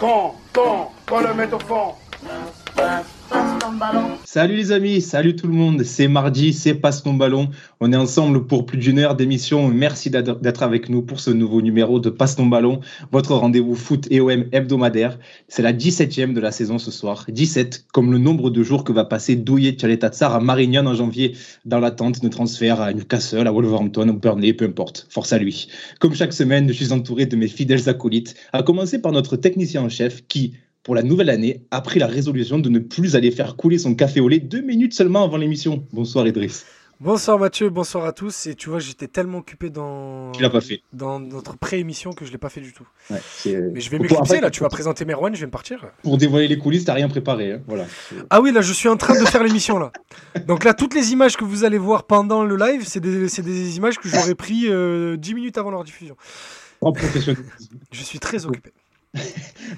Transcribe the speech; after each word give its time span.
Quand, 0.00 0.34
quand, 0.54 0.92
quand 1.06 1.20
le 1.20 1.34
met 1.34 1.52
au 1.52 1.58
fond. 1.58 1.94
Salut 4.24 4.56
les 4.56 4.72
amis, 4.72 5.00
salut 5.00 5.36
tout 5.36 5.46
le 5.46 5.54
monde. 5.54 5.82
C'est 5.82 6.08
mardi, 6.08 6.52
c'est 6.52 6.74
Passe 6.74 7.02
ton 7.02 7.14
ballon. 7.14 7.50
On 7.80 7.92
est 7.92 7.96
ensemble 7.96 8.46
pour 8.46 8.66
plus 8.66 8.78
d'une 8.78 8.98
heure 8.98 9.14
d'émission. 9.14 9.68
Merci 9.68 10.10
d'être 10.10 10.62
avec 10.62 10.88
nous 10.88 11.02
pour 11.02 11.20
ce 11.20 11.30
nouveau 11.30 11.62
numéro 11.62 12.00
de 12.00 12.10
Passe 12.10 12.36
ton 12.36 12.46
ballon, 12.46 12.80
votre 13.12 13.34
rendez-vous 13.34 13.74
foot 13.74 14.06
et 14.10 14.20
OM 14.20 14.44
hebdomadaire. 14.52 15.18
C'est 15.48 15.62
la 15.62 15.72
17e 15.72 16.32
de 16.32 16.40
la 16.40 16.52
saison 16.52 16.78
ce 16.78 16.90
soir. 16.90 17.26
17, 17.28 17.86
comme 17.92 18.12
le 18.12 18.18
nombre 18.18 18.50
de 18.50 18.62
jours 18.62 18.84
que 18.84 18.92
va 18.92 19.04
passer 19.04 19.36
Douillet 19.36 19.72
Tchaletatsar 19.72 20.34
à 20.34 20.40
Marignan 20.40 20.86
en 20.86 20.94
janvier 20.94 21.36
dans 21.64 21.80
l'attente 21.80 22.22
de 22.22 22.28
transfert 22.28 22.80
à 22.80 22.92
Newcastle, 22.92 23.46
à 23.46 23.52
Wolverhampton, 23.52 24.08
ou 24.08 24.14
Burnley, 24.14 24.52
peu 24.52 24.64
importe. 24.64 25.06
Force 25.10 25.32
à 25.32 25.38
lui. 25.38 25.68
Comme 25.98 26.14
chaque 26.14 26.32
semaine, 26.32 26.68
je 26.68 26.72
suis 26.72 26.92
entouré 26.92 27.26
de 27.26 27.36
mes 27.36 27.48
fidèles 27.48 27.88
acolytes, 27.88 28.34
à 28.52 28.62
commencer 28.62 29.00
par 29.00 29.12
notre 29.12 29.36
technicien 29.36 29.82
en 29.82 29.88
chef 29.88 30.26
qui, 30.28 30.54
pour 30.82 30.94
la 30.94 31.02
nouvelle 31.02 31.30
année, 31.30 31.62
a 31.70 31.80
pris 31.80 31.98
la 31.98 32.06
résolution 32.06 32.58
de 32.58 32.68
ne 32.68 32.78
plus 32.78 33.16
aller 33.16 33.30
faire 33.30 33.56
couler 33.56 33.78
son 33.78 33.94
café 33.94 34.20
au 34.20 34.28
lait 34.28 34.40
deux 34.40 34.62
minutes 34.62 34.94
seulement 34.94 35.24
avant 35.24 35.36
l'émission. 35.36 35.86
Bonsoir 35.92 36.26
Idriss. 36.26 36.64
Bonsoir 37.00 37.38
Mathieu, 37.38 37.70
bonsoir 37.70 38.04
à 38.04 38.12
tous. 38.12 38.46
Et 38.46 38.54
tu 38.54 38.68
vois, 38.68 38.78
j'étais 38.78 39.08
tellement 39.08 39.38
occupé 39.38 39.70
dans, 39.70 40.32
pas 40.32 40.60
fait. 40.60 40.82
dans 40.92 41.18
notre 41.18 41.56
pré-émission 41.56 42.12
que 42.12 42.26
je 42.26 42.30
ne 42.30 42.34
l'ai 42.34 42.38
pas 42.38 42.50
fait 42.50 42.60
du 42.60 42.74
tout. 42.74 42.86
Ouais, 43.10 43.16
Mais 43.46 43.80
je 43.80 43.88
vais 43.88 43.98
m'éclipser 43.98 44.38
là, 44.40 44.50
tu 44.50 44.60
vas 44.60 44.68
présenter 44.68 45.06
Merwan, 45.06 45.34
je 45.34 45.40
vais 45.40 45.46
me 45.46 45.50
partir. 45.50 45.86
Pour 46.02 46.18
dévoiler 46.18 46.46
les 46.46 46.58
coulisses, 46.58 46.84
t'as 46.84 46.92
rien 46.92 47.08
préparé. 47.08 47.52
Hein. 47.52 47.62
Voilà. 47.66 47.86
Ah 48.28 48.42
oui, 48.42 48.52
là, 48.52 48.60
je 48.60 48.72
suis 48.74 48.88
en 48.88 48.98
train 48.98 49.18
de 49.18 49.24
faire 49.24 49.42
l'émission 49.42 49.78
là. 49.78 49.92
Donc 50.46 50.64
là, 50.64 50.74
toutes 50.74 50.94
les 50.94 51.12
images 51.12 51.38
que 51.38 51.44
vous 51.44 51.64
allez 51.64 51.78
voir 51.78 52.04
pendant 52.04 52.44
le 52.44 52.56
live, 52.56 52.82
c'est 52.84 53.00
des, 53.00 53.28
des, 53.28 53.76
images 53.78 53.98
que 53.98 54.08
j'aurais 54.08 54.34
pris 54.34 54.64
euh, 54.68 55.16
10 55.16 55.34
minutes 55.34 55.56
avant 55.56 55.70
leur 55.70 55.84
diffusion. 55.84 56.16
En 56.82 56.92
professionnel. 56.92 57.42
je 57.92 58.02
suis 58.02 58.18
très 58.18 58.44
occupé. 58.44 58.72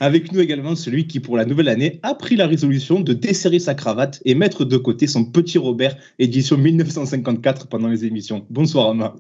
Avec 0.01 0.33
nous 0.33 0.41
également 0.41 0.75
celui 0.75 1.07
qui, 1.07 1.21
pour 1.21 1.37
la 1.37 1.45
nouvelle 1.45 1.69
année, 1.69 2.01
a 2.03 2.15
pris 2.15 2.37
la 2.37 2.47
résolution 2.47 3.01
de 3.01 3.13
desserrer 3.13 3.59
sa 3.59 3.75
cravate 3.75 4.21
et 4.25 4.35
mettre 4.35 4.65
de 4.65 4.77
côté 4.77 5.07
son 5.07 5.25
petit 5.25 5.59
Robert, 5.59 5.97
édition 6.19 6.57
1954, 6.57 7.67
pendant 7.69 7.89
les 7.89 8.05
émissions. 8.05 8.47
Bonsoir, 8.51 8.91
Ama. 8.91 9.15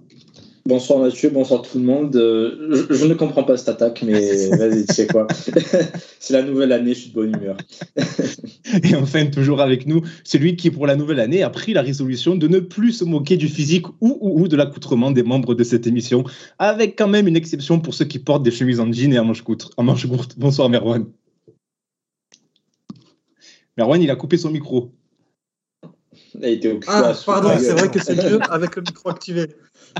Bonsoir 0.64 1.00
Mathieu, 1.00 1.28
bonsoir 1.30 1.62
tout 1.62 1.78
le 1.78 1.84
monde. 1.84 2.14
Euh, 2.14 2.86
je, 2.88 3.05
ne 3.06 3.14
comprends 3.14 3.42
pas 3.42 3.56
cette 3.56 3.68
attaque, 3.68 4.05
mais 4.06 4.48
vas-y, 4.56 4.86
tu 4.86 4.94
sais 4.94 5.06
quoi. 5.08 5.27
c'est 6.20 6.32
la 6.32 6.44
nouvelle 6.44 6.70
année, 6.70 6.94
je 6.94 7.00
suis 7.00 7.08
de 7.10 7.14
bonne 7.14 7.34
humeur. 7.34 7.56
Et 8.84 8.94
enfin, 8.94 9.27
toujours 9.27 9.60
avec 9.60 9.88
nous, 9.88 10.02
celui 10.22 10.55
qui, 10.55 10.70
pour 10.70 10.86
la 10.86 10.94
nouvelle 10.94 11.18
année, 11.18 11.42
a 11.42 11.50
pris 11.50 11.72
la 11.72 11.83
résolution 11.83 12.36
de 12.36 12.46
ne 12.46 12.60
plus 12.60 12.92
se 12.92 13.05
moquer 13.05 13.36
du 13.36 13.48
physique 13.48 13.86
ou, 14.00 14.18
ou, 14.20 14.46
de 14.46 14.55
l'accoutrement 14.55 15.10
des 15.10 15.24
membres 15.24 15.56
de 15.56 15.64
cette 15.64 15.88
émission, 15.88 16.22
avec 16.60 16.96
quand 16.96 17.08
même 17.08 17.27
une 17.27 17.36
exception 17.36 17.80
pour 17.80 17.92
ceux 17.92 18.05
qui 18.05 18.20
portent 18.20 18.44
des 18.44 18.52
chemises 18.52 18.78
en 18.78 18.92
jean 18.92 19.12
et 19.12 19.18
en 19.18 19.24
manche. 19.24 19.42
En 19.77 19.83
manche 19.83 20.06
courte. 20.06 20.38
Bonsoir 20.38 20.68
Merwan. 20.68 21.06
Merwan, 23.77 24.00
il 24.00 24.10
a 24.10 24.16
coupé 24.16 24.36
son 24.36 24.50
micro. 24.50 24.92
Ah, 26.86 27.12
pardon, 27.27 27.50
c'est 27.58 27.72
vrai 27.72 27.91
que 27.91 28.02
c'est 28.02 28.16
mieux 28.16 28.38
avec 28.50 28.77
le 28.77 28.83
micro 28.83 29.11
activé. 29.11 29.48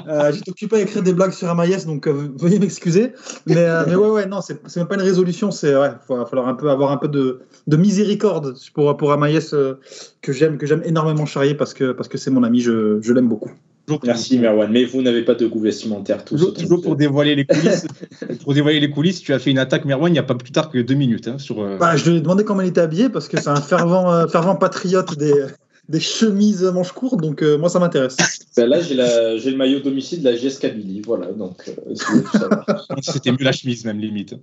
Euh, 0.09 0.33
J'étais 0.33 0.51
occupé 0.51 0.77
à 0.77 0.81
écrire 0.81 1.03
des 1.03 1.13
blagues 1.13 1.33
sur 1.33 1.49
Amaïs, 1.49 1.87
donc 1.87 2.07
euh, 2.07 2.31
veuillez 2.37 2.59
m'excuser. 2.59 3.13
Mais, 3.47 3.57
euh, 3.57 3.85
mais, 3.87 3.95
ouais, 3.95 4.09
ouais, 4.09 4.27
non, 4.27 4.41
c'est 4.41 4.77
même 4.77 4.87
pas 4.87 4.95
une 4.95 5.03
résolution. 5.03 5.51
C'est 5.51 5.77
ouais, 5.77 5.91
il 6.09 6.17
va 6.17 6.27
falloir 6.27 6.49
un 6.49 6.55
peu 6.55 6.71
avoir 6.71 6.93
un 6.93 6.97
peu 6.97 7.09
de, 7.09 7.41
de 7.67 7.77
miséricorde 7.77 8.55
pour 8.75 8.97
pour 8.97 9.13
Amaïs 9.13 9.53
euh, 9.53 9.75
que 10.21 10.33
j'aime 10.33 10.59
que 10.59 10.67
j'aime 10.67 10.83
énormément 10.85 11.27
charrier 11.27 11.55
parce 11.55 11.75
que 11.75 11.93
parce 11.93 12.09
que 12.09 12.19
c'est 12.19 12.31
mon 12.31 12.43
ami, 12.43 12.61
je, 12.61 13.01
je 13.01 13.13
l'aime 13.13 13.29
beaucoup. 13.29 13.51
Merci 14.05 14.39
Merwan, 14.39 14.71
mais 14.71 14.85
vous 14.85 15.03
n'avez 15.03 15.23
pas 15.23 15.35
de 15.35 15.47
goût 15.47 15.59
vestimentaire. 15.59 16.25
Toujours, 16.25 16.55
toujours 16.55 16.81
pour 16.81 16.97
dévoiler 16.97 17.35
les 17.35 17.45
coulisses. 17.45 17.87
pour 18.43 18.55
dévoiler 18.55 18.81
les 18.81 18.91
coulisses, 18.91 19.21
tu 19.21 19.35
as 19.35 19.39
fait 19.39 19.51
une 19.51 19.59
attaque 19.59 19.85
Merwan 19.85 20.09
il 20.09 20.15
n'y 20.15 20.19
a 20.21 20.23
pas 20.23 20.37
plus 20.37 20.53
tard 20.53 20.71
que 20.71 20.79
deux 20.79 20.95
minutes 20.95 21.29
hein, 21.29 21.37
sur. 21.39 21.57
Bah, 21.79 21.97
je 21.97 22.09
lui 22.09 22.17
ai 22.17 22.21
demandé 22.21 22.45
comment 22.45 22.63
il 22.63 22.69
était 22.69 22.81
habillé 22.81 23.09
parce 23.09 23.29
que 23.29 23.39
c'est 23.39 23.51
un 23.51 23.61
fervent 23.61 24.27
fervent 24.29 24.55
patriote 24.55 25.19
des 25.19 25.35
des 25.93 26.01
chemises 26.01 26.65
à 26.65 26.73
manches 26.73 26.93
courtes, 26.93 27.21
donc 27.21 27.43
euh, 27.43 27.59
moi 27.59 27.69
ça 27.69 27.79
m'intéresse. 27.79 28.17
Ben 28.57 28.67
là 28.69 28.81
j'ai 28.81 28.95
le 29.51 29.57
maillot 29.57 29.81
domicile 29.81 30.23
de 30.23 30.29
la 30.29 30.37
GS 30.37 30.59
Kabylie, 30.61 31.01
voilà, 31.01 31.33
donc 31.33 31.69
euh, 31.69 31.95
c'était 33.03 33.33
mieux 33.33 33.45
la 33.45 33.53
chemise 33.53 33.85
même 33.85 33.99
limite. 33.99 34.35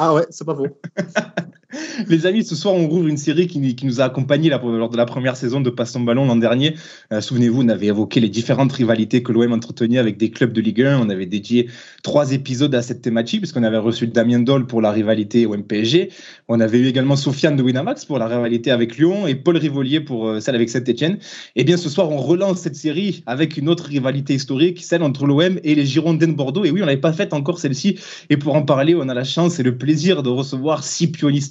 ah 0.00 0.14
ouais, 0.14 0.26
c'est 0.30 0.44
pas 0.44 0.54
faux. 0.54 0.66
Les 2.08 2.26
amis, 2.26 2.44
ce 2.44 2.56
soir, 2.56 2.74
on 2.74 2.88
rouvre 2.88 3.06
une 3.06 3.16
série 3.16 3.46
qui, 3.46 3.60
nous 3.84 4.00
a 4.00 4.04
accompagnés 4.04 4.50
lors 4.50 4.88
de 4.88 4.96
la 4.96 5.06
première 5.06 5.36
saison 5.36 5.60
de 5.60 5.70
Passons 5.70 6.00
Ballon 6.00 6.26
l'an 6.26 6.36
dernier. 6.36 6.74
Euh, 7.12 7.20
souvenez-vous, 7.20 7.62
on 7.62 7.68
avait 7.68 7.86
évoqué 7.86 8.18
les 8.18 8.28
différentes 8.28 8.72
rivalités 8.72 9.22
que 9.22 9.32
l'OM 9.32 9.52
entretenait 9.52 9.98
avec 9.98 10.16
des 10.16 10.30
clubs 10.30 10.52
de 10.52 10.60
Ligue 10.60 10.82
1. 10.82 11.00
On 11.00 11.10
avait 11.10 11.26
dédié 11.26 11.68
trois 12.02 12.32
épisodes 12.32 12.74
à 12.74 12.82
cette 12.82 13.02
thématique, 13.02 13.40
puisqu'on 13.40 13.62
avait 13.62 13.78
reçu 13.78 14.08
Damien 14.08 14.40
Doll 14.40 14.66
pour 14.66 14.80
la 14.80 14.90
rivalité 14.90 15.46
OM-PSG. 15.46 16.10
On 16.48 16.58
avait 16.58 16.78
eu 16.78 16.86
également 16.86 17.14
Sofiane 17.14 17.56
de 17.56 17.62
Winamax 17.62 18.04
pour 18.04 18.18
la 18.18 18.26
rivalité 18.26 18.72
avec 18.72 18.96
Lyon 18.96 19.26
et 19.28 19.36
Paul 19.36 19.56
Rivolier 19.56 20.00
pour 20.00 20.26
euh, 20.26 20.40
celle 20.40 20.56
avec 20.56 20.70
Saint-Etienne. 20.70 21.14
Et 21.54 21.60
eh 21.60 21.64
bien, 21.64 21.76
ce 21.76 21.88
soir, 21.88 22.10
on 22.10 22.18
relance 22.18 22.60
cette 22.60 22.76
série 22.76 23.22
avec 23.26 23.56
une 23.56 23.68
autre 23.68 23.84
rivalité 23.84 24.34
historique, 24.34 24.82
celle 24.82 25.02
entre 25.02 25.24
l'OM 25.24 25.60
et 25.62 25.74
les 25.76 25.86
Girondins 25.86 26.28
de 26.28 26.32
Bordeaux. 26.32 26.64
Et 26.64 26.70
oui, 26.72 26.82
on 26.82 26.86
n'avait 26.86 27.00
pas 27.00 27.12
fait 27.12 27.32
encore 27.32 27.60
celle-ci. 27.60 27.98
Et 28.28 28.36
pour 28.36 28.56
en 28.56 28.62
parler, 28.62 28.96
on 28.96 29.08
a 29.08 29.14
la 29.14 29.24
chance 29.24 29.60
et 29.60 29.62
le 29.62 29.76
plaisir 29.76 30.22
de 30.24 30.30
recevoir 30.30 30.82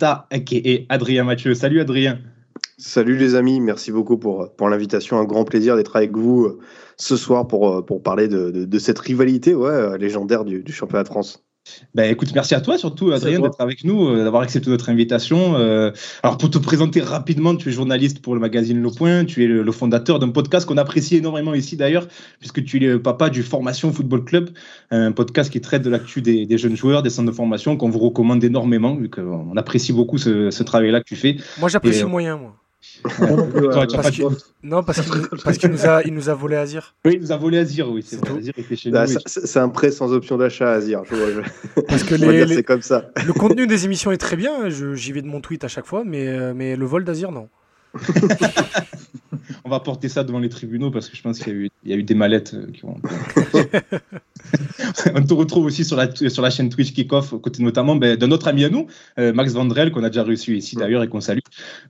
Scipionista 0.09 0.27
et 0.51 0.85
Adrien 0.89 1.23
Mathieu. 1.23 1.53
Salut 1.53 1.81
Adrien. 1.81 2.19
Salut 2.77 3.17
les 3.17 3.35
amis, 3.35 3.59
merci 3.59 3.91
beaucoup 3.91 4.17
pour, 4.17 4.69
l'invitation. 4.69 5.19
Un 5.19 5.25
grand 5.25 5.43
plaisir 5.43 5.75
d'être 5.75 5.95
avec 5.95 6.15
vous 6.15 6.45
euh, 6.45 6.59
ce 6.97 7.17
soir 7.17 7.47
pour, 7.47 7.69
euh, 7.69 7.99
parler 7.99 8.27
de, 8.27 8.79
cette 8.79 8.99
rivalité 8.99 9.53
ouais, 9.53 9.69
euh, 9.69 9.97
légendaire 9.97 10.45
du 10.45 10.71
championnat 10.71 11.03
de 11.03 11.09
France. 11.09 11.43
Ben, 11.95 12.11
écoute, 12.11 12.29
merci 12.33 12.55
à 12.55 12.61
toi 12.61 12.77
surtout, 12.77 13.11
Adrien, 13.11 13.39
d'être 13.39 13.59
avec 13.59 13.83
nous, 13.83 14.07
euh, 14.07 14.23
d'avoir 14.23 14.43
accepté 14.43 14.69
notre 14.69 14.89
invitation. 14.89 15.55
Euh, 15.55 15.91
alors, 16.23 16.37
pour 16.37 16.49
te 16.49 16.57
présenter 16.57 17.01
rapidement, 17.01 17.55
tu 17.55 17.69
es 17.69 17.71
journaliste 17.71 18.21
pour 18.21 18.35
le 18.35 18.39
magazine 18.39 18.81
Le 18.81 18.89
Point, 18.89 19.25
tu 19.25 19.43
es 19.43 19.47
le, 19.47 19.71
fondateur 19.71 20.19
d'un 20.19 20.29
podcast 20.29 20.67
qu'on 20.67 20.77
apprécie 20.77 21.15
énormément 21.17 21.53
ici 21.53 21.77
d'ailleurs, 21.77 22.07
puisque 22.39 22.63
tu 22.63 22.77
es 22.77 22.87
le 22.87 23.01
papa 23.01 23.29
du 23.29 23.43
Formation 23.43 23.91
Football 23.93 24.25
Club, 24.25 24.49
un 24.91 25.11
podcast 25.11 25.51
qui 25.51 25.61
traite 25.61 25.83
de 25.83 25.89
l'actu 25.89 26.21
des, 26.21 26.57
jeunes 26.57 26.75
joueurs, 26.75 27.03
des 27.03 27.09
centres 27.09 27.29
de 27.29 27.35
formation, 27.35 27.77
qu'on 27.77 27.89
vous 27.89 27.99
recommande 27.99 28.43
énormément, 28.43 28.95
vu 28.95 29.09
qu'on 29.09 29.55
apprécie 29.57 29.93
beaucoup 29.93 30.17
ce, 30.17 30.63
travail-là 30.63 30.99
que 30.99 31.05
tu 31.05 31.15
fais. 31.15 31.37
Moi, 31.59 31.69
j'apprécie 31.69 32.03
moyen, 32.03 32.37
moi. 32.37 32.55
Non, 34.63 34.83
parce 34.83 35.01
qu'il 35.57 35.69
nous, 35.69 35.85
a, 35.85 36.01
il 36.03 36.13
nous 36.13 36.29
a 36.29 36.33
volé 36.33 36.55
Azir. 36.55 36.95
Oui, 37.05 37.13
il 37.15 37.21
nous 37.21 37.31
a 37.31 37.37
volé 37.37 37.57
Azir, 37.57 37.89
oui, 37.89 38.03
c'est 38.05 38.19
bah, 38.89 39.05
C'est 39.25 39.59
un 39.59 39.69
prêt 39.69 39.91
sans 39.91 40.13
option 40.13 40.37
d'achat, 40.37 40.71
Azir. 40.71 41.03
Parce 41.87 42.03
que 42.03 42.17
c'est 42.47 42.63
comme 42.63 42.81
ça. 42.81 43.09
Le 43.25 43.33
contenu 43.33 43.67
des 43.67 43.85
émissions 43.85 44.11
est 44.11 44.17
très 44.17 44.35
bien, 44.35 44.69
j'y 44.69 45.11
vais 45.11 45.21
de 45.21 45.27
mon 45.27 45.41
tweet 45.41 45.63
à 45.63 45.67
chaque 45.67 45.85
fois, 45.85 46.03
mais, 46.05 46.27
euh, 46.27 46.53
mais 46.55 46.75
le 46.75 46.85
vol 46.85 47.03
d'Azir, 47.03 47.31
non. 47.31 47.49
On 49.65 49.69
va 49.69 49.79
porter 49.79 50.09
ça 50.09 50.23
devant 50.23 50.39
les 50.39 50.49
tribunaux 50.49 50.91
parce 50.91 51.09
que 51.09 51.17
je 51.17 51.21
pense 51.21 51.39
qu'il 51.39 51.69
y, 51.85 51.93
a 51.93 51.95
eu 51.95 52.03
des 52.03 52.13
mallettes 52.13 52.53
euh, 52.53 52.71
qui 52.71 52.81
vont. 52.81 52.97
On 55.15 55.21
te 55.21 55.33
retrouve 55.33 55.65
aussi 55.65 55.85
sur 55.85 55.95
la, 55.95 56.09
sur 56.13 56.41
la 56.41 56.49
chaîne 56.49 56.69
Twitch 56.69 56.93
Kickoff, 56.93 57.33
côté 57.41 57.63
notamment 57.63 57.95
ben, 57.95 58.15
d'un 58.15 58.31
autre 58.31 58.47
ami 58.47 58.63
à 58.65 58.69
nous, 58.69 58.87
euh, 59.17 59.33
Max 59.33 59.53
Vandrel, 59.53 59.91
qu'on 59.91 60.03
a 60.03 60.09
déjà 60.09 60.23
reçu 60.23 60.57
ici 60.57 60.75
d'ailleurs 60.75 61.03
et 61.03 61.07
qu'on 61.07 61.21
salue. 61.21 61.39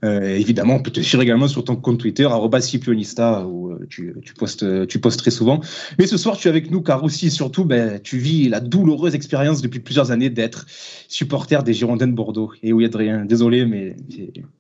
Euh, 0.03 0.35
évidemment, 0.35 0.75
on 0.75 0.81
peut 0.81 0.91
te 0.91 0.99
suivre 0.99 1.23
également 1.23 1.47
sur 1.47 1.63
ton 1.63 1.75
compte 1.75 1.99
Twitter, 1.99 2.27
Scipionista, 2.59 3.45
où 3.45 3.73
tu, 3.89 4.13
tu, 4.23 4.33
postes, 4.33 4.87
tu 4.87 4.99
postes 4.99 5.19
très 5.19 5.31
souvent. 5.31 5.61
Mais 5.97 6.07
ce 6.07 6.17
soir, 6.17 6.37
tu 6.37 6.47
es 6.47 6.51
avec 6.51 6.71
nous 6.71 6.81
car 6.81 7.03
aussi 7.03 7.27
et 7.27 7.29
surtout, 7.29 7.65
ben, 7.65 7.99
tu 8.01 8.17
vis 8.17 8.49
la 8.49 8.59
douloureuse 8.59 9.15
expérience 9.15 9.61
depuis 9.61 9.79
plusieurs 9.79 10.11
années 10.11 10.29
d'être 10.29 10.65
supporter 11.07 11.63
des 11.63 11.73
Girondins 11.73 12.07
de 12.07 12.13
Bordeaux. 12.13 12.51
Et 12.63 12.73
oui, 12.73 12.85
Adrien, 12.85 13.25
désolé, 13.25 13.65
mais 13.65 13.95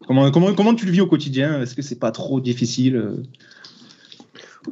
comment, 0.07 0.31
comment, 0.31 0.53
comment 0.53 0.75
tu 0.75 0.85
le 0.85 0.91
vis 0.91 1.01
au 1.01 1.07
quotidien? 1.07 1.61
Est-ce 1.61 1.75
que 1.75 1.81
c'est 1.81 1.99
pas 1.99 2.11
trop 2.11 2.39
difficile 2.39 3.01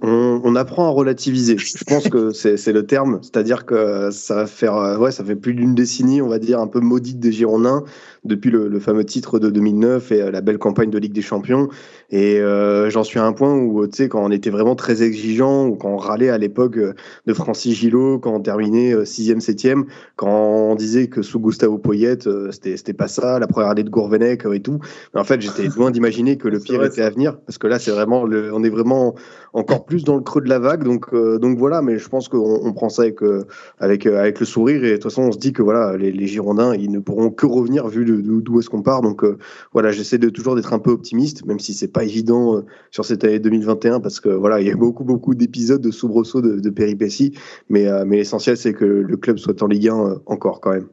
on, 0.02 0.56
apprend 0.56 0.88
à 0.88 0.90
relativiser. 0.90 1.58
Je 1.58 1.84
pense 1.86 2.10
que 2.10 2.32
c'est 2.32 2.74
le 2.74 2.86
terme, 2.86 3.20
c'est-à-dire 3.22 3.66
que 3.66 4.10
ça 4.12 4.36
va 4.36 4.48
faire, 4.48 4.76
euh, 4.76 4.98
ouais, 4.98 5.12
ça 5.12 5.24
fait 5.24 5.36
plus 5.36 5.54
d'une 5.54 5.76
décennie, 5.76 6.22
on 6.22 6.28
va 6.28 6.40
dire, 6.40 6.60
un 6.60 6.68
peu 6.68 6.80
maudite 6.80 7.20
des 7.20 7.32
Girondins 7.32 7.84
depuis 8.26 8.52
le, 8.52 8.80
fameux 8.80 9.06
titre 9.06 9.40
de 9.40 9.50
2009 9.50 10.12
et 10.12 10.22
euh, 10.22 10.32
la 10.32 10.42
belle 10.42 10.58
campagne 10.58 10.90
de 10.90 10.98
Ligue 10.98 11.14
des 11.14 11.22
Champions. 11.22 11.70
Et 12.10 12.40
euh, 12.40 12.90
j'en 12.90 13.04
suis 13.04 13.20
à 13.20 13.26
un 13.26 13.34
point 13.34 13.54
où, 13.54 13.86
tu 13.88 13.96
sais, 13.96 14.10
quand 14.10 14.24
on 14.24 14.32
était 14.32 14.50
vraiment 14.50 14.76
très 14.76 15.04
exigeant 15.04 15.68
ou 15.68 15.76
quand 15.76 15.90
on 15.90 15.98
râlait 15.98 16.30
à 16.30 16.38
l'époque 16.38 16.78
de 16.78 17.34
Francis 17.34 17.76
Gillot, 17.76 18.20
quand 18.20 18.34
on 18.34 18.40
terminait 18.40 18.96
6e, 18.96 19.44
7e, 19.44 19.84
quand 20.16 20.30
on 20.30 20.76
disait 20.76 21.08
que 21.08 21.22
sous 21.22 21.40
Gustavo 21.40 21.78
Poyet, 21.78 22.20
c'était 22.52 22.94
pas 22.94 23.08
ça, 23.08 23.40
la 23.40 23.48
première 23.48 23.70
année 23.70 23.84
de 23.84 23.90
Gourvenec 23.90 24.46
et 24.54 24.62
tout. 24.62 24.80
Mais 25.14 25.20
en 25.20 25.24
fait, 25.24 25.42
j'étais 25.42 25.68
loin 25.76 25.92
d'imaginer 25.92 26.38
que 26.38 26.48
le 26.48 26.60
pire 26.60 26.84
était 26.84 27.02
à 27.02 27.10
venir 27.10 27.38
parce 27.40 27.58
que 27.58 27.68
là, 27.68 27.80
c'est 27.80 27.92
vraiment, 27.92 28.24
le, 28.24 28.54
on 28.54 28.64
est 28.64 28.70
vraiment 28.70 29.16
encore 29.54 29.86
plus 29.86 30.04
dans 30.04 30.16
le 30.16 30.22
creux 30.22 30.42
de 30.42 30.50
la 30.50 30.60
vague. 30.60 30.84
Donc, 30.84 31.14
euh, 31.14 31.40
donc 31.40 31.58
voilà, 31.58 31.82
mais 31.82 31.98
je 31.98 32.08
pense 32.08 32.30
qu'on 32.30 32.60
on 32.64 32.74
prend 32.74 32.90
ça 32.90 33.04
avec, 33.04 33.24
euh, 33.24 33.46
avec, 33.80 34.06
euh, 34.06 34.20
avec 34.20 34.40
le 34.40 34.46
sourire. 34.46 34.84
Et 34.84 34.92
de 34.92 34.94
toute 34.96 35.04
façon, 35.04 35.24
on 35.24 35.32
se 35.32 35.38
dit 35.38 35.54
que 35.54 35.62
voilà, 35.62 35.98
les, 35.98 36.12
les 36.12 36.28
Girondins, 36.28 36.76
ils 36.76 36.92
ne 36.92 37.00
pourront 37.00 37.30
que 37.32 37.46
revenir 37.46 37.88
vu 37.88 38.06
d'où 38.06 38.60
est-ce 38.60 38.70
qu'on 38.70 38.82
part. 38.82 39.02
Donc 39.02 39.24
voilà, 39.74 39.92
j'essaie 39.92 40.18
de 40.18 40.30
toujours 40.30 40.56
d'être 40.56 40.74
un 40.74 40.80
peu 40.80 40.92
optimiste, 40.92 41.46
même 41.46 41.60
si 41.60 41.74
c'est 41.74 41.88
pas 41.98 42.04
évident 42.04 42.64
sur 42.92 43.06
cette 43.06 43.24
année 43.24 43.40
2021, 43.40 44.00
parce 44.00 44.20
que 44.20 44.30
voilà, 44.30 44.62
il 44.62 44.68
y 44.68 44.72
a 44.72 44.76
beaucoup, 44.76 45.04
beaucoup 45.04 45.34
d'épisodes 45.36 45.82
de 45.82 45.92
soubresauts, 45.92 46.42
de, 46.42 46.60
de 46.60 46.70
péripéties. 46.70 47.34
Mais, 47.70 47.86
mais 48.06 48.18
l'essentiel, 48.18 48.58
c'est 48.58 48.74
que 48.74 48.86
le 48.86 49.18
club 49.18 49.38
soit 49.38 49.62
en 49.64 49.68
Ligue 49.68 49.90
1 49.90 50.22
encore 50.26 50.62
quand 50.62 50.72
même. 50.72 50.88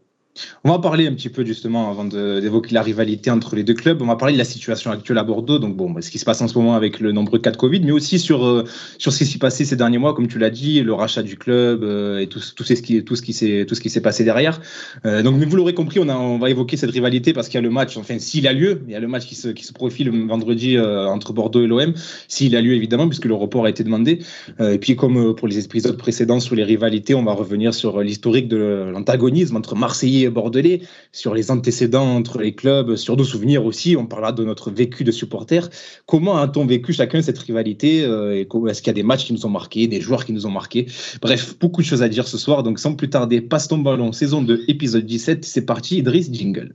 On 0.64 0.70
va 0.70 0.80
parler 0.80 1.06
un 1.06 1.12
petit 1.12 1.28
peu 1.28 1.44
justement 1.44 1.90
avant 1.90 2.04
d'évoquer 2.04 2.74
la 2.74 2.82
rivalité 2.82 3.30
entre 3.30 3.54
les 3.54 3.62
deux 3.62 3.74
clubs. 3.74 4.02
On 4.02 4.06
va 4.06 4.16
parler 4.16 4.34
de 4.34 4.38
la 4.38 4.44
situation 4.44 4.90
actuelle 4.90 5.18
à 5.18 5.22
Bordeaux, 5.22 5.60
donc 5.60 5.76
bon, 5.76 5.94
ce 6.00 6.10
qui 6.10 6.18
se 6.18 6.24
passe 6.24 6.40
en 6.40 6.48
ce 6.48 6.58
moment 6.58 6.74
avec 6.74 6.98
le 6.98 7.12
nombreux 7.12 7.38
cas 7.38 7.52
de 7.52 7.56
Covid, 7.56 7.80
mais 7.80 7.92
aussi 7.92 8.18
sur, 8.18 8.44
euh, 8.44 8.64
sur 8.98 9.12
ce 9.12 9.18
qui 9.18 9.26
s'est 9.26 9.38
passé 9.38 9.64
ces 9.64 9.76
derniers 9.76 9.98
mois, 9.98 10.12
comme 10.12 10.26
tu 10.26 10.40
l'as 10.40 10.50
dit, 10.50 10.82
le 10.82 10.92
rachat 10.92 11.22
du 11.22 11.36
club 11.36 11.84
euh, 11.84 12.18
et 12.18 12.26
tout, 12.26 12.40
tout, 12.56 12.64
ce 12.64 12.74
qui, 12.74 13.04
tout 13.04 13.14
ce 13.14 13.22
qui 13.22 13.32
s'est 13.32 14.00
passé 14.00 14.24
derrière. 14.24 14.60
Euh, 15.06 15.22
donc, 15.22 15.36
mais 15.38 15.46
vous 15.46 15.56
l'aurez 15.56 15.74
compris, 15.74 16.00
on, 16.00 16.08
a, 16.08 16.16
on 16.16 16.38
va 16.38 16.50
évoquer 16.50 16.76
cette 16.76 16.90
rivalité 16.90 17.32
parce 17.32 17.48
qu'il 17.48 17.58
y 17.58 17.62
a 17.62 17.62
le 17.62 17.70
match, 17.70 17.96
enfin 17.96 18.18
s'il 18.18 18.48
a 18.48 18.52
lieu, 18.52 18.80
il 18.88 18.92
y 18.92 18.96
a 18.96 19.00
le 19.00 19.08
match 19.08 19.26
qui 19.26 19.36
se, 19.36 19.48
qui 19.48 19.64
se 19.64 19.72
profile 19.72 20.10
vendredi 20.26 20.78
entre 20.80 21.32
Bordeaux 21.32 21.62
et 21.62 21.66
l'OM, 21.68 21.94
s'il 22.26 22.56
a 22.56 22.60
lieu 22.60 22.74
évidemment, 22.74 23.06
puisque 23.06 23.26
le 23.26 23.34
report 23.34 23.66
a 23.66 23.70
été 23.70 23.84
demandé. 23.84 24.18
et 24.60 24.78
puis 24.78 24.96
comme 24.96 25.34
pour 25.36 25.46
les 25.46 25.58
épisodes 25.58 25.96
précédents 25.96 26.40
sur 26.40 26.56
les 26.56 26.64
rivalités, 26.64 27.14
on 27.14 27.22
va 27.22 27.32
revenir 27.32 27.72
sur 27.74 28.00
l'historique 28.00 28.48
de 28.48 28.90
l'antagonisme 28.92 29.56
entre 29.56 29.76
Marseillais 29.76 30.23
bordelais, 30.30 30.82
sur 31.12 31.34
les 31.34 31.50
antécédents 31.50 32.16
entre 32.16 32.38
les 32.38 32.54
clubs, 32.54 32.96
sur 32.96 33.16
nos 33.16 33.24
souvenirs 33.24 33.64
aussi. 33.64 33.96
On 33.96 34.06
parlera 34.06 34.32
de 34.32 34.44
notre 34.44 34.70
vécu 34.70 35.04
de 35.04 35.10
supporter. 35.10 35.70
Comment 36.06 36.36
a-t-on 36.36 36.66
vécu 36.66 36.92
chacun 36.92 37.22
cette 37.22 37.38
rivalité 37.38 38.04
euh, 38.04 38.44
Est-ce 38.68 38.82
qu'il 38.82 38.88
y 38.88 38.90
a 38.90 38.94
des 38.94 39.02
matchs 39.02 39.26
qui 39.26 39.32
nous 39.32 39.46
ont 39.46 39.50
marqués, 39.50 39.86
des 39.86 40.00
joueurs 40.00 40.24
qui 40.24 40.32
nous 40.32 40.46
ont 40.46 40.50
marqués? 40.50 40.86
Bref, 41.20 41.56
beaucoup 41.58 41.82
de 41.82 41.86
choses 41.86 42.02
à 42.02 42.08
dire 42.08 42.28
ce 42.28 42.38
soir. 42.38 42.62
Donc 42.62 42.78
sans 42.78 42.94
plus 42.94 43.10
tarder, 43.10 43.40
passe 43.40 43.68
ton 43.68 43.78
ballon, 43.78 44.12
saison 44.12 44.42
2, 44.42 44.64
épisode 44.68 45.06
17. 45.06 45.44
C'est 45.44 45.66
parti, 45.66 45.98
Idriss 45.98 46.32
Jingle. 46.32 46.74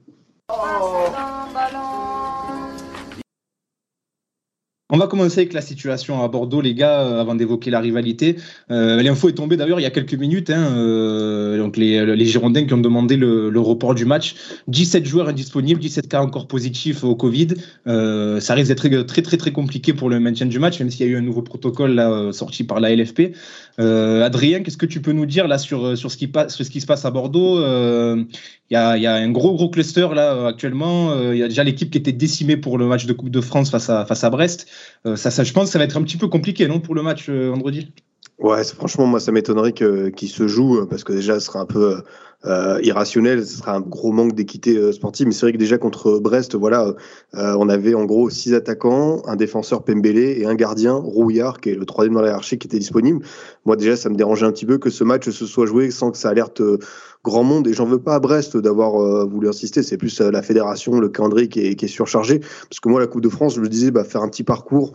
On 4.91 4.97
va 4.97 5.05
commencer 5.05 5.41
avec 5.41 5.53
la 5.53 5.61
situation 5.61 6.23
à 6.23 6.27
Bordeaux, 6.27 6.61
les 6.61 6.73
gars, 6.73 7.01
euh, 7.01 7.21
avant 7.21 7.35
d'évoquer 7.35 7.69
la 7.69 7.79
rivalité. 7.79 8.37
Euh, 8.71 9.03
L'info 9.03 9.29
est 9.29 9.33
tombée 9.33 9.55
d'ailleurs 9.55 9.79
il 9.79 9.83
y 9.83 9.85
a 9.85 9.91
quelques 9.91 10.15
minutes. 10.15 10.49
Hein, 10.49 10.73
euh, 10.75 11.59
donc 11.59 11.77
les, 11.77 12.25
Girondins 12.25 12.65
qui 12.65 12.73
ont 12.73 12.79
demandé 12.79 13.15
le, 13.15 13.59
report 13.59 13.93
du 13.93 14.05
match. 14.05 14.33
17 14.67 15.05
joueurs 15.05 15.27
indisponibles, 15.27 15.79
17 15.79 16.07
cas 16.07 16.21
encore 16.21 16.47
positifs 16.47 17.03
au 17.03 17.15
Covid. 17.15 17.49
Ça 17.85 18.53
risque 18.55 18.69
d'être 18.69 19.03
très, 19.05 19.21
très 19.21 19.37
très 19.37 19.51
compliqué 19.51 19.93
pour 19.93 20.09
le 20.09 20.19
maintien 20.19 20.47
du 20.47 20.57
match, 20.57 20.79
même 20.79 20.89
s'il 20.89 21.05
y 21.05 21.09
a 21.09 21.11
eu 21.11 21.17
un 21.17 21.21
nouveau 21.21 21.43
protocole 21.43 22.33
sorti 22.33 22.63
par 22.63 22.79
la 22.79 22.95
LFP. 22.95 23.33
Adrien, 23.77 24.61
qu'est-ce 24.63 24.77
que 24.77 24.87
tu 24.87 25.01
peux 25.01 25.11
nous 25.11 25.27
dire 25.27 25.47
là 25.47 25.59
sur, 25.59 25.95
sur 25.97 26.09
ce 26.09 26.17
qui 26.17 26.81
se 26.81 26.85
passe 26.87 27.05
à 27.05 27.11
Bordeaux? 27.11 27.59
Il 27.59 28.73
y, 28.73 28.75
a, 28.75 28.97
y, 28.97 29.07
a, 29.07 29.13
un 29.15 29.29
gros 29.29 29.53
gros 29.53 29.69
cluster 29.69 30.07
là 30.15 30.47
actuellement. 30.47 31.13
Il 31.31 31.37
y 31.37 31.43
a 31.43 31.47
déjà 31.47 31.63
l'équipe 31.63 31.91
qui 31.91 31.97
était 31.97 32.11
décimée 32.11 32.57
pour 32.57 32.77
le 32.77 32.87
match 32.87 33.05
de 33.05 33.13
Coupe 33.13 33.29
de 33.29 33.41
France 33.41 33.69
face 33.69 33.89
à, 33.89 34.05
face 34.05 34.23
à 34.23 34.29
Brest. 34.29 34.67
Euh, 35.05 35.15
ça, 35.15 35.31
ça, 35.31 35.43
je 35.43 35.53
pense 35.53 35.65
que 35.65 35.71
ça 35.71 35.79
va 35.79 35.85
être 35.85 35.97
un 35.97 36.03
petit 36.03 36.17
peu 36.17 36.27
compliqué, 36.27 36.67
non, 36.67 36.79
pour 36.79 36.95
le 36.95 37.01
match 37.01 37.27
euh, 37.29 37.49
vendredi? 37.49 37.91
Ouais, 38.37 38.63
franchement, 38.63 39.05
moi, 39.05 39.19
ça 39.19 39.31
m'étonnerait 39.31 39.73
qu'il 39.73 40.29
se 40.29 40.47
joue, 40.47 40.85
parce 40.89 41.03
que 41.03 41.13
déjà, 41.13 41.39
ce 41.39 41.45
sera 41.47 41.59
un 41.59 41.65
peu 41.65 42.01
euh, 42.45 42.79
irrationnel, 42.83 43.45
ce 43.45 43.57
sera 43.57 43.75
un 43.75 43.81
gros 43.81 44.13
manque 44.13 44.33
d'équité 44.33 44.77
euh, 44.77 44.93
sportive. 44.93 45.27
Mais 45.27 45.33
c'est 45.33 45.45
vrai 45.45 45.51
que 45.51 45.57
déjà 45.57 45.77
contre 45.77 46.19
Brest, 46.19 46.55
voilà, 46.55 46.95
euh, 47.35 47.55
on 47.59 47.67
avait 47.67 47.95
en 47.95 48.05
gros 48.05 48.29
six 48.29 48.53
attaquants, 48.53 49.21
un 49.25 49.35
défenseur 49.35 49.83
Pembele 49.83 50.17
et 50.17 50.45
un 50.45 50.55
gardien 50.55 50.93
Rouillard, 50.93 51.59
qui 51.59 51.71
est 51.71 51.75
le 51.75 51.85
troisième 51.85 52.13
dans 52.13 52.21
la 52.21 52.29
hiérarchie, 52.29 52.57
qui 52.57 52.67
était 52.67 52.79
disponible. 52.79 53.25
Moi 53.65 53.75
déjà, 53.75 53.97
ça 53.97 54.09
me 54.09 54.15
dérangeait 54.15 54.45
un 54.45 54.53
petit 54.53 54.65
peu 54.65 54.77
que 54.77 54.89
ce 54.89 55.03
match 55.03 55.29
se 55.29 55.45
soit 55.45 55.65
joué 55.65 55.91
sans 55.91 56.11
que 56.11 56.17
ça 56.17 56.29
alerte 56.29 56.61
grand 57.23 57.43
monde. 57.43 57.67
Et 57.67 57.73
j'en 57.73 57.85
veux 57.85 57.99
pas 57.99 58.15
à 58.15 58.19
Brest 58.19 58.57
d'avoir 58.57 59.27
voulu 59.27 59.49
insister. 59.49 59.83
C'est 59.83 59.97
plus 59.97 60.19
la 60.21 60.41
fédération, 60.41 60.99
le 60.99 61.09
calendrier 61.09 61.47
qui 61.49 61.59
est, 61.61 61.87
surchargé. 61.87 62.39
Parce 62.39 62.79
que 62.81 62.89
moi, 62.89 62.99
la 62.99 63.07
Coupe 63.07 63.21
de 63.21 63.29
France, 63.29 63.55
je 63.55 63.61
me 63.61 63.67
disais, 63.67 63.91
bah, 63.91 64.03
faire 64.03 64.21
un 64.21 64.29
petit 64.29 64.43
parcours, 64.43 64.93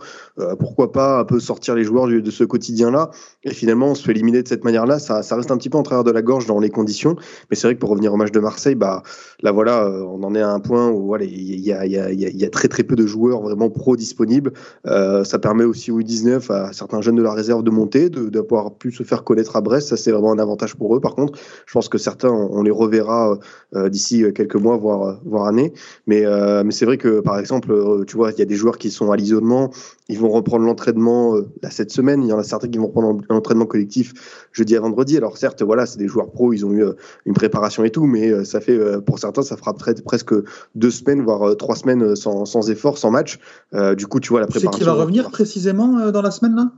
pourquoi 0.59 0.91
pas 0.91 1.19
un 1.19 1.25
peu 1.25 1.39
sortir 1.39 1.75
les 1.75 1.83
joueurs 1.83 2.07
de 2.07 2.31
ce 2.31 2.43
quotidien-là. 2.43 3.11
Et 3.43 3.51
finalement, 3.51 3.87
on 3.87 3.95
se 3.95 4.03
fait 4.03 4.11
éliminer 4.11 4.43
de 4.43 4.47
cette 4.47 4.63
manière-là. 4.63 4.99
Ça, 4.99 5.21
reste 5.35 5.51
un 5.51 5.57
petit 5.57 5.69
peu 5.69 5.77
en 5.77 5.83
travers 5.83 6.03
de 6.03 6.11
la 6.11 6.21
gorge 6.21 6.45
dans 6.45 6.59
les 6.59 6.69
conditions. 6.69 7.15
Mais 7.49 7.55
c'est 7.55 7.67
vrai 7.67 7.75
que 7.75 7.79
pour 7.79 7.89
revenir 7.89 8.13
au 8.13 8.17
match 8.17 8.31
de 8.31 8.39
Marseille, 8.39 8.75
bah, 8.75 9.03
là 9.41 9.51
voilà, 9.51 9.85
euh, 9.85 10.03
on 10.03 10.23
en 10.23 10.33
est 10.35 10.41
à 10.41 10.49
un 10.49 10.59
point 10.59 10.89
où 10.89 11.15
il 11.17 11.59
y 11.59 11.71
a, 11.71 11.85
y, 11.85 12.49
très 12.49 12.67
très 12.67 12.83
peu 12.83 12.95
de 12.95 13.05
joueurs 13.05 13.41
vraiment 13.41 13.69
pro 13.69 13.95
disponibles. 13.95 14.53
Euh, 14.87 15.23
ça 15.23 15.39
permet 15.39 15.63
aussi 15.63 15.91
aux 15.91 16.01
U19 16.01 16.51
à 16.51 16.73
certains 16.73 17.01
jeunes 17.01 17.15
de 17.15 17.23
la 17.23 17.33
réserve 17.33 17.63
de 17.63 17.71
monter, 17.71 18.09
de, 18.09 18.29
de 18.29 18.41
pouvoir 18.41 18.73
plus 18.73 18.91
se 18.91 19.03
faire 19.03 19.23
connaître 19.23 19.55
à 19.55 19.61
Brest. 19.61 19.89
Ça 19.89 19.97
c'est 19.97 20.11
vraiment 20.11 20.31
un 20.31 20.39
avantage 20.39 20.75
pour 20.75 20.95
eux. 20.95 20.99
Par 20.99 21.15
contre, 21.15 21.37
je 21.65 21.73
pense 21.73 21.89
que 21.89 21.97
certains, 21.97 22.14
on 22.23 22.63
les 22.63 22.71
reverra 22.71 23.37
euh, 23.75 23.89
d'ici 23.89 24.23
quelques 24.33 24.55
mois, 24.55 24.77
voire 24.77 25.19
voire 25.25 25.45
années. 25.47 25.73
Mais 26.07 26.23
mais 26.63 26.71
c'est 26.71 26.85
vrai 26.85 26.97
que 26.97 27.19
par 27.19 27.39
exemple, 27.39 28.05
tu 28.07 28.15
vois, 28.15 28.31
il 28.31 28.39
y 28.39 28.41
a 28.41 28.45
des 28.45 28.55
joueurs 28.55 28.77
qui 28.77 28.91
sont 28.91 29.11
à 29.11 29.17
l'isolement, 29.17 29.71
ils 30.09 30.19
vont 30.19 30.29
reprendre 30.29 30.65
l'entraînement 30.65 31.35
là 31.61 31.69
cette 31.69 31.91
semaine. 31.91 32.23
Il 32.23 32.29
y 32.29 32.33
en 32.33 32.39
a 32.39 32.43
certains 32.43 32.67
qui 32.67 32.77
vont 32.77 32.87
reprendre 32.87 33.21
l'entraînement 33.29 33.65
collectif 33.65 34.13
jeudi 34.51 34.75
à 34.75 34.79
vendredi. 34.79 35.17
Alors 35.17 35.37
certes, 35.37 35.61
voilà, 35.61 35.85
c'est 35.85 35.97
des 35.97 36.07
joueurs 36.07 36.31
pro, 36.31 36.53
ils 36.53 36.65
ont 36.65 36.71
eu 36.71 36.83
une 37.25 37.33
préparation 37.33 37.83
et 37.83 37.91
tout, 37.91 38.05
mais 38.05 38.31
euh, 38.31 38.43
ça 38.43 38.61
fait, 38.61 38.77
euh, 38.77 39.01
pour 39.01 39.19
certains, 39.19 39.41
ça 39.41 39.57
fera 39.57 39.73
presque 39.73 40.33
deux 40.75 40.91
semaines, 40.91 41.21
voire 41.23 41.49
euh, 41.49 41.55
trois 41.55 41.75
semaines 41.75 42.15
sans, 42.15 42.45
sans 42.45 42.69
effort, 42.69 42.97
sans 42.97 43.11
match. 43.11 43.39
du 43.97 44.07
coup, 44.07 44.19
tu 44.19 44.29
vois 44.29 44.39
la 44.39 44.47
préparation. 44.47 44.71
Sais 44.71 44.77
qui 44.77 44.83
va 44.83 44.93
revenir 44.93 45.29
précisément 45.29 46.11
dans 46.11 46.21
la 46.21 46.31
semaine 46.31 46.55
là? 46.55 46.71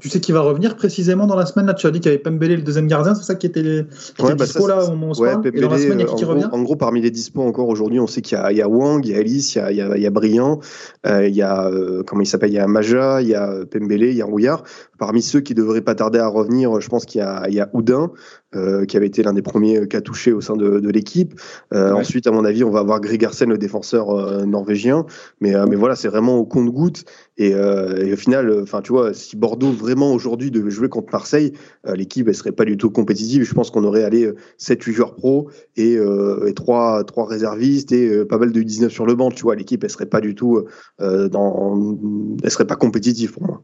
Tu 0.00 0.08
sais 0.08 0.20
qui 0.20 0.30
va 0.30 0.42
revenir 0.42 0.76
précisément 0.76 1.26
dans 1.26 1.34
la 1.34 1.44
semaine 1.44 1.66
là? 1.66 1.74
Tu 1.74 1.88
as 1.88 1.90
dit 1.90 1.98
qu'il 1.98 2.12
y 2.12 2.14
avait 2.14 2.22
Pembele 2.22 2.54
le 2.54 2.62
deuxième 2.62 2.86
gardien, 2.86 3.16
c'est 3.16 3.24
ça 3.24 3.34
qui 3.34 3.46
était, 3.46 3.84
qui 4.16 4.22
ouais, 4.22 4.36
bah 4.36 4.44
dispo 4.44 4.68
là 4.68 4.84
au 4.84 4.90
moment 4.94 5.12
Et 5.12 5.60
dans 5.60 5.70
la 5.70 5.76
semaine, 5.78 5.98
il 5.98 6.02
y 6.02 6.04
a 6.04 6.06
qui, 6.06 6.14
qui 6.14 6.24
revient? 6.24 6.48
En 6.52 6.62
gros, 6.62 6.76
parmi 6.76 7.00
les 7.00 7.10
dispo 7.10 7.42
encore 7.42 7.66
aujourd'hui, 7.66 7.98
on 7.98 8.06
sait 8.06 8.22
qu'il 8.22 8.38
y, 8.38 8.54
y, 8.54 8.62
a 8.62 8.68
Wang, 8.68 9.04
il 9.04 9.10
y 9.10 9.14
a 9.16 9.18
Alice, 9.18 9.56
il 9.56 9.58
y 9.58 9.60
a, 9.60 9.70
il 9.72 9.76
y 9.76 9.80
a, 9.82 9.96
il 9.96 10.02
y 10.02 10.06
a 10.06 10.10
Briand, 10.10 10.60
euh, 11.04 11.26
il 11.26 11.34
y 11.34 11.42
a 11.42 11.66
euh, 11.66 12.04
comment 12.06 12.22
il 12.22 12.26
s'appelle? 12.26 12.50
Il 12.50 12.54
y 12.54 12.60
a 12.60 12.68
Maja, 12.68 13.20
il 13.22 13.28
y 13.28 13.34
a 13.34 13.64
Pembele, 13.68 14.04
il 14.04 14.16
y 14.16 14.22
a 14.22 14.24
Rouillard. 14.24 14.62
Parmi 14.98 15.22
ceux 15.22 15.40
qui 15.40 15.54
devraient 15.54 15.80
pas 15.80 15.94
tarder 15.94 16.18
à 16.18 16.28
revenir, 16.28 16.80
je 16.80 16.88
pense 16.88 17.06
qu'il 17.06 17.20
y 17.20 17.24
a, 17.24 17.48
il 17.48 17.54
y 17.54 17.60
a 17.60 17.70
Houdin, 17.72 18.10
euh, 18.56 18.86
qui 18.86 18.96
avait 18.96 19.06
été 19.06 19.22
l'un 19.22 19.34
des 19.34 19.42
premiers 19.42 19.86
cas 19.88 20.00
touchés 20.00 20.32
au 20.32 20.40
sein 20.40 20.56
de, 20.56 20.80
de 20.80 20.88
l'équipe. 20.88 21.38
Euh, 21.74 21.92
ouais. 21.92 22.00
Ensuite, 22.00 22.26
à 22.26 22.30
mon 22.30 22.46
avis, 22.46 22.64
on 22.64 22.70
va 22.70 22.80
avoir 22.80 22.98
Gregersen, 22.98 23.50
le 23.50 23.58
défenseur 23.58 24.08
euh, 24.08 24.46
norvégien. 24.46 25.04
Mais, 25.42 25.52
mais 25.66 25.76
voilà, 25.76 25.96
c'est 25.96 26.08
vraiment 26.08 26.38
au 26.38 26.46
compte-goutte. 26.46 27.04
Et, 27.36 27.50
et, 27.50 28.12
au 28.12 28.16
final, 28.16 28.62
enfin, 28.62 28.80
tu 28.80 28.90
vois, 28.90 29.12
si 29.12 29.36
Bordeaux 29.36 29.70
vraiment 29.70 30.12
aujourd'hui 30.12 30.50
devait 30.50 30.70
jouer 30.70 30.88
contre 30.88 31.12
Marseille, 31.12 31.52
l'équipe 31.84 32.26
elle 32.26 32.34
serait 32.34 32.52
pas 32.52 32.64
du 32.64 32.76
tout 32.76 32.90
compétitive. 32.90 33.44
Je 33.44 33.54
pense 33.54 33.70
qu'on 33.70 33.84
aurait 33.84 34.02
allé 34.02 34.32
7-8 34.58 34.92
joueurs 34.92 35.14
pro 35.14 35.48
et, 35.76 35.98
et 36.46 36.54
3, 36.54 37.04
3 37.04 37.26
réservistes 37.26 37.92
et 37.92 38.24
pas 38.24 38.38
mal 38.38 38.50
de 38.50 38.62
19 38.62 38.90
sur 38.90 39.06
le 39.06 39.14
banc. 39.14 39.30
Tu 39.30 39.42
vois, 39.42 39.54
l'équipe 39.54 39.84
elle 39.84 39.90
serait 39.90 40.06
pas 40.06 40.20
du 40.20 40.34
tout 40.34 40.64
dans, 40.98 41.96
elle 42.42 42.50
serait 42.50 42.66
pas 42.66 42.76
compétitive 42.76 43.32
pour 43.32 43.44
moi. 43.44 43.62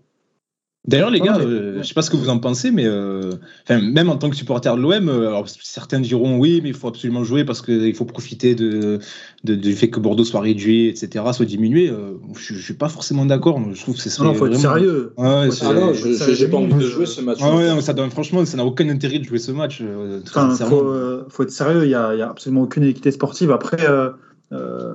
D'ailleurs, 0.86 1.10
les 1.10 1.20
gars, 1.20 1.38
euh, 1.38 1.78
je 1.78 1.82
sais 1.86 1.94
pas 1.94 2.02
ce 2.02 2.10
que 2.10 2.16
vous 2.16 2.28
en 2.28 2.38
pensez, 2.38 2.70
mais 2.70 2.84
euh, 2.84 3.32
même 3.70 4.10
en 4.10 4.16
tant 4.16 4.28
que 4.28 4.36
supporter 4.36 4.76
de 4.76 4.82
l'OM, 4.82 5.08
euh, 5.08 5.42
certains 5.62 5.98
diront 5.98 6.36
oui, 6.36 6.60
mais 6.62 6.68
il 6.70 6.74
faut 6.74 6.88
absolument 6.88 7.24
jouer 7.24 7.44
parce 7.46 7.62
qu'il 7.62 7.94
faut 7.94 8.04
profiter 8.04 8.54
de, 8.54 8.98
de, 9.44 9.54
du 9.54 9.72
fait 9.72 9.88
que 9.88 9.98
Bordeaux 9.98 10.24
soit 10.24 10.40
réduit, 10.40 10.88
etc., 10.88 11.24
soit 11.32 11.46
diminué. 11.46 11.90
je, 12.36 12.54
je 12.54 12.62
suis 12.62 12.74
pas 12.74 12.90
forcément 12.90 13.24
d'accord. 13.24 13.58
Je 13.72 13.80
trouve 13.80 13.94
que 13.94 14.02
c'est 14.02 14.22
Non, 14.22 14.34
faut 14.34 14.46
être 14.46 14.58
sérieux. 14.58 15.14
Ouais, 15.16 15.48
ah 15.62 15.72
non, 15.72 15.94
j'ai 15.94 16.48
pas 16.48 16.58
envie 16.58 16.74
de 16.74 16.80
jouer 16.80 17.06
ce 17.06 17.22
match. 17.22 17.38
Ah 17.40 17.56
ouais, 17.56 17.80
ça 17.80 17.94
donne, 17.94 18.10
franchement, 18.10 18.44
ça 18.44 18.58
n'a 18.58 18.64
aucun 18.66 18.88
intérêt 18.90 19.18
de 19.18 19.24
jouer 19.24 19.38
ce 19.38 19.52
match. 19.52 19.82
Enfin, 20.26 20.54
faut, 20.54 20.84
faut, 21.30 21.42
être 21.44 21.50
sérieux. 21.50 21.84
Il 21.84 21.90
y, 21.90 21.94
a, 21.94 22.12
il 22.12 22.18
y 22.18 22.22
a 22.22 22.28
absolument 22.28 22.62
aucune 22.62 22.84
équité 22.84 23.10
sportive. 23.10 23.50
Après, 23.52 23.86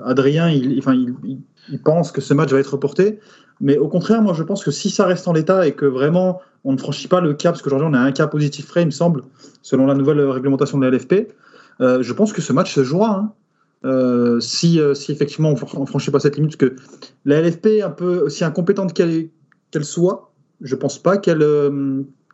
Adrien, 0.06 0.52
il, 0.52 0.78
enfin, 0.78 0.94
il, 0.94 1.40
il 1.72 1.80
pense 1.80 2.12
que 2.12 2.22
ce 2.22 2.34
match 2.34 2.52
va 2.52 2.60
être 2.60 2.74
reporté. 2.74 3.20
Mais 3.62 3.78
au 3.78 3.88
contraire, 3.88 4.22
moi, 4.22 4.34
je 4.34 4.44
pense 4.44 4.64
que 4.64 4.72
si 4.72 4.90
ça 4.90 5.06
reste 5.06 5.28
en 5.28 5.34
l'état 5.34 5.68
et 5.68 5.74
que 5.74 5.86
vraiment 5.86 6.42
on 6.64 6.74
ne 6.74 6.78
franchit 6.78 7.08
pas 7.08 7.22
le 7.22 7.34
cap, 7.34 7.54
parce 7.54 7.62
qu'aujourd'hui 7.62 7.88
on 7.90 7.94
a 7.94 8.00
un 8.00 8.12
cas 8.12 8.28
positif 8.28 8.68
frais, 8.68 8.84
il 8.84 8.88
me 8.88 8.92
semble, 8.92 9.24
selon 9.62 9.86
la 9.86 9.96
nouvelle 9.96 10.20
réglementation 10.22 10.78
de 10.78 10.86
la 10.86 10.92
LFP, 10.92 11.34
euh, 11.82 12.02
je 12.02 12.14
pense 12.14 12.34
que 12.34 12.42
ce 12.42 12.54
match 12.54 12.74
se 12.74 12.84
jouera. 12.84 13.16
Hein. 13.16 13.34
Euh, 13.86 14.42
si, 14.42 14.80
euh, 14.80 14.94
si, 14.94 15.14
effectivement 15.14 15.56
on 15.74 15.80
ne 15.82 15.86
franchit 15.86 16.12
pas 16.12 16.20
cette 16.20 16.36
limite, 16.36 16.58
parce 16.58 16.72
que 16.72 16.76
la 17.24 17.42
LFP, 17.42 17.82
un 17.82 17.90
peu 17.90 18.20
aussi 18.20 18.44
incompétente 18.44 18.94
qu'elle 18.94 19.30
soit, 19.84 20.32
je 20.62 20.76
ne 20.76 20.80
pense 20.80 21.00
pas 21.00 21.18
qu'elle 21.18 21.44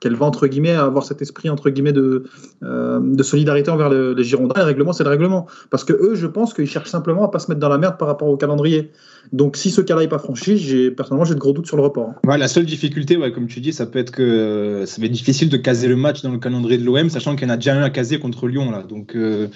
qu'elle 0.06 0.16
va 0.16 0.28
entre 0.28 0.46
guillemets 0.46 0.70
avoir 0.70 1.04
cet 1.04 1.24
esprit 1.24 1.50
entre 1.50 1.72
guillemets 1.72 1.92
de, 1.92 2.26
euh, 2.62 3.00
de 3.02 3.24
solidarité 3.24 3.72
envers 3.72 3.90
le, 3.90 4.14
les 4.14 4.24
Girondins. 4.24 4.54
Le 4.56 4.64
règlement, 4.64 4.94
c'est 4.94 5.04
le 5.04 5.10
règlement. 5.10 5.48
Parce 5.72 5.84
que 5.84 5.94
eux, 5.94 6.14
je 6.14 6.28
pense 6.28 6.54
qu'ils 6.54 6.68
cherchent 6.68 6.92
simplement 6.92 7.26
à 7.26 7.32
pas 7.32 7.40
se 7.40 7.50
mettre 7.50 7.60
dans 7.60 7.70
la 7.70 7.80
merde 7.80 7.98
par 7.98 8.08
rapport 8.08 8.28
au 8.28 8.38
calendrier. 8.38 8.92
Donc 9.34 9.58
si 9.58 9.72
ce 9.72 9.82
cas-là 9.82 10.02
n'est 10.02 10.08
pas 10.08 10.20
franchi, 10.20 10.92
personnellement 10.96 11.26
j'ai 11.26 11.34
de 11.34 11.40
gros 11.40 11.54
doutes 11.54 11.66
sur 11.66 11.78
le 11.78 11.82
report. 11.82 12.14
La 12.28 12.48
seule 12.48 12.66
difficulté, 12.66 13.18
comme 13.34 13.48
tu 13.48 13.62
dis, 13.62 13.74
ça 13.74 13.88
peut 13.88 13.98
être 13.98 14.12
que 14.12 14.84
ça 14.86 15.02
va 15.02 15.08
être 15.08 15.12
difficile 15.12 15.50
de 15.50 15.58
caser 15.58 15.88
le 15.88 15.96
match 15.96 16.22
dans 16.22 16.32
le 16.32 16.38
calendrier 16.38 16.78
de 16.78 16.86
l'OM, 16.86 17.10
sachant 17.10 17.36
qu'il 17.36 17.48
y 17.48 17.50
en 17.50 17.54
a 17.56 17.58
déjà 17.58 17.74
un 17.74 17.82
à 17.82 17.90
caser 17.90 18.20
contre 18.20 18.48
Lyon. 18.48 18.72
Donc 18.88 19.16
euh, 19.16 19.48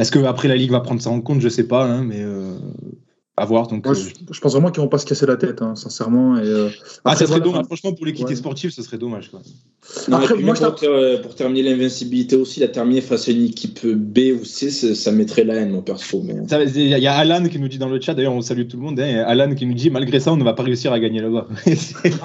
est-ce 0.00 0.10
que 0.10 0.18
après 0.24 0.48
la 0.48 0.56
Ligue 0.56 0.72
va 0.72 0.80
prendre 0.80 1.00
ça 1.00 1.10
en 1.10 1.20
compte? 1.20 1.40
Je 1.40 1.48
sais 1.48 1.68
pas, 1.68 1.84
hein, 1.84 2.02
mais. 2.04 2.24
À 3.40 3.44
voir. 3.44 3.66
Donc, 3.68 3.84
Moi, 3.86 3.94
euh, 3.94 3.98
je, 3.98 4.34
je 4.34 4.40
pense 4.40 4.52
vraiment 4.52 4.70
qu'ils 4.70 4.82
vont 4.82 4.88
pas 4.88 4.98
se 4.98 5.06
casser 5.06 5.26
la 5.26 5.36
tête, 5.36 5.62
hein, 5.62 5.74
sincèrement. 5.76 6.36
Et, 6.38 6.42
euh, 6.46 6.68
ah, 7.04 7.12
après, 7.12 7.12
ça 7.12 7.18
serait 7.26 7.26
voilà, 7.38 7.44
dommage. 7.44 7.64
Franchement, 7.66 7.92
pour 7.92 8.04
l'équité 8.06 8.30
Ouais. 8.30 8.34
sportive, 8.36 8.70
ce 8.70 8.82
serait 8.82 8.98
dommage. 8.98 9.30
Quoi. 9.30 9.40
Non, 10.08 10.16
Après, 10.18 10.34
moi, 10.36 10.54
pour, 10.54 10.74
ter- 10.74 11.20
pour 11.22 11.34
terminer 11.34 11.62
l'invincibilité 11.70 12.36
aussi, 12.36 12.60
la 12.60 12.68
terminer 12.68 13.00
face 13.00 13.28
à 13.28 13.32
une 13.32 13.44
équipe 13.44 13.86
B 13.86 14.18
ou 14.40 14.44
C, 14.44 14.70
ça, 14.70 14.94
ça 14.94 15.12
mettrait 15.12 15.44
la 15.44 15.54
haine, 15.54 15.70
mon 15.70 15.82
perso. 15.82 16.22
Mais... 16.26 16.34
Ça, 16.48 16.62
Il 16.62 16.88
y 16.88 16.94
a- 16.94 16.98
il 16.98 17.04
y 17.04 17.06
a 17.06 17.14
Alan 17.14 17.44
qui 17.48 17.58
nous 17.58 17.68
dit 17.68 17.78
dans 17.78 17.88
le 17.88 18.00
chat, 18.00 18.14
d'ailleurs, 18.14 18.34
on 18.34 18.42
salue 18.42 18.66
tout 18.68 18.76
le 18.76 18.82
monde. 18.82 18.98
hein, 19.00 19.24
Alan 19.26 19.54
qui 19.54 19.64
nous 19.66 19.74
dit, 19.74 19.90
malgré 19.90 20.20
ça, 20.20 20.32
on 20.32 20.36
ne 20.36 20.44
va 20.44 20.52
pas 20.52 20.62
réussir 20.64 20.92
à 20.92 20.98
gagner 21.00 21.20
là-bas. 21.20 21.46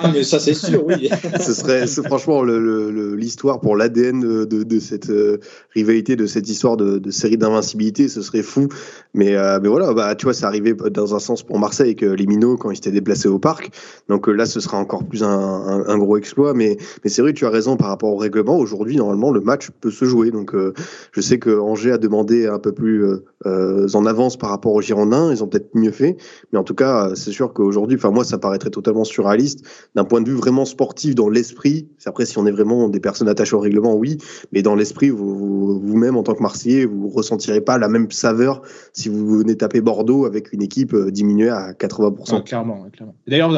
Ah, 0.02 0.10
mais 0.14 0.24
ça, 0.24 0.40
c'est 0.40 0.54
sûr, 0.54 0.86
oui. 0.86 1.10
ce 1.40 1.54
serait 1.54 1.88
c'est 1.88 2.06
franchement 2.06 2.44
l'histoire 2.44 3.60
pour 3.62 3.76
l'ADN 3.76 4.20
de, 4.22 4.46
de, 4.46 4.64
de 4.64 4.80
cette 4.80 5.10
euh, 5.10 5.38
rivalité, 5.74 6.16
de 6.16 6.26
cette 6.26 6.50
histoire 6.50 6.78
de, 6.78 6.98
de 7.00 7.12
série 7.12 7.38
d'invincibilité, 7.38 8.08
ce 8.08 8.22
serait 8.22 8.44
fou. 8.44 8.68
Mais, 9.14 9.36
euh, 9.36 9.60
mais 9.62 9.70
voilà, 9.70 9.94
bah, 9.94 10.16
tu 10.16 10.26
vois, 10.26 10.34
c'est 10.34 10.46
arrivé 10.46 10.74
dans 10.92 11.03
un 11.12 11.20
sens 11.20 11.44
pour 11.44 11.60
Marseille 11.60 11.96
euh, 12.04 12.16
les 12.16 12.26
Minots 12.26 12.58
quand 12.58 12.72
ils 12.72 12.76
s'étaient 12.76 12.92
déplacés 12.92 13.28
au 13.28 13.40
parc. 13.40 13.72
Donc 14.10 14.30
euh, 14.30 14.32
là, 14.32 14.46
ce 14.46 14.60
sera 14.60 14.78
encore 14.78 15.04
plus 15.04 15.24
un, 15.24 15.98
gros 15.98 16.18
exploit. 16.18 16.54
Mais, 16.54 16.78
mais 17.04 17.10
c'est 17.10 17.22
vrai, 17.22 17.34
tu 17.34 17.46
as 17.46 17.50
raison 17.50 17.78
par 17.78 17.90
rapport 17.90 18.12
au 18.14 18.18
règlement. 18.18 18.58
Aujourd'hui, 18.58 18.96
normalement, 18.96 19.32
le 19.32 19.42
match 19.42 19.70
peut 19.82 19.92
se 19.92 20.06
jouer. 20.06 20.32
Donc 20.32 20.54
euh, 20.56 20.74
je 21.12 21.22
sais 21.22 21.40
que 21.40 21.60
Angers 21.60 21.94
a 21.94 21.98
demandé 21.98 22.48
un 22.48 22.60
peu 22.60 22.72
plus 22.72 23.06
euh, 23.46 23.88
en 23.94 24.06
avance 24.06 24.38
par 24.38 24.50
rapport 24.50 24.74
aux 24.74 24.82
Girondins. 24.82 25.32
Ils 25.32 25.44
ont 25.44 25.48
peut-être 25.48 25.70
mieux 25.74 25.92
fait. 25.92 26.18
Mais 26.52 26.60
en 26.60 26.64
tout 26.64 26.76
cas, 26.76 27.12
c'est 27.16 27.32
sûr 27.32 27.54
qu'aujourd'hui, 27.54 27.98
enfin 27.98 28.12
moi, 28.12 28.24
ça 28.24 28.38
paraîtrait 28.38 28.70
totalement 28.70 29.04
surréaliste 29.04 29.66
d'un 29.96 30.04
point 30.04 30.22
de 30.22 30.30
vue 30.30 30.36
vraiment 30.36 30.66
sportif 30.66 31.16
dans 31.16 31.30
l'esprit. 31.30 31.88
Après, 32.06 32.26
si 32.26 32.38
on 32.38 32.46
est 32.46 32.52
vraiment 32.52 32.90
des 32.90 33.00
personnes 33.00 33.28
attachées 33.28 33.56
au 33.56 33.60
règlement, 33.60 33.96
oui, 33.96 34.18
mais 34.52 34.62
dans 34.62 34.76
l'esprit, 34.76 35.10
vous- 35.10 35.36
vous- 35.36 35.80
vous-même 35.80 36.16
en 36.16 36.24
tant 36.24 36.36
que 36.36 36.42
Marseillais, 36.42 36.86
vous 36.86 37.10
ressentirez 37.10 37.62
pas 37.62 37.78
la 37.78 37.88
même 37.88 38.10
saveur 38.12 38.62
si 38.94 39.10
vous 39.10 39.40
venez 39.40 39.56
taper 39.56 39.82
Bordeaux 39.82 40.26
avec 40.26 40.54
une 40.54 40.62
équipe 40.62 40.93
euh, 40.94 41.12
diminuée 41.12 41.50
à 41.50 41.74
80%. 41.74 42.36
Ouais, 42.36 42.44
clairement, 42.44 42.90
clairement. 42.92 43.16
D'ailleurs, 43.28 43.50
moi, 43.50 43.58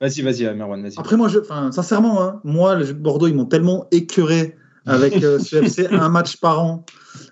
vas-y, 0.00 0.22
vas-y, 0.22 0.46
euh, 0.46 0.54
Merwan, 0.54 0.82
vas-y. 0.82 0.98
Après, 0.98 1.16
moi, 1.16 1.28
je, 1.28 1.38
enfin, 1.38 1.72
sincèrement, 1.72 2.22
hein, 2.22 2.40
moi, 2.44 2.74
le 2.74 2.92
Bordeaux, 2.92 3.26
ils 3.26 3.34
m'ont 3.34 3.46
tellement 3.46 3.86
écœuré 3.90 4.56
avec 4.86 5.22
euh, 5.22 5.38
ce 5.38 5.56
FC 5.64 5.86
un 5.86 6.08
match 6.08 6.36
par 6.38 6.62
an. 6.62 6.84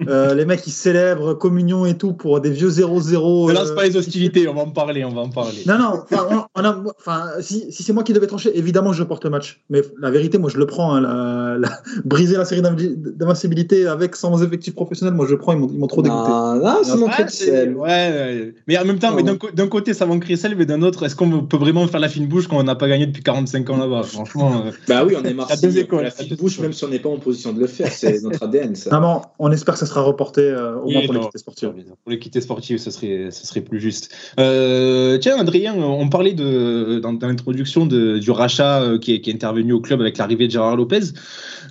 Euh, 0.09 0.35
les 0.35 0.45
mecs, 0.45 0.67
ils 0.67 0.71
célèbrent 0.73 1.35
communion 1.39 1.87
et 1.87 1.97
tout 1.97 2.13
pour 2.13 2.41
des 2.41 2.51
vieux 2.51 2.69
0-0. 2.71 3.49
Ne 3.49 3.53
lance 3.55 3.71
euh, 3.71 3.75
pas 3.75 3.85
les 3.85 3.97
hostilités, 3.97 4.49
on 4.49 4.55
va 4.55 4.63
en 4.63 4.71
parler, 4.71 5.05
on 5.05 5.11
va 5.15 5.21
en 5.23 5.29
parler. 5.31 5.59
Non, 5.67 5.79
non, 5.79 6.03
enfin, 6.11 6.27
on- 6.31 6.61
on 6.61 6.65
a- 6.65 6.83
enfin, 7.01 7.25
si, 7.41 7.71
si 7.73 7.83
c'est 7.83 7.93
moi 7.93 8.03
qui 8.03 8.13
devais 8.13 8.27
trancher, 8.27 8.57
évidemment, 8.57 8.93
je 8.93 9.03
porte 9.05 9.25
le 9.25 9.31
match. 9.31 9.61
Mais 9.71 9.83
la 10.01 10.11
vérité, 10.11 10.39
moi, 10.39 10.51
je 10.51 10.59
le 10.59 10.67
prends. 10.67 10.95
hein, 10.95 11.01
la- 11.01 11.59
la- 11.59 11.79
briser 12.05 12.37
la 12.37 12.45
série 12.45 12.63
d'invi- 12.63 12.95
d'invincibilité 12.97 13.87
avec 13.87 14.17
sans 14.17 14.43
effectif 14.43 14.75
professionnel, 14.75 15.15
moi, 15.15 15.27
je 15.27 15.33
le 15.33 15.39
prends. 15.39 15.53
Ils 15.53 15.59
m'ont 15.79 15.87
trop 15.87 16.03
dégoûté. 16.03 16.29
Non, 16.31 16.57
non, 16.57 16.77
c'est 16.83 16.97
mon 16.97 17.07
Ouais, 17.07 17.13
c'est. 17.29 17.69
ouais, 17.69 18.55
mais 18.67 18.79
en 18.79 18.85
même 18.85 18.99
temps, 18.99 19.15
mais 19.15 19.23
d'un 19.23 19.69
côté, 19.69 19.95
ça 19.95 20.07
va 20.07 20.15
en 20.15 20.21
sel, 20.37 20.57
mais 20.57 20.67
d'un 20.67 20.83
autre, 20.83 21.05
est-ce 21.05 21.17
qu'on 21.17 21.43
peut 21.45 21.57
vraiment 21.57 21.87
faire 21.87 22.01
la 22.01 22.09
fine 22.09 22.27
bouche 22.27 22.49
quand 22.49 22.59
on 22.59 22.63
n'a 22.63 22.75
pas 22.75 22.89
gagné 22.89 23.07
depuis 23.07 23.23
45 23.23 23.69
ans 23.71 23.77
là-bas? 23.77 24.03
Franchement, 24.05 24.65
euh, 24.67 24.71
Bah 24.89 25.05
oui, 25.05 25.15
on 25.21 25.25
est 25.25 25.35
écoles, 25.79 26.03
La 26.05 26.11
fine 26.11 26.37
bouche, 26.37 26.59
même 26.61 26.73
si 26.73 26.85
on 26.85 26.89
n'est 26.89 26.99
pas 26.99 27.09
en 27.09 27.19
position 27.19 27.53
de 27.53 27.61
le 27.61 27.67
faire, 27.67 27.91
c'est 27.91 28.23
notre 28.23 28.43
ADN, 28.45 28.75
ça. 28.75 28.99
Non, 28.99 29.23
on 29.39 29.51
espère 29.53 29.72
que 29.73 29.79
ça 29.79 29.87
sera 29.87 30.03
reporté 30.03 30.43
euh, 30.43 30.77
au 30.77 30.91
moins 30.91 31.03
pour 31.05 31.15
l'équité 31.15 31.39
sportive. 31.39 31.73
Pour 32.03 32.11
l'équité 32.11 32.41
sportive, 32.41 32.79
ce 32.79 32.91
serait, 32.91 33.29
ce 33.31 33.47
serait 33.47 33.61
plus 33.61 33.81
juste. 33.81 34.15
Euh, 34.39 35.19
tiens, 35.19 35.39
Adrien, 35.39 35.75
on 35.75 36.09
parlait 36.09 36.33
de, 36.33 37.01
dans, 37.01 37.13
dans 37.13 37.29
l'introduction 37.29 37.87
du 37.87 38.31
rachat 38.31 38.83
euh, 38.83 38.99
qui, 38.99 39.15
est, 39.15 39.21
qui 39.21 39.31
est 39.31 39.35
intervenu 39.35 39.73
au 39.73 39.81
club 39.81 40.01
avec 40.01 40.19
l'arrivée 40.19 40.47
de 40.47 40.53
Gérard 40.53 40.77
Lopez. 40.77 41.01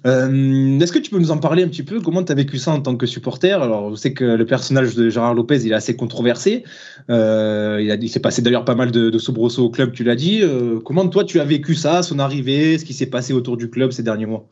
Euh, 0.05 0.79
Est-ce 0.79 0.91
que 0.91 0.99
tu 0.99 1.11
peux 1.11 1.19
nous 1.19 1.31
en 1.31 1.37
parler 1.37 1.63
un 1.63 1.67
petit 1.67 1.83
peu? 1.83 2.01
Comment 2.01 2.23
tu 2.23 2.31
as 2.31 2.35
vécu 2.35 2.57
ça 2.57 2.71
en 2.71 2.81
tant 2.81 2.95
que 2.95 3.05
supporter? 3.05 3.61
Alors, 3.61 3.91
je 3.91 3.95
sais 3.95 4.13
que 4.13 4.25
le 4.25 4.45
personnage 4.45 4.95
de 4.95 5.09
Gérard 5.09 5.33
Lopez, 5.33 5.59
il 5.63 5.71
est 5.71 5.75
assez 5.75 5.95
controversé. 5.95 6.63
Il, 7.09 7.13
a- 7.13 7.97
il 7.99 8.09
s'est 8.09 8.19
passé 8.19 8.41
d'ailleurs 8.41 8.65
pas 8.65 8.75
mal 8.75 8.91
de, 8.91 9.09
de 9.09 9.17
soubresauts 9.19 9.65
au 9.65 9.69
club, 9.69 9.91
tu 9.91 10.03
l'as 10.03 10.15
dit. 10.15 10.41
Comment 10.85 11.07
toi, 11.07 11.23
tu 11.23 11.39
as 11.39 11.45
vécu 11.45 11.75
ça, 11.75 12.03
son 12.03 12.19
arrivée, 12.19 12.77
ce 12.77 12.85
qui 12.85 12.93
s'est 12.93 13.05
passé 13.05 13.33
autour 13.33 13.57
du 13.57 13.69
club 13.69 13.91
ces 13.91 14.03
derniers 14.03 14.25
mois? 14.25 14.47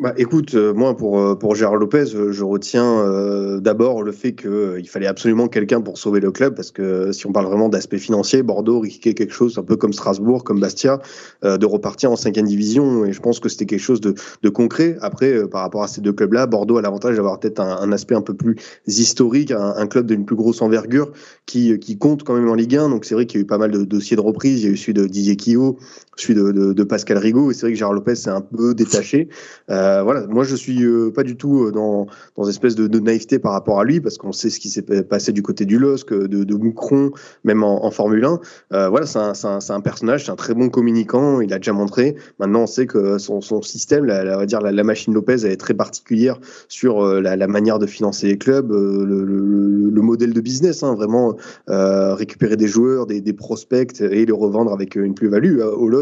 Bah, 0.00 0.14
écoute, 0.16 0.54
euh, 0.54 0.72
moi 0.72 0.96
pour, 0.96 1.20
euh, 1.20 1.34
pour 1.34 1.54
Gérard 1.54 1.76
Lopez, 1.76 2.14
euh, 2.14 2.32
je 2.32 2.42
retiens 2.42 3.00
euh, 3.00 3.60
d'abord 3.60 4.02
le 4.02 4.12
fait 4.12 4.32
qu'il 4.32 4.88
fallait 4.88 5.06
absolument 5.06 5.46
quelqu'un 5.46 5.82
pour 5.82 5.98
sauver 5.98 6.20
le 6.20 6.32
club, 6.32 6.54
parce 6.54 6.70
que 6.70 7.12
si 7.12 7.26
on 7.26 7.32
parle 7.32 7.44
vraiment 7.44 7.68
d'aspect 7.68 7.98
financier, 7.98 8.42
Bordeaux 8.42 8.80
risquait 8.80 9.12
quelque 9.12 9.34
chose 9.34 9.58
un 9.58 9.62
peu 9.62 9.76
comme 9.76 9.92
Strasbourg, 9.92 10.42
comme 10.42 10.58
Bastia, 10.58 11.00
euh, 11.44 11.58
de 11.58 11.66
repartir 11.66 12.10
en 12.10 12.16
cinquième 12.16 12.46
division, 12.46 13.04
et 13.04 13.12
je 13.12 13.20
pense 13.20 13.40
que 13.40 13.50
c'était 13.50 13.66
quelque 13.66 13.78
chose 13.82 14.00
de, 14.00 14.14
de 14.42 14.48
concret. 14.48 14.96
Après, 15.02 15.34
euh, 15.34 15.46
par 15.46 15.60
rapport 15.60 15.82
à 15.82 15.86
ces 15.86 16.00
deux 16.00 16.14
clubs-là, 16.14 16.46
Bordeaux 16.46 16.78
a 16.78 16.82
l'avantage 16.82 17.16
d'avoir 17.16 17.38
peut-être 17.38 17.60
un, 17.60 17.76
un 17.82 17.92
aspect 17.92 18.14
un 18.14 18.22
peu 18.22 18.32
plus 18.32 18.56
historique, 18.86 19.50
un, 19.50 19.74
un 19.76 19.86
club 19.86 20.06
d'une 20.06 20.24
plus 20.24 20.36
grosse 20.36 20.62
envergure 20.62 21.12
qui, 21.44 21.78
qui 21.78 21.98
compte 21.98 22.22
quand 22.22 22.32
même 22.32 22.48
en 22.48 22.54
Ligue 22.54 22.74
1, 22.74 22.88
donc 22.88 23.04
c'est 23.04 23.14
vrai 23.14 23.26
qu'il 23.26 23.38
y 23.38 23.42
a 23.42 23.44
eu 23.44 23.46
pas 23.46 23.58
mal 23.58 23.70
de 23.70 23.84
dossiers 23.84 24.16
de 24.16 24.22
reprise, 24.22 24.62
il 24.62 24.64
y 24.64 24.68
a 24.70 24.72
eu 24.72 24.78
celui 24.78 24.94
de 24.94 25.04
Didier 25.04 25.36
Quillot, 25.36 25.76
celui 26.16 26.34
de, 26.34 26.72
de, 26.72 26.84
Pascal 26.84 27.18
Rigaud, 27.18 27.50
et 27.50 27.54
c'est 27.54 27.62
vrai 27.62 27.72
que 27.72 27.78
Gérard 27.78 27.94
Lopez 27.94 28.14
s'est 28.16 28.30
un 28.30 28.40
peu 28.40 28.74
détaché. 28.74 29.28
Euh, 29.70 30.02
voilà, 30.02 30.26
moi 30.26 30.44
je 30.44 30.56
suis 30.56 30.84
euh, 30.84 31.10
pas 31.10 31.22
du 31.22 31.36
tout 31.36 31.64
euh, 31.64 31.70
dans, 31.72 32.06
dans 32.36 32.44
une 32.44 32.50
espèce 32.50 32.74
de, 32.74 32.98
naïveté 32.98 33.38
par 33.38 33.52
rapport 33.52 33.80
à 33.80 33.84
lui, 33.84 34.00
parce 34.00 34.18
qu'on 34.18 34.32
sait 34.32 34.50
ce 34.50 34.60
qui 34.60 34.68
s'est 34.68 34.82
passé 34.82 35.32
du 35.32 35.42
côté 35.42 35.64
du 35.64 35.78
LOSC, 35.78 36.12
de, 36.12 36.26
de 36.26 36.54
Moucron, 36.54 37.10
même 37.44 37.62
en, 37.62 37.90
Formule 37.90 38.24
1. 38.24 38.40
Euh, 38.72 38.88
voilà, 38.88 39.06
c'est 39.06 39.18
un, 39.18 39.34
c'est 39.34 39.48
c'est 39.60 39.82
personnage, 39.82 40.26
c'est 40.26 40.30
un 40.30 40.36
très 40.36 40.54
bon 40.54 40.68
communicant, 40.68 41.40
il 41.40 41.52
a 41.52 41.56
déjà 41.56 41.72
montré. 41.72 42.16
Maintenant, 42.38 42.62
on 42.62 42.66
sait 42.66 42.86
que 42.86 43.18
son, 43.18 43.40
système, 43.62 44.04
la, 44.04 44.44
dire 44.46 44.60
la, 44.60 44.84
machine 44.84 45.14
Lopez, 45.14 45.36
elle 45.44 45.52
est 45.52 45.56
très 45.56 45.74
particulière 45.74 46.38
sur 46.68 47.04
la, 47.04 47.46
manière 47.46 47.78
de 47.78 47.86
financer 47.86 48.26
les 48.26 48.38
clubs, 48.38 48.70
le, 48.70 49.04
le- 49.24 49.90
le 49.90 50.02
modèle 50.02 50.32
de 50.32 50.40
business, 50.40 50.82
hein, 50.82 50.94
vraiment 50.94 51.36
récupérer 51.68 52.56
des 52.56 52.66
joueurs, 52.68 53.06
des, 53.06 53.20
des 53.20 53.32
prospects 53.32 54.00
et 54.00 54.26
les 54.26 54.32
revendre 54.32 54.72
avec 54.72 54.96
une 54.96 55.14
plus-value. 55.14 55.60
Au 55.60 55.88
LOSC, 55.88 55.99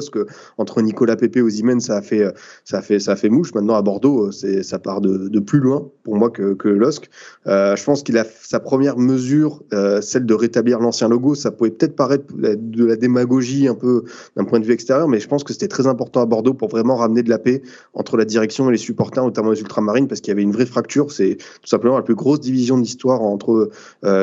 entre 0.59 0.83
Nicolas 0.83 1.17
Pepe 1.17 1.37
et 1.37 1.43
Osimhen, 1.43 1.81
ça 1.81 1.97
a 1.97 2.03
fait 2.03 2.25
ça 2.65 2.79
a 2.79 2.83
fait 2.83 2.99
ça 2.99 3.13
a 3.13 3.17
fait 3.17 3.29
mouche. 3.29 3.55
Maintenant 3.55 3.75
à 3.75 3.83
Bordeaux, 3.83 4.27
euh, 4.27 4.31
c'est 4.31 4.63
ça 4.63 4.79
part 4.79 5.01
de, 5.01 5.29
de 5.29 5.41
plus 5.41 5.61
loin 5.61 5.89
pour 6.05 6.17
moi 6.17 6.31
que, 6.31 6.55
que 6.55 6.69
LOSC. 6.69 7.11
Euh, 7.47 7.77
je 7.77 7.85
pense 7.85 8.03
qu'il 8.03 8.19
a 8.19 8.25
sa 8.25 8.61
première 8.61 8.99
mesure, 8.99 9.63
euh, 9.73 10.01
celle 10.01 10.27
de 10.27 10.35
rétablir 10.35 10.81
l'ancien 10.81 11.09
logo. 11.09 11.35
Ça 11.35 11.51
pouvait 11.51 11.71
peut-être 11.71 11.97
paraître 11.97 12.25
de 12.37 12.85
la 12.85 12.97
démagogie 12.97 13.69
un 13.69 13.75
peu 13.75 14.05
d'un 14.37 14.45
point 14.45 14.61
de 14.61 14.65
vue 14.65 14.73
extérieur, 14.73 15.09
mais 15.09 15.21
je 15.21 15.29
pense 15.29 15.45
que 15.45 15.53
c'était 15.53 15.69
très 15.69 15.87
important 15.87 16.21
à 16.21 16.27
Bordeaux 16.27 16.55
pour 16.55 16.69
vraiment 16.69 16.97
ramener 16.97 17.23
de 17.23 17.31
la 17.31 17.39
paix 17.39 17.63
entre 17.95 18.17
la 18.17 18.25
direction 18.25 18.69
et 18.69 18.73
les 18.73 18.79
supporters, 18.79 19.25
notamment 19.25 19.51
les 19.51 19.61
ultramarines, 19.61 20.09
parce 20.09 20.21
qu'il 20.21 20.31
y 20.31 20.33
avait 20.33 20.43
une 20.43 20.53
vraie 20.53 20.67
fracture. 20.67 21.13
C'est 21.13 21.37
tout 21.37 21.69
simplement 21.69 21.97
la 21.97 22.03
plus 22.03 22.15
grosse 22.15 22.41
division 22.41 22.77
de 22.77 22.83
l'histoire 22.83 23.23
entre 23.23 23.71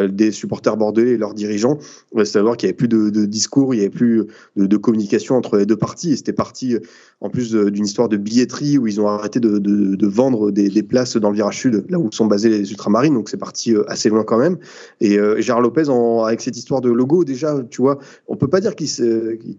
des 0.07 0.31
supporters 0.31 0.77
bordelais 0.77 1.11
et 1.11 1.17
leurs 1.17 1.33
dirigeants. 1.33 1.77
Ouais, 2.13 2.25
C'est-à-dire 2.25 2.57
qu'il 2.57 2.67
n'y 2.67 2.71
avait 2.71 2.77
plus 2.77 2.87
de, 2.87 3.09
de 3.09 3.25
discours, 3.25 3.73
il 3.73 3.77
n'y 3.77 3.83
avait 3.83 3.89
plus 3.93 4.25
de, 4.55 4.65
de 4.65 4.77
communication 4.77 5.35
entre 5.35 5.57
les 5.57 5.64
deux 5.65 5.77
parties. 5.77 6.13
Et 6.13 6.15
c'était 6.15 6.33
parti 6.33 6.77
en 7.21 7.29
plus 7.29 7.51
de- 7.51 7.69
d'une 7.69 7.85
histoire 7.85 8.09
de 8.09 8.17
billetterie 8.17 8.77
où 8.77 8.87
ils 8.87 8.99
ont 9.01 9.07
arrêté 9.07 9.39
de, 9.39 10.07
vendre 10.07 10.51
des, 10.51 10.83
places 10.83 11.17
dans 11.17 11.29
le 11.29 11.35
virage 11.35 11.57
sud, 11.59 11.85
là 11.89 11.99
où 11.99 12.11
sont 12.11 12.25
basés 12.25 12.49
les 12.49 12.71
ultramarines. 12.71 13.13
Donc 13.13 13.29
c'est 13.29 13.37
parti 13.37 13.75
euh, 13.75 13.83
assez 13.89 14.09
loin 14.09 14.23
quand 14.23 14.37
même. 14.37 14.57
Et 15.01 15.17
euh, 15.17 15.41
Gérard 15.41 15.61
Lopez, 15.61 15.83
avec 16.25 16.41
cette 16.41 16.57
histoire 16.57 16.81
de 16.81 16.89
logo, 16.89 17.23
déjà, 17.23 17.55
tu 17.69 17.81
vois, 17.81 17.97
on 18.27 18.35
peut 18.35 18.47
pas 18.47 18.61
dire 18.61 18.75
qu'il 18.75 18.87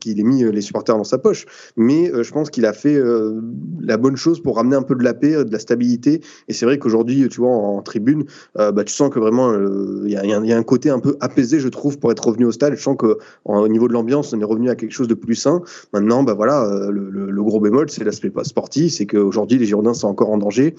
qu'il 0.00 0.20
ait 0.20 0.22
mis 0.22 0.44
euh, 0.44 0.50
les 0.50 0.60
supporters 0.60 0.96
dans 0.96 1.04
sa 1.04 1.18
poche, 1.18 1.46
mais 1.76 2.10
euh, 2.12 2.22
je 2.22 2.32
pense 2.32 2.50
qu'il 2.50 2.66
a 2.66 2.72
fait 2.72 2.94
euh, 2.94 3.40
la 3.80 3.96
bonne 3.96 4.16
chose 4.16 4.40
pour 4.42 4.56
ramener 4.56 4.76
un 4.76 4.82
peu 4.82 4.94
de 4.94 5.02
la 5.02 5.14
paix, 5.14 5.44
de 5.44 5.52
la 5.52 5.58
stabilité. 5.58 6.20
Et 6.48 6.52
c'est 6.52 6.66
vrai 6.66 6.78
qu'aujourd'hui, 6.78 7.28
tu 7.28 7.40
vois, 7.40 7.50
en, 7.50 7.82
tribune, 7.82 8.24
euh, 8.58 8.72
bah, 8.72 8.84
tu 8.84 8.92
sens 8.92 9.10
que 9.10 9.18
vraiment, 9.18 9.50
euh, 9.52 10.02
il 10.04 10.10
y, 10.12 10.16
a, 10.16 10.56
un- 10.56 10.62
côté 10.62 10.90
un 10.90 10.98
peu 10.98 11.16
apaisé, 11.20 11.60
je 11.60 11.68
trouve, 11.68 11.98
pour 11.98 12.10
être 12.10 12.26
revenu 12.26 12.44
au 12.46 12.52
stade. 12.52 12.74
Je 12.74 12.82
sens 12.82 12.96
que 12.98 13.18
en- 13.44 13.60
au 13.60 13.68
niveau 13.68 13.88
de 13.88 13.92
l'ambiance, 13.92 14.32
on 14.32 14.40
est 14.40 14.44
revenu 14.44 14.70
à 14.70 14.74
quelque 14.74 14.92
chose 14.92 15.08
de 15.08 15.14
plus 15.14 15.34
sain. 15.34 15.62
Maintenant, 15.96 16.22
bah 16.22 16.34
voilà, 16.34 16.62
euh, 16.62 16.90
le, 16.90 17.42
gros 17.42 17.58
bémol, 17.58 17.88
c'est 17.88 18.04
l'aspect 18.04 18.28
pas 18.28 18.44
sportif, 18.44 18.92
c'est 18.92 19.06
qu'aujourd'hui, 19.06 19.56
les 19.56 19.64
Girondins 19.64 19.94
sont 19.94 20.08
encore 20.08 20.28
en 20.28 20.36
danger. 20.36 20.74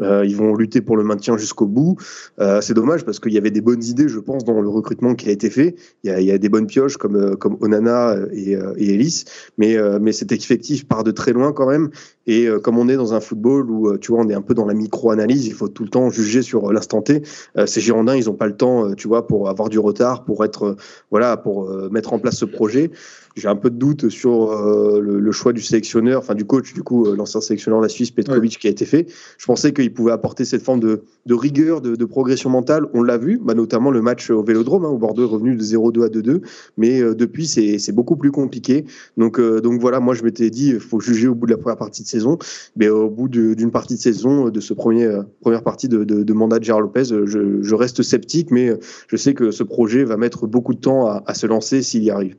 Euh, 0.00 0.24
ils 0.24 0.36
vont 0.36 0.54
lutter 0.54 0.80
pour 0.80 0.96
le 0.96 1.04
maintien 1.04 1.36
jusqu'au 1.36 1.66
bout. 1.66 1.96
Euh, 2.40 2.60
c'est 2.60 2.74
dommage 2.74 3.04
parce 3.04 3.20
qu'il 3.20 3.32
y 3.32 3.38
avait 3.38 3.50
des 3.50 3.60
bonnes 3.60 3.84
idées, 3.84 4.08
je 4.08 4.18
pense, 4.18 4.44
dans 4.44 4.60
le 4.60 4.68
recrutement 4.68 5.14
qui 5.14 5.28
a 5.28 5.32
été 5.32 5.50
fait. 5.50 5.74
Il 6.02 6.10
y 6.10 6.12
a, 6.12 6.20
il 6.20 6.26
y 6.26 6.30
a 6.30 6.38
des 6.38 6.48
bonnes 6.48 6.66
pioches 6.66 6.96
comme, 6.96 7.16
euh, 7.16 7.36
comme 7.36 7.56
Onana 7.60 8.16
et, 8.32 8.56
euh, 8.56 8.72
et 8.76 8.94
Ellis, 8.94 9.24
mais, 9.58 9.76
euh, 9.76 9.98
mais 10.00 10.12
cet 10.12 10.32
effectif 10.32 10.86
part 10.88 11.04
de 11.04 11.10
très 11.10 11.32
loin 11.32 11.52
quand 11.52 11.68
même. 11.68 11.90
Et 12.26 12.46
euh, 12.46 12.60
comme 12.60 12.78
on 12.78 12.88
est 12.88 12.96
dans 12.96 13.14
un 13.14 13.20
football 13.20 13.70
où, 13.70 13.88
euh, 13.88 13.98
tu 13.98 14.12
vois, 14.12 14.20
on 14.20 14.28
est 14.28 14.34
un 14.34 14.42
peu 14.42 14.54
dans 14.54 14.66
la 14.66 14.74
micro-analyse, 14.74 15.46
il 15.46 15.54
faut 15.54 15.68
tout 15.68 15.82
le 15.82 15.88
temps 15.90 16.08
juger 16.10 16.42
sur 16.42 16.70
euh, 16.70 16.72
l'instant 16.72 17.02
T. 17.02 17.22
Euh, 17.58 17.66
ces 17.66 17.80
Girondins, 17.80 18.14
ils 18.14 18.26
n'ont 18.26 18.34
pas 18.34 18.46
le 18.46 18.56
temps, 18.56 18.86
euh, 18.86 18.94
tu 18.94 19.08
vois, 19.08 19.26
pour 19.26 19.48
avoir 19.48 19.68
du 19.68 19.78
retard, 19.78 20.24
pour 20.24 20.44
être, 20.44 20.64
euh, 20.64 20.76
voilà, 21.10 21.36
pour 21.36 21.68
euh, 21.68 21.88
mettre 21.90 22.12
en 22.12 22.18
place 22.18 22.36
ce 22.36 22.44
projet. 22.44 22.90
j'ai 23.36 23.48
un 23.48 23.56
peu 23.56 23.70
de 23.70 23.76
doute 23.76 24.08
sur 24.08 24.52
euh, 24.52 25.00
le, 25.00 25.18
le 25.18 25.32
choix 25.32 25.52
du 25.52 25.62
sélectionneur, 25.62 26.20
enfin 26.20 26.34
du 26.34 26.44
coach, 26.44 26.74
du 26.74 26.82
coup, 26.82 27.06
euh, 27.06 27.16
l'ancien 27.16 27.40
sélectionneur 27.40 27.80
de 27.80 27.86
la 27.86 27.88
Suisse, 27.88 28.10
Petkovic, 28.10 28.58
qui 28.58 28.66
a 28.66 28.70
été 28.70 28.84
fait. 28.84 29.06
Je 29.38 29.46
pensais 29.46 29.72
qu'il 29.84 29.94
pouvait 29.94 30.12
apporter 30.12 30.44
cette 30.44 30.62
forme 30.62 30.80
de, 30.80 31.02
rigueur, 31.28 31.80
de, 31.80 32.04
progression 32.04 32.50
mentale. 32.50 32.86
On 32.94 33.02
l'a 33.02 33.18
vu, 33.18 33.40
bah, 33.42 33.54
notamment 33.54 33.90
le 33.90 34.02
match 34.02 34.30
au 34.30 34.42
Vélodrome, 34.42 34.84
hein, 34.84 34.90
où 34.90 34.98
Bordeaux 34.98 35.24
est 35.24 35.32
revenu 35.32 35.56
de 35.56 35.62
0-2 35.62 36.04
à 36.04 36.08
2-2. 36.08 36.40
Mais 36.76 37.00
euh, 37.00 37.14
depuis, 37.14 37.46
c'est 37.46 37.92
beaucoup 37.92 38.16
plus 38.16 38.30
compliqué. 38.30 38.84
Donc, 39.16 39.38
euh, 39.38 39.60
donc 39.60 39.80
voilà, 39.80 40.00
moi, 40.00 40.14
je 40.14 40.22
m'étais 40.22 40.50
dit, 40.50 40.70
il 40.70 40.80
faut 40.80 41.00
juger 41.00 41.28
au 41.28 41.34
bout 41.34 41.46
de 41.46 41.52
la 41.52 41.58
première 41.58 41.76
partie 41.78 42.02
de 42.02 42.08
saison. 42.08 42.38
Mais 42.76 42.88
au 42.88 43.10
bout 43.10 43.28
d'une 43.28 43.70
partie 43.70 43.94
de 43.94 44.00
saison, 44.00 44.48
de 44.48 44.60
ce 44.60 44.74
premier 44.74 45.02
euh, 45.04 45.22
première 45.40 45.62
partie 45.62 45.88
de, 45.88 46.32
mandat 46.32 46.58
de 46.58 46.64
Gérard 46.64 46.82
Lopez, 46.82 47.12
euh, 47.12 47.26
je, 47.26 47.74
reste 47.74 48.02
sceptique, 48.02 48.50
mais 48.50 48.68
euh, 48.68 48.78
je 49.08 49.16
sais 49.16 49.34
que 49.34 49.50
ce 49.50 49.62
projet 49.62 50.04
va 50.04 50.16
mettre 50.16 50.46
beaucoup 50.46 50.74
de 50.74 50.80
temps 50.80 51.06
à 51.06 51.34
se 51.34 51.46
lancer 51.46 51.82
s'il 51.82 52.02
y 52.04 52.10
arrive. 52.10 52.36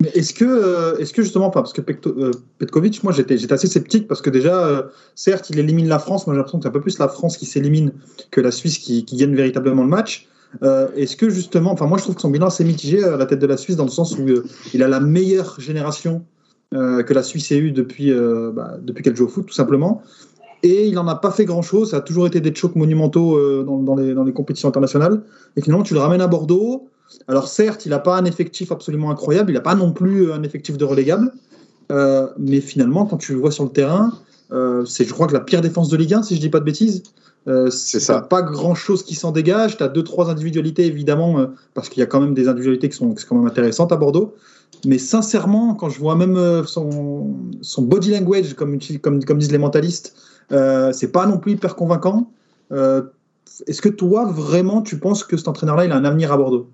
Mais 0.00 0.10
est-ce 0.10 0.34
que, 0.34 0.44
euh, 0.44 0.98
est-ce 0.98 1.14
que 1.14 1.22
justement, 1.22 1.48
parce 1.48 1.72
que 1.72 1.80
euh, 1.80 2.30
Petkovic, 2.58 3.02
moi 3.02 3.12
j'étais, 3.12 3.50
assez 3.50 3.66
sceptique 3.66 4.06
parce 4.06 4.20
que 4.20 4.28
déjà, 4.28 4.66
euh, 4.66 4.82
certes, 5.14 5.48
il 5.48 5.58
élimine 5.58 5.88
la 5.88 5.98
France. 5.98 6.26
Moi 6.26 6.34
j'ai 6.34 6.38
l'impression 6.38 6.58
que 6.58 6.64
c'est 6.64 6.68
un 6.68 6.72
peu 6.72 6.80
plus 6.80 6.98
la 6.98 7.08
France 7.08 7.38
qui 7.38 7.46
s'élimine 7.46 7.92
que 8.30 8.42
la 8.42 8.50
Suisse 8.50 8.78
qui, 8.78 9.04
gagne 9.04 9.34
véritablement 9.34 9.82
le 9.82 9.88
match. 9.88 10.28
Est-ce 10.62 11.16
que 11.16 11.28
justement, 11.28 11.72
enfin 11.72 11.86
moi 11.86 11.98
je 11.98 12.04
trouve 12.04 12.14
que 12.14 12.20
son 12.20 12.30
bilan 12.30 12.48
est 12.48 12.64
mitigé 12.64 13.04
à 13.04 13.16
la 13.16 13.26
tête 13.26 13.40
de 13.40 13.46
la 13.46 13.56
Suisse 13.56 13.76
dans 13.76 13.84
le 13.84 13.90
sens 13.90 14.16
où 14.16 14.26
il 14.72 14.82
a 14.82 14.88
la 14.88 15.00
meilleure 15.00 15.60
génération 15.60 16.24
que 16.70 17.12
la 17.12 17.22
Suisse 17.22 17.52
ait 17.52 17.58
eue 17.58 17.72
depuis, 17.72 18.10
bah, 18.54 18.76
depuis 18.80 19.02
qu'elle 19.02 19.16
joue 19.16 19.26
au 19.26 19.28
foot, 19.28 19.46
tout 19.46 19.54
simplement. 19.54 20.02
Et 20.62 20.86
il 20.86 20.94
n'en 20.94 21.06
a 21.08 21.16
pas 21.16 21.30
fait 21.30 21.44
grand-chose. 21.44 21.90
Ça 21.90 21.98
a 21.98 22.00
toujours 22.00 22.26
été 22.26 22.40
des 22.40 22.54
chocs 22.54 22.74
monumentaux 22.74 23.64
dans, 23.64 23.82
dans 23.82 23.96
les, 23.96 24.14
dans 24.14 24.24
les 24.24 24.32
compétitions 24.32 24.68
internationales. 24.68 25.20
Et 25.56 25.62
finalement, 25.62 25.84
tu 25.84 25.92
le 25.92 26.00
ramènes 26.00 26.22
à 26.22 26.26
Bordeaux. 26.26 26.88
Alors 27.28 27.48
certes, 27.48 27.86
il 27.86 27.90
n'a 27.90 27.98
pas 27.98 28.16
un 28.16 28.24
effectif 28.24 28.72
absolument 28.72 29.10
incroyable, 29.10 29.50
il 29.50 29.54
n'a 29.54 29.60
pas 29.60 29.74
non 29.74 29.92
plus 29.92 30.32
un 30.32 30.42
effectif 30.42 30.76
de 30.76 30.84
relégable, 30.84 31.32
Euh, 31.92 32.26
mais 32.36 32.60
finalement, 32.60 33.06
quand 33.06 33.16
tu 33.16 33.32
le 33.32 33.38
vois 33.38 33.52
sur 33.52 33.62
le 33.62 33.70
terrain, 33.70 34.12
euh, 34.50 34.84
c'est 34.84 35.04
je 35.04 35.12
crois 35.12 35.28
que 35.28 35.32
la 35.34 35.38
pire 35.40 35.60
défense 35.60 35.88
de 35.88 35.96
Ligue 35.96 36.14
1, 36.14 36.22
si 36.24 36.34
je 36.34 36.40
dis 36.40 36.48
pas 36.50 36.58
de 36.58 36.64
bêtises. 36.64 37.04
Euh, 37.48 37.70
C'est 37.70 38.00
ça. 38.00 38.22
pas 38.22 38.42
grand 38.42 38.74
chose 38.74 39.04
qui 39.04 39.14
s'en 39.14 39.30
dégage. 39.30 39.76
Tu 39.76 39.82
as 39.84 39.88
deux, 39.88 40.02
trois 40.02 40.28
individualités, 40.28 40.84
évidemment, 40.86 41.38
euh, 41.38 41.46
parce 41.74 41.88
qu'il 41.88 42.00
y 42.00 42.02
a 42.02 42.06
quand 42.06 42.20
même 42.20 42.34
des 42.34 42.48
individualités 42.48 42.88
qui 42.88 42.96
sont, 42.96 43.14
qui 43.14 43.22
sont 43.22 43.28
quand 43.28 43.36
même 43.36 43.46
intéressantes 43.46 43.92
à 43.92 43.96
Bordeaux. 43.96 44.34
Mais 44.84 44.98
sincèrement, 44.98 45.74
quand 45.74 45.88
je 45.88 46.00
vois 46.00 46.16
même 46.16 46.36
euh, 46.36 46.64
son, 46.64 47.34
son 47.62 47.82
body 47.82 48.10
language, 48.10 48.54
comme, 48.54 48.78
comme, 49.00 49.22
comme 49.24 49.38
disent 49.38 49.52
les 49.52 49.58
mentalistes, 49.58 50.14
euh, 50.52 50.92
c'est 50.92 51.12
pas 51.12 51.24
non 51.26 51.38
plus 51.38 51.52
hyper 51.52 51.76
convaincant. 51.76 52.30
Euh, 52.72 53.02
Est-ce 53.68 53.80
que 53.80 53.88
toi, 53.88 54.24
vraiment, 54.26 54.82
tu 54.82 54.98
penses 54.98 55.22
que 55.22 55.36
cet 55.36 55.46
entraîneur-là, 55.46 55.84
il 55.84 55.92
a 55.92 55.96
un 55.96 56.04
avenir 56.04 56.32
à 56.32 56.36
Bordeaux? 56.36 56.68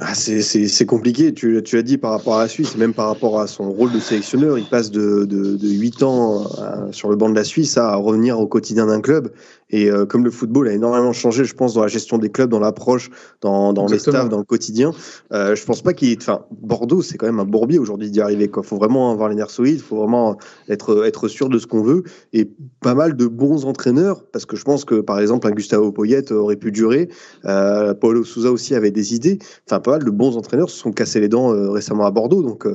Ah, 0.00 0.14
c'est- 0.14 0.86
compliqué, 0.86 1.32
tu, 1.32 1.62
tu 1.62 1.76
l'as 1.76 1.82
dit 1.82 1.98
par 1.98 2.10
rapport 2.10 2.34
à 2.34 2.40
la 2.42 2.48
Suisse, 2.48 2.76
même 2.76 2.94
par 2.94 3.06
rapport 3.06 3.38
à 3.38 3.46
son 3.46 3.70
rôle 3.70 3.92
de 3.92 4.00
sélectionneur. 4.00 4.58
Il 4.58 4.66
passe 4.66 4.90
de, 4.90 5.24
de, 5.24 5.56
de 5.56 5.68
8 5.68 6.02
ans 6.02 6.50
euh, 6.58 6.90
sur 6.90 7.08
le 7.10 7.16
banc 7.16 7.28
de 7.30 7.34
la 7.36 7.44
Suisse 7.44 7.78
à 7.78 7.94
revenir 7.94 8.40
au 8.40 8.48
quotidien 8.48 8.86
d'un 8.86 9.00
club. 9.00 9.32
Et 9.70 9.90
euh, 9.90 10.06
comme 10.06 10.24
le 10.24 10.30
football 10.30 10.68
a 10.68 10.72
énormément 10.72 11.12
changé, 11.12 11.44
je 11.44 11.54
pense, 11.54 11.74
dans 11.74 11.82
la 11.82 11.88
gestion 11.88 12.18
des 12.18 12.30
clubs, 12.30 12.50
dans 12.50 12.60
l'approche, 12.60 13.10
dans, 13.40 13.72
dans 13.72 13.86
les 13.86 13.98
staffs, 13.98 14.28
dans 14.28 14.38
le 14.38 14.44
quotidien, 14.44 14.92
euh, 15.32 15.54
je 15.54 15.64
pense 15.64 15.82
pas 15.82 15.92
qu'il. 15.92 16.16
Enfin, 16.18 16.44
Bordeaux, 16.50 17.02
c'est 17.02 17.16
quand 17.16 17.26
même 17.26 17.40
un 17.40 17.44
bourbier 17.44 17.78
aujourd'hui 17.78 18.10
d'y 18.10 18.20
arriver. 18.20 18.50
Il 18.54 18.62
faut 18.62 18.76
vraiment 18.76 19.10
avoir 19.10 19.28
les 19.28 19.34
nerfs 19.34 19.50
solides, 19.50 19.76
il 19.76 19.82
faut 19.82 19.96
vraiment 19.96 20.36
être, 20.68 21.06
être 21.06 21.28
sûr 21.28 21.48
de 21.48 21.58
ce 21.58 21.66
qu'on 21.66 21.82
veut. 21.82 22.04
Et 22.32 22.50
pas 22.80 22.94
mal 22.94 23.16
de 23.16 23.26
bons 23.26 23.64
entraîneurs, 23.64 24.24
parce 24.32 24.44
que 24.46 24.56
je 24.56 24.64
pense 24.64 24.84
que, 24.84 25.00
par 25.00 25.18
exemple, 25.18 25.46
un 25.46 25.52
Gustavo 25.52 25.92
Poyet 25.92 26.30
aurait 26.30 26.56
pu 26.56 26.70
durer. 26.70 27.08
Euh, 27.46 27.94
Paulo 27.94 28.22
Souza 28.24 28.52
aussi 28.52 28.74
avait 28.74 28.90
des 28.90 29.14
idées. 29.14 29.38
Enfin, 29.66 29.80
pas 29.80 29.92
mal 29.92 30.04
de 30.04 30.10
bons 30.10 30.36
entraîneurs 30.36 30.70
se 30.70 30.78
sont 30.78 30.92
cassés 30.92 31.20
les 31.20 31.28
dents 31.28 31.52
euh, 31.52 31.70
récemment 31.70 32.04
à 32.04 32.10
Bordeaux. 32.10 32.42
Donc, 32.42 32.66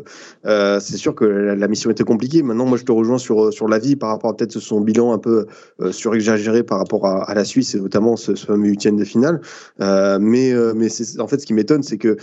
euh, 0.45 0.79
c'est 0.79 0.97
sûr 0.97 1.13
que 1.15 1.25
la, 1.25 1.55
la 1.55 1.67
mission 1.67 1.91
était 1.91 2.03
compliquée. 2.03 2.41
Maintenant, 2.41 2.65
moi, 2.65 2.77
je 2.77 2.83
te 2.83 2.91
rejoins 2.91 3.19
sur, 3.19 3.53
sur 3.53 3.67
l'avis 3.67 3.95
par 3.95 4.09
rapport 4.09 4.31
à 4.31 4.35
peut-être 4.35 4.59
son 4.59 4.81
bilan 4.81 5.13
un 5.13 5.19
peu 5.19 5.45
surexagéré 5.91 6.63
par 6.63 6.78
rapport 6.79 7.05
à, 7.05 7.33
la 7.33 7.45
Suisse 7.45 7.75
et 7.75 7.79
notamment 7.79 8.15
ce, 8.15 8.35
ce 8.35 8.45
fameux 8.45 8.69
huitième 8.69 8.97
de 8.97 9.03
finale. 9.03 9.41
Euh, 9.81 10.17
mais 10.19 10.51
euh, 10.51 10.73
mais 10.75 10.87
en 11.19 11.27
fait, 11.27 11.39
ce 11.39 11.45
qui 11.45 11.53
m'étonne, 11.53 11.83
c'est 11.83 11.97
que 11.97 12.17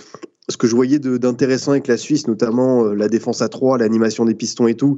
ce 0.49 0.57
que 0.57 0.67
je 0.67 0.77
voyais 0.77 0.99
d'intéressant 0.99 1.73
avec 1.73 1.87
la 1.89 1.97
Suisse, 1.97 2.29
notamment 2.29 2.85
euh, 2.85 2.95
la 2.95 3.09
défense 3.09 3.43
à 3.43 3.49
3, 3.49 3.79
l'animation 3.79 4.25
des 4.25 4.35
pistons 4.35 4.69
et 4.69 4.75
tout, 4.75 4.97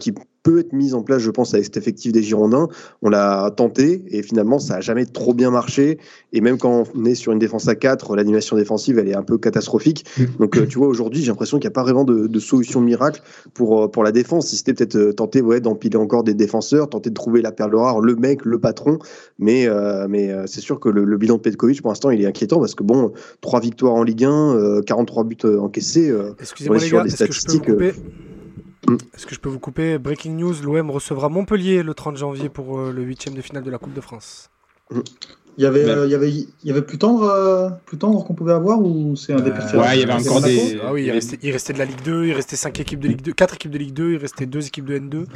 qui 0.00 0.14
peut 0.44 0.60
être 0.60 0.72
mise 0.72 0.94
en 0.94 1.02
place, 1.02 1.20
je 1.22 1.30
pense, 1.30 1.54
avec 1.54 1.64
cet 1.64 1.76
effectif 1.76 2.12
des 2.12 2.22
Girondins. 2.22 2.68
On 3.02 3.08
l'a 3.08 3.50
tenté 3.56 4.04
et 4.08 4.22
finalement, 4.22 4.60
ça 4.60 4.74
n'a 4.74 4.80
jamais 4.80 5.06
trop 5.06 5.34
bien 5.34 5.50
marché. 5.50 5.98
Et 6.32 6.40
même 6.40 6.58
quand 6.58 6.84
on 6.94 7.04
est 7.06 7.16
sur 7.16 7.32
une 7.32 7.38
défense 7.40 7.66
à 7.66 7.74
4, 7.74 8.14
l'animation 8.14 8.56
défensive, 8.56 8.98
elle 8.98 9.08
est 9.08 9.16
un 9.16 9.22
peu 9.22 9.38
catastrophique. 9.38 10.04
Donc, 10.38 10.56
euh, 10.56 10.66
tu 10.66 10.78
vois, 10.78 10.86
aujourd'hui, 10.86 11.22
j'ai 11.22 11.28
l'impression 11.28 11.58
qu'il 11.58 11.66
n'y 11.66 11.72
a 11.72 11.74
pas 11.74 11.82
vraiment 11.82 12.04
de, 12.04 12.26
de 12.28 12.38
solution 12.38 12.80
miracle 12.80 13.22
pour, 13.54 13.84
euh, 13.84 13.88
pour 13.88 14.04
la 14.04 14.12
défense. 14.12 14.48
Si 14.48 14.56
c'était 14.56 14.74
peut-être 14.74 14.96
euh, 14.96 15.12
tenter 15.14 15.40
ouais, 15.40 15.60
d'empiler 15.60 15.96
encore 15.96 16.22
des 16.24 16.34
défenseurs, 16.34 16.90
tenter 16.90 17.08
de 17.08 17.14
trouver 17.14 17.40
la 17.40 17.50
perle 17.50 17.74
rare, 17.74 18.00
le 18.00 18.14
mec, 18.14 18.44
le 18.44 18.58
patron. 18.58 18.98
Mais, 19.38 19.66
euh, 19.66 20.06
mais 20.08 20.30
c'est 20.46 20.60
sûr 20.60 20.78
que 20.78 20.90
le, 20.90 21.04
le 21.04 21.16
bilan 21.16 21.36
de 21.36 21.40
Petkovic, 21.40 21.80
pour 21.80 21.90
l'instant, 21.90 22.10
il 22.10 22.20
est 22.20 22.26
inquiétant 22.26 22.60
parce 22.60 22.74
que, 22.74 22.82
bon, 22.84 23.12
trois 23.40 23.60
victoires 23.60 23.94
en 23.94 24.02
Ligue 24.02 24.24
1, 24.24 24.56
euh, 24.56 24.82
43 24.82 25.24
buts 25.24 25.36
encaissés. 25.58 26.10
euh, 26.10 26.32
Excusez-moi 26.38 26.78
les 26.78 26.90
gars, 26.90 27.04
est-ce 27.04 27.24
que 27.24 27.32
je 27.32 27.40
peux 27.46 27.52
vous 27.52 27.58
statistiques, 27.58 27.64
couper? 27.64 27.92
Mm. 27.92 28.33
Est-ce 29.14 29.26
que 29.26 29.34
je 29.34 29.40
peux 29.40 29.48
vous 29.48 29.58
couper 29.58 29.98
Breaking 29.98 30.32
news, 30.32 30.54
l'OM 30.62 30.90
recevra 30.90 31.28
Montpellier 31.28 31.82
le 31.82 31.94
30 31.94 32.16
janvier 32.16 32.48
pour 32.48 32.78
euh, 32.78 32.92
le 32.92 33.02
huitième 33.02 33.34
de 33.34 33.40
finale 33.42 33.62
de 33.64 33.70
la 33.70 33.78
Coupe 33.78 33.94
de 33.94 34.00
France. 34.00 34.50
Il 35.56 35.62
y 35.62 35.66
avait, 35.66 35.84
Ouais. 35.84 35.90
euh, 35.90 36.06
il 36.06 36.10
y 36.10 36.14
avait, 36.14 36.30
il 36.30 36.48
y 36.64 36.70
avait 36.70 36.82
plus 36.82 36.98
tendre, 36.98 37.22
euh, 37.24 37.70
plus 37.86 37.96
tendre 37.96 38.24
qu'on 38.24 38.34
pouvait 38.34 38.52
avoir 38.52 38.80
ou 38.80 39.14
c'est 39.16 39.32
un 39.32 39.38
Euh, 39.38 39.40
dépurcé 39.40 39.76
ouais, 39.76 39.96
il 39.96 40.00
y 40.00 40.02
avait 40.02 40.20
C'est 40.22 40.28
encore 40.28 40.40
Monaco 40.42 40.60
des- 40.60 40.78
Ah 40.82 40.92
oui, 40.92 41.10
restait, 41.10 41.38
il 41.42 41.50
restait 41.52 41.72
de 41.72 41.78
la 41.78 41.84
Ligue 41.84 42.02
2, 42.04 42.26
il 42.26 42.32
restait 42.32 42.56
5 42.56 42.80
équipes 42.80 43.00
de 43.00 43.08
Ligue 43.08 43.22
2, 43.22 43.32
4 43.32 43.54
équipes 43.54 43.70
de 43.70 43.78
Ligue 43.78 43.94
2, 43.94 44.12
il 44.12 44.16
restait 44.16 44.46
2 44.46 44.66
équipes 44.66 44.86
de 44.86 44.98
N2. 44.98 45.26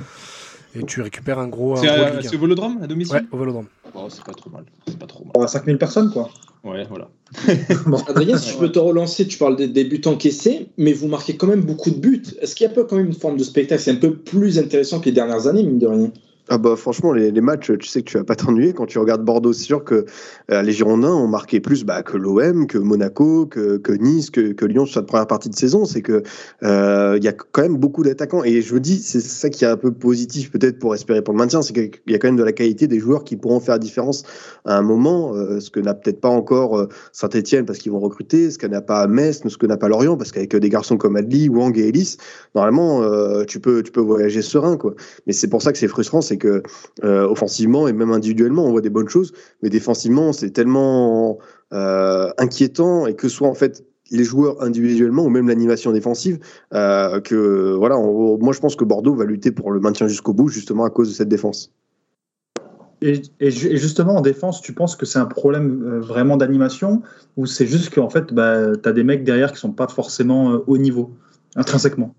Et 0.75 0.85
tu 0.85 1.01
récupères 1.01 1.39
un 1.39 1.49
gros, 1.49 1.77
C'est 1.77 1.89
à- 1.89 2.13
au 2.13 2.19
1. 2.19 2.39
Vélodrome, 2.39 2.79
à 2.83 2.87
domicile 2.87 3.17
Ouais, 3.17 3.23
au 3.33 3.39
Vélodrome. 3.39 3.67
Oh, 3.95 4.07
C'est 4.11 4.25
pas 4.25 4.33
trop 4.33 4.51
mal. 4.51 4.65
C'est 4.87 4.99
pas 4.99 5.07
trop 5.07 5.25
mal. 5.25 5.33
On 5.35 5.41
va 5.41 5.47
5000 5.49 5.79
personnes, 5.79 6.11
quoi. 6.11 6.31
Ouais, 6.65 6.85
voilà. 6.89 7.09
Adrien, 8.09 8.37
si 8.37 8.51
je 8.51 8.59
peux 8.59 8.71
te 8.71 8.79
relancer, 8.79 9.27
tu 9.27 9.39
parles 9.39 9.57
des, 9.57 9.69
des 9.69 9.85
buts 9.85 10.01
encaissés, 10.07 10.69
mais 10.77 10.93
vous 10.93 11.09
marquez 11.09 11.37
quand 11.37 11.47
même 11.47 11.63
beaucoup 11.63 11.91
de 11.91 11.97
buts. 11.99 12.23
Est-ce 12.41 12.55
qu'il 12.55 12.67
y 12.67 12.71
a 12.71 12.73
pas 12.75 12.85
quand 12.85 12.97
même 12.97 13.07
une 13.07 13.15
forme 13.15 13.37
de 13.37 13.45
spectacle 13.45 13.81
C'est 13.81 13.93
un 13.93 13.97
peu 13.97 14.15
plus 14.17 14.59
intéressant 14.59 15.01
que 15.01 15.07
les 15.07 15.13
dernières 15.13 15.47
années, 15.47 15.63
mine 15.63 15.79
de 15.79 15.87
rien? 15.87 16.11
Ah 16.51 16.57
bah 16.57 16.77
franchement 16.77 17.13
les, 17.13 17.31
matchs 17.43 17.73
tu 17.79 17.87
sais 17.87 18.01
que 18.03 18.11
tu 18.11 18.17
vas 18.17 18.25
pas 18.25 18.35
t'ennuyer. 18.35 18.73
Quand 18.73 18.87
tu 18.87 18.99
regardes 18.99 19.23
Bordeaux 19.23 19.53
c'est 19.53 19.65
sûr 19.65 19.85
que 19.85 20.07
euh, 20.51 20.63
les 20.63 20.73
Girondins 20.73 21.13
ont 21.13 21.29
marqué 21.29 21.61
plus 21.61 21.85
bah, 21.85 22.03
que 22.03 22.17
l'OM 22.17 22.67
que 22.67 22.79
Monaco 22.79 23.45
que, 23.45 23.77
que 23.77 23.93
Nice 23.93 24.31
que, 24.31 24.53
que 24.53 24.65
Lyon 24.65 24.87
sur 24.87 24.95
cette 24.95 25.07
première 25.07 25.27
partie 25.27 25.51
de 25.51 25.55
saison. 25.55 25.85
C'est 25.85 26.01
que 26.01 26.23
euh, 26.63 27.17
il 27.19 27.25
y 27.25 27.29
a 27.29 27.33
quand 27.33 27.61
même 27.61 27.77
beaucoup 27.77 28.03
d'attaquants. 28.03 28.45
Et 28.45 28.63
je 28.63 28.75
me 28.75 28.81
dis 28.81 28.99
c'est 28.99 29.21
ça 29.21 29.51
qui 29.51 29.65
est 29.65 29.69
un 29.69 29.77
peu 29.77 29.93
positif 29.93 30.51
peut-être 30.51 30.79
pour 30.79 30.95
espérer 30.95 31.21
pour 31.21 31.35
le 31.35 31.39
maintien. 31.39 31.61
C'est 31.61 31.75
qu'il 31.75 31.91
y 32.07 32.15
a 32.15 32.19
quand 32.19 32.29
même 32.29 32.37
de 32.37 32.45
la 32.45 32.53
qualité 32.53 32.87
des 32.87 32.99
joueurs 32.99 33.25
qui 33.25 33.37
pourront 33.37 33.61
faire 33.61 33.79
différence 33.79 34.23
à 34.65 34.79
un 34.79 34.83
moment 34.83 35.35
euh, 35.35 35.61
ce 35.61 35.71
que 35.71 35.81
n'a 35.81 35.93
peut-être 35.93 36.23
pas 36.23 36.31
encore 36.31 36.89
Saint-Etienne 37.13 37.67
parce 37.67 37.79
qu'ils 37.79 37.93
vont 37.93 38.01
recruter 38.01 38.51
ce 38.51 38.57
que 38.57 38.67
n'a 38.67 38.81
pas 38.81 39.07
Metz 39.07 39.43
ce 39.47 39.57
que 39.59 39.67
n'a 39.67 39.77
pas 39.77 39.89
Lorient 39.89 40.17
parce 40.17 40.33
qu'avec 40.33 40.57
des 40.57 40.69
garçons 40.71 40.97
comme 40.97 41.17
Adli 41.17 41.51
Wang 41.51 41.77
et 41.77 41.89
Ellis 41.89 42.17
normalement 42.55 43.03
tu 43.45 43.61
peux 43.61 43.83
tu 43.83 43.93
peux 43.93 44.01
voyager 44.01 44.41
serein 44.41 44.79
quoi. 44.79 44.95
Mais 45.27 45.33
c'est 45.35 45.49
pour 45.49 45.61
ça 45.61 45.73
que 45.73 45.79
c'est 45.79 45.89
frustrant, 45.89 46.21
c'est 46.21 46.38
que 46.39 46.63
euh, 47.05 47.27
offensivement 47.29 47.89
et 47.89 47.93
même 47.93 48.13
individuellement, 48.13 48.65
on 48.65 48.71
voit 48.71 48.81
des 48.81 48.91
bonnes 48.91 49.09
choses, 49.09 49.33
mais 49.63 49.69
défensivement, 49.69 50.33
c'est 50.33 50.51
tellement 50.51 51.39
euh, 51.73 52.31
inquiétant 52.39 53.07
et 53.07 53.15
que 53.15 53.29
soit 53.29 53.49
en 53.49 53.55
fait 53.55 53.85
les 54.11 54.25
joueurs 54.25 54.63
individuellement 54.63 55.25
ou 55.25 55.29
même 55.29 55.49
l'animation 55.49 55.93
défensive 55.93 56.39
euh, 56.73 57.21
que 57.21 57.75
voilà, 57.77 57.97
moi 57.99 58.53
je 58.55 58.61
pense 58.61 58.75
que 58.75 58.85
Bordeaux 58.85 59.15
va 59.15 59.25
lutter 59.25 59.51
pour 59.53 59.71
le 59.71 59.81
maintien 59.81 60.09
jusqu'au 60.09 60.33
bout 60.33 60.49
justement 60.49 60.85
à 60.85 60.91
cause 60.91 61.09
de 61.11 61.15
cette 61.15 61.29
défense. 61.29 61.73
Et, 63.01 63.23
et 63.39 63.51
ju- 63.51 63.69
et 63.69 63.77
justement, 63.77 64.17
en 64.17 64.21
défense, 64.23 64.61
tu 64.61 64.73
penses 64.73 64.97
que 64.97 65.07
c'est 65.07 65.21
un 65.21 65.27
problème 65.27 66.01
vraiment 66.01 66.37
d'animation 66.37 67.03
ou 67.37 67.47
c'est 67.47 67.67
juste 67.67 67.95
qu'en 67.95 68.11
fait, 68.11 68.33
bah, 68.33 68.77
tu 68.77 68.89
as 68.89 68.93
des 68.93 69.05
mecs 69.05 69.25
derrière 69.25 69.53
qui 69.53 69.61
sont 69.61 69.73
pas 69.73 69.87
forcément 69.89 70.53
euh, 70.53 70.65
haut 70.67 70.79
niveau, 70.79 71.11
intrinsèquement? 71.55 72.15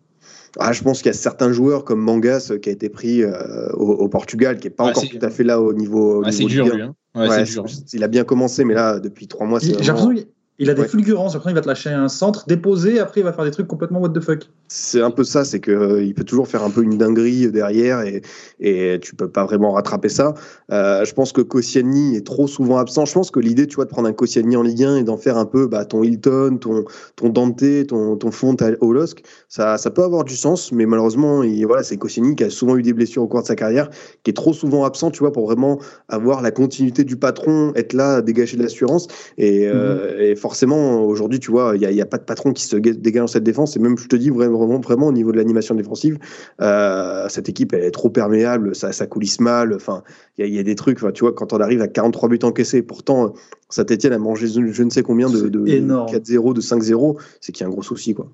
Ah, 0.58 0.74
je 0.74 0.82
pense 0.84 1.00
qu'il 1.00 1.08
y 1.08 1.10
a 1.10 1.14
certains 1.14 1.52
joueurs 1.52 1.84
comme 1.84 2.00
Mangas 2.02 2.50
euh, 2.52 2.58
qui 2.58 2.70
a 2.70 2.72
été 2.72 2.90
pris 2.90 3.24
euh, 3.24 3.70
au, 3.74 3.92
au 3.94 4.08
Portugal, 4.10 4.58
qui 4.58 4.68
est 4.68 4.72
pas 4.72 4.86
Ouais, 4.86 4.90
encore 4.92 5.08
tout 5.08 5.20
à 5.22 5.30
fait 5.30 5.44
là 5.44 5.62
au 5.62 5.74
niveau. 5.74 6.24
au 6.24 6.26
niveau 6.30 6.48
dur, 6.48 6.64
Ligue 6.66 6.74
1. 6.74 6.76
lui. 6.76 6.82
Hein. 6.84 6.96
Ouais, 7.16 7.28
Ouais, 7.30 7.46
c'est 7.46 7.52
dur. 7.54 7.66
c'est- 7.70 7.94
il 7.94 8.04
a 8.04 8.08
bien 8.08 8.24
commencé, 8.24 8.64
mais 8.64 8.74
là 8.74 9.00
depuis 9.00 9.28
trois 9.28 9.46
mois, 9.46 9.60
c'est 9.60 9.68
J'ai 9.68 9.92
vraiment- 9.92 10.10
l'impression 10.10 10.28
il 10.60 10.70
a 10.70 10.74
des 10.74 10.82
Ouais. 10.82 10.88
fulgurances. 10.88 11.36
Après, 11.36 11.52
il 11.52 11.56
va 11.56 11.62
te 11.62 11.68
lâcher 11.68 11.90
un 11.90 12.10
centre 12.10 12.46
déposé. 12.48 13.00
Après, 13.00 13.22
il 13.22 13.24
va 13.24 13.34
faire 13.34 13.46
des 13.46 13.52
trucs 13.52 13.68
complètement 13.68 14.00
what 14.00 14.10
the 14.10 14.20
fuck. 14.20 14.50
C'est 14.68 15.02
un 15.02 15.10
peu 15.10 15.24
ça, 15.24 15.46
c'est 15.46 15.60
que 15.60 15.72
euh, 15.72 16.04
il 16.04 16.14
peut 16.14 16.24
toujours 16.24 16.48
faire 16.48 16.64
un 16.64 16.70
peu 16.70 16.84
une 16.84 16.98
dinguerie 16.98 17.50
derrière 17.52 18.02
et, 18.02 18.22
et 18.60 19.00
tu 19.02 19.16
peux 19.16 19.28
pas 19.28 19.44
vraiment 19.46 19.72
rattraper 19.72 20.10
ça. 20.10 20.36
Euh, 20.72 21.04
je 21.06 21.14
pense 21.14 21.32
que 21.32 21.42
Koscielny 21.42 22.16
est 22.16 22.26
trop 22.26 22.46
souvent 22.48 22.78
absent. 22.78 23.06
Je 23.06 23.14
pense 23.14 23.32
que 23.32 23.40
l'idée, 23.40 23.66
tu 23.66 23.76
vois, 23.78 23.86
de 23.86 23.90
prendre 23.90 24.08
un 24.08 24.14
Koscielny 24.14 24.56
en 24.58 24.62
Ligue 24.62 24.84
1 24.84 24.98
et 24.98 25.04
d'en 25.04 25.18
faire 25.18 25.38
un 25.38 25.46
peu 25.46 25.66
bah, 25.68 25.86
ton 25.86 26.04
Hilton, 26.04 26.58
ton, 26.62 26.86
ton 27.16 27.30
Dante, 27.30 27.64
ton, 27.88 28.16
ton 28.18 28.30
Font 28.32 28.56
au 28.82 28.94
LOSC, 28.94 29.24
ça, 29.48 29.78
ça 29.78 29.90
peut 29.90 30.04
avoir 30.04 30.24
du 30.24 30.36
sens, 30.36 30.72
mais 30.72 30.86
malheureusement, 30.86 31.42
il, 31.42 31.66
voilà, 31.66 31.82
c'est 31.82 31.98
Koscielny 31.98 32.36
qui 32.36 32.44
a 32.44 32.50
souvent 32.50 32.78
eu 32.78 32.84
des 32.84 32.94
blessures 32.94 33.24
au 33.24 33.28
cours 33.28 33.42
de 33.42 33.48
sa 33.48 33.56
carrière, 33.56 33.90
qui 34.24 34.30
est 34.32 34.34
trop 34.36 34.54
souvent 34.54 34.86
absent, 34.86 35.10
tu 35.10 35.20
vois, 35.20 35.32
pour 35.32 35.48
vraiment 35.48 35.80
avoir 36.10 36.42
la 36.42 36.52
continuité 36.52 37.04
du 37.04 37.16
patron, 37.18 37.72
être 37.76 37.94
là, 37.94 38.22
dégager 38.22 38.56
de 38.58 38.62
l'assurance. 38.62 39.08
Et, 39.38 39.68
euh, 39.68 40.20
et 40.20 40.36
forcément, 40.36 40.49
aujourd'hui, 40.52 41.40
tu 41.40 41.52
vois, 41.52 41.74
il 41.76 41.88
n'y 41.88 42.02
a, 42.02 42.04
a, 42.04 42.06
pas 42.06 42.18
de 42.18 42.24
patron 42.24 42.54
qui 42.54 42.64
se 42.64 42.76
dégage 42.76 43.22
dans 43.22 43.28
cette 43.28 43.44
défense. 43.44 43.76
Et 43.76 43.80
même, 43.80 43.98
je 43.98 44.08
te 44.08 44.16
dis 44.16 44.30
vraiment, 44.30 44.80
vraiment, 44.80 45.08
au 45.08 45.12
niveau 45.12 45.32
de 45.32 45.38
l'animation 45.38 45.76
défensive, 45.76 46.18
euh, 46.62 47.28
cette 47.30 47.50
équipe, 47.50 47.74
elle 47.74 47.84
est 47.84 47.92
trop 47.92 48.10
perméable, 48.10 48.76
ça, 48.76 48.92
ça 48.92 49.08
coulisse 49.08 49.40
mal. 49.40 49.74
Enfin, 49.74 50.04
il 50.38 50.46
y, 50.48 50.56
y, 50.56 50.60
a 50.60 50.64
des 50.64 50.76
trucs, 50.76 51.00
tu 51.14 51.22
vois, 51.22 51.34
quand 51.34 51.54
on 51.54 51.60
arrive 51.60 51.82
à 51.82 51.88
43 51.88 52.30
buts 52.30 52.40
encaissés, 52.44 52.82
pourtant, 52.82 53.34
Saint-Etienne 53.70 54.14
a 54.14 54.20
mangé 54.20 54.48
je 54.48 54.84
ne 54.84 54.90
sais 54.90 55.04
combien 55.04 55.30
de, 55.30 55.48
de 55.48 55.60
4-0, 55.66 56.54
de 56.54 56.62
5-0, 56.62 57.18
c'est 57.42 57.52
qu'il 57.52 57.64
y 57.64 57.66
a 57.66 57.68
un 57.68 57.72
gros 57.72 57.84
souci, 57.84 58.14
quoi. 58.14 58.30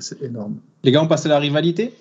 C'est 0.00 0.22
énorme. 0.22 0.56
Les 0.84 0.92
gars, 0.92 1.02
on 1.02 1.08
passe 1.08 1.26
à 1.26 1.28
la 1.28 1.38
rivalité? 1.38 1.92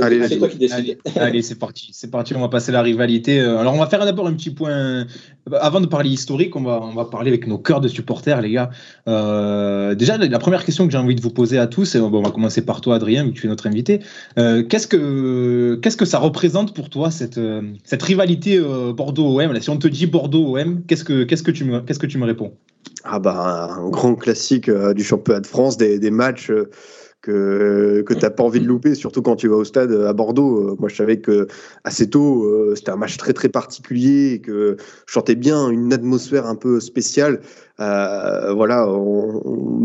Allez, 0.00 0.26
c'est 0.26 0.38
toi 0.38 0.48
qui 0.48 0.58
décides. 0.58 0.98
Allez, 1.16 1.40
c'est 1.42 1.54
parti. 1.54 1.90
C'est 1.92 2.10
parti, 2.10 2.34
on 2.34 2.40
va 2.40 2.48
passer 2.48 2.70
à 2.70 2.72
la 2.72 2.82
rivalité. 2.82 3.38
Euh, 3.40 3.58
alors, 3.58 3.74
on 3.74 3.78
va 3.78 3.86
faire 3.86 4.04
d'abord 4.04 4.26
un 4.26 4.32
petit 4.32 4.50
point. 4.50 5.06
Avant 5.52 5.80
de 5.80 5.86
parler 5.86 6.10
historique, 6.10 6.56
on 6.56 6.62
va, 6.62 6.80
on 6.82 6.94
va 6.94 7.04
parler 7.04 7.28
avec 7.28 7.46
nos 7.46 7.58
cœurs 7.58 7.80
de 7.80 7.86
supporters, 7.86 8.40
les 8.40 8.50
gars. 8.50 8.70
Euh, 9.06 9.94
déjà, 9.94 10.18
la 10.18 10.38
première 10.40 10.64
question 10.64 10.84
que 10.86 10.90
j'ai 10.90 10.98
envie 10.98 11.14
de 11.14 11.20
vous 11.20 11.30
poser 11.30 11.58
à 11.58 11.68
tous, 11.68 11.94
et 11.94 12.00
bon, 12.00 12.18
on 12.18 12.22
va 12.22 12.32
commencer 12.32 12.62
par 12.62 12.80
toi, 12.80 12.96
Adrien, 12.96 13.22
vu 13.22 13.32
que 13.32 13.38
tu 13.38 13.46
es 13.46 13.48
notre 13.48 13.68
invité. 13.68 14.00
Euh, 14.36 14.64
qu'est-ce, 14.64 14.88
que, 14.88 15.78
qu'est-ce 15.80 15.96
que 15.96 16.04
ça 16.04 16.18
représente 16.18 16.74
pour 16.74 16.90
toi, 16.90 17.12
cette, 17.12 17.38
euh, 17.38 17.62
cette 17.84 18.02
rivalité 18.02 18.58
euh, 18.58 18.92
Bordeaux-OM 18.92 19.60
Si 19.60 19.70
on 19.70 19.78
te 19.78 19.86
dit 19.86 20.06
Bordeaux-OM, 20.06 20.82
qu'est-ce 20.88 21.04
que, 21.04 21.22
qu'est-ce, 21.22 21.44
que 21.44 21.52
tu 21.52 21.64
me, 21.64 21.80
qu'est-ce 21.80 22.00
que 22.00 22.06
tu 22.06 22.18
me 22.18 22.24
réponds? 22.26 22.52
Ah, 23.04 23.20
bah, 23.20 23.76
un 23.78 23.88
grand 23.90 24.16
classique 24.16 24.68
du 24.68 25.04
championnat 25.04 25.40
de 25.40 25.46
France, 25.46 25.76
des, 25.76 26.00
des 26.00 26.10
matchs 26.10 26.50
que, 27.26 28.02
que 28.06 28.14
tu 28.14 28.20
n'as 28.20 28.30
pas 28.30 28.44
envie 28.44 28.60
de 28.60 28.66
louper, 28.66 28.94
surtout 28.94 29.20
quand 29.20 29.34
tu 29.34 29.48
vas 29.48 29.56
au 29.56 29.64
stade 29.64 29.92
à 29.92 30.12
Bordeaux. 30.12 30.76
Moi, 30.78 30.88
je 30.88 30.94
savais 30.94 31.18
que 31.18 31.48
assez 31.82 32.08
tôt, 32.08 32.44
euh, 32.44 32.74
c'était 32.76 32.90
un 32.90 32.96
match 32.96 33.16
très 33.16 33.32
très 33.32 33.48
particulier 33.48 34.34
et 34.34 34.40
que 34.40 34.76
je 35.06 35.12
sentais 35.12 35.34
bien 35.34 35.68
une 35.70 35.92
atmosphère 35.92 36.46
un 36.46 36.54
peu 36.54 36.78
spéciale. 36.78 37.40
Euh, 37.80 38.52
voilà, 38.54 38.88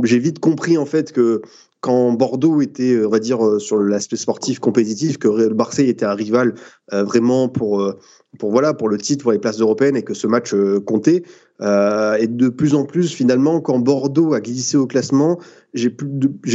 j'ai 0.03 0.19
vite 0.19 0.39
compris 0.39 0.77
en 0.77 0.85
fait 0.85 1.11
que 1.11 1.41
quand 1.79 2.11
Bordeaux 2.11 2.61
était, 2.61 3.03
on 3.03 3.09
va 3.09 3.17
dire, 3.17 3.59
sur 3.59 3.79
l'aspect 3.79 4.17
sportif 4.17 4.59
compétitif, 4.59 5.17
que 5.17 5.51
Marseille 5.51 5.89
était 5.89 6.05
un 6.05 6.13
rival 6.13 6.53
euh, 6.93 7.03
vraiment 7.03 7.49
pour, 7.49 7.91
pour, 8.37 8.51
voilà, 8.51 8.75
pour 8.75 8.87
le 8.87 8.99
titre, 8.99 9.23
pour 9.23 9.31
les 9.31 9.39
places 9.39 9.59
européennes 9.59 9.95
et 9.95 10.03
que 10.03 10.13
ce 10.13 10.27
match 10.27 10.53
comptait. 10.85 11.23
et 11.59 12.27
de 12.27 12.49
plus 12.49 12.75
en 12.75 12.85
plus, 12.85 13.11
finalement, 13.11 13.61
quand 13.61 13.79
Bordeaux 13.79 14.35
a 14.35 14.41
glissé 14.41 14.77
au 14.77 14.85
classement, 14.85 15.39
j'ai 15.73 15.89
plus, 15.89 16.09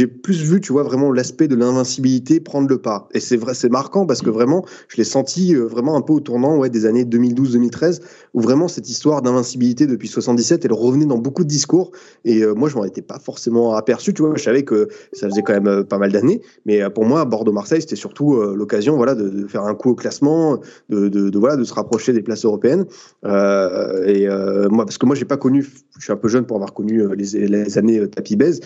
plus 0.07 0.43
vu, 0.43 0.61
tu 0.61 0.71
vois, 0.71 0.83
vraiment 0.83 1.11
l'aspect 1.11 1.47
de 1.47 1.55
l'invincibilité 1.55 2.39
prendre 2.39 2.67
le 2.67 2.77
pas. 2.77 3.09
Et 3.13 3.19
c'est 3.19 3.37
vrai, 3.37 3.53
c'est 3.53 3.69
marquant 3.69 4.05
parce 4.05 4.21
que 4.21 4.29
vraiment, 4.29 4.63
je 4.89 4.97
l'ai 4.97 5.03
senti 5.03 5.55
euh, 5.55 5.65
vraiment 5.65 5.95
un 5.95 6.01
peu 6.01 6.13
au 6.13 6.19
tournant 6.19 6.57
ouais, 6.57 6.69
des 6.69 6.85
années 6.85 7.03
2012-2013, 7.03 8.01
où 8.33 8.41
vraiment 8.41 8.67
cette 8.67 8.89
histoire 8.89 9.21
d'invincibilité 9.21 9.87
depuis 9.87 10.07
77, 10.07 10.65
elle 10.65 10.73
revenait 10.73 11.05
dans 11.05 11.17
beaucoup 11.17 11.43
de 11.43 11.49
discours. 11.49 11.91
Et 12.25 12.43
euh, 12.43 12.53
moi, 12.53 12.69
je 12.69 12.75
m'en 12.75 12.83
étais 12.83 13.01
pas 13.01 13.17
forcément 13.17 13.73
aperçu, 13.73 14.13
tu 14.13 14.21
vois. 14.21 14.33
Je 14.35 14.43
savais 14.43 14.63
que 14.63 14.87
ça 15.13 15.27
faisait 15.27 15.41
quand 15.41 15.53
même 15.53 15.67
euh, 15.67 15.83
pas 15.83 15.97
mal 15.97 16.11
d'années, 16.11 16.41
mais 16.65 16.87
pour 16.89 17.05
moi, 17.05 17.25
Bordeaux-Marseille, 17.25 17.81
c'était 17.81 17.95
surtout 17.95 18.39
l'occasion, 18.53 18.97
voilà, 18.97 19.15
de, 19.15 19.47
faire 19.47 19.63
un 19.63 19.73
coup 19.73 19.91
au 19.91 19.95
classement, 19.95 20.59
de, 20.89 21.07
de, 21.07 21.29
de, 21.29 21.39
voilà, 21.39 21.55
de 21.55 21.63
se 21.63 21.73
rapprocher 21.73 22.13
des 22.13 22.21
places 22.21 22.45
européennes. 22.45 22.85
et 23.23 24.27
moi, 24.69 24.85
parce 24.85 24.97
que 24.97 25.05
moi, 25.05 25.15
j'ai 25.15 25.25
pas 25.25 25.37
connu, 25.37 25.65
je 25.97 26.03
suis 26.03 26.13
un 26.13 26.17
peu 26.17 26.27
jeune 26.27 26.45
pour 26.45 26.57
avoir 26.57 26.73
connu 26.73 27.03
les, 27.15 27.47
les 27.47 27.77
années 27.77 28.07
tapis 28.09 28.35
baise. 28.35 28.61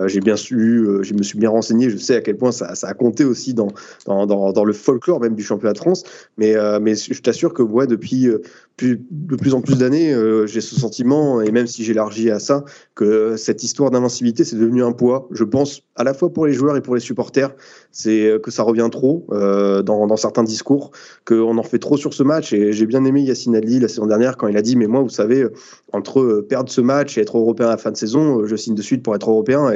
Euh, 0.00 0.08
j'ai 0.08 0.20
bien 0.20 0.36
su, 0.36 0.56
euh, 0.56 1.02
je 1.02 1.14
me 1.14 1.22
suis 1.22 1.38
bien 1.38 1.50
renseigné, 1.50 1.90
je 1.90 1.96
sais 1.96 2.16
à 2.16 2.20
quel 2.20 2.36
point 2.36 2.52
ça, 2.52 2.72
a 2.82 2.94
compté 2.94 3.24
aussi 3.24 3.54
dans, 3.54 3.68
dans, 4.06 4.26
dans, 4.26 4.64
le 4.64 4.72
folklore 4.72 5.20
même 5.20 5.34
du 5.34 5.42
championnat 5.42 5.72
de 5.72 5.78
France. 5.78 6.04
Mais, 6.38 6.54
euh, 6.56 6.78
mais 6.80 6.94
je 6.94 7.20
t'assure 7.20 7.54
que 7.54 7.62
ouais, 7.62 7.86
depuis 7.86 8.28
plus, 8.76 9.00
de 9.10 9.36
plus 9.36 9.54
en 9.54 9.60
plus 9.60 9.78
d'années, 9.78 10.14
j'ai 10.46 10.60
ce 10.60 10.74
sentiment, 10.74 11.40
et 11.40 11.50
même 11.50 11.66
si 11.66 11.84
j'élargis 11.84 12.30
à 12.30 12.38
ça, 12.38 12.64
que 12.94 13.36
cette 13.36 13.62
histoire 13.62 13.90
d'invincibilité, 13.90 14.44
c'est 14.44 14.56
devenu 14.56 14.82
un 14.82 14.92
poids. 14.92 15.28
Je 15.30 15.44
pense 15.44 15.82
à 15.96 16.04
la 16.04 16.14
fois 16.14 16.32
pour 16.32 16.46
les 16.46 16.52
joueurs 16.52 16.76
et 16.76 16.80
pour 16.80 16.94
les 16.94 17.00
supporters, 17.00 17.54
c'est 17.90 18.40
que 18.42 18.50
ça 18.50 18.62
revient 18.62 18.88
trop 18.90 19.26
dans, 19.30 20.16
certains 20.16 20.42
discours, 20.42 20.90
qu'on 21.24 21.58
en 21.58 21.62
fait 21.62 21.78
trop 21.78 21.96
sur 21.96 22.14
ce 22.14 22.22
match. 22.22 22.52
Et 22.52 22.72
j'ai 22.72 22.86
bien 22.86 23.04
aimé 23.04 23.22
Yacine 23.22 23.56
Ali 23.56 23.78
la 23.78 23.88
saison 23.88 24.06
dernière 24.06 24.36
quand 24.36 24.48
il 24.48 24.56
a 24.56 24.62
dit, 24.62 24.76
mais 24.76 24.86
moi, 24.86 25.02
vous 25.02 25.10
savez, 25.10 25.46
entre 25.92 26.44
perdre 26.48 26.70
ce 26.70 26.80
match 26.80 27.18
et 27.18 27.20
être 27.20 27.36
européen 27.36 27.66
à 27.66 27.70
la 27.70 27.76
fin 27.76 27.90
de 27.90 27.96
saison, 27.96 28.46
je 28.46 28.56
signe 28.56 28.74
de 28.74 28.82
suite 28.82 29.02
pour 29.02 29.14
être 29.14 29.30
européen. 29.30 29.70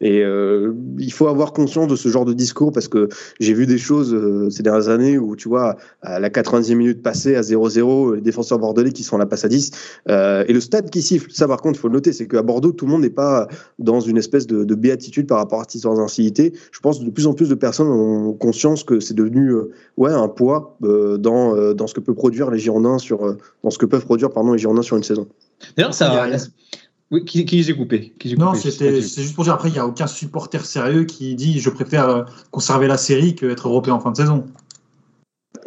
Et 0.00 0.22
euh, 0.22 0.72
il 0.98 1.12
faut 1.12 1.28
avoir 1.28 1.52
conscience 1.52 1.88
de 1.88 1.96
ce 1.96 2.08
genre 2.08 2.24
de 2.24 2.32
discours 2.32 2.72
parce 2.72 2.88
que 2.88 3.08
j'ai 3.40 3.54
vu 3.54 3.66
des 3.66 3.78
choses 3.78 4.14
euh, 4.14 4.50
ces 4.50 4.62
dernières 4.62 4.88
années 4.88 5.18
où, 5.18 5.36
tu 5.36 5.48
vois, 5.48 5.76
à 6.02 6.20
la 6.20 6.28
90e 6.28 6.74
minute 6.74 7.02
passée 7.02 7.36
à 7.36 7.40
0-0, 7.42 8.16
les 8.16 8.20
défenseurs 8.20 8.58
bordelais 8.58 8.92
qui 8.92 9.02
sont 9.02 9.18
la 9.18 9.26
passe 9.26 9.44
à 9.44 9.48
10 9.48 9.70
euh, 10.08 10.44
et 10.46 10.52
le 10.52 10.60
stade 10.60 10.90
qui 10.90 11.02
siffle. 11.02 11.30
Ça, 11.32 11.46
par 11.48 11.60
contre, 11.60 11.78
il 11.78 11.80
faut 11.80 11.88
le 11.88 11.94
noter, 11.94 12.12
c'est 12.12 12.26
qu'à 12.26 12.42
Bordeaux, 12.42 12.72
tout 12.72 12.86
le 12.86 12.92
monde 12.92 13.02
n'est 13.02 13.10
pas 13.10 13.48
dans 13.78 14.00
une 14.00 14.18
espèce 14.18 14.46
de, 14.46 14.64
de, 14.64 14.74
béatitude 14.74 15.26
par 15.26 15.38
rapport 15.38 15.60
à 15.60 15.62
cette 15.62 15.76
histoire 15.76 15.94
d'incivilité. 15.94 16.52
Je 16.72 16.80
pense 16.80 16.98
que 16.98 17.04
de 17.04 17.10
plus 17.10 17.26
en 17.26 17.34
plus 17.34 17.48
de 17.48 17.54
personnes 17.54 17.88
ont 17.88 18.32
conscience 18.32 18.84
que 18.84 19.00
c'est 19.00 19.14
devenu 19.14 19.50
euh, 19.50 19.70
ouais, 19.96 20.12
un 20.12 20.28
poids 20.28 20.76
euh, 20.82 21.16
dans, 21.18 21.74
dans 21.74 21.86
ce 21.86 21.94
que 21.94 22.00
peut 22.00 22.14
produire 22.14 22.50
les 22.50 22.58
Girondins 22.58 22.98
sur, 22.98 23.36
dans 23.62 23.70
ce 23.70 23.78
que 23.78 23.86
peuvent 23.86 24.04
produire 24.04 24.30
pardon, 24.30 24.52
les 24.52 24.58
Girondins 24.58 24.82
sur 24.82 24.96
une 24.96 25.02
saison. 25.02 25.28
D'ailleurs, 25.76 25.94
ça. 25.94 26.26
Oui, 27.12 27.26
qui, 27.26 27.44
qui 27.44 27.62
j'ai 27.62 27.76
coupé, 27.76 28.14
coupé, 28.18 28.36
Non, 28.36 28.54
c'était 28.54 29.02
juste 29.02 29.34
pour 29.34 29.44
dire, 29.44 29.52
après, 29.52 29.68
il 29.68 29.72
n'y 29.72 29.78
a 29.78 29.86
aucun 29.86 30.06
supporter 30.06 30.64
sérieux 30.64 31.04
qui 31.04 31.34
dit 31.34 31.60
je 31.60 31.68
préfère 31.68 32.24
conserver 32.50 32.86
la 32.86 32.96
série 32.96 33.34
qu'être 33.34 33.68
européen 33.68 33.94
en 33.94 34.00
fin 34.00 34.12
de 34.12 34.16
saison. 34.16 34.46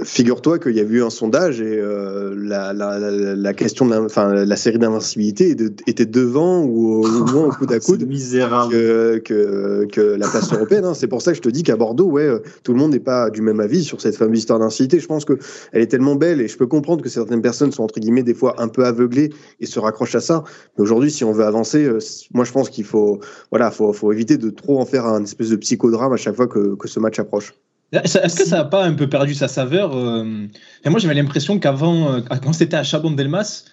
Figure-toi 0.04 0.60
qu'il 0.60 0.74
y 0.74 0.82
a 0.82 0.84
eu 0.84 1.02
un 1.02 1.10
sondage 1.10 1.62
et 1.62 1.80
euh, 1.80 2.36
la, 2.38 2.74
la, 2.74 3.00
la, 3.00 3.54
question 3.54 3.86
de 3.86 3.92
la, 3.92 4.02
enfin, 4.02 4.34
la 4.34 4.56
série 4.58 4.78
d'invincibilité 4.78 5.56
était 5.88 6.06
devant 6.06 6.64
ou 6.64 7.06
au 7.06 7.26
moins 7.26 7.46
au 7.48 7.52
coude 7.52 7.72
à 7.72 7.80
coude 7.80 8.06
misérable. 8.06 8.74
Que, 8.74 9.18
que, 9.20 9.88
que, 9.90 10.02
la 10.02 10.28
place 10.28 10.52
européenne. 10.52 10.84
Hein. 10.84 10.94
C'est 10.94 11.08
pour 11.08 11.22
ça 11.22 11.32
que 11.32 11.38
je 11.38 11.42
te 11.42 11.50
dis 11.50 11.64
qu'à 11.64 11.78
Bordeaux, 11.78 12.08
ouais, 12.08 12.30
tout 12.64 12.74
le 12.74 12.80
monde 12.80 12.92
n'est 12.92 13.00
pas 13.00 13.30
du 13.30 13.42
même 13.42 13.62
avis 13.62 13.86
sur 13.86 14.02
cette 14.02 14.18
fameuse 14.18 14.40
histoire 14.40 14.60
d'invincibilité. 14.60 15.00
Je 15.00 15.08
pense 15.08 15.24
qu'elle 15.24 15.38
est 15.74 15.88
tellement 15.88 16.16
belle 16.16 16.42
et 16.42 16.50
je 16.50 16.58
peux 16.58 16.68
comprendre 16.68 17.02
que 17.02 17.10
certaines 17.10 17.42
personnes 17.42 17.72
sont 17.72 17.84
entre 17.84 18.00
guillemets 18.02 18.24
des 18.24 18.34
fois 18.34 18.62
un 18.62 18.68
peu 18.68 18.86
aveuglées 18.86 19.32
et 19.62 19.66
se 19.66 19.80
raccrochent 19.80 20.16
à 20.16 20.22
ça. 20.22 20.44
Mais 20.78 20.82
aujourd'hui, 20.84 21.10
si 21.10 21.24
on 21.24 21.32
veut 21.32 21.46
avancer, 21.46 21.86
euh, 21.86 22.00
moi 22.34 22.44
je 22.44 22.52
pense 22.52 22.70
qu'il 22.70 22.86
faut, 22.86 23.22
voilà, 23.50 23.72
faut, 23.72 23.94
faut 23.94 24.12
éviter 24.12 24.38
de 24.38 24.50
trop 24.50 24.80
en 24.82 24.86
faire 24.86 25.06
un 25.06 25.24
espèce 25.24 25.52
de 25.52 25.56
psychodrame 25.56 26.12
à 26.12 26.18
chaque 26.18 26.36
fois 26.36 26.48
que, 26.48 26.76
que 26.76 26.88
ce 26.90 27.00
match 27.00 27.18
approche. 27.18 27.54
Est-ce 27.92 28.36
que 28.36 28.46
ça 28.46 28.58
n'a 28.58 28.66
pas 28.66 28.84
un 28.84 28.94
peu 28.94 29.08
perdu 29.08 29.34
sa 29.34 29.48
saveur 29.48 29.96
euh... 29.96 30.48
Moi, 30.86 31.00
j'avais 31.00 31.14
l'impression 31.14 31.60
qu'avant, 31.60 32.14
euh, 32.14 32.22
quand 32.44 32.54
c'était 32.54 32.78
à 32.78 32.84
Chabon-Delmas, 32.84 33.66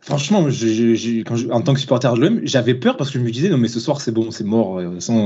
franchement, 0.00 0.46
en 1.50 1.60
tant 1.60 1.74
que 1.74 1.80
supporter 1.80 2.12
de 2.14 2.20
l'OM, 2.20 2.40
j'avais 2.44 2.74
peur 2.74 2.96
parce 2.96 3.10
que 3.10 3.18
je 3.18 3.24
me 3.24 3.30
disais, 3.30 3.48
non, 3.48 3.58
mais 3.58 3.68
ce 3.68 3.80
soir, 3.80 4.00
c'est 4.00 4.12
bon, 4.12 4.30
c'est 4.30 4.44
mort, 4.44 4.80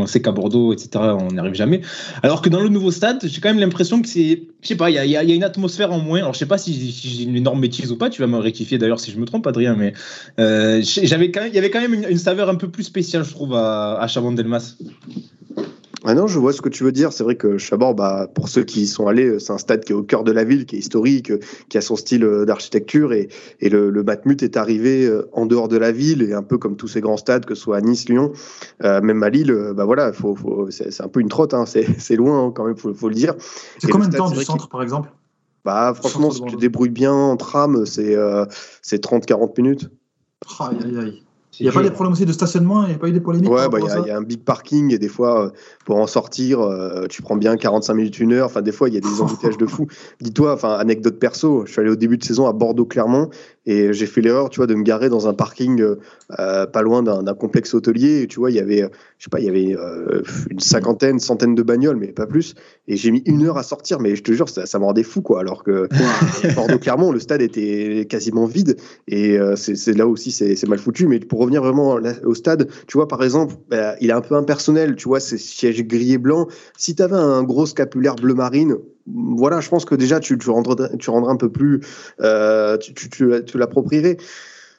sait 0.07 0.23
qu'à 0.23 0.33
Bordeaux, 0.33 0.73
etc., 0.73 0.89
on 1.21 1.29
n'y 1.29 1.39
arrive 1.39 1.55
jamais. 1.55 1.83
Alors 2.23 2.43
que 2.43 2.49
dans 2.49 2.61
le 2.61 2.69
nouveau 2.69 2.91
stade, 2.91 3.21
j'ai 3.23 3.41
quand 3.41 3.51
même 3.51 3.61
l'impression 3.61 4.03
que 4.03 4.09
c'est, 4.09 4.43
je 4.61 4.69
sais 4.69 4.77
pas, 4.77 4.91
il 4.91 4.95
y 4.95 5.17
a, 5.17 5.23
une 5.23 5.45
atmosphère 5.45 5.93
en 5.93 6.01
moins. 6.01 6.21
Alors, 6.21 6.33
je 6.33 6.39
sais 6.39 6.47
pas 6.47 6.59
si, 6.59 6.91
j'ai 6.91 7.25
une 7.25 7.37
énorme 7.37 7.61
bêtise 7.61 7.93
ou 7.93 7.97
pas, 7.97 8.11
tu 8.11 8.23
vas 8.23 8.27
me 8.27 8.39
rectifier 8.39 8.79
d'ailleurs 8.79 9.01
si 9.01 9.11
je 9.11 9.19
me 9.19 9.25
trompe, 9.25 9.47
Adrien, 9.47 9.77
mais 9.77 9.93
euh, 10.41 10.83
j'avais 10.83 11.27
il 11.27 11.55
y 11.55 11.59
avait 11.59 11.71
quand 11.71 11.81
même 11.81 11.95
une, 11.95 12.07
une, 12.09 12.19
saveur 12.19 12.49
un 12.49 12.57
peu 12.57 12.69
plus 12.69 12.85
spéciale, 12.85 13.25
je 13.25 13.31
trouve, 13.31 13.55
à, 13.55 13.99
à 14.01 14.07
Chabon-Delmas. 14.07 14.77
Ah 16.05 16.15
non, 16.15 16.27
je 16.27 16.39
vois 16.39 16.53
ce 16.53 16.61
que 16.61 16.69
tu 16.69 16.83
veux 16.83 16.93
dire. 16.93 17.13
C'est 17.13 17.23
vrai 17.23 17.37
que 17.37 17.59
Chabord, 17.59 17.95
bah, 17.95 18.29
pour 18.35 18.49
ceux 18.49 18.65
qui 18.65 18.83
y 18.83 18.87
sont 18.87 19.07
allés, 19.07 19.39
c'est 19.39 19.53
un 19.53 19.59
stade 19.59 19.85
qui 19.85 19.93
est 19.93 19.95
au 19.95 20.03
cœur 20.03 20.25
de 20.25 20.33
la 20.33 20.43
ville, 20.43 20.67
qui 20.67 20.77
est 20.77 20.79
historique, 20.81 21.33
qui 21.69 21.79
a 21.79 21.81
son 21.81 21.97
style 21.97 22.27
d'architecture. 22.47 23.13
Et, 23.13 23.29
et 23.61 23.69
le, 23.69 23.91
le, 23.91 24.03
Matmut 24.03 24.43
est 24.43 24.57
arrivé 24.57 25.09
en 25.33 25.47
dehors 25.47 25.69
de 25.69 25.77
la 25.77 25.93
ville, 25.93 26.23
et 26.23 26.33
un 26.33 26.43
peu 26.43 26.59
comme 26.59 26.77
tous 26.77 26.89
ces 26.89 27.01
grands 27.01 27.17
stades, 27.17 27.45
que 27.45 27.55
ce 27.55 27.63
soit 27.63 27.77
à 27.77 27.81
Nice, 27.81 28.09
Lyon, 28.09 28.33
euh, 28.83 29.01
même 29.01 29.23
à 29.23 29.31
Lille, 29.31 29.73
bah 29.75 29.85
voilà, 29.85 30.13
faut, 30.13 30.35
faut, 30.35 30.71
c'est 30.71 31.01
un 31.01 31.09
peu 31.09 31.21
une 31.21 31.29
trotte, 31.29 31.55
hein, 31.55 31.65
c'est 31.67 32.17
loin 32.17 32.47
hein, 32.47 32.53
quand 32.55 32.65
même, 32.65 32.77
faut, 32.77 32.93
faut 32.95 33.09
le 33.09 33.15
dire. 33.15 33.35
C'est 33.79 33.91
combien 33.91 34.09
de 34.09 34.17
temps 34.17 34.31
du 34.31 34.43
centre, 34.45 34.69
par 34.69 34.83
exemple? 34.83 35.11
Bah, 35.65 35.95
Franchement, 35.95 36.31
si 36.31 36.43
tu 36.43 36.57
te 36.57 36.61
débrouilles 36.61 36.91
bien 36.91 37.13
en 37.13 37.37
tram, 37.37 37.87
c'est 37.87 38.17
euh, 38.17 38.45
30-40 38.83 39.61
minutes. 39.61 39.91
Aïe, 40.59 40.77
aïe, 40.85 40.99
aïe. 40.99 41.23
Il 41.61 41.65
n'y 41.65 41.69
a 41.69 41.73
pas 41.73 41.83
des 41.83 41.91
problèmes 41.91 42.13
aussi 42.13 42.25
de 42.25 42.33
stationnement 42.33 42.85
Il 42.85 42.89
n'y 42.89 42.95
a 42.95 42.99
pas 42.99 43.09
eu 43.09 43.13
des 43.13 43.21
polémiques 43.21 43.51
Ouais, 43.51 43.69
bah, 43.69 43.79
il 43.79 43.87
bah, 43.87 44.01
y, 44.05 44.09
y, 44.09 44.11
a 44.11 44.17
un 44.17 44.23
big 44.23 44.43
parking 44.43 44.93
et 44.93 44.99
des 44.99 45.09
fois, 45.09 45.47
euh, 45.47 45.51
pour 45.85 45.97
en 45.97 46.07
sortir, 46.07 46.61
euh, 46.61 47.07
tu 47.09 47.23
prends 47.23 47.37
bien 47.37 47.57
45 47.57 47.95
minutes, 47.95 48.19
une 48.21 48.33
heure. 48.33 48.47
Enfin, 48.47 48.63
des 48.63 48.73
fois, 48.73 48.89
il 48.89 48.95
y 48.95 48.97
a 48.97 49.01
des 49.01 49.09
embouteillages 49.21 49.59
de 49.59 49.67
fou. 49.67 49.87
Dis-toi, 50.21 50.55
enfin, 50.55 50.73
anecdote 50.73 51.19
perso, 51.19 51.65
je 51.67 51.73
suis 51.73 51.81
allé 51.81 51.91
au 51.91 51.97
début 51.97 52.17
de 52.17 52.25
saison 52.25 52.47
à 52.47 52.53
Bordeaux-Clermont 52.53 53.29
et 53.65 53.93
j'ai 53.93 54.07
fait 54.07 54.21
l'erreur, 54.21 54.51
tu 54.51 54.59
vois, 54.59 54.67
de 54.67 54.75
me 54.75 54.83
garer 54.83 55.09
dans 55.09 55.29
un 55.29 55.35
parking 55.35 55.83
euh, 56.39 56.67
pas 56.67 56.83
loin 56.83 57.03
d'un 57.03 57.35
complexe 57.35 57.75
hôtelier. 57.75 58.23
Et, 58.23 58.27
tu 58.27 58.41
vois, 58.41 58.51
il 58.51 58.57
y 58.57 58.61
avait, 58.61 58.81
je 59.19 59.25
sais 59.25 59.31
pas, 59.31 59.39
il 59.39 59.47
y 59.47 59.49
avait 59.49 59.77
euh, 59.77 60.23
une 60.51 60.59
cinquantaine, 60.59 61.21
centaine 61.21 61.55
de 61.55 61.63
bagnoles, 61.63 61.97
mais 61.97 62.09
pas 62.09 62.27
plus. 62.27 62.55
Et 62.89 62.97
j'ai 62.97 63.11
mis 63.13 63.23
une 63.25 63.47
heure 63.47 63.59
à 63.59 63.63
sortir, 63.63 64.01
mais 64.01 64.17
je 64.17 64.23
te 64.23 64.33
jure, 64.33 64.49
ça, 64.49 64.67
ça 64.67 64.79
me 64.79 64.85
rendait 64.85 65.05
fou, 65.05 65.23
quoi. 65.23 65.41
Alors 65.41 65.63
que 65.63 65.89
Bordeaux-Clermont, 66.55 67.13
le 67.13 67.21
stade 67.21 67.43
était 67.43 68.07
quasiment 68.09 68.47
vide. 68.47 68.77
Et 69.07 69.39
euh, 69.39 69.55
c'est 69.57 69.97
là 69.97 70.09
aussi, 70.09 70.33
c'est 70.33 70.69
mal 70.69 70.79
foutu. 70.79 71.07
Mais 71.07 71.21
pour 71.21 71.39
revenir 71.39 71.63
vraiment 71.63 71.99
au 72.25 72.35
stade, 72.35 72.69
tu 72.89 72.97
vois, 72.97 73.07
par 73.07 73.23
exemple, 73.23 73.55
bah, 73.71 73.95
il 74.01 74.11
est 74.11 74.15
un 74.15 74.23
peu 74.23 74.35
impersonnel, 74.35 74.97
tu 74.97 75.09
vois, 75.09 75.21
ces 75.21 75.39
sièges 75.39 75.85
gris 75.87 76.15
et 76.15 76.19
blancs. 76.19 76.49
Si 76.77 76.97
tu 76.97 77.03
avais 77.03 77.17
un 77.17 77.45
gros 77.45 77.67
scapulaire 77.67 78.17
bleu 78.17 78.35
marine, 78.35 78.77
voilà, 79.07 79.61
je 79.61 79.69
pense 79.69 79.85
que 79.85 79.95
déjà 79.95 80.21
tu, 80.21 80.37
rendrais 80.49 81.33
un 81.33 81.37
peu 81.37 81.51
plus, 81.51 81.81
euh, 82.21 82.77
tu, 82.79 82.95
tu, 82.95 83.31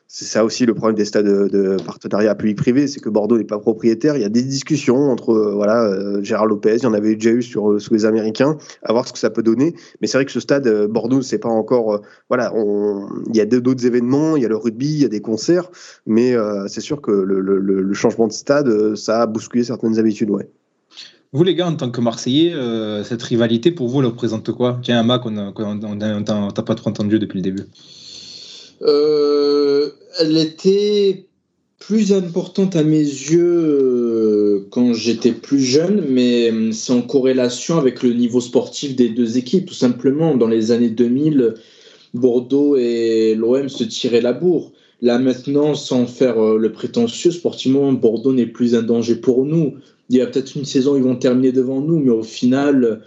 c'est 0.08 0.26
ça 0.26 0.46
aussi 0.46 0.68
le 0.68 0.76
problème 0.76 0.96
des 0.96 1.06
stades 1.06 1.26
de, 1.26 1.78
partenariat 1.84 2.36
public-privé, 2.36 2.88
c'est 2.88 3.00
que 3.00 3.10
Bordeaux 3.10 3.38
n'est 3.38 3.46
pas 3.46 3.58
propriétaire. 3.58 4.16
Il 4.16 4.22
y 4.22 4.26
a 4.26 4.30
des 4.30 4.44
discussions 4.44 5.10
entre 5.10 5.32
euh, 5.32 5.56
voilà 5.56 5.84
euh, 5.86 6.22
Gérard 6.22 6.46
Lopez, 6.46 6.76
il 6.78 6.84
y 6.84 6.86
en 6.86 6.94
avait 6.94 7.16
déjà 7.16 7.32
eu 7.32 7.42
sur 7.42 7.82
sous 7.82 7.94
les 7.94 8.06
Américains, 8.06 8.58
à 8.84 8.94
voir 8.94 9.08
ce 9.08 9.14
que 9.14 9.20
ça 9.20 9.32
peut 9.32 9.42
donner. 9.42 9.74
Mais 10.02 10.08
c'est 10.08 10.18
vrai 10.18 10.26
que 10.26 10.32
ce 10.32 10.40
stade 10.40 10.70
Bordeaux, 10.86 11.22
c'est 11.24 11.40
pas 11.40 11.50
encore 11.50 12.02
voilà, 12.30 12.54
il 12.56 13.36
y 13.36 13.42
a 13.42 13.46
d'autres 13.46 13.86
événements, 13.86 14.36
il 14.38 14.44
y 14.44 14.46
a 14.46 14.50
le 14.50 14.58
rugby, 14.58 14.88
il 14.88 15.02
y 15.02 15.06
a 15.06 15.10
des 15.10 15.22
concerts, 15.22 15.72
mais 16.06 16.36
c'est 16.68 16.82
sûr 16.82 17.02
que 17.02 17.12
le, 17.12 17.40
le- 17.40 17.94
changement 17.94 18.28
de 18.28 18.34
stade, 18.34 18.96
ça 18.96 19.22
a 19.22 19.26
bousculé 19.26 19.64
certaines 19.64 20.00
habitudes, 20.00 20.30
ouais. 20.30 20.50
Vous, 21.34 21.44
les 21.44 21.56
gars, 21.56 21.68
en 21.68 21.76
tant 21.76 21.90
que 21.90 22.00
Marseillais, 22.00 22.54
euh, 22.54 23.04
cette 23.04 23.24
rivalité, 23.24 23.72
pour 23.72 23.88
vous, 23.88 24.02
elle 24.02 24.06
représente 24.06 24.52
quoi? 24.52 24.80
Tiens, 24.84 25.00
un 25.00 25.04
Mac, 25.04 25.26
on 25.26 25.36
a- 25.36 25.52
on 25.56 25.82
a- 25.82 25.88
on 25.88 26.00
a- 26.02 26.16
on 26.20 26.24
t'a 26.24 26.36
on 26.36 26.52
t'a 26.52 26.62
pas 26.62 26.76
trop 26.76 26.92
entendu 26.92 27.18
depuis 27.18 27.38
le 27.38 27.42
début. 27.42 27.64
Euh, 28.84 29.90
elle 30.20 30.38
était 30.38 31.26
plus 31.80 32.14
importante 32.14 32.76
à 32.76 32.84
mes 32.84 33.00
yeux 33.00 33.42
euh, 33.44 34.68
quand 34.70 34.94
j'étais 34.94 35.32
plus 35.32 35.62
jeune, 35.62 36.06
mais 36.08 36.52
c'est 36.72 36.94
en 36.94 37.02
corrélation 37.02 37.80
avec 37.80 38.04
le 38.04 38.14
niveau 38.14 38.40
sportif 38.40 38.96
des 38.96 39.10
deux 39.10 39.40
équipes. 39.40 39.66
Tout 39.66 39.74
simplement, 39.74 40.36
dans 40.36 40.48
les 40.48 40.70
années 40.70 40.92
2000, 40.92 41.56
Bordeaux 42.14 42.78
et 42.78 43.34
l'OM 43.34 43.70
se 43.70 43.84
tiraient 43.84 44.22
la 44.22 44.34
bourre. 44.34 44.72
Là 45.02 45.18
maintenant, 45.18 45.74
sans 45.74 46.06
faire 46.06 46.40
le 46.40 46.72
prétentieux, 46.72 47.32
sportivement, 47.32 47.92
Bordeaux 47.92 48.34
n'est 48.34 48.46
plus 48.46 48.76
un 48.76 48.84
danger 48.84 49.16
pour 49.16 49.46
nous. 49.46 49.74
Il 50.10 50.18
y 50.18 50.22
a 50.22 50.28
peut-être 50.28 50.56
une 50.56 50.66
saison, 50.66 50.96
ils 50.98 51.04
vont 51.04 51.16
terminer 51.16 51.52
devant 51.52 51.82
nous, 51.82 52.00
mais 52.00 52.12
au 52.12 52.24
final, 52.24 53.04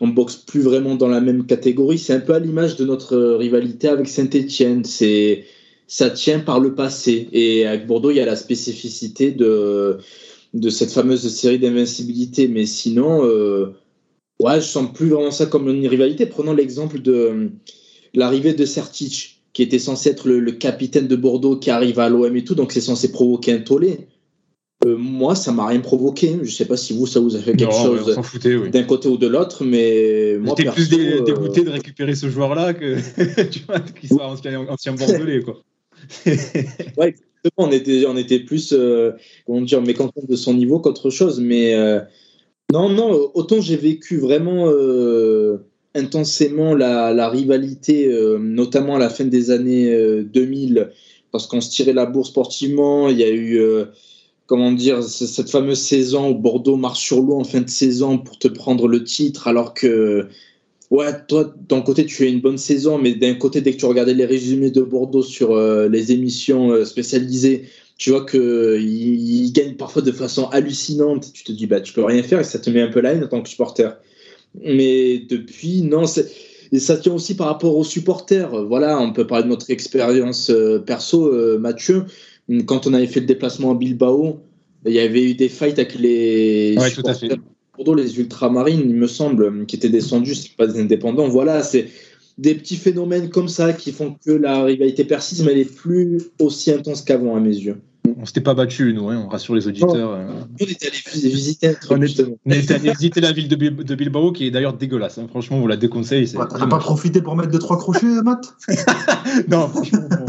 on 0.00 0.08
boxe 0.08 0.36
plus 0.36 0.60
vraiment 0.60 0.94
dans 0.94 1.08
la 1.08 1.20
même 1.20 1.46
catégorie. 1.46 1.98
C'est 1.98 2.14
un 2.14 2.20
peu 2.20 2.34
à 2.34 2.38
l'image 2.38 2.76
de 2.76 2.84
notre 2.84 3.16
rivalité 3.36 3.88
avec 3.88 4.08
Saint-Etienne. 4.08 4.84
C'est 4.84 5.44
ça 5.86 6.10
tient 6.10 6.40
par 6.40 6.58
le 6.58 6.74
passé. 6.74 7.28
Et 7.32 7.66
avec 7.66 7.86
Bordeaux, 7.86 8.10
il 8.10 8.16
y 8.16 8.20
a 8.20 8.26
la 8.26 8.36
spécificité 8.36 9.30
de, 9.30 9.98
cette 10.70 10.90
fameuse 10.90 11.28
série 11.28 11.58
d'invincibilité. 11.58 12.48
Mais 12.48 12.66
sinon, 12.66 13.24
euh, 13.24 13.74
ouais, 14.40 14.60
je 14.60 14.66
sens 14.66 14.92
plus 14.92 15.08
vraiment 15.08 15.30
ça 15.30 15.46
comme 15.46 15.68
une 15.68 15.86
rivalité. 15.86 16.26
Prenons 16.26 16.54
l'exemple 16.54 17.00
de 17.00 17.50
l'arrivée 18.14 18.54
de 18.54 18.64
Sertic, 18.64 19.42
qui 19.52 19.62
était 19.62 19.78
censé 19.78 20.10
être 20.10 20.28
le 20.28 20.52
capitaine 20.52 21.08
de 21.08 21.16
Bordeaux, 21.16 21.56
qui 21.58 21.70
arrive 21.70 21.98
à 21.98 22.08
l'OM 22.08 22.34
et 22.34 22.44
tout, 22.44 22.54
donc 22.54 22.72
c'est 22.72 22.80
censé 22.80 23.12
provoquer 23.12 23.52
un 23.52 23.58
tollé. 23.58 24.08
Euh, 24.84 24.96
moi, 24.96 25.34
ça 25.34 25.52
m'a 25.52 25.66
rien 25.66 25.80
provoqué. 25.80 26.38
Je 26.42 26.50
sais 26.50 26.64
pas 26.64 26.76
si 26.76 26.92
vous, 26.92 27.06
ça 27.06 27.20
vous 27.20 27.36
a 27.36 27.38
fait 27.38 27.54
quelque 27.54 27.70
Non, 27.70 27.84
chose 27.84 28.18
oui. 28.44 28.70
d'un 28.70 28.82
côté 28.84 29.08
ou 29.08 29.16
de 29.16 29.26
l'autre, 29.26 29.64
mais 29.64 30.36
moi, 30.40 30.54
J'étais 30.56 30.70
plus 30.70 30.88
dé- 30.88 31.12
euh, 31.14 31.20
dégoûté 31.22 31.62
de 31.62 31.70
récupérer 31.70 32.14
ce 32.14 32.28
joueur-là 32.28 32.74
que 32.74 32.96
tu 33.50 33.60
vois, 33.66 33.80
qu'il 33.80 34.08
soit 34.08 34.26
ancien, 34.26 34.66
ancien 34.68 34.94
bordelais, 34.94 35.42
quoi. 35.42 35.62
on 37.56 37.70
était, 37.70 38.04
on 38.06 38.16
était 38.16 38.40
plus, 38.40 38.72
euh, 38.72 39.12
comment 39.46 39.60
dire, 39.60 39.82
mécontents 39.82 40.22
de 40.28 40.36
son 40.36 40.54
niveau 40.54 40.80
qu'autre 40.80 41.10
chose. 41.10 41.40
Mais 41.40 41.74
euh, 41.74 42.00
non, 42.72 42.88
non, 42.88 43.30
autant 43.34 43.60
j'ai 43.60 43.76
vécu 43.76 44.18
vraiment 44.18 44.68
intensément 45.94 46.74
la, 46.74 47.12
la 47.12 47.28
rivalité, 47.28 48.10
notamment 48.40 48.96
à 48.96 48.98
la 48.98 49.10
fin 49.10 49.24
des 49.26 49.50
années 49.50 49.92
euh, 49.92 50.24
2000, 50.24 50.90
parce 51.30 51.46
qu'on 51.46 51.60
se 51.60 51.70
tirait 51.70 51.92
la 51.92 52.06
bourse 52.06 52.30
sportivement. 52.30 53.08
Il 53.08 53.18
y 53.18 53.24
a 53.24 53.30
eu, 53.30 53.60
comment 54.46 54.72
dire, 54.72 55.02
cette 55.02 55.50
fameuse 55.50 55.80
saison 55.80 56.30
où 56.30 56.34
Bordeaux 56.34 56.76
marche 56.76 57.00
sur 57.00 57.20
l'eau 57.20 57.34
en 57.34 57.44
fin 57.44 57.60
de 57.60 57.70
saison 57.70 58.18
pour 58.18 58.38
te 58.38 58.48
prendre 58.48 58.88
le 58.88 59.04
titre, 59.04 59.48
alors 59.48 59.74
que. 59.74 60.28
Ouais, 60.90 61.10
toi, 61.26 61.54
d'un 61.70 61.80
côté, 61.80 62.04
tu 62.04 62.24
as 62.24 62.28
une 62.28 62.42
bonne 62.42 62.58
saison, 62.58 62.98
mais 62.98 63.14
d'un 63.14 63.32
côté, 63.34 63.62
dès 63.62 63.72
que 63.72 63.78
tu 63.78 63.86
regardais 63.86 64.12
les 64.12 64.26
résumés 64.26 64.70
de 64.70 64.82
Bordeaux 64.82 65.22
sur 65.22 65.52
euh, 65.52 65.88
les 65.88 66.12
émissions 66.12 66.70
euh, 66.70 66.84
spécialisées, 66.84 67.64
tu 67.96 68.10
vois 68.10 68.26
qu'ils 68.26 68.82
ils 68.82 69.52
gagnent 69.54 69.76
parfois 69.76 70.02
de 70.02 70.12
façon 70.12 70.50
hallucinante. 70.50 71.32
Tu 71.32 71.44
te 71.44 71.52
dis, 71.52 71.66
bah, 71.66 71.80
tu 71.80 71.94
peux 71.94 72.04
rien 72.04 72.22
faire 72.22 72.40
et 72.40 72.44
ça 72.44 72.58
te 72.58 72.68
met 72.68 72.82
un 72.82 72.88
peu 72.88 73.00
la 73.00 73.12
haine 73.12 73.24
en 73.24 73.28
tant 73.28 73.40
que 73.40 73.48
supporter. 73.48 73.88
Mais 74.62 75.20
depuis, 75.20 75.80
non, 75.80 76.04
ça 76.06 76.96
tient 76.98 77.14
aussi 77.14 77.36
par 77.36 77.46
rapport 77.46 77.74
aux 77.74 77.84
supporters. 77.84 78.50
Voilà, 78.66 79.00
on 79.00 79.14
peut 79.14 79.26
parler 79.26 79.44
de 79.44 79.48
notre 79.48 79.70
expérience 79.70 80.50
euh, 80.50 80.78
perso, 80.78 81.58
Mathieu. 81.58 82.04
Quand 82.66 82.86
on 82.86 82.94
avait 82.94 83.06
fait 83.06 83.20
le 83.20 83.26
déplacement 83.26 83.72
à 83.72 83.74
Bilbao, 83.74 84.40
il 84.86 84.92
y 84.92 84.98
avait 84.98 85.30
eu 85.30 85.34
des 85.34 85.48
fights 85.48 85.78
avec 85.78 85.94
les 85.94 86.76
Ouais, 86.76 86.90
tout 86.90 87.02
à 87.04 87.14
fait. 87.14 87.28
les 87.96 88.18
ultramarines, 88.18 88.82
il 88.84 88.94
me 88.94 89.06
semble, 89.06 89.66
qui 89.66 89.76
étaient 89.76 89.88
descendus, 89.88 90.34
c'est 90.34 90.56
pas 90.56 90.66
des 90.66 90.80
indépendants. 90.80 91.28
Voilà, 91.28 91.62
c'est 91.62 91.88
des 92.38 92.54
petits 92.54 92.76
phénomènes 92.76 93.30
comme 93.30 93.48
ça 93.48 93.72
qui 93.72 93.92
font 93.92 94.16
que 94.24 94.32
la 94.32 94.64
rivalité 94.64 95.04
persiste, 95.04 95.44
mais 95.44 95.52
elle 95.52 95.58
est 95.58 95.76
plus 95.76 96.20
aussi 96.40 96.72
intense 96.72 97.02
qu'avant 97.02 97.36
à 97.36 97.40
mes 97.40 97.54
yeux. 97.54 97.80
On 98.16 98.24
s'était 98.24 98.40
pas 98.40 98.54
battu, 98.54 98.92
nous, 98.94 99.08
hein, 99.08 99.22
on 99.26 99.28
rassure 99.28 99.54
les 99.54 99.66
auditeurs. 99.66 100.12
euh. 100.12 100.26
On 100.60 100.64
était 100.64 100.86
allé 100.88 100.96
vis- 101.12 101.28
visiter 101.28 101.68
un 101.68 101.74
truc, 101.74 101.90
On 101.98 102.02
est- 102.02 102.70
allé 102.70 102.90
visiter 102.92 103.20
la 103.20 103.32
ville 103.32 103.48
de, 103.48 103.56
Bil- 103.56 103.74
de 103.76 103.94
Bilbao, 103.94 104.32
qui 104.32 104.46
est 104.46 104.50
d'ailleurs 104.50 104.74
dégueulasse. 104.74 105.18
hein. 105.18 105.26
Franchement, 105.28 105.56
on 105.58 105.60
vous 105.60 105.66
la 105.68 105.76
déconseille. 105.76 106.28
T'as 106.30 106.66
pas 106.66 106.78
profité 106.78 107.20
pour 107.22 107.36
mettre 107.36 107.50
deux 107.50 107.58
trois 107.58 107.78
crochets, 107.78 108.06
Matt? 108.22 108.54
Non, 109.48 109.68
franchement, 109.68 110.00
non. 110.10 110.26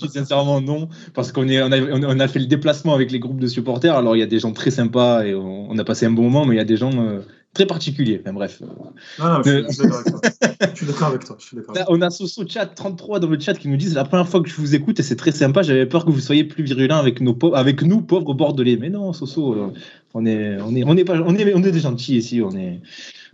Je 0.00 0.06
dis 0.06 0.12
sincèrement 0.12 0.60
non, 0.60 0.88
parce 1.14 1.32
qu'on 1.32 1.48
est, 1.48 1.62
on 1.62 1.72
a, 1.72 1.80
on 1.80 2.02
a- 2.02 2.14
on 2.14 2.20
a 2.20 2.28
fait 2.28 2.38
le 2.38 2.46
déplacement 2.46 2.94
avec 2.94 3.10
les 3.10 3.18
groupes 3.18 3.40
de 3.40 3.46
supporters. 3.46 3.94
Alors 3.96 4.16
il 4.16 4.20
y 4.20 4.22
a 4.22 4.26
des 4.26 4.38
gens 4.38 4.52
très 4.52 4.70
sympas 4.70 5.24
et 5.24 5.34
on, 5.34 5.70
on 5.70 5.78
a 5.78 5.84
passé 5.84 6.06
un 6.06 6.10
bon 6.12 6.22
moment, 6.24 6.44
mais 6.46 6.54
il 6.54 6.58
y 6.58 6.62
a 6.62 6.64
des 6.64 6.76
gens 6.76 6.92
euh, 6.94 7.20
très 7.54 7.66
particuliers. 7.66 8.20
Enfin 8.22 8.32
bref. 8.34 8.60
Non, 8.60 9.24
non, 9.24 9.42
je 9.44 9.50
Euh. 9.50 9.68
suis- 9.70 9.84
suis 10.76 10.86
d'accord 10.86 11.08
avec 11.08 11.24
toi. 11.24 11.36
Je 11.38 11.44
suis 11.46 11.56
avec 11.56 11.84
on 11.88 12.02
a 12.02 12.10
Soso 12.10 12.44
Chat 12.46 12.66
33 12.66 13.20
dans 13.20 13.28
le 13.28 13.38
chat 13.40 13.54
qui 13.54 13.68
nous 13.68 13.76
dit 13.76 13.88
c'est 13.88 13.94
la 13.94 14.04
première 14.04 14.28
fois 14.28 14.42
que 14.42 14.48
je 14.48 14.56
vous 14.56 14.74
écoute 14.74 14.98
et 15.00 15.02
c'est 15.02 15.16
très 15.16 15.32
sympa. 15.32 15.62
J'avais 15.62 15.86
peur 15.86 16.04
que 16.04 16.10
vous 16.10 16.20
soyez 16.20 16.44
plus 16.44 16.64
virulent 16.64 16.96
avec 16.98 17.20
nos 17.20 17.36
avec 17.54 17.82
nous 17.82 18.02
pauvres 18.02 18.34
bordelais. 18.34 18.76
Mais 18.80 18.90
non, 18.90 19.12
Soso, 19.12 19.54
euh, 19.54 19.68
on 20.14 20.26
est 20.26 20.58
on 20.60 20.74
est 20.74 20.84
on 20.84 20.96
est 20.96 21.04
pas 21.04 21.14
on 21.20 21.34
est 21.36 21.54
on 21.54 21.62
est 21.62 21.72
des 21.72 21.80
gentils 21.80 22.16
ici. 22.16 22.42
On 22.42 22.50
est 22.52 22.80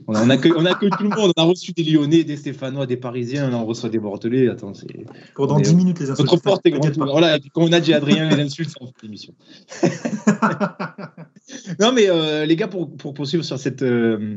on, 0.06 0.14
a- 0.14 0.24
on 0.24 0.30
accueille 0.30 0.52
on 0.56 0.64
accueille 0.66 0.90
tout 0.90 1.02
le 1.04 1.10
monde. 1.10 1.32
On 1.36 1.42
a 1.42 1.44
reçu 1.44 1.72
des 1.72 1.82
Lyonnais, 1.84 2.24
des 2.24 2.36
Stéphanois, 2.36 2.86
des 2.86 2.96
Parisiens. 2.96 3.50
Là, 3.50 3.56
on 3.58 3.66
reçoit 3.66 3.88
des 3.90 3.98
bordelais. 3.98 4.48
Attends, 4.48 4.74
c'est. 4.74 4.86
Pendant 5.34 5.56
Mais, 5.56 5.62
10 5.62 5.74
minutes, 5.74 6.00
les 6.00 6.10
insultes. 6.10 6.30
notre 6.30 6.42
porte 6.42 6.66
est 6.66 6.70
grande. 6.70 6.92
Voilà, 6.96 7.38
comme 7.52 7.64
on 7.64 7.72
a 7.72 7.80
dit 7.80 7.92
Adrien, 7.94 8.28
les 8.28 8.42
insultes 8.42 8.74
en 8.80 8.90
l'émission. 9.02 9.34
non, 11.80 11.92
mais 11.92 12.08
euh, 12.08 12.46
les 12.46 12.56
gars, 12.56 12.68
pour, 12.68 12.96
pour 12.96 13.14
poursuivre 13.14 13.44
sur 13.44 13.58
cette, 13.58 13.82
euh, 13.82 14.36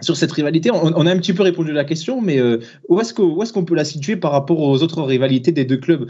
sur 0.00 0.16
cette 0.16 0.32
rivalité, 0.32 0.70
on, 0.70 0.82
on 0.84 1.06
a 1.06 1.10
un 1.12 1.18
petit 1.18 1.32
peu 1.32 1.42
répondu 1.42 1.70
à 1.70 1.74
la 1.74 1.84
question, 1.84 2.20
mais 2.20 2.38
euh, 2.38 2.58
où 2.88 3.00
est-ce 3.00 3.14
qu'on 3.14 3.42
est 3.42 3.52
qu'on 3.52 3.64
peut 3.64 3.74
la 3.74 3.84
situer 3.84 4.16
par 4.16 4.32
rapport 4.32 4.60
aux 4.60 4.82
autres 4.82 5.02
rivalités 5.02 5.52
des 5.52 5.64
deux 5.64 5.78
clubs? 5.78 6.08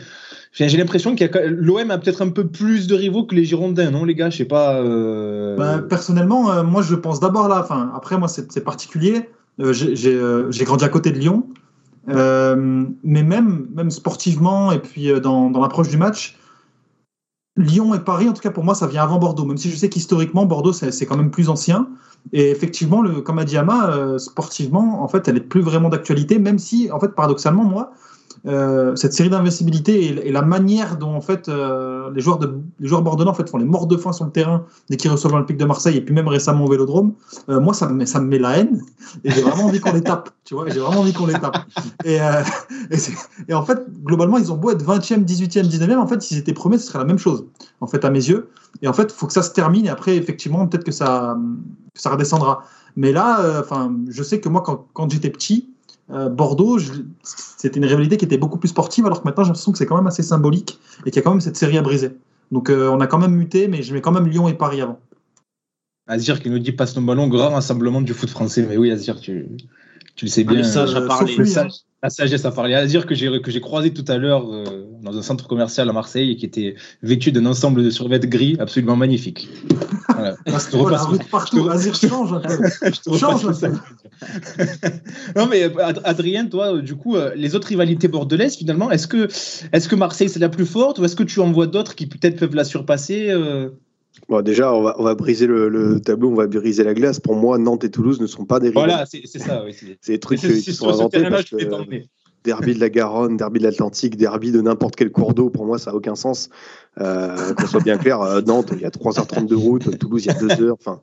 J'ai 0.59 0.79
l'impression 0.79 1.15
que 1.15 1.25
l'OM 1.49 1.91
a 1.91 1.99
peut-être 1.99 2.23
un 2.23 2.31
peu 2.31 2.47
plus 2.47 2.87
de 2.87 2.95
rivaux 2.95 3.25
que 3.25 3.35
les 3.35 3.45
Girondins, 3.45 3.91
non, 3.91 4.05
les 4.05 4.15
gars? 4.15 4.31
Je 4.31 4.39
sais 4.39 4.47
pas. 4.47 4.77
euh, 4.81 5.55
Bah, 5.55 5.83
personnellement, 5.87 6.51
euh, 6.51 6.63
moi, 6.63 6.81
je 6.81 6.95
pense 6.95 7.21
d'abord 7.21 7.47
là. 7.49 7.61
Enfin, 7.63 7.93
après, 7.95 8.17
moi, 8.17 8.27
c'est 8.27 8.65
particulier. 8.65 9.29
Euh, 9.61 9.75
euh, 10.07 10.51
j'ai 10.51 10.65
grandi 10.65 10.83
à 10.85 10.89
côté 10.89 11.13
de 11.13 11.19
Lyon, 11.19 11.47
mais 12.07 13.23
même, 13.23 13.67
même 13.75 13.91
sportivement 13.91 14.73
et 14.73 14.79
puis 14.79 15.13
dans, 15.21 15.51
dans 15.51 15.61
l'approche 15.61 15.89
du 15.89 15.99
match, 15.99 16.39
Lyon 17.59 17.95
et 17.95 18.01
Paris, 18.01 18.29
en 18.29 18.33
tout 18.33 18.43
cas 18.43 18.51
pour 18.51 18.65
moi, 18.65 18.75
ça 18.75 18.87
vient 18.87 19.03
avant 19.03 19.19
Bordeaux. 19.19 19.45
Même 19.45 19.59
si 19.59 19.71
je 19.71 19.77
sais 19.77 19.91
qu'historiquement, 19.91 20.47
Bordeaux, 20.47 20.73
c'est 20.73 21.05
quand 21.07 21.19
même 21.19 21.31
plus 21.31 21.51
ancien. 21.51 21.89
Et 22.33 22.51
effectivement, 22.51 23.03
le, 23.03 23.21
comme 23.21 23.39
a 23.39 23.45
dit 23.45 23.59
Ama, 23.59 24.17
sportivement, 24.17 25.03
en 25.03 25.09
fait, 25.09 25.29
elle 25.29 25.37
est 25.37 25.41
plus 25.41 25.61
vraiment 25.61 25.91
d'actualité, 25.91 26.39
même 26.39 26.59
si, 26.59 26.91
en 26.91 26.99
fait, 26.99 27.15
paradoxalement, 27.15 27.65
moi, 27.65 27.93
euh, 28.47 28.95
cette 28.95 29.13
série 29.13 29.29
d'invincibilité 29.29 30.27
et, 30.27 30.31
la 30.31 30.43
manière 30.43 30.99
dont 30.99 31.15
en 31.15 31.21
fait 31.21 31.49
euh, 31.49 32.11
les 32.15 32.21
joueurs 32.21 32.39
de 32.39 32.61
les 32.79 32.87
joueurs 32.87 33.03
bordelais 33.03 33.29
en 33.29 33.35
fait 33.35 33.49
font 33.49 33.59
les 33.59 33.65
morts 33.65 33.89
de 33.89 33.97
faim 33.97 34.13
sur 34.13 34.25
le 34.25 34.31
terrain 34.31 34.65
dès 34.89 34.97
qu'ils 34.97 35.11
reçoivent 35.11 35.33
l'Olympique 35.33 35.57
de 35.57 35.65
Marseille 35.65 35.97
et 35.97 36.01
puis 36.01 36.15
même 36.15 36.29
récemment 36.29 36.65
au 36.65 36.69
Vélodrome, 36.69 37.15
euh, 37.49 37.59
moi 37.59 37.75
ça 37.75 37.89
me 37.89 37.95
met, 37.95 38.07
ça 38.07 38.21
me 38.21 38.27
met 38.29 38.39
la 38.39 38.59
haine 38.59 38.81
et 39.25 39.31
j'ai 39.33 39.43
vraiment 39.43 39.65
envie 39.65 39.81
qu'on 39.81 39.93
les 39.93 40.03
tape, 40.03 40.31
tu 40.45 40.55
vois, 40.55 40.69
j'ai 40.69 40.79
vraiment 40.79 41.01
envie 41.01 41.13
qu'on 41.13 41.27
les 41.27 41.35
tape. 41.35 41.59
Et, 42.05 42.21
euh, 42.21 42.43
en 43.53 43.65
fait 43.65 43.85
globalement 44.05 44.39
ils 44.39 44.53
ont 44.53 44.57
beau 44.57 44.71
être 44.71 44.85
20e, 44.85 45.25
18e, 45.25 45.69
19e, 45.69 45.97
en 45.97 46.07
fait 46.07 46.23
s'ils 46.23 46.39
étaient 46.39 46.53
premiers 46.53 46.79
ce 46.79 46.87
serait 46.87 47.01
la 47.01 47.05
même 47.05 47.19
chose 47.19 47.47
en 47.81 47.89
fait 47.89 48.05
à 48.05 48.11
mes 48.11 48.29
yeux. 48.29 48.51
Et 48.81 48.87
en 48.87 48.93
fait 48.93 49.11
faut 49.11 49.27
que 49.27 49.33
ça 49.33 49.43
se 49.43 49.51
termine 49.51 49.87
et 49.87 49.91
après 49.91 50.17
effectivement 50.17 50.65
peut-être 50.69 50.85
que 50.85 50.93
ça 50.93 51.37
ça 51.95 52.11
redescendra. 52.11 52.63
Mais 52.95 53.11
là, 53.11 53.61
enfin 53.61 53.93
je 54.09 54.23
sais 54.23 54.41
que 54.41 54.49
moi 54.49 54.63
quand 54.63 55.11
j'étais 55.11 55.31
petit 55.31 55.71
euh, 56.11 56.29
Bordeaux, 56.29 56.79
c'était 57.23 57.79
une 57.79 57.85
rivalité 57.85 58.17
qui 58.17 58.25
était 58.25 58.39
beaucoup 58.39 58.59
plus 58.59 58.69
sportive, 58.69 59.07
alors 59.07 59.23
que 59.23 59.29
maintenant 59.29 59.43
j'ai 59.43 59.49
l'impression 59.49 59.73
que 59.73 59.79
c'est 59.79 59.87
quand 59.87 59.97
même 59.97 60.07
assez 60.07 60.23
symbolique 60.23 60.79
et 61.05 61.11
qu'il 61.11 61.17
y 61.17 61.19
a 61.19 61.23
quand 61.23 61.33
même 61.33 61.41
cette 61.41 61.57
série 61.57 61.79
à 61.79 61.83
briser. 61.83 62.11
Donc 62.53 62.71
euh, 62.71 62.89
on 62.91 63.01
a 63.01 63.07
quand 63.07 63.19
même 63.19 63.35
muté, 63.35 63.67
mais 63.67 63.83
je 63.83 63.93
mets 63.93 64.01
quand 64.01 64.13
même 64.13 64.29
Lyon 64.29 64.49
et 64.49 64.55
Paris 64.55 64.81
avant. 64.81 65.01
Azir 66.07 66.41
qui 66.41 66.51
nous 66.51 66.61
dit 66.61 66.71
passe 66.71 66.95
nos 66.97 67.03
ballons, 67.03 67.27
grand 67.27 67.51
rassemblement 67.51 68.01
du 68.01 68.15
foot 68.15 68.31
français. 68.31 68.65
Mais 68.69 68.77
oui, 68.77 68.93
Azir, 68.93 69.21
tu, 69.21 69.49
Tu 70.17 70.25
le 70.25 70.31
sais 70.31 70.45
Ah, 70.49 70.51
bien. 70.53 70.59
le 70.63 70.65
sage 70.65 70.95
euh, 70.95 71.05
a 71.05 71.07
parlé. 71.07 71.29
sauf 71.33 71.39
Le 71.39 71.45
sage- 71.47 71.71
la 72.03 72.11
sagesse 72.11 72.45
à 72.45 72.51
parler. 72.53 72.75
À 72.75 72.87
dire 72.87 73.07
que 73.07 73.15
j'ai 73.15 73.41
que 73.41 73.51
j'ai 73.51 73.61
croisé 73.61 73.93
tout 73.93 74.05
à 74.09 74.17
l'heure 74.17 74.47
euh, 74.53 74.65
dans 75.03 75.17
un 75.17 75.23
centre 75.23 75.47
commercial 75.49 75.89
à 75.89 75.93
Marseille 75.93 76.31
et 76.33 76.37
qui 76.37 76.45
était 76.47 76.75
vêtu 77.03 77.33
d'un 77.33 77.47
ensemble 77.47 77.83
de 77.83 77.91
survêtements 77.91 78.29
gris 78.31 78.57
absolument 78.61 78.97
magnifique. 78.97 79.49
Voilà. 80.09 80.37
Parce 80.47 80.67
Je 80.67 80.71
te 80.73 80.77
repasse- 80.77 81.29
partout. 81.31 81.69
Azir 81.69 81.95
change. 81.95 82.35
Je 82.83 83.01
te 83.01 83.17
Change 83.17 83.53
ça. 83.53 83.69
non 85.37 85.47
mais 85.47 85.65
euh, 85.65 85.85
Ad- 85.85 86.01
Adrien, 86.05 86.47
toi, 86.47 86.79
du 86.81 86.95
coup, 86.97 87.17
les 87.35 87.55
autres 87.55 87.69
rivalités 87.69 88.09
bordelaises, 88.09 88.57
finalement, 88.57 88.91
est-ce 88.91 89.07
que, 89.07 89.29
est-ce 89.73 89.89
que 89.89 89.97
Marseille 89.97 90.29
c'est 90.29 90.39
la 90.41 90.49
plus 90.49 90.67
forte 90.67 90.99
ou 90.99 91.05
est-ce 91.05 91.17
que 91.17 91.23
tu 91.25 91.41
en 91.41 91.51
vois 91.53 91.67
d'autres 91.67 91.95
qui 91.95 92.07
peut-être 92.07 92.39
peuvent 92.39 92.55
la 92.55 92.65
surpasser 92.65 93.31
euh 93.31 93.71
Bon, 94.29 94.43
déjà, 94.43 94.73
on 94.75 94.83
va, 94.83 94.97
on 94.99 95.05
va 95.05 95.15
briser 95.15 95.47
le, 95.47 95.69
le 95.69 96.01
tableau, 96.01 96.31
on 96.31 96.35
va 96.35 96.47
briser 96.47 96.83
la 96.85 96.95
glace. 96.95 97.21
Pour 97.21 97.37
moi, 97.37 97.59
Nantes 97.59 97.85
et 97.85 97.91
Toulouse 97.91 98.21
ne 98.21 98.27
sont 98.27 98.45
pas 98.45 98.59
des 98.61 98.69
rivales. 98.69 98.85
Voilà, 98.89 99.07
c'est 99.07 99.27
ça. 99.39 99.63
Oui, 99.65 99.73
c'est- 99.73 100.11
des 100.11 100.19
trucs 100.19 100.41
qui 100.41 100.73
sont 100.73 100.89
inventés 100.89 101.19
parce 101.31 101.45
que 101.45 101.57
derby 102.45 102.75
de 102.75 102.81
la 102.81 102.89
Garonne, 102.91 103.37
derby 103.37 103.59
de 103.59 103.65
l'Atlantique, 103.65 104.17
derby 104.17 104.53
de 104.53 104.61
n'importe 104.61 104.95
quel 104.97 105.11
cours 105.11 105.35
d'eau, 105.35 105.51
pour 105.51 105.67
moi, 105.67 105.79
ça 105.79 105.91
n'a 105.91 105.97
aucun 105.97 106.15
sens. 106.15 106.49
Euh, 107.01 107.53
Qu'on 107.55 107.67
soit 107.67 107.83
bien 107.83 107.99
clair, 107.99 108.21
euh, 108.23 108.41
Nantes, 108.41 108.71
il 108.73 108.81
y 108.81 108.85
a 108.85 108.91
3h30 108.91 109.47
de 109.47 109.55
route, 109.55 109.99
Toulouse, 109.99 110.25
il 110.25 110.29
y 110.29 110.31
a 110.31 110.35
2 110.39 110.63
heures. 110.63 110.77
Enfin, 110.79 111.01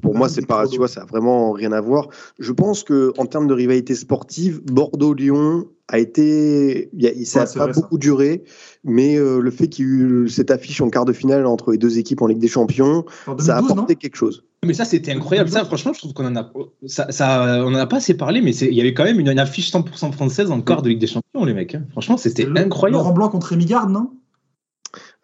pour 0.00 0.14
moi, 0.14 0.28
c'est 0.28 0.46
pas, 0.46 0.66
tu 0.66 0.78
vois, 0.78 0.88
ça 0.88 1.00
n'a 1.00 1.06
vraiment 1.06 1.52
rien 1.52 1.72
à 1.72 1.80
voir. 1.80 2.08
Je 2.38 2.52
pense 2.52 2.82
que 2.84 3.12
en 3.18 3.26
termes 3.26 3.46
de 3.46 3.54
rivalité 3.54 3.94
sportive, 3.94 4.62
Bordeaux-Lyon 4.64 5.66
a 5.88 5.98
été, 5.98 6.88
il 6.94 7.02
y 7.02 7.06
a- 7.08 7.24
ça 7.26 7.40
n'a 7.40 7.44
Ouais, 7.46 7.52
pas 7.54 7.64
vrai, 7.66 7.74
ça. 7.74 7.80
beaucoup 7.80 7.98
duré, 7.98 8.44
mais 8.84 9.16
euh, 9.18 9.40
le 9.40 9.50
fait 9.50 9.68
qu'il 9.68 9.84
y 9.84 9.88
ait 9.88 9.92
eu 9.92 10.28
cette 10.28 10.50
affiche 10.50 10.80
en 10.80 10.88
quart 10.88 11.04
de 11.04 11.12
finale 11.12 11.44
entre 11.46 11.72
les 11.72 11.78
deux 11.78 11.98
équipes 11.98 12.22
en 12.22 12.26
Ligue 12.28 12.38
des 12.38 12.48
Champions, 12.48 13.04
ça 13.26 13.32
a 13.32 13.34
2012, 13.34 13.48
non 13.48 13.72
apporté 13.74 13.96
quelque 13.96 14.16
chose. 14.16 14.44
Mais 14.64 14.74
ça, 14.74 14.84
c'était 14.84 15.10
incroyable. 15.12 15.50
Ça, 15.50 15.64
franchement, 15.64 15.92
je 15.92 15.98
trouve 15.98 16.14
qu'on 16.14 16.24
en 16.26 16.36
a, 16.36 16.50
ça, 16.86 17.10
ça- 17.10 17.62
on 17.66 17.74
en 17.74 17.74
a 17.74 17.86
pas 17.86 17.96
assez 17.96 18.14
parlé, 18.14 18.40
mais 18.40 18.54
il 18.54 18.72
y 18.74 18.80
avait 18.80 18.94
quand 18.94 19.04
même 19.04 19.18
une, 19.20 19.28
une 19.28 19.38
affiche 19.40 19.70
100% 19.72 20.12
française 20.12 20.50
en 20.50 20.62
quart 20.62 20.80
de 20.82 20.88
Ligue 20.88 21.00
des 21.00 21.08
Champions, 21.08 21.44
les 21.44 21.52
mecs. 21.52 21.74
hein. 21.74 21.84
Franchement, 21.90 22.16
c'était 22.16 22.44
Le- 22.44 22.56
incroyable. 22.58 22.98
Laurent 22.98 23.12
Blanc 23.12 23.28
contre 23.28 23.48
Rémi 23.48 23.66
Garde, 23.66 23.90
non? 23.90 24.12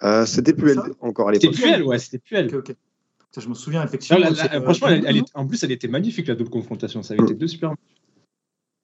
Euh, 0.02 0.26
C'était 0.26 0.54
elle 0.58 0.78
encore 1.00 1.28
à 1.28 1.34
C'était 1.34 1.48
l'époque. 1.48 1.62
Puel, 1.62 1.82
ouais, 1.84 1.98
c'était 1.98 2.18
Puel. 2.18 2.50
Ça, 3.34 3.40
je 3.42 3.48
me 3.48 3.54
souviens 3.54 3.80
Non, 3.80 3.86
effectivement. 3.86 4.20
la- 4.20 4.30
la- 4.30 4.36
c'est, 4.36 4.54
euh, 4.54 4.62
franchement, 4.62 4.88
elle, 4.88 4.94
elle 4.94 5.00
2012, 5.02 5.28
est- 5.34 5.38
en 5.38 5.46
plus, 5.46 5.62
elle 5.62 5.72
était 5.72 5.88
magnifique, 5.88 6.26
la 6.28 6.34
double 6.34 6.50
confrontation. 6.50 7.02
Ça 7.02 7.14
avait 7.14 7.22
été 7.24 7.34
deux 7.34 7.46
super. 7.46 7.74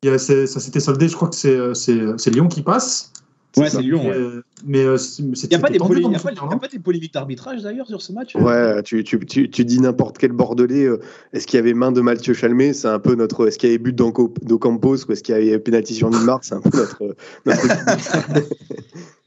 Il 0.02 0.10
y 0.10 0.12
a- 0.12 0.18
c'est- 0.18 0.46
Ça 0.46 0.60
s'était 0.60 0.80
soldé, 0.80 1.08
je 1.08 1.16
crois 1.16 1.28
que 1.28 1.34
c'est 1.34 1.56
euh, 1.56 1.72
c'est 1.72 1.98
c'est 2.18 2.30
Lyon 2.30 2.48
qui 2.48 2.62
passe. 2.62 3.10
Ouais, 3.56 3.70
c'est 3.70 3.80
Lyon. 3.80 4.00
Mais, 4.02 4.10
ouais. 4.10 4.16
euh, 4.16 4.42
mais 4.66 4.84
euh, 4.84 4.96
Il 5.18 5.24
n'y 5.48 5.54
a, 5.54 5.58
pas 5.60 5.70
des 5.70 5.78
polémiques 6.80 7.14
d'arbitrage 7.14 7.62
d'ailleurs 7.62 7.86
sur 7.86 8.02
ce 8.02 8.12
match? 8.12 8.34
Ouais, 8.34 8.82
tu, 8.82 9.04
tu, 9.04 9.18
tu, 9.24 9.48
tu 9.48 9.64
dis 9.64 9.80
n'importe 9.80 10.18
quel 10.18 10.32
Bordelais. 10.32 10.84
euh, 10.84 10.98
est-ce 11.32 11.46
qu'il 11.46 11.56
y 11.56 11.60
avait 11.60 11.72
main 11.72 11.92
de 11.92 12.00
Mathieu 12.00 12.34
Chalmé? 12.34 12.72
C'est 12.74 12.88
un 12.88 12.98
peu 12.98 13.14
notre. 13.14 13.46
Est-ce 13.46 13.56
qu'il 13.58 13.68
y 13.70 13.72
avait 13.72 13.78
but 13.78 13.94
d'Ocampos 13.96 15.04
ou 15.06 15.12
est-ce 15.12 15.22
qu'il 15.22 15.34
y 15.34 15.38
avait 15.38 15.58
pénalty 15.60 15.94
sur 15.94 16.10
Neymar? 16.10 16.40
C'est 16.42 16.56
un 16.56 16.60
peu 16.60 16.76
notre. 16.76 17.16
notre... 17.46 17.62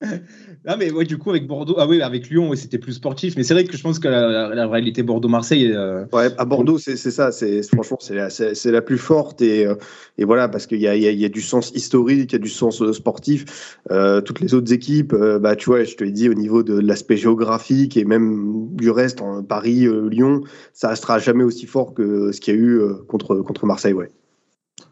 Ah 0.68 0.76
mais 0.76 0.90
ouais, 0.90 1.04
du 1.04 1.16
coup 1.16 1.30
avec 1.30 1.46
Bordeaux, 1.46 1.76
ah 1.78 1.86
oui 1.86 2.02
avec 2.02 2.28
Lyon, 2.28 2.48
ouais, 2.50 2.56
c'était 2.56 2.78
plus 2.78 2.94
sportif. 2.94 3.36
Mais 3.36 3.44
c'est 3.44 3.54
vrai 3.54 3.64
que 3.64 3.76
je 3.76 3.82
pense 3.82 4.00
que 4.00 4.08
la, 4.08 4.26
la- 4.28 4.54
la 4.54 4.66
réalité 4.66 5.04
Bordeaux-Marseille, 5.04 5.72
euh, 5.72 6.04
Ouais, 6.12 6.28
à 6.36 6.44
Bordeaux, 6.44 6.76
c'est 6.76 6.96
c'est 6.96 7.12
ça. 7.12 7.30
C'est 7.30 7.62
franchement, 7.72 7.98
c'est 8.00 8.14
la, 8.14 8.28
la 8.72 8.82
plus 8.82 8.98
forte 8.98 9.42
et, 9.42 9.64
euh, 9.64 9.76
et 10.18 10.24
voilà 10.24 10.48
parce 10.48 10.66
qu'il 10.66 10.80
y 10.80 10.88
a, 10.88 10.96
il 10.96 11.02
y, 11.02 11.06
a, 11.06 11.12
il 11.12 11.20
y 11.20 11.24
a 11.24 11.28
du 11.28 11.40
sens 11.40 11.70
historique, 11.74 12.32
il 12.32 12.34
y 12.34 12.36
a 12.36 12.40
du 12.40 12.48
sens 12.48 12.82
euh, 12.82 12.92
sportif. 12.92 13.78
Euh, 13.92 14.20
toutes 14.20 14.40
les 14.40 14.54
autres 14.54 14.72
équipes, 14.72 15.12
euh, 15.12 15.38
bah 15.38 15.54
tu 15.54 15.66
vois, 15.70 15.84
je 15.84 15.94
te 15.94 16.02
l'ai 16.02 16.10
dit 16.10 16.28
au 16.28 16.34
niveau 16.34 16.64
de 16.64 16.76
l'aspect 16.78 17.16
géographique 17.16 17.96
et 17.96 18.04
même 18.04 18.66
du 18.72 18.90
reste, 18.90 19.22
en 19.22 19.44
Paris, 19.44 19.86
euh, 19.86 20.08
Lyon, 20.08 20.40
ça 20.72 20.88
restera 20.88 21.20
jamais 21.20 21.44
aussi 21.44 21.66
fort 21.66 21.94
que 21.94 22.32
ce 22.32 22.40
qu'il 22.40 22.54
y 22.54 22.56
a 22.56 22.60
eu 22.60 22.80
euh, 22.80 22.94
contre 23.06 23.36
contre 23.36 23.66
Marseille, 23.66 23.92
ouais. 23.92 24.10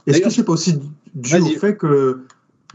Est-ce 0.07 0.21
que 0.21 0.31
c'est 0.31 0.45
pas 0.45 0.53
aussi 0.53 0.79
dû 1.15 1.37
au 1.41 1.47
fait 1.59 1.77
que 1.77 2.21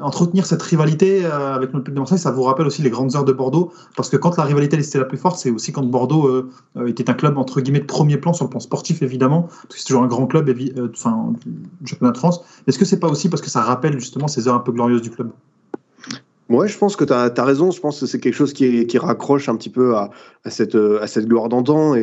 entretenir 0.01 0.45
cette 0.45 0.61
rivalité 0.61 1.25
euh, 1.25 1.55
avec 1.55 1.71
l'Olympique 1.71 1.93
de 1.93 1.99
Marseille, 1.99 2.19
ça 2.19 2.31
vous 2.31 2.43
rappelle 2.43 2.67
aussi 2.67 2.81
les 2.81 2.89
grandes 2.89 3.15
heures 3.15 3.25
de 3.25 3.33
Bordeaux 3.33 3.71
Parce 3.95 4.09
que 4.09 4.17
quand 4.17 4.37
la 4.37 4.43
rivalité 4.43 4.77
était 4.77 4.97
la 4.97 5.05
plus 5.05 5.17
forte, 5.17 5.37
c'est 5.37 5.49
aussi 5.49 5.71
quand 5.71 5.83
Bordeaux 5.83 6.27
euh, 6.27 6.49
euh, 6.77 6.87
était 6.87 7.09
un 7.09 7.13
club 7.13 7.37
entre 7.37 7.61
guillemets 7.61 7.79
de 7.79 7.85
premier 7.85 8.17
plan 8.17 8.33
sur 8.33 8.45
le 8.45 8.49
plan 8.49 8.59
sportif 8.59 9.01
évidemment, 9.01 9.43
parce 9.43 9.67
que 9.67 9.79
c'est 9.79 9.85
toujours 9.85 10.03
un 10.03 10.07
grand 10.07 10.27
club, 10.27 10.49
enfin 10.91 11.33
du 11.81 11.89
championnat 11.89 12.11
de 12.11 12.17
France. 12.17 12.41
Est-ce 12.67 12.79
que 12.79 12.85
c'est 12.85 12.99
pas 12.99 13.09
aussi 13.09 13.29
parce 13.29 13.41
que 13.41 13.49
ça 13.49 13.61
rappelle 13.61 13.99
justement 13.99 14.27
ces 14.27 14.47
heures 14.47 14.55
un 14.55 14.59
peu 14.59 14.71
glorieuses 14.71 15.01
du 15.01 15.11
club? 15.11 15.31
Ouais, 16.49 16.67
je 16.67 16.77
pense 16.77 16.95
que 16.95 17.03
tu 17.03 17.13
as, 17.13 17.43
raison. 17.43 17.69
Je 17.69 17.79
pense 17.79 17.99
que 17.99 18.07
c'est 18.07 18.19
quelque 18.19 18.33
chose 18.33 18.53
qui, 18.53 18.87
qui 18.87 18.97
raccroche 18.97 19.49
un 19.49 19.55
petit 19.55 19.69
peu 19.69 19.95
à, 19.95 20.09
à 20.45 20.49
cette, 20.49 20.75
à 20.75 21.05
cette 21.05 21.27
gloire 21.27 21.47
d'antan. 21.47 21.93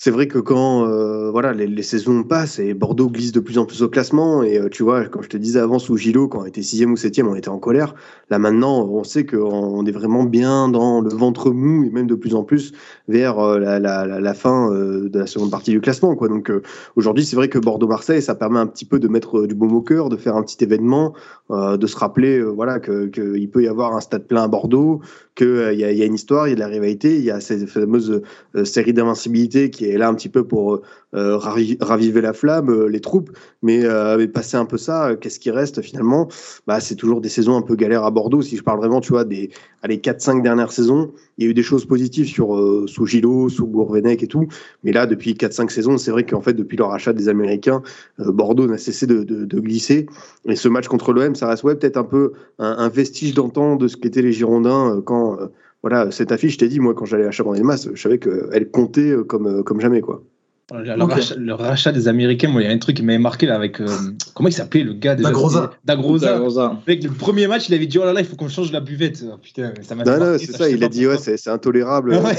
C'est 0.00 0.12
vrai 0.12 0.28
que 0.28 0.38
quand 0.38 0.86
euh, 0.86 1.28
voilà, 1.30 1.52
les, 1.52 1.66
les 1.66 1.82
saisons 1.82 2.22
passent 2.22 2.60
et 2.60 2.72
Bordeaux 2.72 3.10
glisse 3.10 3.32
de 3.32 3.40
plus 3.40 3.58
en 3.58 3.66
plus 3.66 3.82
au 3.82 3.88
classement, 3.88 4.44
et 4.44 4.56
euh, 4.56 4.68
tu 4.68 4.84
vois, 4.84 5.04
comme 5.06 5.22
je 5.24 5.28
te 5.28 5.36
disais 5.36 5.58
avant, 5.58 5.80
sous 5.80 5.96
Gilo, 5.96 6.28
quand 6.28 6.42
on 6.42 6.44
était 6.46 6.62
sixième 6.62 6.92
ou 6.92 6.96
septième, 6.96 7.26
on 7.26 7.34
était 7.34 7.48
en 7.48 7.58
colère. 7.58 7.96
Là 8.30 8.38
maintenant, 8.38 8.86
on 8.86 9.04
sait 9.04 9.26
qu'on 9.26 9.84
est 9.86 9.90
vraiment 9.90 10.22
bien 10.22 10.68
dans 10.68 11.00
le 11.00 11.10
ventre 11.10 11.50
mou 11.50 11.84
et 11.84 11.90
même 11.90 12.06
de 12.06 12.14
plus 12.14 12.34
en 12.34 12.44
plus 12.44 12.72
vers 13.08 13.38
euh, 13.38 13.58
la, 13.58 13.78
la, 13.80 14.06
la, 14.06 14.34
fin 14.34 14.70
euh, 14.72 15.08
de 15.08 15.18
la 15.18 15.26
seconde 15.26 15.50
partie 15.50 15.70
du 15.70 15.80
classement. 15.80 16.14
Quoi. 16.14 16.28
Donc 16.28 16.50
euh, 16.50 16.62
aujourd'hui, 16.94 17.24
c'est 17.24 17.36
vrai 17.36 17.48
que 17.48 17.58
Bordeaux-Marseille, 17.58 18.22
ça 18.22 18.34
permet 18.34 18.58
un 18.60 18.66
petit 18.66 18.84
peu 18.84 18.98
de 18.98 19.08
mettre 19.08 19.46
du 19.46 19.54
baume 19.54 19.74
au 19.74 19.80
cœur, 19.80 20.10
de 20.10 20.16
faire 20.16 20.36
un 20.36 20.42
petit 20.42 20.62
événement, 20.62 21.14
de 21.50 21.86
se 21.86 21.96
rappeler 21.96 22.38
euh, 22.38 22.50
voilà, 22.50 22.78
qu'il 22.78 23.50
peut 23.50 23.62
y 23.62 23.68
avoir 23.68 23.94
un 23.94 24.00
stade 24.00 24.26
plein 24.26 24.42
à 24.42 24.48
Bordeaux, 24.48 25.00
qu'il 25.34 25.46
euh, 25.46 25.72
y, 25.72 25.84
a, 25.84 25.92
y 25.92 26.02
a 26.02 26.04
une 26.04 26.14
histoire, 26.14 26.46
il 26.46 26.50
y 26.50 26.52
a 26.52 26.56
de 26.56 26.60
la 26.60 26.66
rivalité, 26.66 27.16
il 27.16 27.24
y 27.24 27.30
a 27.30 27.40
cette 27.40 27.66
fameuse 27.66 28.22
euh, 28.54 28.64
série 28.64 28.92
d'invincibilité 28.92 29.70
qui 29.70 29.86
est 29.86 29.96
là 29.96 30.08
un 30.08 30.14
petit 30.14 30.28
peu 30.28 30.44
pour 30.44 30.82
euh, 31.14 31.36
ravi, 31.36 31.76
raviver 31.80 32.20
la 32.20 32.32
flamme, 32.32 32.70
euh, 32.70 32.86
les 32.86 33.00
troupes, 33.00 33.30
mais, 33.62 33.84
euh, 33.84 34.16
mais 34.18 34.28
passer 34.28 34.56
un 34.56 34.64
peu 34.64 34.76
ça, 34.76 35.16
qu'est-ce 35.20 35.40
qui 35.40 35.50
reste 35.50 35.82
finalement? 35.82 36.28
Bah, 36.66 36.80
C'est 36.80 36.96
toujours 36.96 37.20
des 37.20 37.28
saisons 37.28 37.56
un 37.56 37.62
peu 37.62 37.76
galères 37.76 38.04
à 38.04 38.10
Bordeaux. 38.10 38.42
Si 38.42 38.56
je 38.56 38.62
parle 38.62 38.78
vraiment, 38.78 39.00
tu 39.00 39.12
vois, 39.12 39.24
des 39.24 39.50
allez, 39.82 39.98
4-5 39.98 40.42
dernières 40.42 40.72
saisons, 40.72 41.12
il 41.36 41.44
y 41.44 41.46
a 41.46 41.50
eu 41.50 41.54
des 41.54 41.62
choses 41.62 41.84
positives 41.86 42.26
sur, 42.26 42.56
euh, 42.56 42.86
sous 42.86 43.06
Gilo, 43.06 43.48
sous 43.48 43.66
Gourvenec 43.66 44.22
et 44.22 44.26
tout, 44.26 44.48
mais 44.82 44.92
là, 44.92 45.06
depuis 45.06 45.34
4-5 45.34 45.70
saisons, 45.70 45.98
c'est 45.98 46.10
vrai 46.10 46.24
qu'en 46.24 46.40
fait, 46.40 46.54
depuis 46.54 46.76
leur 46.76 46.92
achat 46.92 47.12
des 47.12 47.28
Américains, 47.28 47.82
euh, 48.20 48.32
Bordeaux 48.32 48.66
n'a 48.66 48.78
cessé 48.78 49.06
de, 49.06 49.58
glisser. 49.58 50.06
Et 50.46 50.56
ce 50.56 50.68
match 50.68 50.88
contre 50.88 51.12
l'OM, 51.12 51.34
ça 51.34 51.48
reste 51.48 51.64
ouais, 51.64 51.74
peut-être 51.74 51.96
un 51.96 52.04
peu 52.04 52.32
un, 52.58 52.88
vestige 52.88 53.34
d'antan 53.34 53.76
de 53.76 53.88
ce 53.88 53.96
qu'étaient 53.96 54.22
les 54.22 54.32
Girondins 54.32 54.96
euh, 54.96 55.00
quand. 55.00 55.38
voilà, 55.82 56.10
cette 56.10 56.32
affiche, 56.32 56.54
je 56.54 56.58
t'ai 56.58 56.68
dit, 56.68 56.80
moi, 56.80 56.94
quand 56.94 57.04
j'allais 57.04 57.26
à 57.26 57.30
Chabannes-les-Masses, 57.30 57.90
je 57.94 58.00
savais 58.00 58.18
qu'elle 58.18 58.70
comptait 58.70 59.14
comme, 59.26 59.62
comme 59.64 59.80
jamais, 59.80 60.00
quoi. 60.00 60.22
Le, 60.70 61.02
okay. 61.02 61.14
rachat, 61.14 61.34
le, 61.36 61.54
rachat, 61.54 61.92
des 61.92 62.08
Américains, 62.08 62.48
moi, 62.48 62.60
il 62.60 62.66
y 62.66 62.68
a 62.70 62.74
un 62.74 62.78
truc 62.78 62.96
qui 62.96 63.02
m'avait 63.02 63.18
marqué 63.18 63.46
là 63.46 63.54
avec. 63.54 63.80
Euh, 63.80 63.88
comment 64.34 64.50
il 64.50 64.52
s'appelait 64.52 64.82
le 64.82 64.92
gars 64.92 65.14
Dagrosa. 65.14 65.70
Dagrosa. 65.82 66.78
Avec 66.86 67.04
le 67.04 67.10
premier 67.10 67.46
match, 67.46 67.70
il 67.70 67.74
avait 67.74 67.86
dit 67.86 67.98
Oh 67.98 68.04
là 68.04 68.12
là, 68.12 68.20
il 68.20 68.26
faut 68.26 68.36
qu'on 68.36 68.50
change 68.50 68.70
la 68.70 68.80
buvette. 68.80 69.24
Oh, 69.26 69.38
putain, 69.42 69.72
ça 69.80 69.94
m'a 69.94 70.04
Non, 70.04 70.18
non, 70.18 70.36
c'est 70.38 70.52
ça, 70.52 70.68
il 70.68 70.84
a 70.84 70.88
dit 70.88 71.06
Ouais, 71.06 71.16
c'est 71.16 71.48
intolérable. 71.48 72.10
Ouais. 72.10 72.36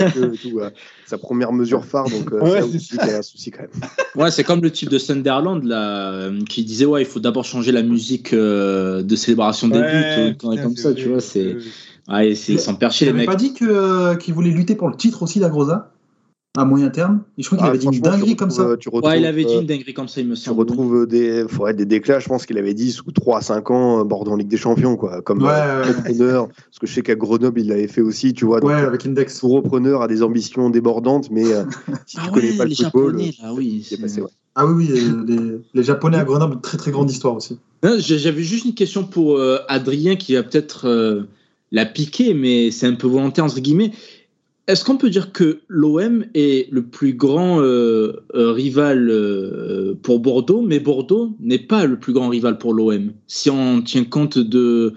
la 0.00 0.10
queue 0.10 0.32
et 0.34 0.38
tout, 0.38 0.58
euh, 0.58 0.70
sa 1.06 1.18
première 1.18 1.52
mesure 1.52 1.84
phare, 1.84 2.08
donc 2.10 2.32
euh, 2.32 2.40
ouais, 2.40 2.78
c'est 2.78 3.00
un 3.00 3.22
souci 3.22 3.50
quand 3.50 3.62
même. 3.62 3.90
Ouais, 4.16 4.30
c'est 4.30 4.44
comme 4.44 4.60
le 4.60 4.70
type 4.70 4.90
de 4.90 4.98
Sunderland 4.98 5.62
là, 5.64 6.12
euh, 6.12 6.40
qui 6.48 6.64
disait 6.64 6.84
Ouais, 6.84 7.02
il 7.02 7.06
faut 7.06 7.20
d'abord 7.20 7.44
changer 7.44 7.72
la 7.72 7.82
musique 7.82 8.32
euh, 8.32 9.02
de 9.02 9.16
célébration 9.16 9.68
des 9.68 9.78
ouais, 9.78 10.30
buts, 10.30 10.36
quand 10.38 10.56
comme 10.56 10.76
ça, 10.76 10.92
tu 10.92 11.08
vois, 11.08 11.20
c'est. 11.20 11.56
Ouais, 12.08 12.32
ils 12.32 12.60
s'en 12.60 12.74
perchent 12.74 13.02
les 13.02 13.12
mecs. 13.12 13.26
pas 13.26 13.36
dit 13.36 13.52
qu'il 13.52 13.68
qu 14.18 14.32
voulait 14.32 14.50
lutter 14.50 14.74
pour 14.74 14.88
le 14.88 14.96
titre 14.96 15.22
aussi, 15.22 15.40
Dagrosa? 15.40 15.92
À 16.56 16.64
moyen 16.64 16.88
terme. 16.88 17.22
Et 17.36 17.42
je 17.42 17.46
crois 17.46 17.58
qu'il 17.58 17.66
ah, 17.66 17.70
avait 17.70 17.78
dit 17.78 17.86
une 17.86 18.00
dinguerie 18.00 18.36
comme 18.36 18.50
ça. 18.50 18.76
Tu 18.78 18.88
retrouves, 18.88 19.10
ouais, 19.10 19.20
il 19.20 19.26
avait 19.26 19.44
dit 19.44 19.54
une 19.54 19.66
dinguerie 19.66 19.94
comme 19.94 20.08
ça, 20.08 20.20
il 20.20 20.28
me 20.28 20.34
tu 20.34 20.40
semble. 20.40 20.66
Tu 20.66 20.72
retrouves 20.72 21.06
des, 21.06 21.46
faudrait 21.48 21.74
des 21.74 21.86
déclats, 21.86 22.18
je 22.18 22.28
pense 22.28 22.46
qu'il 22.46 22.58
avait 22.58 22.74
dit 22.74 22.90
sous 22.90 23.10
3 23.10 23.38
à 23.38 23.40
5 23.42 23.70
ans, 23.70 24.04
Bordeaux 24.04 24.32
en 24.32 24.36
Ligue 24.36 24.48
des 24.48 24.56
Champions, 24.56 24.96
quoi. 24.96 25.22
Comme 25.22 25.42
ouais, 25.42 25.50
euh, 25.50 25.84
repreneur. 25.84 26.48
Parce 26.48 26.78
que 26.80 26.86
je 26.86 26.94
sais 26.94 27.02
qu'à 27.02 27.14
Grenoble, 27.14 27.60
il 27.60 27.68
l'avait 27.68 27.88
fait 27.88 28.00
aussi, 28.00 28.32
tu 28.32 28.44
vois. 28.44 28.64
Ouais, 28.64 28.74
avec 28.74 29.06
Index. 29.06 29.38
Tout 29.38 29.48
repreneur 29.48 30.02
a 30.02 30.08
des 30.08 30.22
ambitions 30.22 30.70
débordantes, 30.70 31.30
mais 31.30 31.52
euh, 31.52 31.64
si 32.06 32.16
tu 32.16 32.22
ah 32.24 32.30
connais 32.32 32.50
ouais, 32.50 32.56
pas 32.56 32.64
le 32.64 32.74
football, 32.74 33.18
Japonais, 33.18 33.34
là, 33.42 33.54
oui, 33.54 33.86
c'est 33.88 34.00
passé, 34.00 34.20
ouais. 34.20 34.28
Ah 34.60 34.66
oui, 34.66 34.88
oui, 34.90 35.12
les, 35.28 35.58
les, 35.72 35.82
Japonais 35.84 36.16
à 36.16 36.24
Grenoble, 36.24 36.60
très 36.60 36.78
très 36.78 36.90
grande 36.90 37.08
histoire 37.08 37.36
aussi. 37.36 37.58
J'avais 37.98 38.42
juste 38.42 38.64
une 38.64 38.74
question 38.74 39.04
pour 39.04 39.36
euh, 39.36 39.58
Adrien 39.68 40.16
qui 40.16 40.34
va 40.34 40.42
peut-être 40.42 40.88
euh, 40.88 41.22
la 41.70 41.86
piquer, 41.86 42.34
mais 42.34 42.72
c'est 42.72 42.86
un 42.86 42.94
peu 42.94 43.06
volontaire 43.06 43.44
entre 43.44 43.60
guillemets. 43.60 43.92
Est-ce 44.68 44.84
qu'on 44.84 44.98
peut 44.98 45.08
dire 45.08 45.32
que 45.32 45.60
l'OM 45.68 46.26
est 46.34 46.70
le 46.70 46.82
plus 46.82 47.14
grand 47.14 47.62
euh, 47.62 48.22
euh, 48.34 48.52
rival 48.52 49.08
euh, 49.10 49.94
pour 50.02 50.20
Bordeaux, 50.20 50.60
mais 50.60 50.78
Bordeaux 50.78 51.34
n'est 51.40 51.58
pas 51.58 51.86
le 51.86 51.98
plus 51.98 52.12
grand 52.12 52.28
rival 52.28 52.58
pour 52.58 52.74
l'OM 52.74 53.12
Si 53.26 53.48
on 53.48 53.80
tient 53.80 54.04
compte 54.04 54.36
de, 54.36 54.92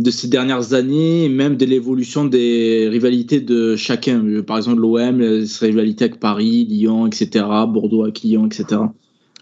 de 0.00 0.10
ces 0.10 0.26
dernières 0.26 0.74
années, 0.74 1.28
même 1.28 1.56
de 1.56 1.64
l'évolution 1.64 2.24
des 2.24 2.88
rivalités 2.90 3.38
de 3.38 3.76
chacun. 3.76 4.42
Par 4.42 4.56
exemple, 4.56 4.80
l'OM, 4.80 5.46
ses 5.46 5.66
rivalités 5.66 6.06
avec 6.06 6.18
Paris, 6.18 6.66
Lyon, 6.68 7.06
etc., 7.06 7.44
Bordeaux 7.68 8.02
avec 8.02 8.20
Lyon, 8.22 8.46
etc. 8.46 8.80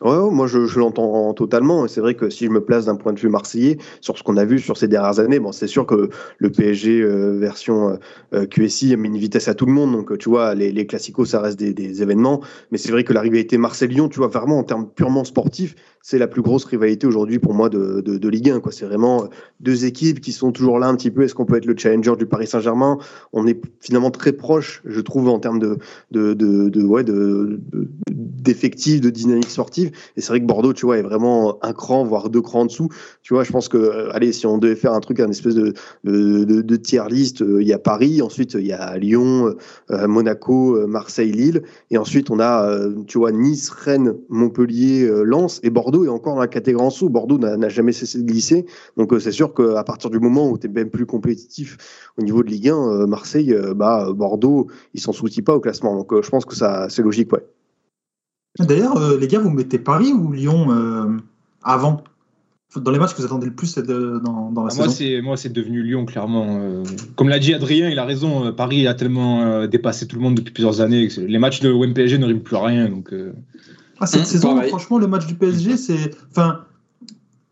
Ouais, 0.03 0.31
moi 0.33 0.49
je, 0.49 0.67
je 0.67 0.81
l'entends 0.81 1.33
totalement. 1.33 1.85
Et 1.87 1.89
c'est 1.89 2.01
vrai 2.01 2.15
que 2.15 2.29
si 2.29 2.47
je 2.47 2.51
me 2.51 2.61
place 2.65 2.87
d'un 2.87 2.97
point 2.97 3.13
de 3.13 3.21
vue 3.21 3.29
marseillais, 3.29 3.79
sur 4.01 4.19
ce 4.19 4.25
qu'on 4.25 4.37
a 4.37 4.45
vu 4.45 4.59
sur 4.59 4.77
ces 4.77 4.89
dernières 4.89 5.21
années, 5.21 5.39
bon, 5.39 5.53
c'est 5.53 5.69
sûr 5.69 5.87
que 5.87 6.11
le 6.39 6.51
PSG 6.51 7.01
euh, 7.03 7.39
version 7.39 7.99
euh, 8.35 8.47
QSI 8.47 8.93
a 8.95 8.97
mis 8.97 9.07
une 9.09 9.17
vitesse 9.17 9.47
à 9.47 9.55
tout 9.55 9.65
le 9.67 9.73
monde. 9.73 9.93
Donc 9.93 10.19
tu 10.19 10.29
vois, 10.29 10.55
les, 10.57 10.73
les 10.73 10.87
classicos, 10.87 11.31
ça 11.31 11.41
reste 11.41 11.57
des, 11.59 11.73
des 11.73 12.03
événements. 12.03 12.41
Mais 12.73 12.79
c'est 12.79 12.91
vrai 12.91 13.05
que 13.05 13.13
la 13.13 13.21
rivalité 13.21 13.59
Marseille-Lyon, 13.59 14.09
tu 14.09 14.19
vois, 14.19 14.27
vraiment 14.27 14.59
en 14.59 14.65
termes 14.65 14.89
purement 14.89 15.23
sportifs, 15.23 15.77
c'est 16.03 16.19
la 16.19 16.27
plus 16.27 16.43
grosse 16.43 16.65
rivalité 16.65 17.07
aujourd'hui 17.07 17.39
pour 17.39 17.55
moi 17.55 17.69
de, 17.69 18.01
de, 18.01 18.19
de 18.19 18.29
Ligue 18.29 18.51
1. 18.51 18.59
Quoi. 18.59 18.73
C'est 18.73 18.87
vraiment 18.87 19.29
deux 19.61 19.85
équipes 19.85 20.21
qui 20.21 20.33
sont 20.33 20.51
toujours 20.51 20.81
là 20.81 20.89
un 20.89 20.97
petit 20.97 21.13
peu. 21.13 21.23
Est-ce 21.23 21.35
qu'on 21.37 21.45
peut 21.45 21.57
être 21.57 21.67
le 21.67 21.77
challenger 21.77 22.17
du 22.17 22.27
Paris 22.27 22.49
Saint-Germain? 22.49 22.99
On 23.33 23.47
est 23.47 23.61
finalement 23.81 24.11
très 24.11 24.33
proche, 24.33 24.83
je 24.85 25.01
trouve, 25.01 25.29
en 25.29 25.39
termes 25.39 25.61
de, 25.61 25.79
de, 26.11 26.35
de, 26.35 26.69
de 26.71 26.83
ouais, 26.83 27.05
de- 27.05 27.61
d'effectifs, 28.11 29.01
de 29.01 29.11
dynamique 29.11 29.49
sportive. 29.51 29.92
Et 30.17 30.21
c'est 30.21 30.29
vrai 30.29 30.41
que 30.41 30.47
Bordeaux, 30.47 30.73
tu 30.73 30.87
vois, 30.87 30.99
est 30.99 31.03
vraiment 31.03 31.59
un 31.63 31.73
cran, 31.73 32.05
voire 32.05 32.31
deux 32.31 32.41
crans 32.41 32.61
en 32.61 32.67
dessous. 32.67 32.89
Tu 33.23 33.35
vois, 33.35 33.45
je 33.45 33.53
pense 33.53 33.69
que, 33.69 33.77
euh, 33.77 34.15
allez, 34.15 34.33
si 34.33 34.47
on 34.47 34.59
devait 34.59 34.77
faire 34.77 34.93
un 34.93 35.01
truc, 35.01 35.21
un 35.21 35.31
espèce 35.31 35.55
de, 35.55 35.75
de, 36.05 36.45
de, 36.45 36.63
de 36.63 36.77
tier 36.77 37.03
list, 37.09 37.43
euh, 37.43 37.63
il 37.63 37.69
y 37.69 37.73
a 37.73 37.79
Paris, 37.79 38.23
ensuite 38.23 38.55
il 38.55 38.67
y 38.67 38.73
a 38.73 38.97
Lyon, 38.99 39.55
euh, 39.91 40.07
Monaco, 40.07 40.87
Marseille, 40.87 41.33
Lille, 41.33 41.63
et 41.91 41.99
ensuite 41.99 42.31
on 42.31 42.41
a, 42.41 42.69
tu 43.07 43.19
vois, 43.19 43.33
Nice, 43.33 43.71
Rennes, 43.71 44.17
Montpellier, 44.29 45.11
Lens, 45.25 45.61
et 45.63 45.71
Bordeaux 45.71 46.05
est 46.05 46.09
encore 46.09 46.35
dans 46.35 46.41
la 46.41 46.49
catégorie 46.49 46.87
en 46.87 46.89
dessous. 46.89 47.09
Bordeaux 47.09 47.39
n'a 47.39 47.69
jamais 47.69 47.93
cessé 47.93 48.19
de 48.19 48.25
glisser. 48.25 48.67
Donc 48.97 49.13
c'est 49.21 49.33
sûr 49.33 49.55
qu'à 49.55 49.85
partir 49.85 50.11
du 50.11 50.19
moment 50.19 50.49
où 50.51 50.59
tu 50.59 50.67
es 50.67 50.71
même 50.71 50.91
plus 50.91 51.07
compétitif 51.07 51.77
au 52.19 52.23
niveau 52.23 52.43
de 52.43 52.49
Ligue 52.49 52.69
1, 52.69 52.75
euh, 52.77 53.07
Marseille, 53.07 53.55
bah, 53.77 54.09
Bordeaux, 54.13 54.69
ils 54.95 55.01
s'en 55.01 55.13
soucient 55.13 55.45
pas 55.45 55.55
au 55.55 55.61
classement. 55.61 55.97
Donc 55.97 56.23
je 56.23 56.29
pense 56.29 56.45
que 56.45 56.55
ça 56.55 56.89
c'est 56.89 57.03
logique, 57.03 57.33
ouais. 57.33 57.45
D'ailleurs, 58.59 58.97
euh, 58.99 59.19
les 59.19 59.29
gars, 59.29 59.39
vous 59.39 59.51
mettez 59.51 59.79
Paris 59.79 60.13
ou 60.13 60.33
Lyon 60.33 60.71
euh, 60.73 61.17
avant? 61.63 62.05
Dans 62.77 62.91
les 62.91 62.99
matchs 62.99 63.13
que 63.13 63.19
vous 63.19 63.27
attendez 63.27 63.47
le 63.47 63.55
plus 63.55 63.75
de- 63.77 64.19
dans, 64.25 64.51
dans 64.51 64.65
la 64.65 64.71
Ah, 64.73 64.77
moi, 64.77 64.89
saison 64.89 64.91
c'est 64.91 65.21
moi, 65.21 65.37
c'est 65.37 65.53
devenu 65.53 65.83
Lyon 65.83 66.07
clairement. 66.07 66.59
Euh, 66.59 66.83
comme 67.17 67.29
l'a 67.29 67.39
dit 67.39 67.53
Adrien, 67.53 67.91
il 67.91 67.99
a 67.99 68.05
raison. 68.07 68.47
euh, 68.47 68.53
Paris 68.53 68.87
a 68.87 68.95
tellement 68.95 69.43
euh, 69.43 69.67
dépassé 69.67 70.07
tout 70.07 70.17
le 70.17 70.23
monde 70.23 70.37
depuis 70.37 70.53
plusieurs 70.55 70.81
années. 70.81 71.07
que 71.09 71.21
les 71.21 71.39
matchs 71.39 71.61
de 71.61 71.71
OM 71.71 71.93
PSG 71.93 72.17
ne 72.17 72.25
riment 72.25 72.41
plus 72.43 72.57
à 72.57 72.65
rien. 72.65 72.89
Donc, 72.89 73.13
euh, 73.13 73.33
Ah, 74.01 74.07
cette 74.07 74.23
Mmh, 74.23 74.25
saison, 74.25 74.55
pareil. 74.55 74.69
franchement, 74.71 74.99
le 74.99 75.07
match 75.07 75.27
du 75.27 75.35
PSG, 75.35 75.77
c'est. 75.77 76.11
Enfin. 76.31 76.61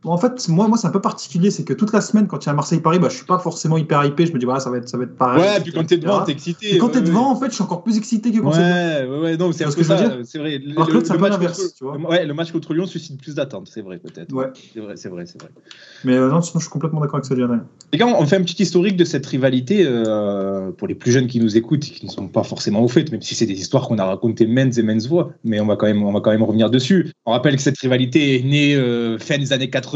En 0.04 0.16
fait, 0.16 0.48
moi, 0.48 0.66
moi 0.66 0.78
c'est 0.78 0.86
un 0.86 0.90
peu 0.90 1.00
particulier, 1.00 1.50
c'est 1.50 1.62
que 1.64 1.74
toute 1.74 1.92
la 1.92 2.00
semaine, 2.00 2.26
quand 2.26 2.42
il 2.42 2.46
y 2.46 2.50
a 2.50 2.54
Marseille-Paris, 2.54 2.98
bah, 2.98 3.08
je 3.10 3.16
suis 3.16 3.26
pas 3.26 3.38
forcément 3.38 3.76
hyper 3.76 4.02
hypé. 4.02 4.24
Je 4.24 4.32
me 4.32 4.38
dis, 4.38 4.46
voilà, 4.46 4.58
ça 4.60 4.70
va 4.70 4.78
être, 4.78 4.88
ça 4.88 4.96
va 4.96 5.04
être 5.04 5.14
pareil. 5.14 5.42
ouais, 5.42 5.60
puis 5.60 5.72
quand 5.72 5.84
t'es 5.84 5.98
devant, 5.98 6.22
t'es 6.24 6.32
excité. 6.32 6.74
Et 6.74 6.78
quand 6.78 6.86
ouais, 6.86 6.92
t'es 6.92 6.98
ouais. 7.00 7.04
devant, 7.04 7.30
en 7.30 7.36
fait, 7.36 7.50
je 7.50 7.54
suis 7.54 7.62
encore 7.62 7.82
plus 7.82 7.98
excité 7.98 8.32
que 8.32 8.40
quand 8.40 8.52
c'est 8.52 8.60
Ouais, 8.60 9.06
ouais, 9.06 9.18
ouais, 9.18 9.36
non, 9.36 9.52
c'est 9.52 9.64
peu 9.64 9.70
que 9.70 9.82
je 9.82 9.88
veux 9.88 9.96
ça, 9.96 10.08
dire- 10.08 10.18
c'est 10.24 10.38
vrai. 10.38 10.58
Alors 10.70 10.86
que 10.86 10.92
l'autre, 10.92 11.06
c'est 11.06 11.12
un 11.12 11.18
peu 11.18 11.28
l'inverse, 11.28 11.74
tu 11.76 11.84
vois. 11.84 11.98
Ouais, 11.98 12.24
le 12.24 12.32
match 12.32 12.50
contre 12.50 12.72
Lyon 12.72 12.86
suscite 12.86 13.20
plus 13.20 13.34
d'attentes, 13.34 13.68
c'est 13.72 13.82
vrai, 13.82 13.98
peut-être. 13.98 14.32
Ouais. 14.32 14.46
C'est 14.72 14.80
vrai, 14.80 14.94
c'est 14.96 15.08
vrai, 15.10 15.26
c'est 15.26 15.40
vrai. 15.40 15.50
Mais 16.04 16.14
euh, 16.14 16.30
non, 16.30 16.40
sinon, 16.40 16.60
je 16.60 16.64
suis 16.64 16.72
complètement 16.72 17.00
d'accord 17.00 17.16
avec 17.16 17.26
ça, 17.26 17.34
Adrien. 17.34 17.62
Les 17.92 17.98
gars, 17.98 18.06
on 18.06 18.24
fait 18.26 18.36
un 18.36 18.42
petit 18.42 18.62
historique 18.62 18.96
de 18.96 19.04
cette 19.04 19.26
rivalité 19.26 19.84
euh, 19.84 20.70
pour 20.72 20.88
les 20.88 20.94
plus 20.94 21.12
jeunes 21.12 21.26
qui 21.26 21.40
nous 21.40 21.58
écoutent 21.58 21.84
et 21.86 21.90
qui 21.90 22.06
ne 22.06 22.10
sont 22.10 22.26
pas 22.28 22.42
forcément 22.42 22.80
au 22.82 22.88
fait, 22.88 23.12
même 23.12 23.20
si 23.20 23.34
c'est 23.34 23.46
des 23.46 23.60
histoires 23.60 23.86
qu'on 23.86 23.98
a 23.98 24.04
racontées 24.06 24.46
maintes 24.46 24.78
et 24.78 24.82
maintes 24.82 25.06
fois, 25.06 25.32
mais 25.44 25.60
on 25.60 25.66
va 25.66 25.76
quand 25.76 25.86
même, 25.86 26.02
on 26.02 26.12
va 26.12 26.20
quand 26.20 26.30
même 26.30 26.42
revenir 26.42 26.70
dessus. 26.70 27.12
On 27.26 27.32
rappelle 27.32 27.56
que 27.56 27.62
cette 27.62 27.78
rivalité 27.78 28.36
est 28.36 28.42
née 28.44 28.74
euh, 28.76 29.18
fin 29.18 29.36
des 29.36 29.52
années 29.52 29.68
80 29.68 29.89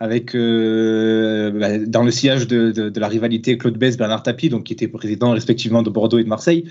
avec 0.00 0.34
euh, 0.34 1.50
bah, 1.50 1.78
dans 1.78 2.02
le 2.02 2.10
sillage 2.10 2.46
de, 2.46 2.92
la 2.98 3.08
rivalité 3.08 3.56
Claude 3.58 3.78
Bess, 3.78 3.96
Bernard 3.96 4.22
Tapie, 4.22 4.48
donc 4.48 4.64
qui 4.64 4.72
étaient 4.72 4.88
présidents 4.88 5.32
respectivement 5.32 5.82
de 5.82 5.90
Bordeaux 5.90 6.18
et 6.18 6.24
de 6.24 6.28
Marseille. 6.28 6.64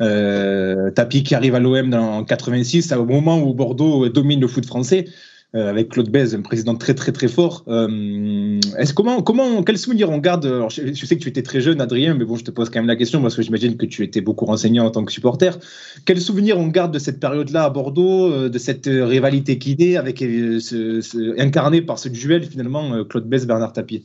Euh, 0.00 0.90
Tapie 0.90 1.22
qui 1.22 1.34
arrive 1.34 1.54
à 1.54 1.60
l'OM 1.60 1.92
en 1.94 2.24
86, 2.24 2.92
au 2.92 3.04
moment 3.04 3.42
où 3.42 3.54
Bordeaux 3.54 4.08
domine 4.08 4.40
le 4.40 4.48
foot 4.48 4.66
français 4.66 5.06
avec 5.54 5.88
Claude 5.90 6.10
Bèze, 6.10 6.34
un 6.34 6.42
président 6.42 6.74
très 6.74 6.94
très 6.94 7.12
très 7.12 7.28
fort. 7.28 7.64
Euh, 7.68 8.60
est-ce 8.78 8.92
comment 8.92 9.22
comment 9.22 9.62
quel 9.62 9.78
souvenir 9.78 10.10
on 10.10 10.18
garde 10.18 10.66
je, 10.68 11.06
sais 11.06 11.16
que 11.16 11.22
tu 11.22 11.28
étais 11.28 11.42
très 11.42 11.60
jeune, 11.60 11.80
Adrien, 11.80 12.14
mais 12.14 12.24
bon, 12.24 12.36
je 12.36 12.44
te 12.44 12.50
pose 12.50 12.68
quand 12.68 12.78
même 12.78 12.86
la 12.88 12.96
question 12.96 13.22
parce 13.22 13.34
que 13.36 13.42
j'imagine 13.42 13.76
que 13.76 13.86
tu 13.86 14.02
étais 14.04 14.20
beaucoup 14.20 14.44
renseigné 14.44 14.80
en 14.80 14.90
tant 14.90 15.04
que 15.04 15.12
supporter. 15.12 15.58
Quel 16.04 16.20
souvenir 16.20 16.58
on 16.58 16.66
garde 16.66 16.92
de 16.92 16.98
cette 16.98 17.20
période-là 17.20 17.64
à 17.64 17.70
Bordeaux, 17.70 18.30
euh, 18.30 18.48
de 18.50 18.58
cette 18.58 18.86
euh, 18.86 19.06
rivalité 19.06 19.58
qui 19.58 19.76
naît 19.76 19.96
avec 19.96 20.20
euh, 20.22 20.60
ce, 20.60 21.00
ce- 21.00 21.40
incarné 21.40 21.80
par 21.80 21.98
ce 21.98 22.08
duel 22.08 22.44
finalement 22.44 22.92
euh, 22.94 23.04
Claude 23.04 23.26
Bèze 23.28 23.46
Bernard 23.46 23.72
Tapie? 23.72 24.04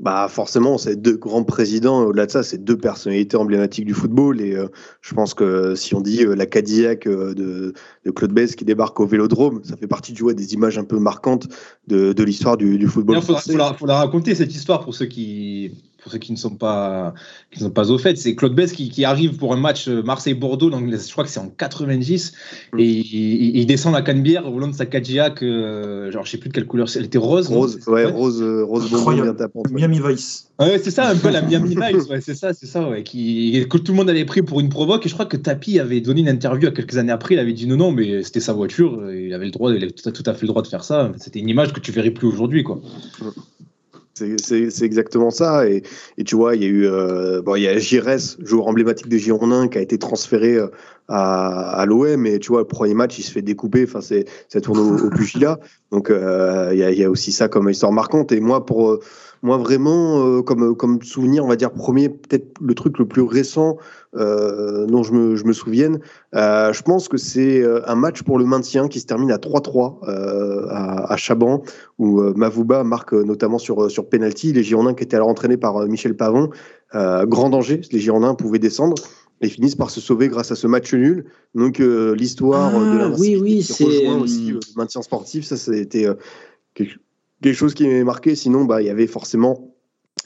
Bah 0.00 0.28
forcément, 0.30 0.78
c'est 0.78 0.96
deux 0.96 1.18
grands 1.18 1.44
présidents. 1.44 2.04
Au-delà 2.04 2.24
de 2.24 2.30
ça, 2.30 2.42
c'est 2.42 2.56
deux 2.56 2.78
personnalités 2.78 3.36
emblématiques 3.36 3.84
du 3.84 3.92
football. 3.92 4.40
Et 4.40 4.56
euh, 4.56 4.68
je 5.02 5.14
pense 5.14 5.34
que 5.34 5.74
si 5.74 5.94
on 5.94 6.00
dit 6.00 6.24
euh, 6.24 6.34
la 6.34 6.46
Cadillac 6.46 7.06
euh, 7.06 7.34
de, 7.34 7.74
de 8.06 8.10
Claude 8.10 8.32
Bess 8.32 8.56
qui 8.56 8.64
débarque 8.64 8.98
au 8.98 9.06
Vélodrome, 9.06 9.60
ça 9.62 9.76
fait 9.76 9.86
partie 9.86 10.14
tu 10.14 10.22
vois, 10.22 10.32
des 10.32 10.54
images 10.54 10.78
un 10.78 10.84
peu 10.84 10.98
marquantes 10.98 11.48
de, 11.86 12.14
de 12.14 12.22
l'histoire 12.24 12.56
du, 12.56 12.78
du 12.78 12.86
football 12.86 13.18
Il 13.18 13.76
faut 13.78 13.86
la 13.86 13.98
raconter 13.98 14.34
cette 14.34 14.54
histoire 14.54 14.80
pour 14.80 14.94
ceux 14.94 15.04
qui 15.04 15.89
pour 16.02 16.10
ceux 16.12 16.18
qui 16.18 16.32
ne 16.32 16.36
sont 16.36 16.54
pas 16.56 17.14
qui 17.50 17.58
ne 17.60 17.68
sont 17.68 17.70
pas 17.72 17.90
au 17.90 17.98
fait. 17.98 18.16
C'est 18.16 18.34
Claude 18.34 18.54
Bess 18.54 18.72
qui, 18.72 18.88
qui 18.88 19.04
arrive 19.04 19.36
pour 19.36 19.52
un 19.52 19.56
match 19.56 19.88
euh, 19.88 20.02
Marseille-Bordeaux, 20.02 20.70
donc 20.70 20.88
je 20.90 21.12
crois 21.12 21.24
que 21.24 21.30
c'est 21.30 21.40
en 21.40 21.48
90, 21.48 22.32
et 22.78 22.84
il, 22.84 23.00
il- 23.06 23.56
il 23.58 23.66
descend 23.66 23.92
la 23.92 24.02
Canebière 24.02 24.50
au 24.52 24.58
long 24.58 24.68
de 24.68 24.74
sa 24.74 24.86
Cadillac, 24.86 25.42
euh, 25.42 26.10
genre 26.10 26.24
je 26.24 26.30
sais 26.30 26.38
plus 26.38 26.48
de 26.48 26.54
quelle 26.54 26.66
couleur, 26.66 26.88
elle 26.96 27.04
était 27.04 27.18
rose. 27.18 27.48
Rose, 27.48 27.80
ouais, 27.86 28.04
rose, 28.06 28.40
euh, 28.42 28.64
rose 28.64 28.90
bien 29.24 29.34
tapante. 29.34 29.70
Miami 29.70 30.00
Vice. 30.06 30.46
Ouais, 30.58 30.78
c'est 30.82 30.90
ça, 30.90 31.08
un 31.08 31.16
peu 31.16 31.30
la 31.30 31.40
Miami 31.46 31.74
Vice, 31.74 32.06
ouais, 32.08 32.20
c'est 32.20 32.34
ça, 32.34 32.52
c'est 32.52 32.66
ça, 32.66 32.88
ouais, 32.88 33.02
qui, 33.02 33.66
que 33.68 33.78
tout 33.78 33.92
le 33.92 33.96
monde 33.96 34.10
avait 34.10 34.24
pris 34.26 34.42
pour 34.42 34.60
une 34.60 34.68
provoque. 34.68 35.06
Et 35.06 35.08
je 35.08 35.14
crois 35.14 35.26
que 35.26 35.36
Tapi 35.36 35.78
avait 35.80 36.00
donné 36.00 36.20
une 36.20 36.28
interview 36.28 36.68
à 36.68 36.70
quelques 36.72 36.96
années 36.98 37.12
après. 37.12 37.34
Il 37.34 37.38
avait 37.38 37.52
dit 37.54 37.66
non, 37.66 37.76
non, 37.76 37.92
mais 37.92 38.22
c'était 38.22 38.40
sa 38.40 38.52
voiture. 38.52 39.10
Il 39.10 39.32
avait 39.32 39.46
le 39.46 39.50
droit, 39.50 39.72
il 39.72 39.82
avait 39.82 39.92
tout 39.92 40.08
à, 40.08 40.12
tout 40.12 40.22
à 40.26 40.34
fait 40.34 40.42
le 40.42 40.48
droit 40.48 40.62
de 40.62 40.66
faire 40.68 40.84
ça. 40.84 41.12
C'était 41.18 41.38
une 41.38 41.48
image 41.48 41.72
que 41.72 41.80
tu 41.80 41.92
verrais 41.92 42.10
plus 42.10 42.26
aujourd'hui, 42.26 42.62
quoi. 42.62 42.80
C'est- 44.38 44.82
exactement 44.82 45.30
ça. 45.30 45.68
Et, 45.68 45.82
tu 46.24 46.36
vois, 46.36 46.56
il 46.56 46.62
y 46.62 46.66
a 46.66 46.68
eu 46.68 46.86
euh, 46.86 47.42
bon, 47.42 47.56
il 47.56 47.62
y 47.62 47.68
a 47.68 47.78
Gires, 47.78 48.18
joueur 48.40 48.68
emblématique 48.68 49.08
des 49.08 49.18
Girondins, 49.18 49.68
qui 49.68 49.78
a 49.78 49.80
été 49.80 49.98
transféré 49.98 50.56
euh, 50.56 50.68
à, 51.08 51.84
l'OM. 51.86 52.26
Et 52.26 52.38
tu 52.38 52.48
vois, 52.48 52.60
le 52.60 52.66
premier 52.66 52.94
match, 52.94 53.18
il 53.18 53.22
se 53.22 53.32
fait 53.32 53.42
découper. 53.42 53.84
Enfin, 53.84 54.00
ça 54.00 54.60
tourne 54.60 54.78
au, 54.78 55.06
au. 55.06 55.10
Donc, 55.90 56.10
euh, 56.10 56.70
il 56.72 56.78
y, 56.78 56.84
a, 56.84 56.92
y 56.92 57.04
a 57.04 57.10
aussi 57.10 57.32
ça 57.32 57.48
comme 57.48 57.68
histoire 57.68 57.92
marquante. 57.92 58.32
Et 58.32 58.40
moi, 58.40 58.64
pour 58.64 59.00
moi 59.42 59.56
vraiment, 59.56 60.24
euh, 60.24 60.42
comme 60.42 60.76
comme 60.76 61.02
souvenir, 61.02 61.44
on 61.44 61.48
va 61.48 61.56
dire 61.56 61.72
premier, 61.72 62.08
peut-être 62.08 62.58
le 62.60 62.74
truc 62.74 62.98
le 62.98 63.06
plus 63.06 63.22
récent 63.22 63.78
euh, 64.16 64.86
dont 64.86 65.02
je 65.02 65.12
me, 65.12 65.36
je 65.36 65.44
me 65.44 65.52
souvienne. 65.52 66.00
Euh, 66.34 66.72
je 66.72 66.82
pense 66.82 67.08
que 67.08 67.16
c'est 67.16 67.64
un 67.86 67.94
match 67.94 68.22
pour 68.22 68.38
le 68.38 68.44
maintien 68.44 68.88
qui 68.88 69.00
se 69.00 69.06
termine 69.06 69.30
à 69.30 69.38
3-3 69.38 70.08
euh, 70.08 70.66
à, 70.68 71.12
à 71.12 71.16
Chaban 71.16 71.62
où 71.98 72.20
Mavouba 72.34 72.84
marque 72.84 73.12
notamment 73.12 73.58
sur, 73.58 73.90
sur 73.90 74.08
penalty. 74.08 74.52
Les 74.52 74.62
Girondins 74.62 74.94
qui 74.94 75.04
étaient 75.04 75.16
alors 75.16 75.28
entraînés 75.28 75.56
par 75.56 75.86
Michel 75.86 76.16
Pavon, 76.16 76.50
grand 76.92 77.50
danger, 77.50 77.80
les 77.92 77.98
Girondins 77.98 78.34
pouvaient 78.34 78.58
descendre 78.58 78.94
et 79.40 79.48
finissent 79.48 79.76
par 79.76 79.90
se 79.90 80.00
sauver 80.00 80.28
grâce 80.28 80.50
à 80.52 80.56
ce 80.56 80.66
match 80.66 80.92
nul. 80.92 81.24
Donc 81.54 81.80
euh, 81.80 82.14
l'histoire 82.14 82.72
de 82.72 82.98
la 82.98 83.06
Ah, 83.06 83.14
oui, 83.18 83.38
oui, 83.40 83.56
qui 83.58 83.72
c'est, 83.72 83.84
rejoint 83.84 84.20
aussi 84.20 84.52
le 84.52 84.60
maintien 84.76 85.02
sportif, 85.02 85.44
ça 85.44 85.56
c'était 85.56 86.06
euh, 86.06 86.14
quelque, 86.74 86.98
quelque 87.42 87.54
chose 87.54 87.74
qui 87.74 87.86
m'avait 87.86 88.04
marqué. 88.04 88.34
Sinon, 88.34 88.64
bah, 88.64 88.82
il 88.82 88.86
y 88.86 88.90
avait 88.90 89.06
forcément 89.06 89.74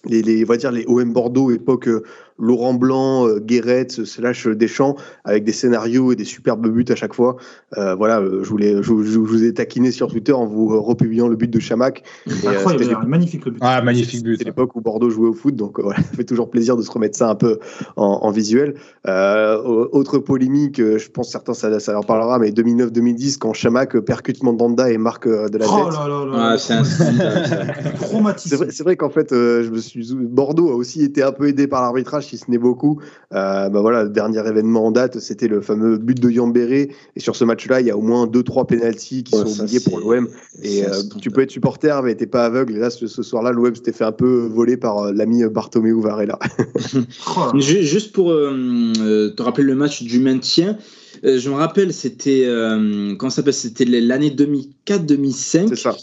les, 0.04 0.22
dire 0.22 0.72
les 0.72 0.84
OM 0.86 1.12
Bordeaux, 1.12 1.50
époque 1.50 1.88
euh, 1.88 2.02
Laurent 2.38 2.74
Blanc, 2.74 3.26
euh, 3.28 3.38
Guéret, 3.40 3.86
slash 3.88 4.46
Deschamps, 4.48 4.96
avec 5.24 5.44
des 5.44 5.52
scénarios 5.52 6.12
et 6.12 6.16
des 6.16 6.24
superbes 6.24 6.66
buts 6.68 6.84
à 6.88 6.94
chaque 6.94 7.14
fois. 7.14 7.36
Euh, 7.78 7.94
voilà, 7.94 8.20
euh, 8.20 8.42
je, 8.42 8.48
voulais, 8.50 8.76
je, 8.82 8.82
je- 8.82 9.12
je 9.12 9.18
vous 9.18 9.44
ai 9.44 9.54
taquiné 9.54 9.90
sur 9.90 10.08
Twitter 10.08 10.32
en 10.32 10.46
vous 10.46 10.72
euh, 10.72 10.78
republiant 10.78 11.28
le 11.28 11.36
but 11.36 11.50
de 11.50 11.58
Chamac. 11.60 12.02
Euh, 12.28 12.32
Incroyable, 12.48 12.84
c'était 12.84 13.06
magnifique 13.06 13.44
le 13.44 13.52
but. 13.52 13.58
Ah, 13.62 13.80
magnifique 13.82 14.22
but. 14.22 14.36
c'est 14.38 14.44
l'époque 14.44 14.74
où 14.76 14.80
Bordeaux 14.80 15.10
jouait 15.10 15.28
au 15.28 15.32
foot, 15.32 15.54
donc 15.56 15.78
euh, 15.78 15.82
voilà, 15.82 15.98
ça 16.02 16.08
fait 16.16 16.24
toujours 16.24 16.50
plaisir 16.50 16.76
de 16.76 16.82
se 16.82 16.90
remettre 16.90 17.16
ça 17.16 17.30
un 17.30 17.34
peu 17.34 17.58
en, 17.96 18.04
en 18.22 18.30
visuel. 18.30 18.74
Euh, 19.06 19.58
autre 19.92 20.18
polémique, 20.18 20.80
euh, 20.80 20.98
je 20.98 21.10
pense 21.10 21.30
certains 21.30 21.54
ça, 21.54 21.78
ça 21.80 21.92
leur 21.92 22.04
parlera, 22.06 22.38
mais 22.38 22.50
2009-2010 22.50 23.38
quand 23.38 23.52
Chamac 23.52 23.94
euh, 23.96 24.00
percute 24.02 24.42
Mandanda 24.42 24.90
et 24.90 24.98
marque 24.98 25.26
euh, 25.26 25.48
de 25.48 25.58
la 25.58 25.66
Oh 25.68 25.84
tête. 25.84 25.92
là 25.94 26.08
là 26.08 26.24
là. 26.24 26.50
Ah, 26.52 26.58
c'est 26.58 26.74
un. 26.74 26.82
C'est 28.36 28.82
vrai, 28.82 28.96
qu'en 28.96 29.10
fait, 29.10 29.32
euh, 29.32 29.62
je 29.64 29.70
me 29.70 29.78
suis 29.78 30.14
Bordeaux 30.14 30.70
a 30.70 30.74
aussi 30.74 31.02
été 31.02 31.22
un 31.22 31.32
peu 31.32 31.48
aidé 31.48 31.66
par 31.66 31.82
l'arbitrage, 31.82 32.23
si 32.24 32.38
ce 32.38 32.50
n'est 32.50 32.58
beaucoup. 32.58 33.00
Euh, 33.32 33.68
bah 33.68 33.80
voilà, 33.80 34.04
le 34.04 34.10
dernier 34.10 34.46
événement 34.46 34.86
en 34.86 34.90
date, 34.90 35.18
c'était 35.20 35.48
le 35.48 35.60
fameux 35.60 35.98
but 35.98 36.20
de 36.20 36.30
Yambéré. 36.30 36.90
Et 37.16 37.20
sur 37.20 37.36
ce 37.36 37.44
match-là, 37.44 37.80
il 37.80 37.86
y 37.86 37.90
a 37.90 37.96
au 37.96 38.02
moins 38.02 38.26
deux 38.26 38.42
trois 38.42 38.66
pénalties 38.66 39.24
qui 39.24 39.34
Ouais, 39.34 39.46
sont 39.46 39.62
oubliés 39.62 39.80
pour 39.80 39.98
l'OM. 40.00 40.28
Et 40.62 40.84
euh, 40.84 40.90
tu 41.20 41.30
peux 41.30 41.42
être 41.42 41.50
supporter, 41.50 42.02
mais 42.02 42.14
t'es 42.14 42.26
pas 42.26 42.44
aveugle. 42.46 42.76
Et 42.76 42.78
là, 42.78 42.90
ce, 42.90 43.06
ce 43.06 43.22
soir-là, 43.22 43.52
l'OM 43.52 43.74
s'était 43.74 43.92
fait 43.92 44.04
un 44.04 44.12
peu 44.12 44.46
voler 44.46 44.76
par 44.76 44.98
euh, 44.98 45.12
l'ami 45.12 45.44
Bartomeu 45.44 46.00
Varela. 46.00 46.38
Juste 47.58 48.12
pour 48.12 48.30
euh, 48.30 48.92
euh, 49.00 49.30
te 49.30 49.42
rappeler 49.42 49.64
le 49.64 49.74
match 49.74 50.02
du 50.02 50.18
maintien, 50.18 50.76
euh, 51.24 51.38
je 51.38 51.48
me 51.48 51.54
rappelle, 51.54 51.92
c'était 51.92 52.44
euh, 52.46 53.14
comment 53.16 53.30
ça 53.30 53.36
s'appelle? 53.36 53.54
C'était 53.54 53.84
l'année 53.84 54.30
2004-2005. 54.30 55.68
C'est 55.68 55.76
ça. 55.76 55.96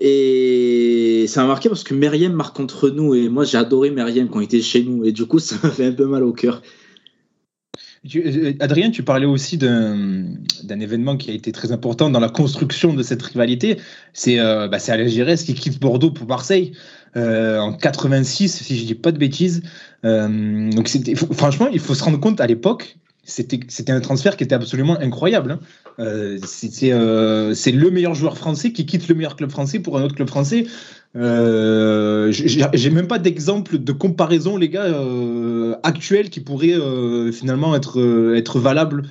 Et 0.00 1.26
ça 1.28 1.42
m'a 1.42 1.48
marqué 1.48 1.68
parce 1.68 1.84
que 1.84 1.94
Meriem 1.94 2.32
marque 2.32 2.56
contre 2.56 2.88
nous 2.88 3.14
et 3.14 3.28
moi 3.28 3.44
j'ai 3.44 3.58
adoré 3.58 3.90
Meriem 3.90 4.28
quand 4.28 4.40
il 4.40 4.44
était 4.44 4.62
chez 4.62 4.82
nous 4.82 5.04
et 5.04 5.12
du 5.12 5.26
coup 5.26 5.38
ça 5.38 5.56
m'a 5.62 5.70
fait 5.70 5.86
un 5.86 5.92
peu 5.92 6.06
mal 6.06 6.22
au 6.22 6.32
cœur. 6.32 6.62
Euh, 8.14 8.54
Adrien, 8.60 8.90
tu 8.90 9.02
parlais 9.02 9.26
aussi 9.26 9.58
d'un 9.58 10.80
événement 10.80 11.18
qui 11.18 11.30
a 11.30 11.34
été 11.34 11.52
très 11.52 11.70
important 11.70 12.08
dans 12.08 12.20
la 12.20 12.30
construction 12.30 12.94
de 12.94 13.02
cette 13.02 13.22
rivalité. 13.22 13.78
C'est 14.14 14.40
euh, 14.40 14.68
bah, 14.68 14.78
qui 14.78 15.54
quitte 15.54 15.78
Bordeaux 15.80 16.10
pour 16.10 16.26
Marseille 16.26 16.72
euh, 17.16 17.58
en 17.58 17.72
86, 17.74 18.62
si 18.62 18.78
je 18.78 18.84
dis 18.86 18.94
pas 18.94 19.12
de 19.12 19.18
bêtises. 19.18 19.62
Euh, 20.04 20.70
donc 20.70 20.88
franchement, 21.32 21.68
il 21.68 21.80
faut 21.80 21.94
se 21.94 22.02
rendre 22.02 22.20
compte 22.20 22.40
à 22.40 22.46
l'époque, 22.46 22.96
c'était 23.30 23.92
un 23.92 24.00
transfert 24.00 24.36
qui 24.36 24.44
était 24.44 24.54
absolument 24.54 24.98
incroyable. 25.00 25.52
hein. 25.52 25.60
Euh, 25.98 26.38
euh, 26.84 27.54
c'est 27.54 27.72
le 27.72 27.90
meilleur 27.90 28.14
joueur 28.14 28.36
français 28.36 28.72
qui 28.72 28.86
quitte 28.86 29.08
le 29.08 29.14
meilleur 29.14 29.36
club 29.36 29.50
français 29.50 29.78
pour 29.78 29.98
un 29.98 30.02
autre 30.02 30.14
club 30.14 30.28
français. 30.28 30.66
Euh, 31.16 32.30
j'ai 32.32 32.90
même 32.90 33.06
pas 33.08 33.18
d'exemple 33.18 33.78
de 33.78 33.92
comparaison, 33.92 34.56
les 34.56 34.68
gars, 34.68 34.84
euh, 34.84 35.74
actuel 35.82 36.30
qui 36.30 36.40
pourrait 36.40 36.76
finalement 37.32 37.74
être, 37.74 38.34
être 38.34 38.58
valable 38.58 39.04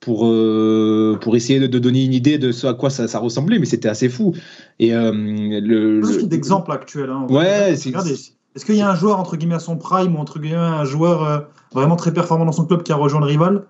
pour, 0.00 0.26
euh, 0.26 1.18
pour 1.20 1.34
essayer 1.34 1.60
de, 1.60 1.66
de 1.66 1.78
donner 1.78 2.04
une 2.04 2.12
idée 2.12 2.36
de 2.38 2.52
ce 2.52 2.66
à 2.66 2.74
quoi 2.74 2.90
ça, 2.90 3.08
ça 3.08 3.18
ressemblait, 3.18 3.58
mais 3.58 3.64
c'était 3.66 3.88
assez 3.88 4.08
fou. 4.10 4.34
Et 4.78 4.94
euh, 4.94 5.12
le, 5.12 6.00
Pas 6.00 6.08
le- 6.08 6.22
d'exemple 6.26 6.72
actuel. 6.72 7.08
Hein. 7.10 7.26
Ouais, 7.30 7.72
Est-ce 7.72 8.64
qu'il 8.64 8.76
y 8.76 8.82
a 8.82 8.90
un 8.90 8.94
joueur 8.96 9.18
entre 9.18 9.36
guillemets 9.36 9.54
à 9.54 9.60
son 9.60 9.76
prime 9.76 10.14
ou 10.14 10.18
entre 10.18 10.38
guillemets 10.38 10.56
un 10.56 10.84
joueur 10.84 11.48
vraiment 11.74 11.96
très 11.96 12.12
performant 12.12 12.44
dans 12.46 12.52
son 12.52 12.64
club 12.64 12.82
qui 12.82 12.92
a 12.92 12.96
rejoint 12.96 13.20
le 13.20 13.26
rival 13.26 13.64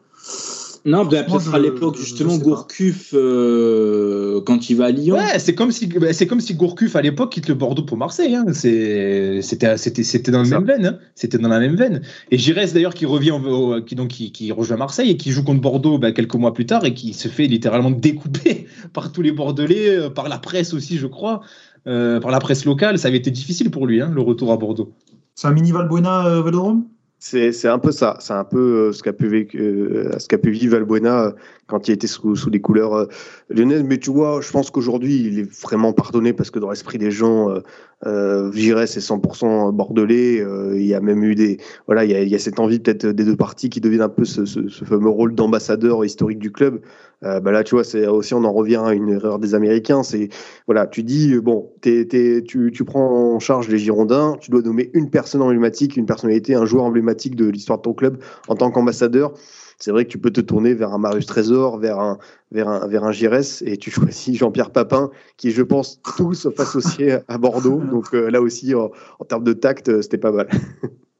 Non, 0.84 1.06
peut-être 1.06 1.40
je- 1.40 1.50
à 1.50 1.58
l'époque, 1.58 1.96
justement. 1.96 2.36
Gourcuff, 2.36 3.14
euh, 3.14 4.40
quand 4.42 4.68
il 4.68 4.76
va 4.76 4.86
à 4.86 4.90
Lyon. 4.90 5.16
Ouais, 5.16 5.38
c'est 5.38 5.54
comme 5.54 5.72
si 5.72 5.86
bah, 5.86 6.12
c'est 6.12 6.26
comme 6.26 6.40
si 6.40 6.54
Gourcuff 6.54 6.94
à 6.96 7.00
l'époque 7.02 7.32
quitte 7.32 7.48
le 7.48 7.54
Bordeaux 7.54 7.84
pour 7.84 7.96
Marseille. 7.96 8.34
Hein. 8.34 8.44
C'était 8.52 9.40
c'était 9.42 9.76
c'était 9.78 10.30
dans 10.30 10.42
la 10.42 10.48
même 10.48 10.64
veine. 10.64 10.86
Hein. 10.86 10.98
C'était 11.14 11.38
dans 11.38 11.48
la 11.48 11.58
même 11.58 11.74
veine. 11.76 12.02
Et 12.30 12.36
Giresse 12.38 12.74
d'ailleurs 12.74 12.92
qui 12.94 13.06
revient 13.06 13.30
au- 13.32 13.80
qui 13.80 13.94
donc 13.94 14.08
qui, 14.08 14.30
qui 14.32 14.52
rejoint 14.52 14.76
Marseille 14.76 15.10
et 15.10 15.16
qui 15.16 15.30
joue 15.30 15.42
contre 15.42 15.60
Bordeaux 15.62 15.98
bah, 15.98 16.12
quelques 16.12 16.34
mois 16.34 16.52
plus 16.52 16.66
tard 16.66 16.84
et 16.84 16.92
qui 16.94 17.14
se 17.14 17.28
fait 17.28 17.46
littéralement 17.46 17.90
découper 17.90 18.66
par 18.92 19.10
tous 19.12 19.22
les 19.22 19.32
Bordelais, 19.32 19.88
euh, 19.96 20.10
par 20.10 20.28
la 20.28 20.38
presse 20.38 20.74
aussi, 20.74 20.98
je 20.98 21.06
crois, 21.06 21.40
euh, 21.86 22.20
par 22.20 22.30
la 22.30 22.40
presse 22.40 22.66
locale. 22.66 22.98
Ça 22.98 23.08
avait 23.08 23.16
été 23.18 23.30
difficile 23.30 23.70
pour 23.70 23.86
lui 23.86 24.02
hein, 24.02 24.10
le 24.14 24.20
retour 24.20 24.52
à 24.52 24.58
Bordeaux. 24.58 24.92
C'est 25.34 25.48
un 25.48 25.52
mini 25.52 25.72
Valbuena 25.72 26.26
euh, 26.26 26.42
Vélodrome? 26.42 26.84
C'est 27.26 27.52
c'est 27.52 27.68
un 27.68 27.78
peu 27.78 27.90
ça. 27.90 28.18
C'est 28.20 28.34
un 28.34 28.44
peu 28.44 28.58
euh, 28.88 28.92
ce 28.92 29.02
qu'a 29.02 29.14
pu, 29.14 29.26
vécu- 29.28 29.58
euh, 29.58 30.18
ce 30.18 30.36
pu 30.36 30.50
vivre 30.50 30.76
Valbuena 30.76 31.24
euh, 31.28 31.30
quand 31.66 31.88
il 31.88 31.92
était 31.92 32.06
sous, 32.06 32.36
sous 32.36 32.50
les 32.50 32.60
couleurs 32.60 33.08
lyonnaises. 33.48 33.82
Mais 33.82 33.96
tu 33.96 34.10
vois, 34.10 34.42
je 34.42 34.50
pense 34.50 34.70
qu'aujourd'hui, 34.70 35.22
il 35.22 35.38
est 35.38 35.50
vraiment 35.62 35.94
pardonné 35.94 36.34
parce 36.34 36.50
que 36.50 36.58
dans 36.58 36.68
l'esprit 36.68 36.98
des 36.98 37.10
gens, 37.10 37.48
euh, 37.48 37.60
euh, 38.06 38.52
Giresse 38.52 38.98
est 38.98 39.00
100% 39.00 39.72
bordelais. 39.72 40.42
euh, 40.42 40.78
il 40.78 40.84
y 40.84 40.92
a 40.92 41.00
même 41.00 41.24
eu 41.24 41.34
des. 41.34 41.56
Voilà, 41.86 42.04
il 42.04 42.10
y 42.10 42.14
a, 42.14 42.20
il 42.22 42.28
y 42.28 42.34
a 42.34 42.38
cette 42.38 42.60
envie 42.60 42.78
peut-être 42.78 43.06
des 43.06 43.24
deux 43.24 43.36
parties 43.36 43.70
qui 43.70 43.80
deviennent 43.80 44.02
un 44.02 44.10
peu 44.10 44.26
ce, 44.26 44.44
ce- 44.44 44.68
ce 44.68 44.84
fameux 44.84 45.08
rôle 45.08 45.34
d'ambassadeur 45.34 46.04
historique 46.04 46.38
du 46.38 46.52
club. 46.52 46.80
Euh, 47.24 47.40
bah 47.40 47.52
là, 47.52 47.64
tu 47.64 47.74
vois, 47.74 47.84
c'est 47.84 48.06
aussi, 48.06 48.34
on 48.34 48.44
en 48.44 48.52
revient 48.52 48.82
à 48.84 48.92
une 48.92 49.08
erreur 49.08 49.38
des 49.38 49.54
Américains. 49.54 50.02
C'est 50.02 50.28
voilà, 50.66 50.86
tu 50.86 51.02
dis, 51.02 51.34
euh, 51.34 51.40
bon, 51.40 51.72
tu, 51.82 52.70
tu 52.72 52.84
prends 52.84 53.34
en 53.34 53.38
charge 53.38 53.68
les 53.68 53.78
Girondins, 53.78 54.36
tu 54.40 54.50
dois 54.50 54.62
nommer 54.62 54.90
une 54.94 55.10
personne 55.10 55.42
emblématique, 55.42 55.96
une 55.96 56.06
personnalité, 56.06 56.54
un 56.54 56.66
joueur 56.66 56.84
emblématique 56.84 57.36
de 57.36 57.46
l'histoire 57.46 57.78
de 57.78 57.82
ton 57.82 57.94
club 57.94 58.22
en 58.48 58.56
tant 58.56 58.70
qu'ambassadeur. 58.70 59.32
C'est 59.78 59.90
vrai 59.90 60.04
que 60.04 60.10
tu 60.10 60.18
peux 60.18 60.30
te 60.30 60.40
tourner 60.40 60.72
vers 60.74 60.92
un 60.92 60.98
Marius 60.98 61.26
Trésor, 61.26 61.78
vers 61.78 61.98
un, 61.98 62.18
vers 62.52 62.68
un, 62.68 62.86
vers 62.86 63.04
un 63.04 63.12
Giresse, 63.12 63.62
et 63.66 63.76
tu 63.76 63.90
choisis 63.90 64.36
Jean-Pierre 64.36 64.70
Papin, 64.70 65.10
qui, 65.36 65.50
je 65.50 65.62
pense, 65.62 66.00
tous 66.16 66.34
sauf 66.34 66.58
associé 66.60 67.18
à 67.26 67.38
Bordeaux. 67.38 67.80
Donc 67.90 68.14
euh, 68.14 68.30
là 68.30 68.40
aussi, 68.40 68.74
en, 68.74 68.90
en 69.18 69.24
termes 69.24 69.44
de 69.44 69.52
tact, 69.52 70.02
c'était 70.02 70.18
pas 70.18 70.30
mal. 70.30 70.48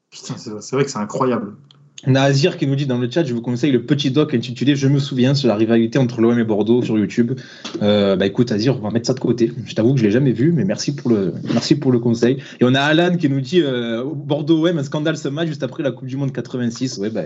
Putain, 0.09 0.35
c'est 0.37 0.75
vrai 0.75 0.85
que 0.85 0.91
c'est 0.91 0.99
incroyable. 0.99 1.55
On 2.07 2.15
a 2.15 2.21
Azir 2.21 2.57
qui 2.57 2.67
nous 2.67 2.75
dit 2.75 2.85
dans 2.85 2.97
le 2.97 3.09
chat, 3.09 3.23
je 3.23 3.33
vous 3.33 3.41
conseille 3.41 3.71
le 3.71 3.81
petit 3.83 4.11
doc 4.11 4.33
intitulé 4.33 4.75
Je 4.75 4.87
me 4.87 4.99
souviens 4.99 5.33
sur 5.33 5.47
la 5.47 5.55
rivalité 5.55 5.97
entre 5.97 6.21
l'OM 6.21 6.37
et 6.37 6.43
Bordeaux 6.43 6.81
sur 6.83 6.97
YouTube. 6.97 7.33
Euh, 7.81 8.15
bah 8.15 8.25
écoute 8.27 8.51
Azir, 8.51 8.77
on 8.77 8.81
va 8.81 8.91
mettre 8.91 9.07
ça 9.07 9.13
de 9.13 9.19
côté. 9.19 9.51
Je 9.65 9.73
t'avoue 9.73 9.93
que 9.93 9.99
je 9.99 10.05
l'ai 10.05 10.11
jamais 10.11 10.31
vu, 10.31 10.51
mais 10.51 10.65
merci 10.65 10.93
pour 10.95 11.09
le 11.09 11.33
merci 11.53 11.75
pour 11.75 11.91
le 11.91 11.99
conseil. 11.99 12.37
Et 12.59 12.63
on 12.63 12.73
a 12.75 12.79
Alan 12.81 13.17
qui 13.17 13.29
nous 13.29 13.41
dit 13.41 13.61
euh, 13.61 14.03
Bordeaux 14.05 14.67
OM 14.67 14.77
un 14.77 14.83
scandale 14.83 15.17
ce 15.17 15.27
match 15.29 15.47
juste 15.47 15.63
après 15.63 15.81
la 15.83 15.91
Coupe 15.91 16.07
du 16.07 16.17
Monde 16.17 16.31
86. 16.31 16.97
Ouais 16.99 17.09
bah 17.09 17.23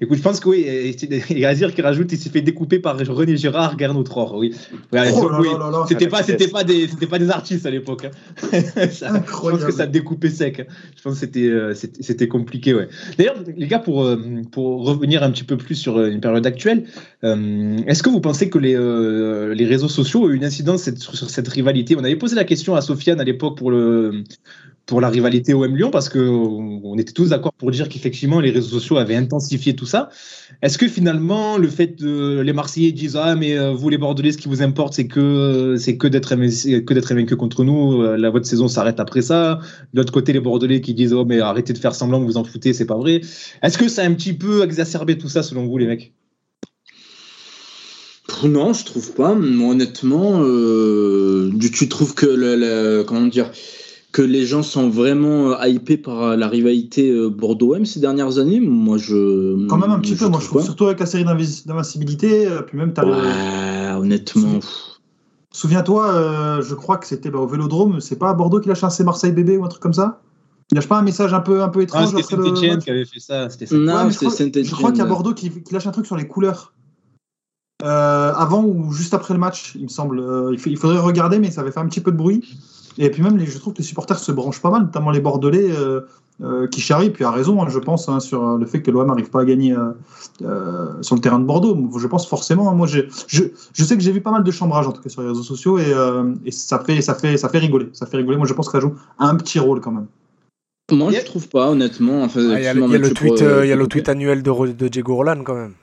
écoute, 0.00 0.16
je 0.16 0.22
pense 0.22 0.38
que 0.40 0.48
oui. 0.48 0.60
Et, 0.60 0.96
et 1.30 1.46
Azir 1.46 1.74
qui 1.74 1.82
rajoute, 1.82 2.12
il 2.12 2.18
s'est 2.18 2.30
fait 2.30 2.40
découper 2.40 2.78
par 2.78 2.96
René 2.98 3.36
Girard, 3.36 3.78
Gernot 3.78 4.02
Tror. 4.04 4.34
Oui. 4.36 4.54
Ouais, 4.92 5.10
Oh 5.14 5.28
oui. 5.40 5.48
C'était 5.88 6.06
pas, 6.08 6.22
c'était 6.22 6.48
pas 6.48 6.62
des, 6.64 6.86
c'était 6.88 7.06
pas 7.06 7.18
des 7.18 7.30
artistes 7.30 7.66
à 7.66 7.70
l'époque. 7.70 8.06
hein. 8.06 8.58
Ça- 8.92 9.22
je 9.26 9.30
pense 9.50 9.64
que 9.64 9.72
ça 9.72 9.86
découpait 9.86 10.30
sec. 10.30 10.66
Je 10.96 11.02
pense 11.02 11.14
que 11.14 11.20
c'était, 11.20 11.46
euh, 11.48 11.74
c'était, 11.74 12.02
c'était 12.02 12.28
compliqué, 12.28 12.74
ouais. 12.74 12.88
D'ailleurs, 13.18 13.36
les 13.56 13.66
gars, 13.66 13.78
pour, 13.78 14.04
euh, 14.20 14.42
pour 14.50 14.84
revenir 14.84 15.22
un 15.22 15.30
petit 15.30 15.44
peu 15.44 15.56
plus 15.56 15.74
sur 15.74 15.98
euh, 15.98 16.10
une 16.10 16.20
période 16.20 16.46
actuelle, 16.46 16.84
euh, 17.24 17.78
est-ce 17.86 18.02
que 18.02 18.10
vous 18.10 18.20
pensez 18.20 18.48
que 18.48 18.58
les, 18.58 18.74
les 19.54 19.66
réseaux 19.66 19.88
sociaux 19.88 20.24
ont 20.24 20.28
eu 20.28 20.36
une 20.36 20.44
incidence 20.44 20.88
sur 20.96 21.30
cette 21.30 21.48
rivalité? 21.48 21.96
On 21.96 22.04
avait 22.04 22.16
posé 22.16 22.36
la 22.36 22.44
question 22.44 22.74
à 22.74 22.80
Sofiane 22.80 23.20
à 23.20 23.24
l'époque 23.24 23.56
pour 23.58 23.70
le 23.70 24.24
pour 24.90 25.00
la 25.00 25.08
rivalité 25.08 25.54
OM 25.54 25.76
Lyon 25.76 25.90
parce 25.92 26.08
que 26.08 26.18
on 26.18 26.98
était 26.98 27.12
tous 27.12 27.28
d'accord 27.28 27.52
pour 27.52 27.70
dire 27.70 27.88
qu'effectivement 27.88 28.40
les 28.40 28.50
réseaux 28.50 28.68
sociaux 28.80 28.96
avaient 28.98 29.14
intensifié 29.14 29.76
tout 29.76 29.86
ça. 29.86 30.08
Est-ce 30.62 30.78
que 30.78 30.88
finalement 30.88 31.58
le 31.58 31.68
fait 31.68 31.96
de 31.96 32.40
les 32.40 32.52
Marseillais 32.52 32.90
disent 32.90 33.16
ah 33.16 33.36
mais 33.36 33.56
euh, 33.56 33.70
vous 33.70 33.88
les 33.88 33.98
Bordelais 33.98 34.32
ce 34.32 34.38
qui 34.38 34.48
vous 34.48 34.62
importe 34.62 34.94
c'est 34.94 35.06
que 35.06 35.76
c'est 35.78 35.96
que 35.96 36.08
d'être 36.08 36.34
que 36.34 37.14
vaincu 37.14 37.36
contre 37.36 37.62
nous 37.62 38.02
euh, 38.02 38.16
la 38.16 38.30
votre 38.30 38.46
saison 38.46 38.66
s'arrête 38.66 38.98
après 38.98 39.22
ça. 39.22 39.60
De 39.94 40.00
l'autre 40.00 40.12
côté 40.12 40.32
les 40.32 40.40
Bordelais 40.40 40.80
qui 40.80 40.92
disent 40.92 41.12
oh 41.12 41.24
mais 41.24 41.38
arrêtez 41.38 41.72
de 41.72 41.78
faire 41.78 41.94
semblant 41.94 42.20
que 42.20 42.26
vous 42.26 42.36
en 42.36 42.42
foutez 42.42 42.72
c'est 42.72 42.84
pas 42.84 42.98
vrai. 42.98 43.20
Est-ce 43.62 43.78
que 43.78 43.88
ça 43.88 44.02
a 44.02 44.06
un 44.06 44.14
petit 44.14 44.32
peu 44.32 44.64
exacerbé 44.64 45.16
tout 45.16 45.28
ça 45.28 45.44
selon 45.44 45.66
vous 45.68 45.78
les 45.78 45.86
mecs? 45.86 46.12
Non, 48.44 48.72
je 48.72 48.84
trouve 48.84 49.12
pas. 49.12 49.32
Honnêtement, 49.32 50.40
euh, 50.42 51.50
tu- 51.72 51.88
trouves 51.88 52.14
que 52.14 52.26
le- 52.26 53.04
comment 53.06 53.26
dire 53.26 53.50
que 54.12 54.22
les 54.22 54.44
gens 54.44 54.62
sont 54.62 54.88
vraiment 54.90 55.52
euh, 55.52 55.66
hypés 55.68 55.96
par 55.96 56.22
euh, 56.22 56.36
la 56.36 56.48
rivalité 56.48 57.10
euh, 57.10 57.28
Bordeaux-M 57.28 57.84
ces 57.86 58.00
dernières 58.00 58.38
années 58.38 58.58
Moi, 58.60 58.96
je 58.98 59.66
Quand 59.68 59.78
même 59.78 59.90
un 59.92 60.00
petit 60.00 60.16
peu, 60.16 60.28
moi 60.28 60.40
je 60.40 60.46
trouve, 60.46 60.62
surtout 60.64 60.86
avec 60.86 60.98
la 61.00 61.06
série 61.06 61.24
d'invincibilité, 61.24 62.48
puis 62.66 62.76
même 62.78 62.92
t'as 62.92 63.04
le- 63.04 63.12
Ouais, 63.12 63.92
honnêtement. 64.00 64.54
pff. 64.58 64.68
Souviens-toi, 65.52 66.12
euh, 66.14 66.62
je 66.62 66.74
crois 66.76 66.96
que 66.98 67.06
c'était 67.06 67.30
bah, 67.30 67.40
au 67.40 67.46
Vélodrome, 67.46 68.00
c'est 68.00 68.16
pas 68.18 68.30
à 68.30 68.34
Bordeaux 68.34 68.60
qu'il 68.60 68.70
a 68.70 68.76
chassé 68.76 69.02
Marseille 69.02 69.32
bébé 69.32 69.56
ou 69.56 69.64
un 69.64 69.68
truc 69.68 69.82
comme 69.82 69.92
ça? 69.94 70.20
Il 70.70 70.76
lâche 70.76 70.86
pas 70.86 70.98
un 70.98 71.02
message 71.02 71.34
un 71.34 71.40
peu, 71.40 71.62
un 71.62 71.68
peu 71.68 71.80
Ah, 71.80 71.82
étrange 71.82 72.06
C'était 72.10 72.20
après 72.22 72.36
le 72.36 72.44
Saint-Etienne 72.44 72.78
qui 72.78 72.90
avait 72.90 73.04
fait 73.04 73.18
ça. 73.18 73.50
C'était. 73.50 73.66
Non, 73.74 74.04
Ouais, 74.04 74.12
c'était 74.12 74.26
crois- 74.26 74.36
Saint-Etienne. 74.36 74.64
Je 74.64 74.70
crois 74.74 74.90
qu'il 74.92 75.00
y 75.00 75.02
a 75.02 75.06
Bordeaux 75.06 75.34
qui, 75.34 75.50
qui 75.50 75.74
lâche 75.74 75.88
un 75.88 75.90
truc 75.90 76.06
sur 76.06 76.16
les 76.16 76.28
couleurs. 76.28 76.72
Euh, 77.82 78.32
avant 78.34 78.62
ou 78.62 78.92
juste 78.92 79.14
après 79.14 79.34
le 79.34 79.40
match, 79.40 79.72
il 79.74 79.84
me 79.84 79.88
semble. 79.88 80.20
Euh, 80.20 80.54
il 80.66 80.76
faudrait 80.76 80.98
regarder, 81.00 81.40
mais 81.40 81.50
ça 81.50 81.62
avait 81.62 81.72
fait 81.72 81.80
un 81.80 81.86
petit 81.88 82.00
peu 82.00 82.12
de 82.12 82.16
bruit. 82.16 82.44
Et 82.98 83.10
puis 83.10 83.22
même, 83.22 83.36
les, 83.36 83.46
je 83.46 83.58
trouve 83.58 83.72
que 83.72 83.78
les 83.78 83.84
supporters 83.84 84.18
se 84.18 84.32
branchent 84.32 84.60
pas 84.62 84.70
mal, 84.70 84.82
notamment 84.82 85.10
les 85.10 85.20
Bordelais, 85.20 85.70
euh, 85.70 86.00
euh, 86.42 86.66
qui 86.68 86.80
charrient, 86.80 87.10
puis 87.10 87.22
a 87.24 87.30
raison, 87.30 87.62
hein, 87.62 87.66
je 87.68 87.78
pense, 87.78 88.08
hein, 88.08 88.18
sur 88.18 88.56
le 88.56 88.64
fait 88.66 88.80
que 88.82 88.90
l'OM 88.90 89.06
n'arrive 89.06 89.28
pas 89.30 89.42
à 89.42 89.44
gagner 89.44 89.74
euh, 89.74 89.90
euh, 90.42 90.86
sur 91.02 91.14
le 91.14 91.20
terrain 91.20 91.38
de 91.38 91.44
Bordeaux. 91.44 91.76
Je 91.98 92.06
pense 92.06 92.26
forcément. 92.26 92.70
hein, 92.70 92.74
moi, 92.74 92.86
je, 92.86 93.00
je 93.28 93.84
sais 93.84 93.96
que 93.96 94.02
j'ai 94.02 94.12
vu 94.12 94.20
pas 94.22 94.30
mal 94.30 94.42
de 94.42 94.50
chambrage 94.50 94.86
en 94.86 94.92
tout 94.92 95.02
cas 95.02 95.08
sur 95.10 95.20
les 95.22 95.28
réseaux 95.28 95.42
sociaux, 95.42 95.78
et, 95.78 95.92
euh, 95.92 96.32
et 96.46 96.50
ça 96.50 96.78
fait, 96.78 97.00
ça 97.02 97.14
fait, 97.14 97.36
ça 97.36 97.48
fait 97.48 97.58
rigoler. 97.58 97.88
Ça 97.92 98.06
fait 98.06 98.16
rigoler. 98.16 98.36
Moi, 98.38 98.46
je 98.46 98.54
pense 98.54 98.66
que 98.66 98.72
ça 98.72 98.80
joue 98.80 98.94
un 99.18 99.34
petit 99.36 99.58
rôle 99.58 99.80
quand 99.80 99.92
même. 99.92 100.06
Moi, 100.92 101.12
je 101.20 101.24
trouve 101.26 101.48
pas, 101.48 101.70
honnêtement. 101.70 102.22
Enfin, 102.24 102.40
Ah, 102.52 102.58
Il 102.58 102.64
y 102.64 102.66
a, 102.66 102.74
le- 102.74 102.80
y 102.80 102.94
a 102.94 102.98
tweet, 103.14 103.38
pour- 103.38 103.46
euh, 103.46 103.66
il 103.66 103.68
y 103.68 103.72
a 103.72 103.76
le 103.76 103.86
tweet 103.86 104.08
annuel 104.08 104.42
de, 104.42 104.72
de 104.72 104.88
Diego 104.88 105.14
Roland 105.14 105.42
quand 105.44 105.54
même. 105.54 105.74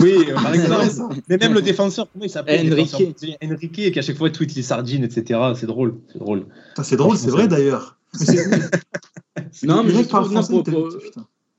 Oui, 0.00 0.14
euh, 0.28 0.34
par 0.34 0.54
exemple. 0.54 1.16
mais 1.28 1.36
même 1.38 1.54
le 1.54 1.62
défenseur, 1.62 2.08
comment 2.12 2.24
il 2.24 2.30
s'appelle 2.30 2.68
le 2.68 2.74
Enrique. 2.74 3.72
qui 3.72 3.98
à 3.98 4.02
chaque 4.02 4.16
fois 4.16 4.30
tweet 4.30 4.54
les 4.54 4.62
sardines, 4.62 5.04
etc. 5.04 5.38
C'est 5.54 5.66
drôle. 5.66 5.96
C'est 6.12 6.18
drôle. 6.18 6.46
Ça, 6.76 6.84
C'est 6.84 6.96
drôle, 6.96 7.16
c'est 7.16 7.30
vrai 7.30 7.48
d'ailleurs. 7.48 7.98
Non, 9.62 9.82
mais 9.84 9.90
je 9.90 9.96
non, 9.96 10.04
français, 10.04 10.52
pour- 10.52 10.88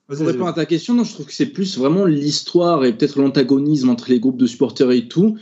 répondre 0.09 0.47
à 0.49 0.53
ta 0.53 0.65
question, 0.65 0.93
non, 0.93 1.03
je 1.03 1.13
trouve 1.13 1.25
que 1.25 1.33
c'est 1.33 1.45
plus 1.47 1.77
vraiment 1.77 2.05
l'histoire 2.05 2.83
et 2.85 2.93
peut-être 2.95 3.17
l'antagonisme 3.19 3.89
entre 3.89 4.09
les 4.09 4.19
groupes 4.19 4.37
de 4.37 4.45
supporters 4.45 4.91
et 4.91 5.07
tout 5.07 5.37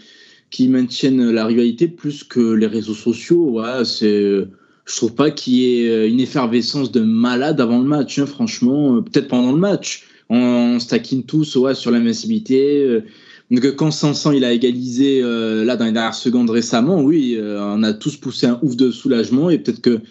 qui 0.51 0.67
maintiennent 0.67 1.29
la 1.31 1.45
rivalité 1.45 1.87
plus 1.87 2.23
que 2.23 2.39
les 2.53 2.67
réseaux 2.67 2.93
sociaux. 2.93 3.59
Ouais, 3.59 3.83
c'est, 3.85 4.21
je 4.85 4.95
trouve 4.95 5.13
pas 5.15 5.31
qu'il 5.31 5.53
y 5.53 5.65
ait 5.85 6.09
une 6.09 6.19
effervescence 6.19 6.91
de 6.91 7.01
malade 7.01 7.61
avant 7.61 7.79
le 7.79 7.85
match. 7.85 8.19
hein, 8.19 8.25
franchement, 8.25 9.01
peut-être 9.01 9.27
pendant 9.27 9.51
le 9.51 9.59
match, 9.59 10.05
on, 10.29 10.77
on 10.79 11.21
tous 11.23 11.55
ouais, 11.55 11.75
sur 11.75 11.91
l'invincibilité. 11.91 12.83
euh, 12.83 13.01
Donc 13.51 13.75
quand 13.75 13.91
Sanson 13.91 14.31
il 14.31 14.43
a 14.43 14.53
égalisé 14.53 15.21
euh, 15.23 15.65
là 15.65 15.75
dans 15.75 15.85
les 15.85 15.91
dernières 15.91 16.13
secondes 16.15 16.49
récemment, 16.49 17.01
oui, 17.01 17.35
euh, 17.37 17.59
on 17.61 17.83
a 17.83 17.93
tous 17.93 18.17
poussé 18.17 18.47
un 18.47 18.59
ouf 18.61 18.75
de 18.75 18.91
soulagement 18.91 19.49
et 19.49 19.57
peut-être 19.57 19.81
que 19.81 20.01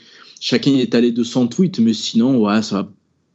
chacun 0.40 0.72
est 0.72 0.94
allé 0.94 1.12
de 1.12 1.22
son 1.24 1.46
tweet, 1.46 1.78
mais 1.78 1.92
sinon 1.92 2.38
ouais, 2.38 2.62
ça 2.62 2.82
va 2.82 2.88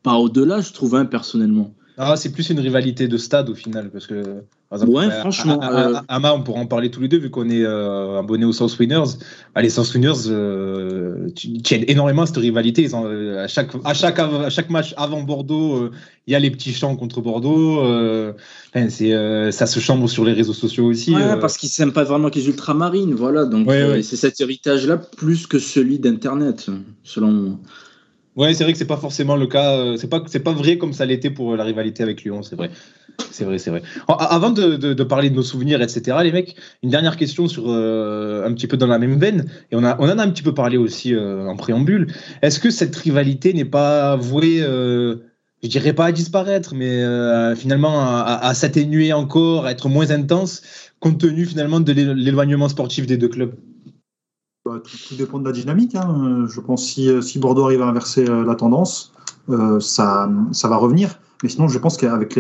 pas 0.04 0.16
au-delà, 0.16 0.62
je 0.62 0.74
trouve 0.74 0.96
hein, 0.96 1.06
personnellement. 1.06 1.74
Ah, 1.98 2.16
c'est 2.16 2.32
plus 2.32 2.50
une 2.50 2.60
rivalité 2.60 3.08
de 3.08 3.18
stade 3.18 3.50
au 3.50 3.56
final, 3.56 3.90
parce 3.92 4.08
que 4.08 4.42
exemple, 4.82 4.92
Ouais, 4.98 5.06
euh, 5.06 5.20
franchement, 5.20 5.60
euh, 5.64 5.94
Ama, 6.08 6.34
on 6.34 6.42
pourra 6.42 6.60
en 6.60 6.66
parler 6.66 6.90
tous 6.90 7.02
les 7.02 7.08
deux 7.08 7.18
vu 7.20 7.30
qu'on 7.30 7.50
est 7.50 7.64
euh, 7.64 8.20
abonnés 8.20 8.46
aux 8.46 8.54
South 8.54 8.78
Winners. 8.80 9.18
Les 9.56 9.70
South 9.70 9.94
Winners 9.94 10.28
euh, 10.30 11.28
tu- 11.36 11.54
tiennent 11.62 11.86
énormément 11.88 12.24
à 12.24 12.26
cette 12.26 12.38
rivalité. 12.38 12.82
Ils 12.82 12.96
ont, 12.96 13.06
euh, 13.06 13.44
à, 13.44 13.48
chaque, 13.48 13.70
à, 13.84 13.94
chaque, 13.94 14.18
à 14.20 14.50
chaque 14.50 14.70
match 14.70 14.94
avant 14.98 15.22
Bordeaux, 15.22 15.76
euh, 15.78 15.92
il 16.28 16.34
y 16.34 16.36
a 16.36 16.40
les 16.40 16.50
petits 16.52 16.74
chants 16.74 16.96
contre 16.96 17.22
Bordeaux. 17.22 17.82
euh, 17.82 18.34
enfin, 18.76 18.90
c'est, 18.90 19.14
euh, 19.14 19.52
ça 19.52 19.66
se 19.68 19.80
chambre 19.80 20.08
sur 20.10 20.26
les 20.26 20.34
réseaux 20.34 20.54
sociaux 20.54 20.86
aussi. 20.86 21.14
Ouais, 21.16 21.22
euh. 21.22 21.36
parce 21.38 21.58
qu'ils 21.58 21.70
s'aiment 21.70 21.94
pas 21.94 22.04
vraiment 22.04 22.26
avec 22.26 22.36
les 22.36 22.48
ultramarines, 22.48 23.14
voilà. 23.14 23.46
Donc 23.46 23.68
Ouais, 23.68 23.82
euh, 23.82 23.92
ouais. 23.94 24.02
c'est 24.04 24.16
cet 24.16 24.40
héritage-là 24.42 24.98
plus 24.98 25.48
que 25.48 25.60
celui 25.60 26.00
d'Internet, 26.00 26.68
selon 27.04 27.32
moi. 27.32 27.56
Ouais, 28.36 28.54
c'est 28.56 28.64
vrai 28.64 28.74
que 28.74 28.80
c'est 28.80 28.88
pas 28.88 28.98
forcément 28.98 29.36
le 29.36 29.46
cas. 29.48 29.74
euh, 29.78 29.98
C'est 29.98 30.08
pas, 30.08 30.24
c'est 30.28 30.40
pas 30.40 30.54
vrai 30.54 30.78
comme 30.78 30.94
ça 30.94 31.06
l'était 31.06 31.30
pour 31.30 31.56
la 31.56 31.64
rivalité 31.64 32.02
avec 32.02 32.24
Lyon, 32.24 32.42
c'est 32.42 32.56
vrai. 32.56 32.72
C'est 33.32 33.46
vrai, 33.46 33.60
c'est 33.60 33.70
vrai. 33.70 33.84
Avant 34.08 34.50
de, 34.50 35.04
parler 35.04 35.30
de 35.30 35.36
nos 35.36 35.44
souvenirs, 35.44 35.82
etc., 35.82 36.24
les 36.24 36.32
mecs, 36.32 36.56
une 36.82 36.90
dernière 36.90 37.16
question 37.16 37.48
sur 37.48 37.66
euh, 37.68 38.48
un 38.48 38.54
petit 38.54 38.66
peu 38.68 38.76
dans 38.78 38.88
la 38.88 38.98
même 38.98 39.20
veine, 39.20 39.46
et 39.72 39.76
on, 39.76 39.84
a, 39.84 39.96
on 40.00 40.10
en 40.10 40.18
a 40.18 40.24
un 40.24 40.30
petit 40.32 40.42
peu 40.44 40.54
parlé 40.54 40.78
aussi 40.78 41.14
euh, 41.14 41.46
en 41.48 41.56
préambule. 41.56 42.08
Est-ce 42.42 42.60
que 42.60 42.72
cette 42.72 42.96
rivalité 42.96 43.54
n'est 43.54 43.66
pas 43.66 44.16
vouée, 44.16 44.62
euh, 44.64 45.18
je 45.62 45.68
dirais 45.70 45.94
pas 45.94 46.06
à 46.08 46.12
disparaître, 46.12 46.74
mais 46.74 47.04
euh, 47.04 47.56
finalement 47.56 48.02
à, 48.26 48.54
s'atténuer 48.56 49.14
encore, 49.14 49.66
à 49.68 49.72
être 49.72 49.90
moins 49.90 50.10
intense, 50.10 50.64
compte 51.00 51.20
tenu 51.20 51.46
finalement 51.46 51.80
de 51.80 51.92
l'é- 51.94 52.16
l'éloignement 52.16 52.70
sportif 52.70 53.06
des 53.06 53.18
deux 53.18 53.30
clubs? 53.30 53.54
Bah, 54.66 54.80
tout, 54.82 54.98
tout 55.10 55.16
dépend 55.16 55.40
de 55.40 55.46
la 55.46 55.52
dynamique. 55.52 55.94
hein. 55.96 56.46
Je 56.48 56.62
pense 56.62 56.86
si, 56.88 57.10
euh, 57.10 57.22
si 57.22 57.38
Bordeaux 57.38 57.66
arrive 57.66 57.82
à 57.82 57.88
inverser 57.88 58.30
euh, 58.30 58.46
la 58.46 58.56
tendance, 58.56 59.12
euh, 59.50 59.82
ça, 59.82 60.30
va 60.64 60.78
revenir. 60.78 61.20
Mais 61.44 61.50
sinon, 61.50 61.68
je 61.68 61.78
pense 61.80 61.98
qu'avec 61.98 62.40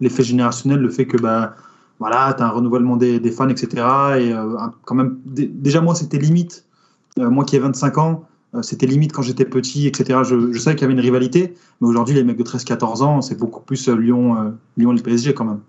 l'effet 0.00 0.22
générationnel, 0.22 0.80
le 0.80 0.90
fait 0.90 1.06
que 1.06 1.16
bah, 1.16 1.56
voilà, 1.98 2.34
tu 2.34 2.42
as 2.42 2.46
un 2.46 2.50
renouvellement 2.50 2.96
des, 2.98 3.30
fans, 3.30 3.48
etc. 3.48 3.86
Et 4.20 4.34
quand 4.84 4.94
même, 4.94 5.18
dé- 5.24 5.46
déjà, 5.46 5.80
moi, 5.80 5.94
c'était 5.94 6.18
limite. 6.18 6.66
Moi 7.16 7.44
qui 7.44 7.56
ai 7.56 7.60
25 7.60 7.96
ans, 7.98 8.24
c'était 8.60 8.86
limite 8.86 9.12
quand 9.12 9.22
j'étais 9.22 9.46
petit, 9.46 9.86
etc. 9.86 10.22
Je, 10.22 10.58
savais 10.58 10.76
qu'il 10.76 10.82
y 10.82 10.84
avait 10.84 10.92
une 10.92 11.00
rivalité. 11.00 11.54
Mais 11.80 11.88
aujourd'hui, 11.88 12.14
les 12.14 12.24
mecs 12.24 12.36
de 12.36 12.42
13-14 12.42 13.02
ans, 13.02 13.22
c'est 13.22 13.38
beaucoup 13.38 13.62
plus 13.62 13.88
Lyon, 13.88 14.54
Lyon 14.76 14.92
et 14.92 14.96
le 14.96 15.02
PSG 15.02 15.32
quand 15.32 15.46
même. 15.46 15.60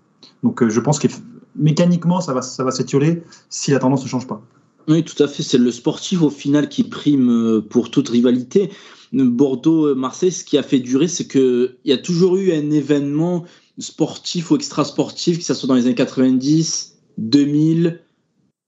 Donc, 0.42 0.68
je 0.68 0.80
pense 0.80 0.98
que 0.98 1.08
mécaniquement, 1.54 2.20
ça 2.20 2.34
va, 2.34 2.42
ça 2.42 2.64
va 2.64 2.70
s'étioler 2.70 3.22
si 3.48 3.70
la 3.70 3.78
tendance 3.78 4.02
ne 4.02 4.08
change 4.08 4.26
pas. 4.26 4.42
Oui, 4.88 5.02
tout 5.04 5.20
à 5.22 5.28
fait. 5.28 5.42
C'est 5.42 5.58
le 5.58 5.70
sportif 5.70 6.22
au 6.22 6.30
final 6.30 6.68
qui 6.68 6.84
prime 6.84 7.30
euh, 7.30 7.60
pour 7.60 7.90
toute 7.90 8.08
rivalité. 8.08 8.70
Bordeaux-Marseille, 9.12 10.32
ce 10.32 10.44
qui 10.44 10.58
a 10.58 10.62
fait 10.62 10.78
durer, 10.78 11.08
c'est 11.08 11.26
qu'il 11.26 11.76
y 11.84 11.92
a 11.92 11.98
toujours 11.98 12.36
eu 12.36 12.52
un 12.52 12.70
événement 12.70 13.44
sportif 13.78 14.50
ou 14.50 14.56
extra-sportif, 14.56 15.38
que 15.38 15.44
ce 15.44 15.54
soit 15.54 15.68
dans 15.68 15.74
les 15.74 15.86
années 15.86 15.94
90, 15.94 16.98
2000, 17.18 18.00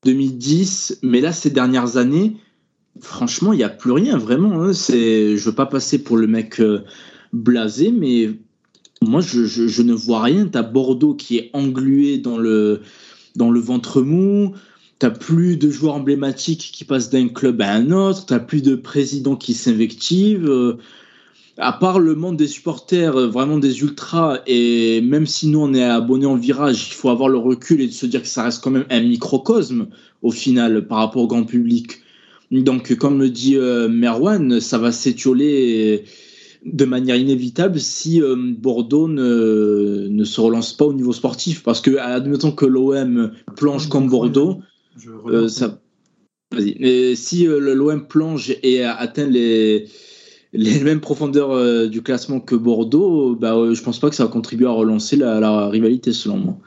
2010. 0.04 0.98
Mais 1.02 1.20
là, 1.20 1.32
ces 1.32 1.50
dernières 1.50 1.96
années, 1.96 2.36
franchement, 3.00 3.52
il 3.52 3.56
n'y 3.56 3.64
a 3.64 3.68
plus 3.68 3.92
rien, 3.92 4.16
vraiment. 4.16 4.62
hein. 4.62 4.72
C'est, 4.72 5.36
je 5.36 5.44
veux 5.44 5.54
pas 5.54 5.66
passer 5.66 6.02
pour 6.02 6.16
le 6.16 6.26
mec 6.26 6.60
euh, 6.60 6.84
blasé, 7.32 7.90
mais 7.90 8.30
moi, 9.02 9.20
je 9.20 9.82
ne 9.82 9.92
vois 9.92 10.22
rien. 10.22 10.46
Tu 10.46 10.58
as 10.58 10.62
Bordeaux 10.62 11.14
qui 11.14 11.36
est 11.36 11.50
englué 11.52 12.18
dans 12.18 12.38
le, 12.38 12.80
dans 13.36 13.50
le 13.50 13.60
ventre 13.60 14.02
mou. 14.02 14.54
T'as 14.98 15.10
plus 15.10 15.56
de 15.56 15.70
joueurs 15.70 15.94
emblématiques 15.94 16.70
qui 16.72 16.84
passent 16.84 17.10
d'un 17.10 17.28
club 17.28 17.60
à 17.62 17.72
un 17.72 17.90
autre, 17.92 18.26
t'as 18.26 18.40
plus 18.40 18.62
de 18.62 18.74
présidents 18.74 19.36
qui 19.36 19.54
s'invectivent. 19.54 20.48
euh, 20.48 20.78
à 21.58 21.72
part 21.72 21.98
le 21.98 22.14
monde 22.14 22.36
des 22.36 22.46
supporters, 22.46 23.16
euh, 23.16 23.26
vraiment 23.26 23.58
des 23.58 23.80
ultras, 23.80 24.38
et 24.46 25.00
même 25.00 25.26
si 25.26 25.48
nous 25.48 25.60
on 25.60 25.74
est 25.74 25.82
abonnés 25.82 26.26
en 26.26 26.36
virage, 26.36 26.88
il 26.88 26.94
faut 26.94 27.10
avoir 27.10 27.28
le 27.28 27.38
recul 27.38 27.80
et 27.80 27.88
de 27.88 27.92
se 27.92 28.06
dire 28.06 28.22
que 28.22 28.28
ça 28.28 28.44
reste 28.44 28.62
quand 28.62 28.70
même 28.70 28.86
un 28.90 29.00
microcosme 29.00 29.88
au 30.22 30.30
final 30.30 30.86
par 30.86 30.98
rapport 30.98 31.22
au 31.22 31.26
grand 31.26 31.44
public. 31.44 32.00
Donc, 32.50 32.94
comme 32.94 33.18
le 33.18 33.28
dit 33.28 33.56
euh, 33.56 33.88
Merwan, 33.88 34.60
ça 34.60 34.78
va 34.78 34.92
s'étioler 34.92 36.04
de 36.64 36.84
manière 36.84 37.16
inévitable 37.16 37.78
si 37.78 38.22
euh, 38.22 38.36
Bordeaux 38.36 39.08
ne, 39.08 40.06
ne 40.08 40.24
se 40.24 40.40
relance 40.40 40.72
pas 40.72 40.86
au 40.86 40.92
niveau 40.92 41.12
sportif. 41.12 41.62
Parce 41.62 41.80
que, 41.80 41.98
admettons 41.98 42.52
que 42.52 42.66
l'OM 42.66 43.32
plonge 43.56 43.88
comme 43.88 44.08
Bordeaux, 44.08 44.60
Je 44.98 45.10
euh, 45.10 45.48
ça... 45.48 45.80
Vas-y. 46.52 46.70
Et 46.80 47.14
si 47.14 47.46
euh, 47.46 47.58
l'OM 47.74 48.06
plonge 48.06 48.56
et 48.62 48.82
atteint 48.82 49.26
les, 49.26 49.86
les 50.52 50.80
mêmes 50.84 51.00
profondeurs 51.00 51.52
euh, 51.52 51.86
du 51.86 52.02
classement 52.02 52.40
que 52.40 52.54
Bordeaux, 52.54 53.34
bah, 53.34 53.54
euh, 53.54 53.74
je 53.74 53.82
pense 53.82 53.98
pas 53.98 54.08
que 54.08 54.16
ça 54.16 54.24
va 54.24 54.30
contribuer 54.30 54.66
à 54.66 54.70
relancer 54.70 55.16
la, 55.16 55.40
la 55.40 55.68
rivalité, 55.68 56.12
selon 56.12 56.38
moi. 56.38 56.58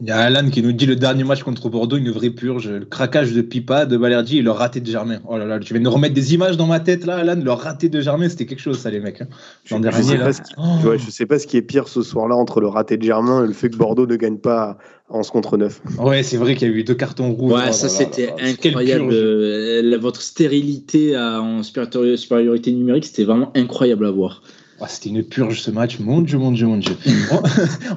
Il 0.00 0.06
y 0.08 0.10
a 0.10 0.18
Alan 0.18 0.48
qui 0.50 0.62
nous 0.62 0.72
dit 0.72 0.86
le 0.86 0.94
dernier 0.94 1.24
match 1.24 1.42
contre 1.42 1.68
Bordeaux, 1.68 1.96
une 1.96 2.10
vraie 2.10 2.30
purge, 2.30 2.68
le 2.68 2.84
craquage 2.84 3.32
de 3.32 3.40
Pipa, 3.40 3.86
de 3.86 3.96
Balerdi 3.96 4.38
et 4.38 4.42
le 4.42 4.50
raté 4.50 4.80
de 4.80 4.86
Germain. 4.86 5.18
Oh 5.26 5.36
là 5.38 5.46
là, 5.46 5.58
tu 5.58 5.72
viens 5.74 5.82
de 5.82 5.88
remettre 5.88 6.14
des 6.14 6.34
images 6.34 6.56
dans 6.56 6.66
ma 6.66 6.80
tête 6.80 7.06
là, 7.06 7.16
Alan, 7.16 7.40
le 7.42 7.50
raté 7.52 7.88
de 7.88 8.00
Germain, 8.00 8.28
c'était 8.28 8.46
quelque 8.46 8.60
chose 8.60 8.78
ça 8.78 8.90
les 8.90 9.00
mecs. 9.00 9.20
hein. 9.22 9.26
Je, 9.64 9.74
dernier, 9.76 10.02
sais 10.02 10.32
ce 10.32 10.42
qui, 10.42 10.54
Oh. 10.58 10.98
sais 11.10 11.26
pas 11.26 11.38
ce 11.38 11.46
qui 11.46 11.56
est 11.56 11.62
pire 11.62 11.88
ce 11.88 12.02
soir-là 12.02 12.36
entre 12.36 12.60
le 12.60 12.68
raté 12.68 12.96
de 12.98 13.02
Germain 13.02 13.44
et 13.44 13.46
le 13.48 13.52
fait 13.52 13.70
que 13.70 13.76
Bordeaux 13.76 14.06
ne 14.06 14.16
gagne 14.16 14.38
pas 14.38 14.78
en 15.08 15.18
11 15.20 15.30
contre 15.30 15.56
9. 15.56 15.80
Ouais, 15.98 16.22
c'est 16.22 16.36
vrai 16.36 16.54
qu'il 16.54 16.68
y 16.68 16.72
a 16.72 16.74
eu 16.74 16.84
deux 16.84 16.94
cartons 16.94 17.32
rouges. 17.32 17.52
Oh 17.54 17.56
Ouais, 17.58 17.66
là 17.66 17.72
ça 17.72 17.88
c'était 17.88 18.32
incroyable. 18.40 19.10
Euh, 19.12 19.82
la- 19.82 19.98
votre 19.98 20.20
stérilité 20.22 21.16
à- 21.16 21.40
en 21.40 21.62
supériori- 21.62 22.16
supériorité 22.16 22.70
numérique, 22.72 23.06
c'était 23.06 23.24
vraiment 23.24 23.50
incroyable 23.56 24.06
à 24.06 24.10
voir. 24.10 24.42
Ah, 24.82 24.86
c'était 24.88 25.10
une 25.10 25.22
purge 25.22 25.60
ce 25.60 25.70
match, 25.70 25.98
mon 25.98 26.22
dieu, 26.22 26.38
mon 26.38 26.52
dieu, 26.52 26.66
mon 26.66 26.78
dieu. 26.78 26.96
on, 27.30 27.42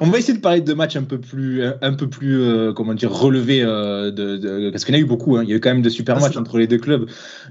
on 0.02 0.10
va 0.10 0.18
essayer 0.18 0.34
de 0.34 0.42
parler 0.42 0.60
de 0.60 0.74
matchs 0.74 0.96
un 0.96 1.02
peu 1.02 1.18
plus, 1.18 1.62
un 1.80 1.92
peu 1.94 2.08
plus, 2.08 2.42
euh, 2.42 2.72
comment 2.74 2.92
dire, 2.92 3.10
relevés, 3.10 3.62
euh, 3.62 4.10
de, 4.10 4.36
de- 4.36 4.70
parce 4.70 4.84
qu'il 4.84 4.94
y 4.94 4.98
en 4.98 5.00
a 5.00 5.02
eu 5.02 5.06
beaucoup. 5.06 5.36
hein. 5.36 5.42
Il 5.44 5.48
y 5.48 5.52
a 5.54 5.56
eu 5.56 5.60
quand 5.60 5.70
même 5.70 5.80
de 5.82 5.88
super 5.88 6.16
Ah, 6.18 6.20
matchs 6.20 6.36
entre 6.36 6.58
les 6.58 6.66
deux 6.66 6.76
clubs. 6.78 7.06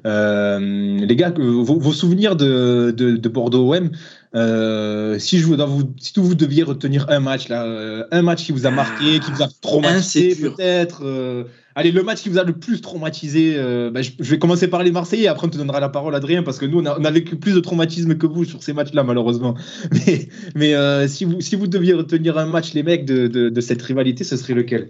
Euh, 0.05 0.97
les 0.99 1.15
gars, 1.15 1.31
que- 1.31 1.41
vos, 1.41 1.79
vos 1.79 1.93
souvenirs 1.93 2.35
de, 2.35 2.93
de, 2.95 3.17
de 3.17 3.29
Bordeaux 3.29 3.73
OM, 3.73 3.89
euh, 4.35 5.19
si 5.19 5.39
je 5.39 5.45
vous, 5.45 5.55
dans 5.55 5.67
vous, 5.67 5.83
si 5.99 6.13
vous 6.17 6.33
deviez 6.35 6.63
retenir 6.63 7.05
un 7.09 7.19
match 7.19 7.49
là, 7.49 7.65
euh, 7.65 8.03
un 8.11 8.21
match 8.23 8.45
qui 8.45 8.51
vous 8.51 8.65
a 8.65 8.71
marqué, 8.71 9.19
qui 9.19 9.31
vous 9.31 9.43
a 9.43 9.47
traumatisé 9.61 10.29
c'est 10.31 10.35
dur. 10.41 10.55
peut-être. 10.55 11.01
euh, 11.05 11.43
allez, 11.75 11.91
le 11.91 12.01
match 12.03 12.21
qui 12.23 12.29
vous 12.29 12.39
a 12.39 12.43
le 12.43 12.53
plus 12.53 12.81
traumatisé. 12.81 13.55
bah, 13.91 14.01
je, 14.01 14.11
je 14.19 14.29
vais 14.31 14.39
commencer 14.39 14.67
par 14.67 14.81
les 14.83 14.91
Marseillais, 14.91 15.27
après 15.27 15.47
on 15.47 15.49
te 15.49 15.57
donnera 15.57 15.79
la 15.79 15.89
parole, 15.89 16.15
Adrien, 16.15 16.41
parce 16.41 16.57
que 16.57 16.65
nous 16.65 16.79
on 16.79 16.85
a, 16.85 16.99
on 16.99 17.05
a 17.05 17.11
vécu 17.11 17.35
plus 17.35 17.53
de 17.53 17.59
traumatisme 17.59 18.15
que 18.15 18.25
vous 18.25 18.43
sur 18.43 18.63
ces 18.63 18.73
matchs-là, 18.73 19.03
malheureusement. 19.03 19.55
Mais, 19.91 20.27
mais 20.55 21.07
si, 21.07 21.25
vous, 21.25 21.39
si 21.39 21.55
vous 21.55 21.67
deviez 21.67 21.93
retenir 21.93 22.37
un 22.37 22.45
match, 22.47 22.73
les 22.73 22.83
mecs, 22.83 23.05
de, 23.05 23.27
de, 23.27 23.49
de 23.49 23.61
cette 23.61 23.81
rivalité, 23.81 24.23
ce 24.23 24.35
serait 24.37 24.53
lequel? 24.55 24.89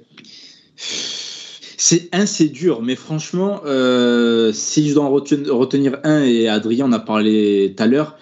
C'est 0.76 2.08
un, 2.14 2.26
c'est 2.26 2.48
dur, 2.48 2.82
mais 2.82 2.96
franchement, 2.96 3.62
si 4.54 4.90
je 4.90 4.94
dois 4.94 5.04
en 5.04 5.12
reten- 5.12 5.50
retenir 5.50 6.00
un, 6.04 6.24
et 6.24 6.48
Adrien 6.48 6.86
en 6.86 6.92
a 6.94 7.00
parlé 7.00 7.74
tout 7.76 7.84
à 7.84 7.88
l'heure, 7.88 8.16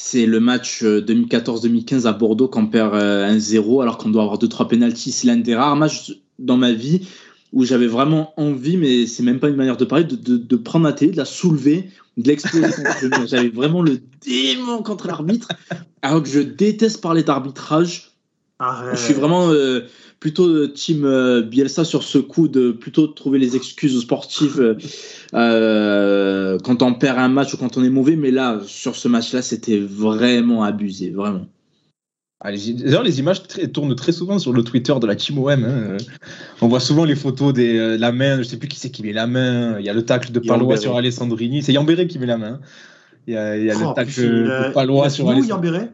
c'est 0.00 0.26
le 0.26 0.38
match 0.38 0.84
euh, 0.84 1.00
2014-2015 1.00 2.06
à 2.06 2.12
Bordeaux 2.12 2.46
qu'on 2.46 2.68
perd 2.68 2.94
euh, 2.94 3.28
1-0 3.36 3.82
alors 3.82 3.98
qu'on 3.98 4.10
doit 4.10 4.22
avoir 4.22 4.38
2-3 4.38 4.68
pénalties. 4.68 5.10
C'est 5.10 5.26
l'un 5.26 5.36
des 5.36 5.56
rares 5.56 5.74
matchs 5.74 6.12
dans 6.38 6.56
ma 6.56 6.70
vie 6.70 7.08
où 7.52 7.64
j'avais 7.64 7.88
vraiment 7.88 8.32
envie, 8.36 8.76
mais 8.76 9.08
c'est 9.08 9.24
même 9.24 9.40
pas 9.40 9.48
une 9.48 9.56
manière 9.56 9.76
de 9.76 9.84
parler, 9.84 10.04
de, 10.04 10.14
de, 10.14 10.36
de 10.36 10.56
prendre 10.56 10.84
ma 10.84 10.92
télé, 10.92 11.10
de 11.10 11.16
la 11.16 11.24
soulever, 11.24 11.90
de 12.16 12.28
l'exploser 12.28 12.70
contre. 12.70 13.26
J'avais 13.26 13.48
vraiment 13.48 13.82
le 13.82 14.00
démon 14.24 14.84
contre 14.84 15.08
l'arbitre, 15.08 15.48
alors 16.02 16.22
que 16.22 16.28
je 16.28 16.40
déteste 16.40 17.00
parler 17.00 17.24
d'arbitrage. 17.24 18.12
Arrête. 18.60 18.96
Je 18.96 19.02
suis 19.02 19.14
vraiment 19.14 19.50
euh, 19.50 19.80
plutôt 20.20 20.66
team 20.68 21.04
euh, 21.04 21.42
Bielsa 21.42 21.84
sur 21.84 22.02
ce 22.02 22.18
coup 22.18 22.48
de 22.48 22.72
plutôt 22.72 23.06
trouver 23.06 23.38
les 23.38 23.54
excuses 23.56 23.96
aux 23.96 24.00
sportifs 24.00 24.58
euh, 24.58 24.74
euh, 25.34 26.58
quand 26.64 26.82
on 26.82 26.94
perd 26.94 27.18
un 27.18 27.28
match 27.28 27.54
ou 27.54 27.56
quand 27.56 27.76
on 27.76 27.84
est 27.84 27.90
mauvais. 27.90 28.16
Mais 28.16 28.30
là, 28.30 28.60
sur 28.66 28.96
ce 28.96 29.08
match-là, 29.08 29.42
c'était 29.42 29.78
vraiment 29.78 30.64
abusé, 30.64 31.10
vraiment. 31.10 31.46
Ah, 32.40 32.52
les- 32.52 32.72
D'ailleurs, 32.72 33.02
les 33.02 33.18
images 33.18 33.42
très- 33.42 33.66
tournent 33.68 33.96
très 33.96 34.12
souvent 34.12 34.38
sur 34.38 34.52
le 34.52 34.62
Twitter 34.62 34.94
de 35.00 35.06
la 35.08 35.16
Team 35.16 35.38
OM. 35.38 35.64
hein. 35.64 35.96
On 36.60 36.68
voit 36.68 36.78
souvent 36.80 37.04
les 37.04 37.16
photos 37.16 37.52
de 37.52 37.62
euh, 37.62 37.98
la 37.98 38.12
main. 38.12 38.38
Je 38.38 38.42
sais 38.44 38.56
plus 38.56 38.68
qui 38.68 38.78
c'est 38.78 38.90
qui 38.90 39.02
met 39.02 39.12
la 39.12 39.26
main. 39.26 39.76
Il 39.80 39.84
y 39.84 39.88
a 39.88 39.92
le 39.92 40.04
tacle 40.04 40.30
de 40.30 40.38
Palois 40.38 40.62
Yambéré. 40.74 40.80
sur 40.80 40.96
Alessandrini. 40.96 41.62
C'est 41.62 41.72
Yambéré 41.72 42.06
qui 42.06 42.18
met 42.20 42.26
la 42.26 42.38
main. 42.38 42.60
Il 43.26 43.34
y 43.34 43.36
a, 43.36 43.56
il 43.58 43.64
y 43.64 43.70
a 43.70 43.74
Oh, 43.76 43.88
le 43.88 43.94
tacle 43.94 44.12
il 44.16 44.50
a- 44.50 44.68
de 44.68 44.72
Palois 44.72 45.10
sur 45.10 45.28
Alessandrini. 45.30 45.88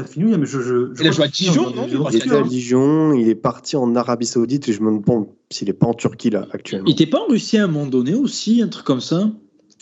Il 0.00 0.04
a 0.04 0.06
fini 0.06 0.34
où 0.34 0.38
mais 0.38 0.46
je, 0.46 0.60
je, 0.60 0.94
je 0.94 1.02
Il 1.02 1.08
a 1.08 1.10
crois 1.10 1.12
joué 1.12 1.24
à 1.24 1.28
Dijon, 1.28 1.70
non 1.70 1.86
Il 1.88 1.94
est 1.94 1.96
reçu, 1.96 2.16
Il 2.16 2.22
était 2.26 2.36
à. 2.36 2.42
Dijon, 2.42 3.12
il 3.12 3.28
est 3.28 3.34
parti 3.34 3.76
en 3.76 3.94
Arabie 3.96 4.26
Saoudite 4.26 4.68
et 4.68 4.72
je 4.72 4.80
me 4.80 4.98
demande 4.98 5.26
s'il 5.50 5.68
n'est 5.68 5.74
pas 5.74 5.86
en 5.86 5.94
Turquie 5.94 6.30
là 6.30 6.46
actuellement. 6.52 6.86
Il 6.86 6.92
était 6.92 7.06
pas 7.06 7.18
en 7.20 7.26
Russie 7.26 7.58
à 7.58 7.64
un 7.64 7.66
moment 7.66 7.86
donné 7.86 8.14
aussi, 8.14 8.62
un 8.62 8.68
truc 8.68 8.86
comme 8.86 9.00
ça? 9.00 9.30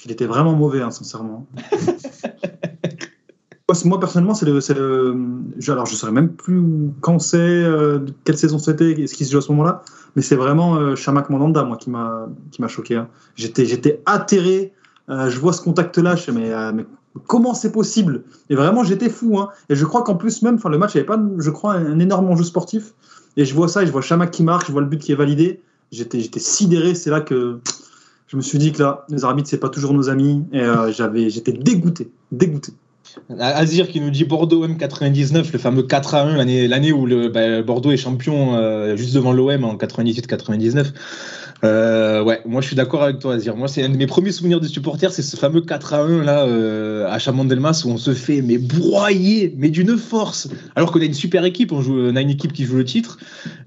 Il 0.05 0.11
était 0.13 0.27
vraiment 0.27 0.55
mauvais, 0.55 0.81
hein, 0.81 0.91
sincèrement. 0.91 1.47
Moi, 3.85 4.01
personnellement, 4.01 4.33
c'est 4.35 4.47
le, 4.47 4.59
Alors, 5.69 5.85
je 5.87 5.93
ne 5.93 5.97
saurais 5.97 6.13
même 6.13 6.31
plus 6.31 6.63
quand 7.01 7.19
c'est, 7.19 7.37
euh, 7.37 7.99
quelle 8.25 8.39
saison 8.39 8.59
c'était, 8.59 9.07
ce 9.07 9.15
qui 9.15 9.27
se 9.27 9.31
joue 9.33 9.39
à 9.39 9.43
ce 9.43 9.53
moment-là, 9.53 9.83
mais 10.17 10.23
c'est 10.23 10.37
vraiment 10.37 10.77
euh, 10.77 10.97
Shamak 10.97 11.29
Mandanda, 11.29 11.65
moi, 11.65 11.77
qui 11.77 11.91
m'a, 11.91 12.29
qui 12.51 12.63
m'a 12.63 12.69
choqué. 12.69 12.97
hein. 12.97 13.09
J'étais, 13.37 13.67
j'étais 13.67 14.01
atterré. 14.07 14.73
euh, 15.11 15.29
je 15.29 15.39
vois 15.39 15.53
ce 15.53 15.61
contact-là, 15.61 16.17
je 16.17 16.23
fais, 16.23 16.33
mais, 16.33 16.51
euh, 16.51 16.73
mais 16.75 16.87
comment 17.27 17.55
c'est 17.55 17.73
possible? 17.73 18.25
Et 18.51 18.55
vraiment, 18.55 18.85
j'étais 18.85 19.09
fou. 19.09 19.39
hein. 19.39 19.51
Et 19.69 19.75
je 19.75 19.85
crois 19.85 20.03
qu'en 20.03 20.15
plus, 20.15 20.43
même, 20.43 20.59
le 20.65 20.79
match 20.79 20.95
n'avait 20.95 21.07
pas, 21.07 21.21
je 21.39 21.51
crois, 21.51 21.75
un 21.75 21.99
énorme 21.99 22.29
enjeu 22.31 22.45
sportif. 22.45 22.95
Et 23.37 23.45
je 23.45 23.55
vois 23.55 23.69
ça, 23.69 23.83
et 23.83 23.87
je 23.87 23.93
vois 23.93 24.03
Chamac 24.03 24.31
qui 24.31 24.43
marque, 24.43 24.67
je 24.67 24.73
vois 24.73 24.81
le 24.81 24.87
but 24.87 24.99
qui 25.01 25.13
est 25.13 25.17
validé. 25.17 25.61
J'étais, 25.93 26.21
j'étais 26.21 26.41
sidéré. 26.41 26.95
C'est 26.95 27.11
là 27.11 27.21
que 27.21 27.61
je 28.27 28.37
me 28.37 28.43
suis 28.43 28.59
dit 28.59 28.73
que 28.73 28.83
là, 28.83 29.07
les 29.09 29.25
arbitres, 29.25 29.49
c'est 29.49 29.59
pas 29.59 29.69
toujours 29.69 29.95
nos 29.95 30.09
amis. 30.09 30.45
Et 30.53 30.61
euh, 30.61 30.93
j'avais, 30.93 31.31
j'étais 31.31 31.53
dégoûté, 31.53 32.11
dégoûté. 32.33 32.73
Azir 33.39 33.89
qui 33.89 34.01
nous 34.01 34.11
dit 34.11 34.25
Bordeaux 34.25 34.67
M99, 34.67 35.53
le 35.53 35.59
fameux 35.59 35.83
4 35.83 36.15
à 36.15 36.23
1, 36.23 36.37
l'année, 36.37 36.69
l'année 36.69 36.93
où 36.93 37.07
le, 37.07 37.29
bah, 37.29 37.63
Bordeaux 37.63 37.91
est 37.91 37.97
champion 37.97 38.55
euh, 38.55 38.97
juste 38.97 39.15
devant 39.15 39.33
l'OM 39.33 39.65
en 39.65 39.77
98-99. 39.77 40.93
Euh, 41.65 42.23
ouais, 42.23 42.41
moi 42.47 42.61
je 42.61 42.69
suis 42.69 42.77
d'accord 42.77 43.03
avec 43.03 43.19
toi, 43.19 43.35
Azir. 43.35 43.57
Moi, 43.57 43.69
c'est 43.69 43.83
un 43.83 43.89
de 43.89 43.97
mes 43.97 44.07
premiers 44.07 44.31
souvenirs 44.31 44.61
de 44.61 44.69
supporters, 44.69 45.13
c'est 45.13 45.23
ce 45.23 45.37
fameux 45.37 45.61
4 45.61 45.95
à 45.95 46.03
1 46.03 46.23
là 46.23 46.45
euh, 46.45 47.09
à 47.09 47.19
Chamandelmas 47.19 47.83
où 47.85 47.91
on 47.91 47.97
se 47.97 48.15
fait 48.15 48.43
mais 48.43 48.59
broyer, 48.59 49.55
mais 49.57 49.69
d'une 49.71 49.97
force. 49.97 50.49
Alors 50.77 50.93
qu'on 50.93 51.01
a 51.01 51.05
une 51.05 51.15
super 51.15 51.45
équipe, 51.45 51.73
on, 51.73 51.83
joue, 51.83 51.99
on 51.99 52.17
a 52.17 52.21
une 52.21 52.31
équipe 52.31 52.53
qui 52.53 52.65
joue 52.65 52.77
le 52.77 52.85
titre, 52.85 53.19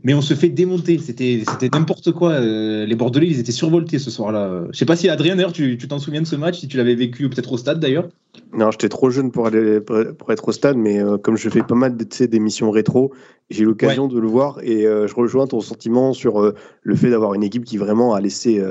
mais 0.03 0.13
on 0.13 0.21
se 0.21 0.33
fait 0.33 0.49
démonter. 0.49 0.99
C'était, 0.99 1.43
c'était 1.49 1.69
n'importe 1.77 2.11
quoi. 2.11 2.31
Euh, 2.31 2.85
les 2.85 2.95
Bordelais, 2.95 3.27
ils 3.27 3.39
étaient 3.39 3.51
survoltés 3.51 3.99
ce 3.99 4.09
soir-là. 4.09 4.63
Je 4.71 4.77
sais 4.77 4.85
pas 4.85 4.95
si 4.95 5.09
Adrien, 5.09 5.35
d'ailleurs, 5.35 5.53
tu, 5.53 5.77
tu 5.77 5.87
t'en 5.87 5.99
souviens 5.99 6.21
de 6.21 6.27
ce 6.27 6.35
match, 6.35 6.59
si 6.59 6.67
tu 6.67 6.77
l'avais 6.77 6.95
vécu 6.95 7.29
peut-être 7.29 7.51
au 7.51 7.57
stade 7.57 7.79
d'ailleurs. 7.79 8.07
Non, 8.53 8.71
j'étais 8.71 8.89
trop 8.89 9.09
jeune 9.09 9.31
pour 9.31 9.47
aller 9.47 9.81
pour 9.81 10.31
être 10.31 10.47
au 10.47 10.51
stade, 10.51 10.77
mais 10.77 11.03
euh, 11.03 11.17
comme 11.17 11.35
je 11.35 11.49
fais 11.49 11.63
pas 11.63 11.75
mal 11.75 11.95
d'émissions 11.95 12.71
rétro, 12.71 13.11
j'ai 13.49 13.63
eu 13.63 13.65
l'occasion 13.65 14.07
de 14.07 14.19
le 14.19 14.27
voir 14.27 14.59
et 14.63 14.87
euh, 14.87 15.07
je 15.07 15.15
rejoins 15.15 15.47
ton 15.47 15.59
sentiment 15.59 16.13
sur 16.13 16.41
euh, 16.41 16.55
le 16.83 16.95
fait 16.95 17.09
d'avoir 17.09 17.33
une 17.33 17.43
équipe 17.43 17.65
qui 17.65 17.77
vraiment 17.77 18.13
a 18.13 18.21
laissé 18.21 18.61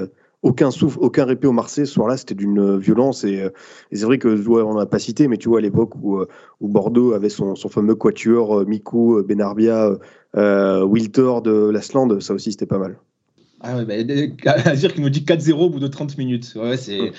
aucun 0.42 0.70
souffle, 0.70 0.98
aucun 1.00 1.24
répit 1.24 1.46
au 1.46 1.52
Marseille. 1.52 1.86
Ce 1.86 1.94
soir-là, 1.94 2.16
c'était 2.16 2.34
d'une 2.34 2.78
violence 2.78 3.24
et, 3.24 3.42
euh, 3.42 3.50
et 3.90 3.96
c'est 3.96 4.04
vrai 4.04 4.18
que 4.18 4.28
ouais, 4.28 4.62
on 4.62 4.74
n'a 4.74 4.86
pas 4.86 4.98
cité, 4.98 5.28
mais 5.28 5.36
tu 5.36 5.48
vois 5.48 5.58
à 5.58 5.62
l'époque 5.62 5.94
où, 6.02 6.20
où 6.61 6.68
Bordeaux 6.68 7.12
avait 7.12 7.28
son, 7.28 7.54
son 7.54 7.68
fameux 7.68 7.94
quatuor 7.94 8.61
euh, 8.61 8.66
euh, 8.66 9.22
Benarbia, 9.22 9.92
euh, 10.36 10.84
Wiltor 10.84 11.42
de 11.42 11.70
Lasland, 11.70 12.20
ça 12.20 12.34
aussi 12.34 12.52
c'était 12.52 12.66
pas 12.66 12.78
mal. 12.78 12.96
Ah 13.62 13.76
ouais, 13.76 13.84
bah, 13.84 14.52
Azir 14.64 14.94
qui 14.94 15.02
nous 15.02 15.11
dit 15.11 15.20
4-0 15.20 15.52
au 15.52 15.70
bout 15.70 15.80
de 15.80 15.86
30 15.86 16.16
minutes. 16.16 16.54
Ouais, 16.56 16.78
c'est. 16.78 17.12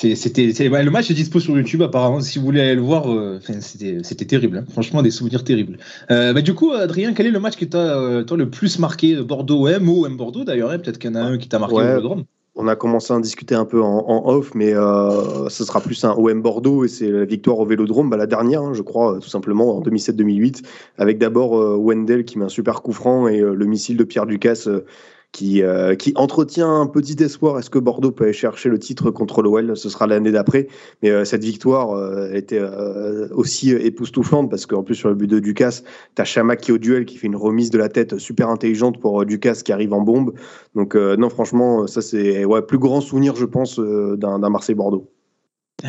C'était, 0.00 0.68
le 0.68 0.90
match 0.90 1.10
est 1.10 1.14
dispo 1.14 1.40
sur 1.40 1.56
YouTube 1.56 1.82
apparemment. 1.82 2.20
Si 2.20 2.38
vous 2.38 2.44
voulez 2.44 2.60
aller 2.60 2.74
le 2.76 2.80
voir, 2.82 3.10
euh, 3.12 3.40
c'était, 3.60 4.24
terrible. 4.24 4.58
hein. 4.58 4.64
Franchement, 4.70 5.02
des 5.02 5.10
souvenirs 5.10 5.42
terribles. 5.42 5.78
Euh, 6.10 6.32
bah, 6.32 6.40
du 6.40 6.54
coup, 6.54 6.70
Adrien, 6.72 7.12
quel 7.14 7.26
est 7.26 7.30
le 7.30 7.40
match 7.40 7.56
qui 7.56 7.68
t'a 7.68 7.98
euh, 7.98 8.24
le 8.36 8.48
plus 8.50 8.78
marqué 8.78 9.16
Bordeaux-OM 9.16 9.88
ou 9.88 10.06
M 10.06 10.16
Bordeaux 10.16 10.44
d'ailleurs 10.44 10.70
hein 10.70 10.78
Peut-être 10.78 10.98
qu'il 10.98 11.10
y 11.10 11.12
en 11.12 11.16
a 11.16 11.22
un 11.22 11.38
qui 11.38 11.48
t'a 11.48 11.58
marqué 11.58 11.74
Ouais. 11.74 11.82
au 11.82 11.86
Vélodrome. 11.86 12.24
On 12.60 12.66
a 12.66 12.74
commencé 12.74 13.12
à 13.12 13.16
en 13.16 13.20
discuter 13.20 13.54
un 13.54 13.64
peu 13.64 13.80
en, 13.82 14.04
en 14.08 14.28
off, 14.32 14.52
mais 14.54 14.72
euh, 14.74 15.48
ce 15.48 15.64
sera 15.64 15.80
plus 15.80 16.02
un 16.04 16.12
OM 16.12 16.42
Bordeaux 16.42 16.84
et 16.84 16.88
c'est 16.88 17.08
la 17.08 17.24
victoire 17.24 17.58
au 17.60 17.64
Vélodrome, 17.66 18.10
bah, 18.10 18.16
la 18.16 18.26
dernière, 18.26 18.62
hein, 18.62 18.72
je 18.74 18.82
crois, 18.82 19.14
euh, 19.16 19.18
tout 19.20 19.28
simplement 19.28 19.76
en 19.76 19.80
2007-2008, 19.82 20.62
avec 20.96 21.18
d'abord 21.18 21.56
euh, 21.56 21.76
Wendell 21.76 22.24
qui 22.24 22.36
met 22.38 22.44
un 22.44 22.48
super 22.48 22.82
coup 22.82 22.92
franc 22.92 23.28
et 23.28 23.40
euh, 23.40 23.54
le 23.54 23.66
missile 23.66 23.96
de 23.96 24.02
Pierre 24.04 24.26
Ducasse 24.26 24.66
euh, 24.66 24.84
qui, 25.30 25.62
euh, 25.62 25.94
qui 25.94 26.12
entretient 26.16 26.68
un 26.80 26.86
petit 26.86 27.22
espoir. 27.22 27.58
Est-ce 27.58 27.68
que 27.70 27.78
Bordeaux 27.78 28.10
peut 28.10 28.24
aller 28.24 28.32
chercher 28.32 28.68
le 28.70 28.78
titre 28.78 29.10
contre 29.10 29.42
l'OL 29.42 29.76
Ce 29.76 29.88
sera 29.90 30.06
l'année 30.06 30.32
d'après. 30.32 30.68
Mais 31.02 31.10
euh, 31.10 31.24
cette 31.24 31.44
victoire 31.44 31.92
euh, 31.92 32.32
était 32.32 32.58
euh, 32.58 33.28
aussi 33.32 33.70
époustouflante 33.70 34.48
parce 34.50 34.64
qu'en 34.66 34.82
plus 34.82 34.94
sur 34.94 35.10
le 35.10 35.14
but 35.14 35.26
de 35.26 35.38
Ducasse, 35.38 35.84
t'as 36.14 36.24
Chamac 36.24 36.60
qui 36.60 36.70
est 36.70 36.74
au 36.74 36.78
duel 36.78 37.04
qui 37.04 37.18
fait 37.18 37.26
une 37.26 37.36
remise 37.36 37.70
de 37.70 37.78
la 37.78 37.88
tête 37.90 38.18
super 38.18 38.48
intelligente 38.48 38.98
pour 39.00 39.20
euh, 39.20 39.24
Ducasse 39.26 39.62
qui 39.62 39.70
arrive 39.72 39.92
en 39.92 40.00
bombe. 40.00 40.32
Donc 40.74 40.94
euh, 40.94 41.16
non, 41.16 41.28
franchement, 41.28 41.86
ça 41.86 42.00
c'est 42.00 42.44
ouais, 42.44 42.62
plus 42.62 42.78
grand 42.78 43.00
souvenir, 43.02 43.36
je 43.36 43.44
pense, 43.44 43.78
euh, 43.78 44.16
d'un 44.16 44.38
d'un 44.38 44.50
Marseille-Bordeaux. 44.50 45.10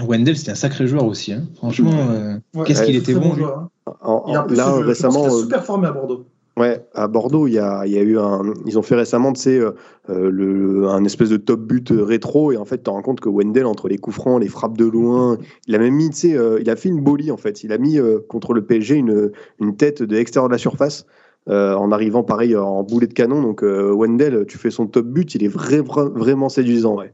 Wendell, 0.08 0.38
c'était 0.38 0.52
un 0.52 0.56
sacré 0.56 0.86
joueur 0.86 1.06
aussi. 1.06 1.34
hein. 1.34 1.44
Franchement, 1.56 1.92
euh, 2.12 2.36
Ouais, 2.54 2.66
qu'est-ce 2.66 2.82
ouais, 2.82 2.86
qu'il 2.88 2.96
était 2.98 3.16
bon. 3.16 3.34
joueur, 3.34 3.58
hein. 3.58 3.70
En- 4.04 4.22
en 4.28 4.34
là 4.48 4.74
récemment, 4.76 5.24
qu'il 5.24 5.32
a 5.32 5.34
euh, 5.34 5.40
super 5.42 5.66
formé 5.66 5.88
à 5.88 5.92
Bordeaux. 5.92 6.26
Ouais, 6.60 6.86
à 6.94 7.08
Bordeaux, 7.08 7.48
il 7.48 7.54
y 7.54 7.58
a, 7.58 7.86
il 7.86 7.94
y 7.94 7.98
a 7.98 8.02
eu 8.02 8.20
un. 8.20 8.42
Ils 8.66 8.78
ont 8.78 8.82
fait 8.82 8.96
récemment, 8.96 9.32
tu 9.34 9.40
sais, 9.42 9.58
euh, 9.60 9.72
euh, 10.10 10.30
le, 10.30 10.88
un 10.90 11.04
espèce 11.06 11.30
de 11.30 11.38
top 11.38 11.62
but 11.62 11.92
euh, 11.92 12.04
rétro, 12.04 12.52
et 12.52 12.58
en 12.58 12.66
fait, 12.66 12.78
tu 12.78 12.84
te 12.84 12.90
rends 12.90 13.02
compte 13.02 13.22
que 13.22 13.30
Wendell, 13.30 13.66
entre 13.66 13.88
les 13.88 13.98
coups 13.98 14.18
francs, 14.18 14.42
les 14.42 14.50
frappes 14.50 14.78
de 14.78 14.86
loin, 14.86 15.38
il 15.68 15.76
a 15.76 15.80
même 15.80 15.94
mis, 15.96 16.10
tu 16.10 16.18
sais, 16.18 16.36
euh, 16.38 16.60
il 16.60 16.70
a 16.70 16.76
fait 16.76 16.90
une 16.90 17.02
bolie, 17.02 17.32
en 17.32 17.38
fait. 17.38 17.64
Il 17.64 17.72
a 17.72 17.78
mis 17.78 17.98
euh, 17.98 18.20
contre 18.28 18.54
le 18.54 18.66
PSG 18.66 18.96
une, 18.96 19.32
une 19.62 19.78
tête 19.78 20.04
de 20.04 20.16
l'extérieur 20.16 20.50
de 20.50 20.54
la 20.54 20.58
surface. 20.60 21.06
euh, 21.48 21.74
en 21.76 21.92
arrivant 21.94 22.24
pareil 22.24 22.56
en 22.58 22.84
boulet 22.84 23.08
de 23.08 23.14
canon 23.14 23.42
donc 23.42 23.64
euh, 23.64 23.94
Wendell 23.94 24.46
tu 24.46 24.58
fais 24.58 24.70
son 24.70 24.86
top 24.88 25.08
but 25.08 25.34
il 25.36 25.44
est 25.44 25.48
vrai, 25.48 25.80
vra- 25.80 26.12
vraiment 26.12 26.50
séduisant 26.50 26.98
ouais 26.98 27.14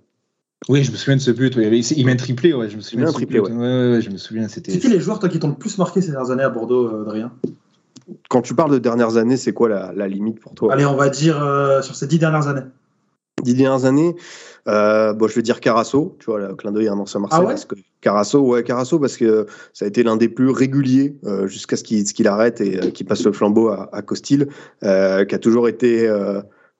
Oui, 0.67 0.83
je 0.83 0.91
me 0.91 0.97
souviens 0.97 1.15
de 1.15 1.21
ce 1.21 1.29
but. 1.29 1.55
ouais. 1.55 1.67
Il, 1.67 1.85
il 1.97 2.05
met 2.07 2.13
un 2.13 2.15
triplé, 2.15 2.51
ouais. 2.53 2.67
Je 2.67 2.75
me 2.75 2.81
souviens 2.81 3.01
met 3.03 3.09
un 3.09 3.11
de 3.11 3.13
ce 3.13 3.17
triplé, 3.17 3.39
ouais. 3.39 3.51
Ouais, 3.51 3.91
ouais, 3.91 4.01
je 4.01 4.09
me 4.09 4.17
souviens. 4.17 4.47
C'était. 4.47 4.71
C'est 4.71 4.79
qui 4.79 4.89
les 4.89 4.99
joueurs 4.99 5.19
toi, 5.19 5.29
qui 5.29 5.37
t'ont 5.37 5.49
le 5.49 5.53
plus 5.55 5.77
marqué 5.77 6.01
ces 6.01 6.09
dernières 6.11 6.31
années 6.31 6.43
à 6.43 6.49
Bordeaux, 6.49 6.87
euh, 6.87 7.03
Adrien? 7.03 7.31
Quand 8.29 8.41
tu 8.41 8.53
parles 8.53 8.71
de 8.71 8.77
dernières 8.79 9.17
années 9.17 9.37
c'est 9.37 9.53
quoi 9.53 9.69
la, 9.69 9.91
la 9.93 10.07
limite 10.07 10.39
pour 10.39 10.53
toi? 10.53 10.73
Allez, 10.73 10.85
on 10.85 10.95
va 10.95 11.09
dire 11.09 11.41
euh, 11.41 11.81
sur 11.81 11.95
ces 11.95 12.07
dix 12.07 12.19
dernières 12.19 12.47
années. 12.47 12.65
dix 13.43 13.53
dernières 13.53 13.85
années, 13.85 14.15
euh, 14.67 15.13
bon, 15.13 15.27
je 15.27 15.35
vais 15.35 15.41
dire 15.41 15.59
Carasso, 15.59 16.15
tu 16.19 16.25
vois, 16.25 16.39
le 16.39 16.55
clin 16.55 16.71
d'œil 16.71 16.87
à 16.87 16.93
un 16.93 16.99
ancien 16.99 17.19
Marseille. 17.19 17.39
Ah 17.41 17.45
ouais? 17.45 17.53
parce 17.53 17.65
que 17.65 17.75
Carasso, 18.01 18.39
ouais, 18.39 18.63
Carasso, 18.63 18.99
parce 18.99 19.17
que 19.17 19.45
ça 19.73 19.85
a 19.85 19.87
été 19.87 20.03
l'un 20.03 20.17
des 20.17 20.29
plus 20.29 20.49
réguliers 20.49 21.15
euh, 21.25 21.47
jusqu'à 21.47 21.75
ce 21.75 21.83
qu'il 21.83 22.03
qu'il 22.03 22.27
arrête 22.27 22.61
et 22.61 22.91
qu'il 22.91 23.05
passe 23.05 23.23
le 23.23 23.31
flambeau 23.31 23.69
à, 23.69 23.89
à 23.91 24.01
Costil, 24.01 24.47
qui 24.81 24.87
a 24.87 25.39
toujours 25.39 25.67
été, 25.67 26.07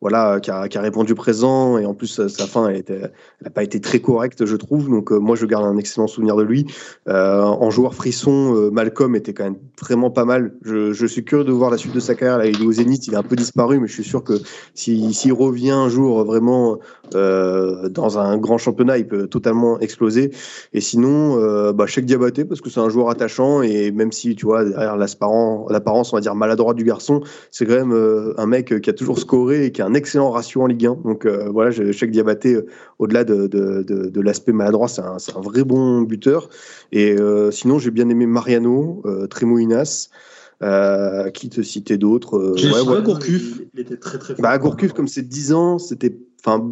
voilà, 0.05 0.39
qui 0.39 0.51
a, 0.51 0.67
qui 0.67 0.77
a 0.77 0.81
répondu 0.81 1.15
présent 1.15 1.79
et 1.79 1.87
en 1.87 1.95
plus 1.95 2.27
sa 2.27 2.45
fin, 2.45 2.71
n'a 2.71 3.49
pas 3.49 3.63
été 3.63 3.81
très 3.81 4.01
correcte, 4.01 4.45
je 4.45 4.55
trouve. 4.55 4.87
Donc 4.87 5.11
euh, 5.11 5.17
moi, 5.17 5.35
je 5.35 5.47
garde 5.47 5.65
un 5.65 5.77
excellent 5.77 6.05
souvenir 6.05 6.35
de 6.35 6.43
lui. 6.43 6.67
Euh, 7.09 7.41
en 7.41 7.71
joueur 7.71 7.95
frisson, 7.95 8.55
euh, 8.55 8.69
Malcolm 8.69 9.15
était 9.15 9.33
quand 9.33 9.45
même 9.45 9.57
vraiment 9.81 10.11
pas 10.11 10.23
mal. 10.23 10.53
Je, 10.61 10.93
je 10.93 11.07
suis 11.07 11.25
curieux 11.25 11.43
de 11.43 11.51
voir 11.51 11.71
la 11.71 11.77
suite 11.77 11.95
de 11.95 11.99
sa 11.99 12.13
carrière. 12.13 12.45
Il 12.45 12.61
est 12.61 12.65
au 12.67 12.71
Zénith, 12.71 13.07
il 13.07 13.15
est 13.15 13.17
un 13.17 13.23
peu 13.23 13.35
disparu, 13.35 13.79
mais 13.79 13.87
je 13.87 13.93
suis 13.93 14.03
sûr 14.03 14.23
que 14.23 14.33
s'il 14.75 15.33
revient 15.33 15.71
un 15.71 15.89
jour 15.89 16.23
vraiment 16.23 16.77
dans 17.11 18.19
un 18.19 18.37
grand 18.37 18.59
championnat, 18.59 18.99
il 18.99 19.07
peut 19.07 19.27
totalement 19.27 19.79
exploser. 19.79 20.29
Et 20.73 20.81
sinon, 20.81 21.71
bah, 21.71 21.87
Cheikh 21.87 22.05
Diabaté, 22.05 22.45
parce 22.45 22.61
que 22.61 22.69
c'est 22.69 22.79
un 22.79 22.89
joueur 22.89 23.09
attachant, 23.09 23.63
et 23.63 23.91
même 23.91 24.11
si, 24.11 24.35
tu 24.35 24.45
vois, 24.45 24.65
derrière 24.65 24.97
l'apparence, 24.97 26.13
on 26.13 26.17
va 26.17 26.21
dire, 26.21 26.35
maladroite 26.35 26.77
du 26.77 26.83
garçon, 26.83 27.21
c'est 27.49 27.65
quand 27.65 27.85
même 27.85 28.33
un 28.37 28.45
mec 28.45 28.81
qui 28.81 28.89
a 28.89 28.93
toujours 28.93 29.17
scoré 29.17 29.65
et 29.65 29.71
qui 29.71 29.81
a 29.81 29.85
un 29.85 29.94
excellent 29.95 30.29
ratio 30.31 30.61
en 30.61 30.67
Ligue 30.67 30.85
1. 30.85 30.95
Donc 31.03 31.25
euh, 31.25 31.49
voilà, 31.49 31.71
je- 31.71 31.91
Cheikh 31.91 32.11
Diabaté, 32.11 32.53
euh, 32.55 32.65
au-delà 32.99 33.23
de, 33.23 33.47
de, 33.47 33.81
de, 33.83 34.09
de 34.09 34.21
l'aspect 34.21 34.51
maladroit, 34.51 34.87
c'est 34.87 35.01
un, 35.01 35.17
c'est 35.17 35.35
un 35.35 35.41
vrai 35.41 35.63
bon 35.63 36.01
buteur. 36.03 36.49
Et 36.91 37.15
euh, 37.19 37.49
sinon, 37.51 37.79
j'ai 37.79 37.91
bien 37.91 38.07
aimé 38.09 38.25
Mariano, 38.27 39.01
euh, 39.05 39.25
Tremouinas, 39.27 40.09
euh, 40.61 41.29
qui 41.31 41.49
te 41.49 41.61
citait 41.61 41.97
d'autres. 41.97 42.37
euh, 42.37 42.53
J'ai 42.55 42.71
ouais, 42.71 42.81
Ouais, 42.81 43.01
Gourcuff. 43.01 43.59
Il, 43.59 43.67
il 43.73 43.79
était 43.81 43.97
très 43.97 44.17
très 44.19 44.35
fort. 44.35 44.43
Bah, 44.43 44.57
Gourcuff, 44.57 44.93
comme 44.93 45.07
c'est 45.07 45.27
10 45.27 45.53
ans, 45.53 45.79
c'était. 45.79 46.17
Enfin, 46.45 46.71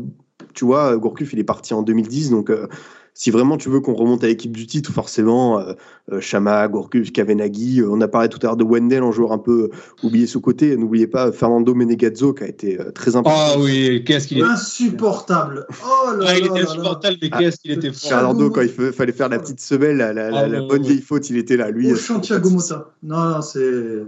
tu 0.54 0.66
vois, 0.66 0.96
Gourcuff, 0.98 1.34
il 1.34 1.40
est 1.40 1.44
parti 1.44 1.74
en 1.74 1.82
2010. 1.82 2.30
Donc, 2.30 2.50
euh, 2.50 2.68
si 3.16 3.30
vraiment 3.32 3.58
tu 3.58 3.70
veux 3.70 3.80
qu'on 3.80 3.94
remonte 3.94 4.24
à 4.24 4.28
l'équipe 4.28 4.52
du 4.52 4.66
titre, 4.66 4.92
forcément, 4.92 5.60
euh, 5.60 5.74
euh, 6.12 6.20
Chama, 6.20 6.68
Gourcuff, 6.68 7.12
Kavenaghi. 7.12 7.82
euh, 7.82 7.90
on 7.92 8.02
a 8.02 8.08
parlé 8.08 8.28
tout 8.28 8.40
à 8.42 8.48
l'heure 8.48 8.58
de 8.58 8.64
Wendell, 8.64 9.04
en 9.04 9.12
joueur 9.12 9.32
un 9.32 9.38
peu 9.38 9.70
euh, 9.72 10.06
oublié 10.08 10.26
sous 10.26 10.42
côté. 10.42 10.76
N'oubliez 10.78 11.06
pas 11.08 11.32
Fernando 11.32 11.76
Menegazzo, 11.76 12.34
qui 12.34 12.44
a 12.44 12.48
été 12.48 12.80
euh, 12.82 12.92
très 12.92 13.16
important. 13.16 13.38
Ah 13.56 13.60
oui, 13.60 14.04
qu'est-ce 14.04 14.28
qu'il 14.28 14.40
est. 14.40 14.44
Insupportable. 14.44 15.66
Oh 15.84 16.12
là 16.18 16.26
Ah, 16.30 16.38
il 16.38 16.46
là 16.46 16.52
était 16.52 16.68
insupportable, 16.68 17.18
mais 17.22 17.30
Ah, 17.32 17.40
qu'est-ce 17.40 17.58
qu'il 17.60 17.72
était 17.72 17.92
fort. 17.92 18.10
Fernando, 18.10 18.50
quand 18.50 18.62
il 18.62 18.70
fa- 18.70 18.92
fallait 18.92 19.12
faire 19.14 19.30
la 19.30 19.40
petite 19.40 19.60
semelle, 19.60 19.98
la, 19.98 20.12
la- 20.14 20.30
la- 20.32 20.38
Ah, 20.40 20.48
la 20.48 20.62
ouais, 20.62 20.68
bonne 20.68 20.82
ouais. 20.82 20.88
vieille 20.90 21.02
faute, 21.02 21.30
il 21.30 21.38
était 21.38 21.58
là. 21.58 21.70
Lui, 21.72 21.92
Au 21.92 21.96
euh, 21.96 21.98
Santiago 21.98 22.50
Mota. 22.50 22.92
Non, 23.04 23.30
non, 23.30 23.42
c'est 23.42 24.04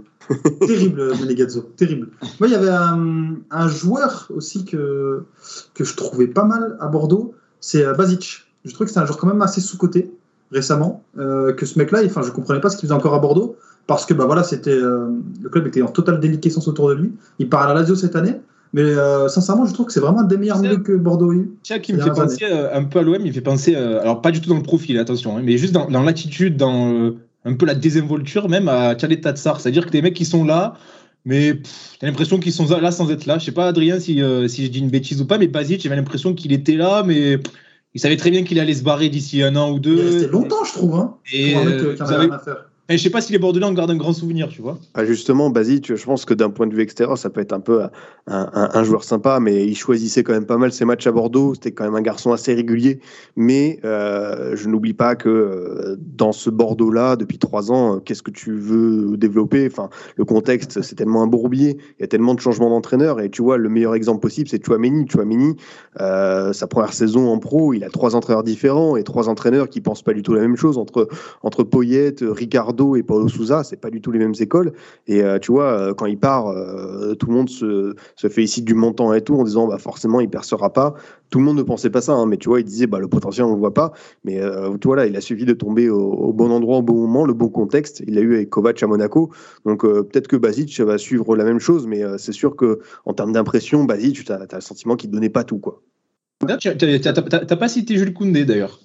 terrible, 0.66 1.12
Menegazzo. 1.20 1.60
Terrible. 1.76 2.10
Moi, 2.40 2.48
il 2.48 2.52
y 2.52 2.56
avait 2.56 2.68
un, 2.70 3.36
un 3.50 3.68
joueur 3.68 4.30
aussi 4.34 4.64
que, 4.64 5.22
que 5.74 5.84
je 5.84 5.94
trouvais 5.94 6.26
pas 6.26 6.44
mal 6.44 6.76
à 6.80 6.88
Bordeaux. 6.88 7.34
C'est 7.60 7.84
euh, 7.84 7.94
Basic. 7.94 8.42
Je 8.66 8.74
trouve 8.74 8.86
que 8.86 8.92
c'est 8.92 8.98
un 8.98 9.06
joueur 9.06 9.18
quand 9.18 9.26
même 9.28 9.42
assez 9.42 9.60
sous-coté 9.60 10.10
récemment. 10.52 11.02
euh, 11.18 11.52
que 11.52 11.66
ce 11.66 11.78
mec-là, 11.78 12.00
enfin, 12.04 12.22
je 12.22 12.30
comprenais 12.30 12.60
pas 12.60 12.68
ce 12.70 12.76
qu'il 12.76 12.88
faisait 12.88 12.98
encore 12.98 13.14
à 13.14 13.18
Bordeaux. 13.18 13.56
Parce 13.86 14.04
que 14.04 14.14
bah 14.14 14.26
voilà, 14.26 14.42
c'était 14.42 14.70
euh, 14.70 15.06
le 15.40 15.48
club 15.48 15.66
était 15.68 15.80
en 15.80 15.86
totale 15.86 16.18
déliquescence 16.18 16.66
autour 16.66 16.88
de 16.88 16.94
lui. 16.94 17.12
Il 17.38 17.48
part 17.48 17.62
à 17.62 17.68
la 17.68 17.74
Lazio 17.80 17.94
cette 17.94 18.16
année, 18.16 18.34
mais 18.72 18.82
euh, 18.82 19.28
sincèrement, 19.28 19.64
je 19.64 19.72
trouve 19.72 19.86
que 19.86 19.92
c'est 19.92 20.00
vraiment 20.00 20.20
un 20.20 20.24
des 20.24 20.36
meilleurs 20.36 20.58
milieux 20.58 20.78
que 20.78 20.92
Bordeaux 20.92 21.30
a 21.30 21.34
eu. 21.34 21.50
Tiens, 21.62 21.78
qui 21.78 21.92
me 21.92 22.00
fait 22.00 22.10
penser 22.10 22.44
un 22.44 22.82
peu 22.82 22.98
à 22.98 23.02
l'OM, 23.02 23.16
il 23.20 23.28
me 23.28 23.32
fait 23.32 23.40
penser, 23.40 23.76
alors 23.76 24.20
pas 24.22 24.32
du 24.32 24.40
tout 24.40 24.48
dans 24.48 24.56
le 24.56 24.64
profil, 24.64 24.98
attention, 24.98 25.36
hein, 25.36 25.42
mais 25.44 25.56
juste 25.56 25.72
dans, 25.72 25.88
dans 25.88 26.02
l'attitude, 26.02 26.56
dans 26.56 27.12
un 27.44 27.54
peu 27.54 27.64
la 27.64 27.76
désinvolture 27.76 28.48
même 28.48 28.68
à 28.68 28.96
Khaled 28.96 29.20
Tatsar. 29.20 29.60
C'est-à-dire 29.60 29.86
que 29.86 29.90
des 29.90 30.02
mecs 30.02 30.14
qui 30.14 30.24
sont 30.24 30.44
là, 30.44 30.74
mais 31.24 31.60
t'as 32.00 32.06
l'impression 32.06 32.38
qu'ils 32.38 32.52
sont 32.52 32.66
là 32.78 32.90
sans 32.90 33.10
être 33.10 33.26
là. 33.26 33.38
Je 33.38 33.44
sais 33.44 33.52
pas, 33.52 33.68
Adrien, 33.68 34.00
si, 34.00 34.22
euh, 34.22 34.48
si 34.48 34.64
je 34.64 34.70
dis 34.70 34.80
une 34.80 34.90
bêtise 34.90 35.20
ou 35.20 35.26
pas, 35.26 35.38
mais 35.38 35.46
Basic, 35.46 35.80
j'avais 35.80 35.96
l'impression 35.96 36.34
qu'il 36.34 36.52
était 36.52 36.76
là, 36.76 37.02
mais 37.04 37.38
pff, 37.38 37.52
il 37.96 37.98
savait 37.98 38.18
très 38.18 38.30
bien 38.30 38.42
qu'il 38.44 38.60
allait 38.60 38.74
se 38.74 38.82
barrer 38.82 39.08
d'ici 39.08 39.42
un 39.42 39.56
an 39.56 39.70
ou 39.72 39.76
Il 39.76 39.80
deux. 39.80 39.98
est 39.98 40.10
resté 40.16 40.28
longtemps, 40.28 40.64
je 40.64 40.72
trouve, 40.74 40.96
hein, 40.96 41.14
Et 41.32 41.52
pour 41.54 41.62
un 41.62 41.64
mec 41.64 41.74
euh, 41.76 41.94
qui 41.94 42.02
en 42.02 42.04
vous 42.04 42.12
avait 42.12 42.24
avez- 42.24 42.30
rien 42.30 42.36
à 42.36 42.38
faire. 42.38 42.68
Et 42.88 42.96
je 42.96 43.02
sais 43.02 43.10
pas 43.10 43.20
si 43.20 43.32
les 43.32 43.38
Bordelais 43.40 43.66
en 43.66 43.72
gardent 43.72 43.90
un 43.90 43.96
grand 43.96 44.12
souvenir, 44.12 44.48
tu 44.48 44.62
vois. 44.62 44.78
Ah, 44.94 45.04
justement, 45.04 45.50
Basile, 45.50 45.80
je 45.84 46.04
pense 46.04 46.24
que 46.24 46.34
d'un 46.34 46.50
point 46.50 46.68
de 46.68 46.74
vue 46.74 46.82
extérieur, 46.82 47.18
ça 47.18 47.30
peut 47.30 47.40
être 47.40 47.52
un 47.52 47.58
peu 47.58 47.82
un, 48.28 48.84
joueur 48.84 49.02
sympa, 49.02 49.40
mais 49.40 49.66
il 49.66 49.74
choisissait 49.74 50.22
quand 50.22 50.32
même 50.32 50.46
pas 50.46 50.56
mal 50.56 50.72
ses 50.72 50.84
matchs 50.84 51.08
à 51.08 51.12
Bordeaux. 51.12 51.54
C'était 51.54 51.72
quand 51.72 51.82
même 51.82 51.96
un 51.96 52.02
garçon 52.02 52.32
assez 52.32 52.54
régulier. 52.54 53.00
Mais 53.34 53.80
euh, 53.84 54.54
je 54.54 54.68
n'oublie 54.68 54.92
pas 54.92 55.16
que 55.16 55.28
euh, 55.28 55.96
dans 55.98 56.30
ce 56.30 56.48
Bordeaux-là, 56.48 57.16
depuis 57.16 57.38
trois 57.38 57.72
ans, 57.72 57.96
euh, 57.96 57.98
qu'est-ce 57.98 58.22
que 58.22 58.30
tu 58.30 58.52
veux 58.52 59.16
développer? 59.16 59.66
Enfin, 59.66 59.90
le 60.14 60.24
contexte, 60.24 60.80
c'est 60.80 60.94
tellement 60.94 61.24
un 61.24 61.26
bourbier. 61.26 61.78
Il 61.98 62.02
y 62.02 62.04
a 62.04 62.08
tellement 62.08 62.34
de 62.34 62.40
changements 62.40 62.70
d'entraîneur. 62.70 63.20
Et 63.20 63.30
tu 63.30 63.42
vois, 63.42 63.56
le 63.56 63.68
meilleur 63.68 63.96
exemple 63.96 64.20
possible, 64.20 64.48
c'est 64.48 64.64
Chouameni. 64.64 65.08
Chouameni, 65.08 65.56
euh, 66.00 66.52
sa 66.52 66.68
première 66.68 66.92
saison 66.92 67.32
en 67.32 67.38
pro, 67.38 67.72
il 67.72 67.82
a 67.82 67.90
trois 67.90 68.14
entraîneurs 68.14 68.44
différents 68.44 68.96
et 68.96 69.02
trois 69.02 69.28
entraîneurs 69.28 69.68
qui 69.68 69.80
pensent 69.80 70.02
pas 70.02 70.12
du 70.12 70.22
tout 70.22 70.34
la 70.34 70.40
même 70.40 70.56
chose 70.56 70.78
entre 70.78 71.08
entre 71.42 71.64
Poyet, 71.64 72.14
Ricardo 72.20 72.75
et 72.96 73.02
Paulo 73.02 73.28
Souza. 73.28 73.64
C'est 73.64 73.80
pas 73.80 73.90
du 73.90 74.00
tout 74.00 74.12
les 74.12 74.18
mêmes 74.18 74.34
écoles. 74.38 74.72
Et 75.06 75.22
euh, 75.22 75.38
tu 75.38 75.52
vois, 75.52 75.72
euh, 75.72 75.94
quand 75.94 76.06
il 76.06 76.18
part, 76.18 76.48
euh, 76.48 77.14
tout 77.14 77.26
le 77.26 77.34
monde 77.34 77.48
se, 77.48 77.94
se 78.16 78.28
félicite 78.28 78.64
du 78.64 78.74
montant 78.74 79.12
et 79.12 79.22
tout 79.22 79.34
en 79.34 79.44
disant 79.44 79.66
bah 79.66 79.78
forcément 79.78 80.20
il 80.20 80.28
percera 80.28 80.72
pas. 80.72 80.94
Tout 81.30 81.38
le 81.38 81.44
monde 81.44 81.56
ne 81.56 81.62
pensait 81.62 81.90
pas 81.90 82.00
ça, 82.00 82.12
hein, 82.12 82.26
mais 82.26 82.36
tu 82.36 82.48
vois, 82.48 82.60
il 82.60 82.64
disait 82.64 82.86
bah 82.86 82.98
le 82.98 83.08
potentiel 83.08 83.46
on 83.46 83.52
le 83.52 83.58
voit 83.58 83.74
pas. 83.74 83.92
Mais 84.24 84.40
euh, 84.40 84.76
tu 84.78 84.88
vois 84.88 84.96
là, 84.96 85.06
il 85.06 85.16
a 85.16 85.20
suffi 85.20 85.44
de 85.44 85.54
tomber 85.54 85.88
au, 85.88 86.32
bon 86.32 86.50
endroit 86.50 86.78
au 86.78 86.82
bon 86.82 86.94
moment, 86.94 87.24
le 87.24 87.34
bon 87.34 87.48
contexte. 87.48 88.02
Il 88.06 88.14
l'a 88.14 88.20
eu 88.20 88.34
avec 88.34 88.50
Kovac 88.50 88.82
à 88.82 88.86
Monaco. 88.86 89.30
Donc 89.64 89.82
peut-être 89.82 90.28
que 90.28 90.36
Basic 90.36 90.80
va 90.80 90.98
suivre 90.98 91.36
la 91.36 91.44
même 91.44 91.60
chose, 91.60 91.86
mais 91.86 92.02
c'est 92.18 92.32
sûr 92.32 92.56
que 92.56 92.80
en 93.04 93.14
termes 93.14 93.32
d'impression, 93.32 93.84
Basic, 93.84 94.24
tu 94.24 94.32
as, 94.32 94.46
le 94.52 94.60
sentiment 94.60 94.96
qu'il 94.96 95.10
donnait 95.10 95.30
pas 95.30 95.44
tout 95.44 95.58
quoi. 95.58 95.82
T'as 96.46 97.56
pas 97.56 97.68
cité 97.68 97.96
Jules 97.96 98.12
Koundé 98.12 98.44
d'ailleurs. 98.44 98.80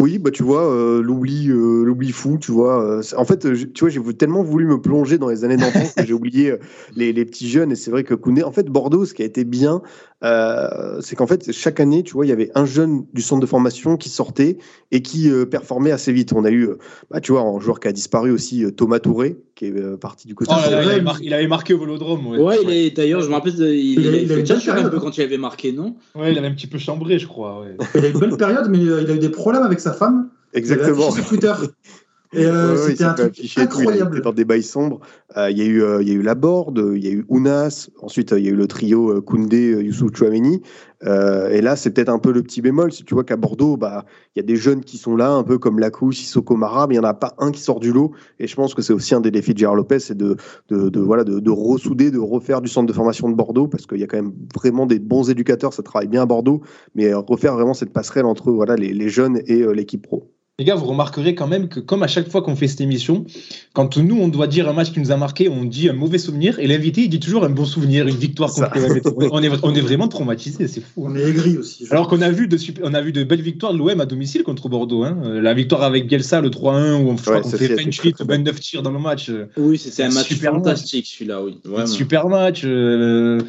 Oui, 0.00 0.18
bah 0.18 0.30
tu 0.32 0.42
vois, 0.42 0.64
euh, 0.68 1.00
l'oubli, 1.02 1.48
euh, 1.50 1.84
l'oubli 1.84 2.10
fou, 2.10 2.36
tu 2.40 2.50
vois. 2.50 2.82
euh, 2.84 3.02
en 3.16 3.24
fait, 3.24 3.46
tu 3.72 3.80
vois, 3.80 3.88
j'ai 3.90 4.02
tellement 4.16 4.42
voulu 4.42 4.66
me 4.66 4.80
plonger 4.80 5.18
dans 5.18 5.28
les 5.28 5.44
années 5.44 5.56
d'enfance 5.56 5.94
que 5.94 6.04
j'ai 6.04 6.12
oublié 6.12 6.54
les, 6.96 7.12
les 7.12 7.24
petits 7.24 7.48
jeunes. 7.48 7.70
Et 7.72 7.76
c'est 7.76 7.90
vrai 7.92 8.02
que 8.02 8.14
Koundé, 8.14 8.42
en 8.42 8.50
fait, 8.52 8.66
Bordeaux, 8.66 9.04
ce 9.04 9.14
qui 9.14 9.22
a 9.22 9.24
été 9.24 9.44
bien, 9.44 9.82
euh, 10.24 11.00
c'est 11.00 11.16
qu'en 11.16 11.26
fait, 11.26 11.52
chaque 11.52 11.80
année, 11.80 12.02
tu 12.02 12.14
vois, 12.14 12.26
il 12.26 12.28
y 12.28 12.32
avait 12.32 12.50
un 12.54 12.64
jeune 12.64 13.04
du 13.12 13.22
centre 13.22 13.40
de 13.40 13.46
formation 13.46 13.96
qui 13.96 14.08
sortait 14.08 14.58
et 14.90 15.02
qui 15.02 15.30
euh, 15.30 15.44
performait 15.44 15.90
assez 15.92 16.12
vite. 16.12 16.32
On 16.34 16.44
a 16.44 16.50
eu, 16.50 16.70
bah, 17.10 17.20
tu 17.20 17.32
vois, 17.32 17.42
un 17.42 17.60
joueur 17.60 17.78
qui 17.78 17.88
a 17.88 17.92
disparu 17.92 18.30
aussi, 18.30 18.64
Thomas 18.74 18.98
Touré, 18.98 19.36
qui 19.54 19.66
est 19.66 19.76
euh, 19.76 19.96
parti 19.96 20.26
du 20.26 20.34
côté. 20.34 20.50
Oh 20.52 20.60
là 20.60 20.70
là, 20.70 20.76
vrai, 20.76 20.84
il, 20.84 20.88
avait 20.88 20.98
il- 20.98 21.04
mar- 21.04 21.22
il 21.22 21.34
avait 21.34 21.46
marqué 21.46 21.74
au 21.74 21.78
Vélodrome. 21.78 22.26
Ouais, 22.26 22.38
Ouais, 22.38 22.56
il 22.62 22.70
est 22.70 22.90
d'ailleurs, 22.96 23.20
je 23.20 23.28
me 23.28 23.34
rappelle, 23.34 23.54
il, 23.58 23.60
Il 24.00 24.08
a- 24.08 24.10
il, 24.16 24.22
il 24.24 24.32
a 24.32 24.34
fait 24.34 24.34
une 24.34 24.40
déjà 24.40 24.54
belle 24.54 24.62
cher 24.62 24.76
un 24.76 24.88
peu 24.88 24.98
quand 24.98 25.16
il 25.16 25.22
avait 25.22 25.38
marqué, 25.38 25.72
non? 25.72 25.94
Ouais, 26.14 26.32
il 26.32 26.38
avait 26.38 26.48
un 26.48 26.54
petit 26.54 26.66
peu 26.66 26.78
chambré, 26.78 27.18
je 27.18 27.26
crois. 27.26 27.60
ouais. 27.60 27.76
Il 27.94 28.04
a 28.04 28.08
eu 28.08 28.12
une 28.12 28.18
belle 28.20 28.36
période, 28.36 28.68
mais 28.70 28.78
il 28.78 28.90
a 28.92 29.14
eu 29.14 29.18
des 29.18 29.28
problèmes 29.28 29.62
avec 29.62 29.78
sa 29.84 29.92
femme. 29.92 30.28
Exactement. 30.52 31.10
Sur 31.10 31.26
Twitter. 31.26 31.52
Et 32.34 32.44
euh, 32.46 32.72
Ouais, 32.74 32.90
c'était 32.90 33.04
un 33.04 33.14
truc 33.14 33.38
incroyable. 33.56 34.20
dans 34.22 34.32
des 34.32 34.44
bails 34.44 34.62
sombres. 34.62 35.00
Euh, 35.36 35.50
Il 35.50 35.58
y 35.58 35.62
a 35.62 35.64
eu, 35.64 35.82
euh, 35.82 36.02
y 36.02 36.10
a 36.10 36.14
eu 36.14 36.22
Laborde, 36.22 36.92
il 36.96 37.04
y 37.04 37.08
a 37.08 37.10
eu 37.10 37.24
Ounas, 37.28 37.88
ensuite 38.00 38.32
euh, 38.32 38.38
il 38.38 38.44
y 38.44 38.48
a 38.48 38.52
eu 38.52 38.56
le 38.56 38.66
trio 38.66 39.10
euh, 39.10 39.20
Koundé, 39.20 39.82
Youssouf 39.82 40.10
Chouameni. 40.16 40.62
Et 41.06 41.60
là, 41.60 41.76
c'est 41.76 41.90
peut-être 41.90 42.08
un 42.08 42.18
peu 42.18 42.32
le 42.32 42.42
petit 42.42 42.62
bémol. 42.62 42.90
Si 42.90 43.04
tu 43.04 43.12
vois 43.12 43.24
qu'à 43.24 43.36
Bordeaux, 43.36 43.76
bah, 43.76 44.06
il 44.34 44.38
y 44.38 44.40
a 44.40 44.42
des 44.42 44.56
jeunes 44.56 44.80
qui 44.82 44.96
sont 44.96 45.16
là, 45.16 45.32
un 45.32 45.42
peu 45.42 45.58
comme 45.58 45.78
Lacou, 45.78 46.12
Sissoko 46.12 46.56
Mara, 46.56 46.86
mais 46.86 46.94
il 46.94 46.98
n'y 46.98 47.04
en 47.04 47.08
a 47.08 47.12
pas 47.12 47.34
un 47.38 47.50
qui 47.50 47.60
sort 47.60 47.78
du 47.78 47.92
lot. 47.92 48.12
Et 48.38 48.46
je 48.46 48.56
pense 48.56 48.72
que 48.74 48.80
c'est 48.80 48.94
aussi 48.94 49.14
un 49.14 49.20
des 49.20 49.30
défis 49.30 49.52
de 49.52 49.58
Gérard 49.58 49.76
Lopez, 49.76 49.98
c'est 49.98 50.16
de, 50.16 50.36
de, 50.70 50.88
de, 50.88 51.00
voilà, 51.00 51.24
de, 51.24 51.40
de 51.40 51.50
ressouder, 51.50 52.10
de 52.10 52.18
refaire 52.18 52.62
du 52.62 52.68
centre 52.68 52.86
de 52.86 52.92
formation 52.94 53.28
de 53.28 53.34
Bordeaux, 53.34 53.68
parce 53.68 53.84
qu'il 53.86 53.98
y 53.98 54.02
a 54.02 54.06
quand 54.06 54.16
même 54.16 54.32
vraiment 54.54 54.86
des 54.86 54.98
bons 54.98 55.28
éducateurs, 55.28 55.74
ça 55.74 55.82
travaille 55.82 56.08
bien 56.08 56.22
à 56.22 56.26
Bordeaux, 56.26 56.62
mais 56.94 57.12
refaire 57.12 57.54
vraiment 57.54 57.74
cette 57.74 57.92
passerelle 57.92 58.24
entre 58.24 58.50
voilà, 58.50 58.74
les, 58.76 58.94
les 58.94 59.10
jeunes 59.10 59.40
et 59.46 59.62
l'équipe 59.74 60.00
pro. 60.00 60.33
Les 60.60 60.64
gars, 60.64 60.76
vous 60.76 60.86
remarquerez 60.86 61.34
quand 61.34 61.48
même 61.48 61.66
que, 61.68 61.80
comme 61.80 62.04
à 62.04 62.06
chaque 62.06 62.30
fois 62.30 62.40
qu'on 62.40 62.54
fait 62.54 62.68
cette 62.68 62.80
émission, 62.80 63.24
quand 63.72 63.96
nous, 63.96 64.20
on 64.20 64.28
doit 64.28 64.46
dire 64.46 64.68
un 64.68 64.72
match 64.72 64.92
qui 64.92 65.00
nous 65.00 65.10
a 65.10 65.16
marqué, 65.16 65.48
on 65.48 65.64
dit 65.64 65.88
un 65.88 65.94
mauvais 65.94 66.18
souvenir, 66.18 66.60
et 66.60 66.68
l'invité, 66.68 67.00
il 67.02 67.08
dit 67.08 67.18
toujours 67.18 67.42
un 67.42 67.50
bon 67.50 67.64
souvenir, 67.64 68.06
une 68.06 68.14
victoire 68.14 68.52
contre 68.52 68.70
l'OM. 68.78 69.00
On 69.32 69.42
est, 69.42 69.50
on 69.64 69.74
est 69.74 69.80
vraiment 69.80 70.06
traumatisé, 70.06 70.68
c'est 70.68 70.80
fou. 70.80 71.06
hein. 71.08 71.10
On 71.12 71.16
est 71.16 71.28
aigri 71.28 71.58
aussi. 71.58 71.88
Alors 71.90 72.06
qu'on 72.06 72.22
a 72.22 72.30
vu 72.30 72.46
de 72.46 72.56
super- 72.56 72.84
on 72.86 72.94
a 72.94 73.00
vu 73.02 73.10
de 73.10 73.24
belles 73.24 73.42
victoires 73.42 73.72
de 73.72 73.78
l'OM 73.78 74.00
à 74.00 74.06
domicile 74.06 74.44
contre 74.44 74.68
Bordeaux. 74.68 75.02
hein. 75.02 75.18
Euh, 75.24 75.40
La 75.40 75.54
victoire 75.54 75.82
avec 75.82 76.06
Bielsa, 76.06 76.40
le 76.40 76.50
3-1, 76.50 77.00
où 77.02 77.08
on, 77.08 77.14
Ouais, 77.14 77.16
fait 77.16 77.56
c'est- 77.56 77.74
28 77.74 77.92
c'est 77.92 77.98
très, 77.98 78.08
ou 78.10 78.12
très 78.12 78.24
29 78.36 78.60
tirs 78.60 78.82
dans 78.82 78.92
le 78.92 79.00
match. 79.00 79.30
Euh, 79.30 79.46
Oui, 79.56 79.76
c'était 79.76 80.04
un 80.04 80.10
Un 80.12 80.14
match 80.14 80.28
super 80.28 80.52
fantastique 80.52 81.06
celui-là, 81.08 81.42
oui. 81.42 81.58
Vraiment. 81.64 81.86
Super 81.88 82.28
match. 82.28 82.60
euh, 82.64 83.40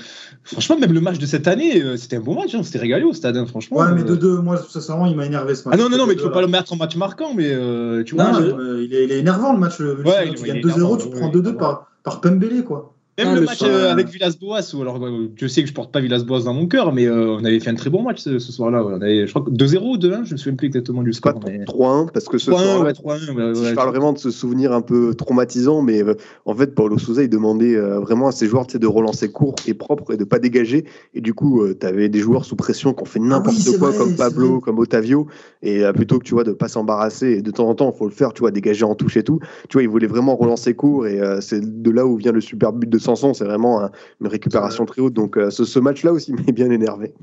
Franchement, 0.46 0.78
même 0.78 0.94
le 0.94 1.02
match 1.02 1.18
de 1.18 1.26
cette 1.26 1.48
année, 1.48 1.82
euh, 1.82 1.98
c'était 1.98 2.18
un 2.18 2.22
bon 2.22 2.36
match. 2.36 2.54
hein. 2.56 2.62
C'était 2.64 2.78
régalé 2.80 3.04
au 3.04 3.14
stade, 3.14 3.36
hein, 3.36 3.46
franchement. 3.46 3.78
Ouais, 3.78 3.92
mais 3.94 4.02
Euh, 4.04 4.16
2-2, 4.16 4.42
moi, 4.42 4.58
sincèrement, 4.58 5.08
il 5.08 5.16
m'a 5.16 5.26
énervé 5.26 5.56
ce 5.56 5.68
match. 5.68 5.78
Ah 5.78 5.82
non, 5.84 5.90
non, 5.90 5.98
non, 5.98 6.06
mais 6.06 6.14
tu 6.16 6.22
peux 6.22 6.28
2-2, 6.30 6.34
pas 6.34 6.42
le 6.42 6.48
mettre 6.48 6.72
en 6.74 6.76
match 6.76 6.96
marquant, 6.96 7.34
mais 7.36 7.50
euh, 7.52 8.04
tu 8.04 8.16
Non, 8.16 8.32
vois. 8.32 8.42
je- 8.42 8.82
il, 8.84 8.94
est, 8.94 9.20
énervant 9.20 9.54
le 9.54 9.60
match. 9.60 9.80
Le, 9.80 9.96
Ouais, 10.04 10.30
tu 10.34 10.42
il- 10.42 10.46
gagnes 10.48 10.58
il 10.58 10.58
est 10.58 10.62
2-0, 10.62 10.76
énervant, 10.78 10.98
tu 10.98 11.10
prends 11.10 11.26
oui, 11.28 11.32
2-2 11.32 11.40
énervant. 11.50 11.58
par, 11.58 11.92
par 12.04 12.22
Pembele, 12.22 12.64
quoi. 12.64 12.95
Même 13.18 13.28
Ah, 13.30 13.34
le 13.36 13.40
le 13.40 13.46
match 13.46 13.60
soir, 13.60 13.70
euh, 13.72 13.92
avec 13.94 14.10
Villas-Boas, 14.10 14.76
ou 14.76 14.82
alors 14.82 15.00
je 15.38 15.48
sais 15.48 15.62
que 15.64 15.70
je 15.70 15.74
porte 15.74 15.94
pas 15.94 16.02
Villas-Boas 16.02 16.42
dans 16.44 16.54
mon 16.54 16.68
cœur, 16.68 16.92
mais 16.92 17.06
euh, 17.06 17.38
on 17.40 17.46
avait 17.46 17.62
fait 17.62 17.70
un 17.70 17.76
très 17.76 17.90
bon 17.90 18.04
match 18.04 18.20
ce, 18.20 18.40
ce 18.40 18.52
soir-là. 18.52 18.84
ouais. 18.84 18.94
On 18.98 19.02
avait, 19.02 19.26
je 19.26 19.32
crois 19.34 19.42
que 19.46 19.52
2-0 19.52 19.78
ou 19.94 19.98
2-1, 19.98 20.26
je 20.26 20.34
me 20.34 20.38
souviens 20.38 20.56
plus 20.58 20.68
exactement 20.68 21.02
du 21.02 21.14
score. 21.14 21.40
mais- 21.46 21.64
3-1, 21.64 22.08
parce 22.14 22.26
que 22.28 22.38
ce 22.38 22.52
3-1, 22.52 22.64
soir 22.64 22.82
ouais, 22.84 22.92
3-1. 22.92 23.34
ouais, 23.36 23.54
Si 23.56 23.62
ouais, 23.62 23.70
je 23.70 23.74
parle 23.76 23.90
vraiment 23.92 24.12
de 24.12 24.18
ce 24.18 24.32
souvenir 24.32 24.74
un 24.74 24.82
peu 24.82 25.14
traumatisant, 25.16 25.82
mais 25.82 26.04
euh, 26.04 26.16
en 26.44 26.54
fait, 26.56 26.76
Paulo 26.76 26.98
Souza, 26.98 27.24
il 27.24 27.30
demandait 27.30 27.76
euh, 27.78 28.00
vraiment 28.02 28.28
à 28.28 28.32
ses 28.34 28.48
joueurs 28.48 28.66
de 28.68 28.86
relancer 28.88 29.32
court 29.32 29.56
et 29.66 29.74
propre 29.74 30.12
et 30.14 30.18
de 30.18 30.26
pas 30.26 30.40
dégager. 30.40 30.84
Et 31.14 31.22
du 31.22 31.34
coup, 31.34 31.64
tu 31.80 31.88
avais 31.88 32.10
des 32.10 32.20
joueurs 32.20 32.44
sous 32.44 32.58
pression 32.58 32.94
qui 32.94 33.02
ont 33.04 33.06
fait 33.06 33.20
n'importe 33.20 33.56
oui, 33.56 33.62
c'est 33.62 33.78
quoi, 33.80 33.92
vrai, 33.92 33.98
comme 33.98 34.16
Pablo, 34.18 34.52
vrai. 34.54 34.62
comme 34.62 34.80
Otavio. 34.80 35.28
Et 35.64 35.86
euh, 35.86 35.94
plutôt 35.94 36.20
que 36.20 36.26
tu 36.26 36.34
vois, 36.34 36.44
de 36.44 36.52
pas 36.52 36.68
s'embarrasser, 36.68 37.28
et 37.38 37.42
de 37.42 37.52
temps 37.52 37.70
en 37.70 37.76
temps, 37.76 37.92
il 37.96 37.98
faut 37.98 38.06
le 38.06 38.12
faire, 38.12 38.34
tu 38.34 38.42
vois, 38.42 38.52
dégager 38.52 38.84
en 38.84 38.96
touche 38.96 39.16
et 39.16 39.24
tout. 39.24 39.40
Tu 39.70 39.74
vois, 39.74 39.84
il 39.84 39.90
voulait 39.90 40.08
vraiment 40.08 40.36
relancer 40.36 40.74
court. 40.74 41.08
Et 41.08 41.22
euh, 41.22 41.40
c'est 41.40 41.82
de 41.82 41.92
là 41.92 42.06
où 42.06 42.18
vient 42.18 42.34
le 42.34 42.42
super 42.42 42.74
but 42.74 42.90
de 42.90 43.00
Sanson. 43.06 43.34
C'est 43.34 43.46
vraiment 43.46 43.82
un- 43.82 43.92
une 44.22 44.28
récupération 44.28 44.86
très 44.86 45.02
haute. 45.02 45.14
Donc, 45.14 45.38
euh, 45.38 45.50
ce, 45.52 45.64
ce 45.64 45.80
match-là 45.80 46.12
aussi 46.12 46.34
m'a 46.48 46.52
bien 46.52 46.70
énervé. 46.70 47.14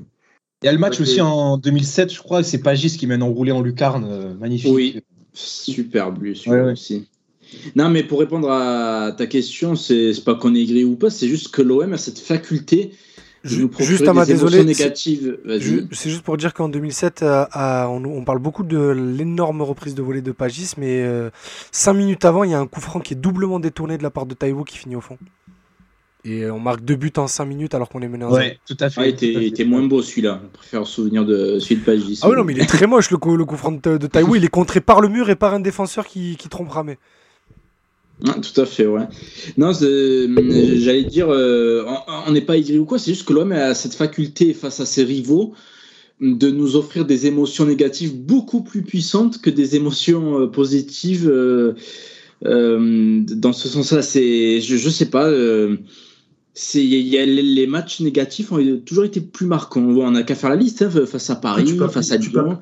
Il 0.61 0.67
y 0.67 0.69
a 0.69 0.71
le 0.71 0.79
match 0.79 0.99
aussi 1.01 1.19
en 1.21 1.57
2007, 1.57 2.13
je 2.13 2.19
crois, 2.19 2.41
c'est 2.41 2.57
Pagis 2.59 2.97
qui 2.97 3.05
mène 3.05 3.21
enroulé 3.21 3.51
en 3.51 3.61
lucarne, 3.61 4.05
euh, 4.09 4.33
magnifique. 4.39 4.71
Oui. 4.73 5.01
Super 5.33 6.11
but 6.11 6.35
celui-là 6.35 6.57
Ouais, 6.57 6.65
ouais. 6.67 6.71
aussi. 6.73 7.07
Non, 7.75 7.89
mais 7.89 8.03
pour 8.03 8.19
répondre 8.19 8.49
à 8.49 9.11
ta 9.17 9.27
question, 9.27 9.75
c'est 9.75 10.13
pas 10.25 10.35
qu'on 10.35 10.55
est 10.55 10.61
aigri 10.61 10.83
ou 10.85 10.95
pas, 10.95 11.09
c'est 11.09 11.27
juste 11.27 11.49
que 11.49 11.61
l'OM 11.61 11.91
a 11.93 11.97
cette 11.97 12.17
faculté 12.19 12.91
de 13.43 13.55
nous 13.57 13.69
Juste 13.79 14.07
à 14.07 14.13
ma 14.13 14.25
des 14.25 14.33
désolé, 14.33 14.59
c'est- 14.59 14.63
négatives. 14.63 15.37
C'est 15.91 16.09
juste 16.09 16.21
pour 16.23 16.37
dire 16.37 16.53
qu'en 16.53 16.69
2007, 16.69 17.23
euh, 17.23 17.45
à- 17.51 17.89
on, 17.89 18.03
on 18.05 18.23
parle 18.23 18.39
beaucoup 18.39 18.63
de 18.63 18.77
l'énorme 18.91 19.61
reprise 19.63 19.95
de 19.95 20.01
volée 20.01 20.21
de 20.21 20.31
Pagis, 20.31 20.71
mais 20.77 21.05
5 21.71 21.93
minutes 21.93 22.23
avant, 22.25 22.43
il 22.45 22.51
y 22.51 22.53
a 22.53 22.59
un 22.59 22.67
coup 22.67 22.79
franc 22.79 23.01
qui 23.01 23.13
est 23.15 23.17
doublement 23.17 23.59
détourné 23.59 23.97
de 23.97 24.03
la 24.03 24.11
part 24.11 24.25
de 24.25 24.33
Taïwo 24.33 24.63
qui 24.63 24.77
finit 24.77 24.95
au 24.95 25.01
fond. 25.01 25.17
Et 26.25 26.43
euh, 26.43 26.53
on 26.53 26.59
marque 26.59 26.85
deux 26.85 26.95
buts 26.95 27.11
en 27.17 27.27
5 27.27 27.45
minutes 27.45 27.73
alors 27.75 27.89
qu'on 27.89 28.01
est 28.01 28.07
mené 28.07 28.23
en 28.23 28.31
Ouais, 28.31 28.57
tout 28.65 28.77
à 28.79 28.89
fait. 28.89 29.01
Ah, 29.01 29.07
il 29.07 29.43
était, 29.47 29.65
moins 29.65 29.83
beau 29.83 30.01
celui-là. 30.01 30.41
Je 30.43 30.57
préfère 30.57 30.87
souvenir 30.87 31.25
de 31.25 31.59
celui 31.59 31.75
de 31.77 31.81
Pagis. 31.81 32.19
Ah 32.21 32.29
oui, 32.29 32.35
non, 32.37 32.43
mais 32.45 32.53
il 32.53 32.61
est 32.61 32.65
très 32.65 32.87
moche 32.87 33.11
le 33.11 33.17
coup, 33.17 33.35
le 33.35 33.43
coup 33.45 33.57
franc 33.57 33.73
de, 33.73 33.97
de 33.97 34.07
Taïwo. 34.07 34.35
Il 34.35 34.45
est 34.45 34.47
contré 34.49 34.79
par 34.79 35.01
le 35.01 35.09
mur 35.09 35.29
et 35.29 35.35
par 35.35 35.53
un 35.53 35.59
défenseur 35.59 36.07
qui, 36.07 36.37
qui 36.37 36.47
trompe 36.47 36.69
Ramé. 36.69 36.97
Ah, 38.25 38.35
tout 38.39 38.61
à 38.61 38.65
fait, 38.65 38.85
ouais. 38.85 39.01
Non, 39.57 39.73
c'est- 39.73 40.79
j'allais 40.79 41.03
dire, 41.03 41.27
euh, 41.29 41.83
on- 41.87 42.29
on 42.29 42.31
n'est 42.31 42.41
pas 42.41 42.55
aigri 42.55 42.79
ou 42.79 42.85
quoi, 42.85 42.99
c'est 42.99 43.11
juste 43.11 43.27
que 43.27 43.33
l'homme 43.33 43.51
a 43.51 43.73
cette 43.75 43.95
faculté 43.95 44.53
face 44.53 44.79
à 44.79 44.85
ses 44.85 45.03
rivaux 45.03 45.53
de 46.21 46.49
nous 46.51 46.77
offrir 46.77 47.03
des 47.03 47.25
émotions 47.25 47.65
négatives 47.65 48.15
beaucoup 48.15 48.61
plus 48.63 48.83
puissantes 48.83 49.41
que 49.41 49.49
des 49.49 49.75
émotions 49.75 50.39
euh, 50.39 50.47
positives. 50.47 51.27
euh, 51.27 51.73
euh, 52.45 53.21
dans 53.25 53.51
ce 53.53 53.67
sens-là, 53.67 54.01
c'est, 54.01 54.61
je, 54.61 54.77
je 54.77 54.89
sais 54.89 55.09
pas. 55.09 55.29
C'est, 56.53 56.83
il 56.83 57.07
y 57.07 57.17
a, 57.17 57.25
les- 57.25 57.41
les 57.41 57.67
matchs 57.67 57.99
négatifs 58.01 58.51
ont 58.51 58.59
toujours 58.85 59.03
été 59.05 59.21
plus 59.21 59.45
marquants. 59.45 59.81
On 59.81 60.11
n'a 60.11 60.23
qu'à 60.23 60.35
faire 60.35 60.49
la 60.49 60.55
liste 60.55 60.81
hein, 60.83 60.89
face 61.05 61.29
à 61.29 61.35
Paris, 61.35 61.63
tu 61.65 61.75
peux 61.77 61.87
face 61.87 62.11
à 62.11 62.15
appliquer- 62.15 62.31
tu 62.31 62.37
peux- 62.39 62.45
Lyon, 62.45 62.59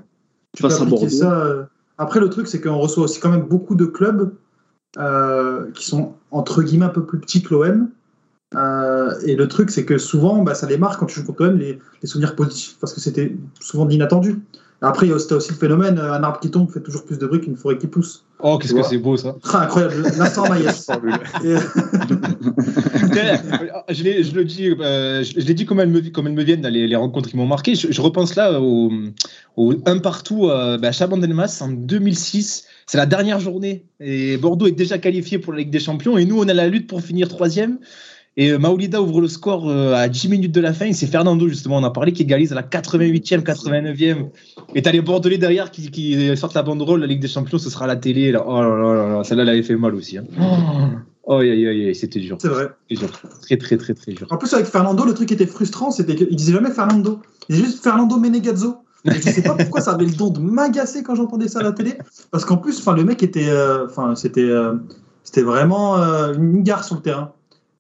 face 0.57 0.81
à 0.81 0.85
Bordeaux. 0.85 1.09
ça. 1.09 1.45
euh, 1.45 1.63
Après, 1.97 2.19
le 2.19 2.29
truc, 2.29 2.47
c'est 2.47 2.59
qu'on 2.61 2.77
reçoit 2.77 3.03
aussi 3.03 3.19
quand 3.19 3.29
même 3.29 3.43
beaucoup 3.43 3.75
de 3.75 3.85
clubs 3.85 4.33
euh, 4.97 5.69
qui 5.73 5.85
sont 5.85 6.13
entre 6.31 6.63
guillemets 6.63 6.85
un 6.85 6.89
peu 6.89 7.05
plus 7.05 7.19
petits 7.19 7.41
que 7.43 7.53
l'OM. 7.53 7.89
Euh, 8.55 9.13
et 9.25 9.35
le 9.35 9.47
truc, 9.47 9.69
c'est 9.69 9.85
que 9.85 9.97
souvent, 9.97 10.41
bah, 10.43 10.53
ça 10.55 10.67
les 10.67 10.77
marque 10.77 10.99
quand 10.99 11.05
tu 11.05 11.19
joues 11.19 11.25
contre 11.25 11.43
l'OM, 11.45 11.57
les, 11.57 11.79
les 12.01 12.07
souvenirs 12.07 12.35
positifs, 12.35 12.77
parce 12.81 12.93
que 12.93 12.99
c'était 12.99 13.35
souvent 13.61 13.85
d'inattendu. 13.85 14.39
Après, 14.83 15.05
il 15.05 15.09
y 15.09 15.13
a 15.13 15.15
aussi, 15.15 15.31
le 15.31 15.55
phénomène 15.55 15.99
un 15.99 16.23
arbre 16.23 16.39
qui 16.39 16.49
tombe 16.49 16.67
fait 16.71 16.79
toujours 16.81 17.05
plus 17.05 17.19
de 17.19 17.27
bruit 17.27 17.39
qu'une 17.39 17.55
forêt 17.55 17.77
qui 17.77 17.85
pousse. 17.87 18.25
Oh, 18.39 18.57
qu'est-ce 18.57 18.73
que 18.73 18.81
c'est 18.81 18.97
beau 18.97 19.15
ça. 19.15 19.35
Ah, 19.53 19.59
incroyable, 19.65 20.01
l'instant 20.17 20.49
Maïs. 20.49 20.89
Et- 21.45 21.55
je, 23.89 24.03
l'ai- 24.03 24.23
je 24.23 24.33
le 24.33 24.45
dis, 24.45 24.69
euh, 24.69 25.23
je, 25.23 25.39
je 25.39 25.45
l'ai 25.45 25.53
dit 25.53 25.65
comme 25.65 25.79
elles 25.79 25.89
me, 25.89 26.01
comme 26.09 26.27
elles 26.27 26.33
me 26.33 26.43
viennent, 26.43 26.61
là, 26.61 26.69
les, 26.69 26.87
les 26.87 26.95
rencontres 26.95 27.29
qui 27.29 27.37
m'ont 27.37 27.45
marqué. 27.47 27.75
Je, 27.75 27.91
je 27.91 28.01
repense 28.01 28.35
là 28.35 28.59
au, 28.61 28.91
au 29.57 29.73
un 29.85 29.97
partout 29.99 30.47
euh, 30.49 30.77
bah, 30.77 30.89
à 30.89 30.91
Chabandelmas 30.91 31.59
en 31.61 31.69
2006. 31.69 32.65
C'est 32.87 32.97
la 32.97 33.05
dernière 33.05 33.39
journée 33.39 33.85
et 33.99 34.37
Bordeaux 34.37 34.67
est 34.67 34.71
déjà 34.71 34.97
qualifié 34.97 35.39
pour 35.39 35.53
la 35.53 35.59
Ligue 35.59 35.69
des 35.69 35.79
Champions 35.79 36.17
et 36.17 36.25
nous 36.25 36.39
on 36.39 36.47
a 36.49 36.53
la 36.53 36.67
lutte 36.67 36.87
pour 36.87 37.01
finir 37.01 37.27
troisième. 37.29 37.79
Et 38.37 38.49
euh, 38.51 38.57
Maolida 38.57 39.01
ouvre 39.01 39.19
le 39.19 39.27
score 39.27 39.69
euh, 39.69 39.93
à 39.93 40.07
10 40.07 40.29
minutes 40.29 40.51
de 40.53 40.61
la 40.61 40.71
fin. 40.73 40.85
Et 40.85 40.93
c'est 40.93 41.05
Fernando, 41.07 41.49
justement, 41.49 41.77
on 41.79 41.83
a 41.83 41.89
parlé, 41.89 42.13
qui 42.13 42.21
égalise 42.23 42.53
à 42.53 42.55
la 42.55 42.61
88e, 42.63 43.41
89e. 43.43 44.29
Et 44.73 44.81
t'as 44.81 44.93
les 44.93 45.01
Bordelais 45.01 45.37
derrière 45.37 45.69
qui, 45.69 45.91
qui 45.91 46.37
sortent 46.37 46.53
la 46.53 46.63
banderole, 46.63 47.01
la 47.01 47.07
Ligue 47.07 47.19
des 47.19 47.27
Champions, 47.27 47.57
ce 47.57 47.69
sera 47.69 47.83
à 47.83 47.87
la 47.89 47.97
télé. 47.97 48.31
Là. 48.31 48.45
Oh 48.47 48.61
là 48.61 48.69
là 48.69 48.93
là 48.93 49.17
là, 49.17 49.23
celle-là, 49.25 49.43
elle 49.43 49.49
avait 49.49 49.63
fait 49.63 49.75
mal 49.75 49.93
aussi. 49.95 50.17
Hein. 50.17 50.23
Oh, 50.39 50.45
aïe, 51.29 51.93
c'était 51.95 52.19
dur. 52.19 52.37
C'est 52.41 52.47
vrai. 52.47 52.69
Dur. 52.89 53.09
Très, 53.41 53.57
très, 53.57 53.77
très, 53.77 53.93
très 53.93 54.11
dur. 54.13 54.27
En 54.29 54.37
plus, 54.37 54.53
avec 54.53 54.65
Fernando, 54.65 55.05
le 55.05 55.13
truc 55.13 55.27
qui 55.27 55.33
était 55.33 55.45
frustrant, 55.45 55.91
c'était 55.91 56.15
qu'il 56.15 56.35
disait 56.35 56.53
jamais 56.53 56.71
Fernando. 56.71 57.19
Il 57.49 57.55
disait 57.55 57.67
juste 57.67 57.83
Fernando 57.83 58.17
Menegazzo. 58.17 58.77
Et 59.05 59.11
je 59.13 59.21
sais 59.21 59.41
pas 59.41 59.53
pourquoi 59.59 59.81
ça 59.81 59.91
avait 59.93 60.05
le 60.05 60.11
don 60.11 60.29
de 60.29 60.39
m'agacer 60.39 61.03
quand 61.03 61.15
j'entendais 61.15 61.47
ça 61.47 61.59
à 61.59 61.63
la 61.63 61.71
télé. 61.71 61.93
Parce 62.31 62.45
qu'en 62.45 62.57
plus, 62.57 62.85
le 62.87 63.03
mec 63.03 63.23
était. 63.23 63.49
euh, 63.49 63.85
Enfin, 63.87 64.15
c'était. 64.15 64.41
euh, 64.41 64.75
c'était 65.23 65.43
vraiment 65.43 65.97
euh, 65.97 66.33
une 66.33 66.63
gare 66.63 66.83
sur 66.83 66.95
le 66.95 67.01
terrain. 67.01 67.31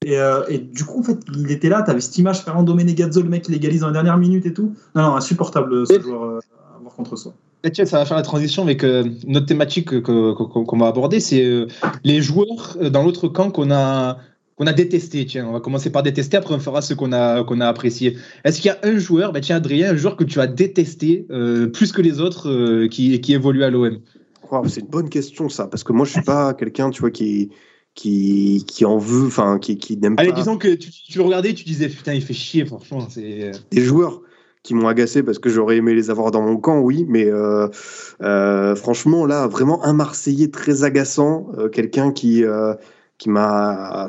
Et, 0.05 0.17
et 0.49 0.57
du 0.57 0.83
coup, 0.83 0.99
en 0.99 1.03
fait, 1.03 1.19
il 1.35 1.51
était 1.51 1.69
là, 1.69 1.83
t'avais 1.83 2.01
cette 2.01 2.17
image 2.17 2.41
Fernando 2.41 2.73
Menegazzo, 2.73 3.21
le 3.21 3.29
mec 3.29 3.43
qui 3.43 3.51
légalise 3.51 3.81
dans 3.81 3.87
les 3.87 3.93
dernières 3.93 4.17
minutes 4.17 4.47
et 4.47 4.53
tout. 4.53 4.73
Non, 4.95 5.03
non, 5.03 5.15
insupportable 5.15 5.85
ce 5.85 5.99
joueur 6.01 6.23
à 6.23 6.77
avoir 6.77 6.95
contre 6.95 7.15
soi. 7.15 7.33
Tiens, 7.73 7.85
ça 7.85 7.99
va 7.99 8.05
faire 8.05 8.17
la 8.17 8.23
transition 8.23 8.63
avec 8.63 8.83
euh, 8.83 9.03
autre 9.27 9.45
thématique 9.45 9.89
que- 9.89 9.97
que- 9.99 10.33
qu'on 10.63 10.77
va 10.77 10.87
aborder, 10.87 11.19
c'est 11.19 11.43
euh, 11.43 11.67
les 12.03 12.21
joueurs 12.21 12.77
euh, 12.81 12.89
dans 12.89 13.03
l'autre 13.03 13.27
camp 13.27 13.51
qu'on 13.51 13.69
a 13.71 14.17
qu'on 14.55 14.65
a 14.67 14.73
détesté. 14.73 15.25
Tiens, 15.25 15.47
on 15.47 15.51
va 15.53 15.59
commencer 15.59 15.91
par 15.91 16.01
détester, 16.03 16.37
après 16.37 16.53
on 16.55 16.59
fera 16.59 16.81
ce 16.81 16.93
qu'on 16.93 17.11
a 17.11 17.43
qu'on 17.43 17.61
a 17.61 17.67
apprécié. 17.67 18.17
Est-ce 18.43 18.61
qu'il 18.61 18.69
y 18.69 18.71
a 18.71 18.79
un 18.83 18.97
joueur, 18.97 19.31
ben 19.31 19.41
tiens 19.41 19.57
Adrien, 19.57 19.91
un 19.91 19.95
joueur 19.95 20.15
que 20.17 20.23
tu 20.23 20.39
as 20.39 20.47
détesté 20.47 21.27
euh, 21.29 21.67
plus 21.67 21.91
que 21.91 22.01
les 22.01 22.19
autres 22.19 22.87
qui 22.87 23.19
qui 23.21 23.33
évolue 23.33 23.63
à 23.63 23.69
l'OM 23.69 23.99
c'est 24.67 24.81
une 24.81 24.87
bonne 24.87 25.07
question 25.09 25.47
ça, 25.47 25.67
parce 25.67 25.83
que 25.83 25.93
moi 25.93 26.05
je 26.05 26.11
suis 26.11 26.21
pas 26.23 26.53
quelqu'un, 26.59 26.89
tu 26.89 26.99
vois, 27.01 27.11
qui 27.11 27.51
qui 27.95 28.65
qui 28.67 28.85
en 28.85 28.97
veut, 28.97 29.27
enfin 29.27 29.59
qui 29.59 29.77
qui 29.77 29.97
n'aime 29.97 30.15
Allez, 30.17 30.29
pas 30.31 30.35
disons 30.35 30.57
que 30.57 30.73
tu, 30.73 30.89
tu 30.91 31.17
le 31.17 31.23
regardais, 31.23 31.51
et 31.51 31.53
tu 31.53 31.63
disais 31.63 31.87
putain, 31.87 32.13
il 32.13 32.21
fait 32.21 32.33
chier, 32.33 32.65
franchement. 32.65 33.07
Des 33.15 33.81
joueurs 33.81 34.21
qui 34.63 34.75
m'ont 34.75 34.87
agacé 34.87 35.23
parce 35.23 35.39
que 35.39 35.49
j'aurais 35.49 35.77
aimé 35.77 35.93
les 35.93 36.09
avoir 36.09 36.31
dans 36.31 36.41
mon 36.41 36.57
camp, 36.57 36.79
oui, 36.79 37.05
mais 37.09 37.25
euh, 37.25 37.67
euh, 38.21 38.75
franchement 38.75 39.25
là, 39.25 39.47
vraiment 39.47 39.83
un 39.83 39.93
Marseillais 39.93 40.49
très 40.49 40.83
agaçant, 40.83 41.47
euh, 41.57 41.69
quelqu'un 41.69 42.11
qui 42.11 42.43
qui 43.17 43.29
m'a 43.29 44.07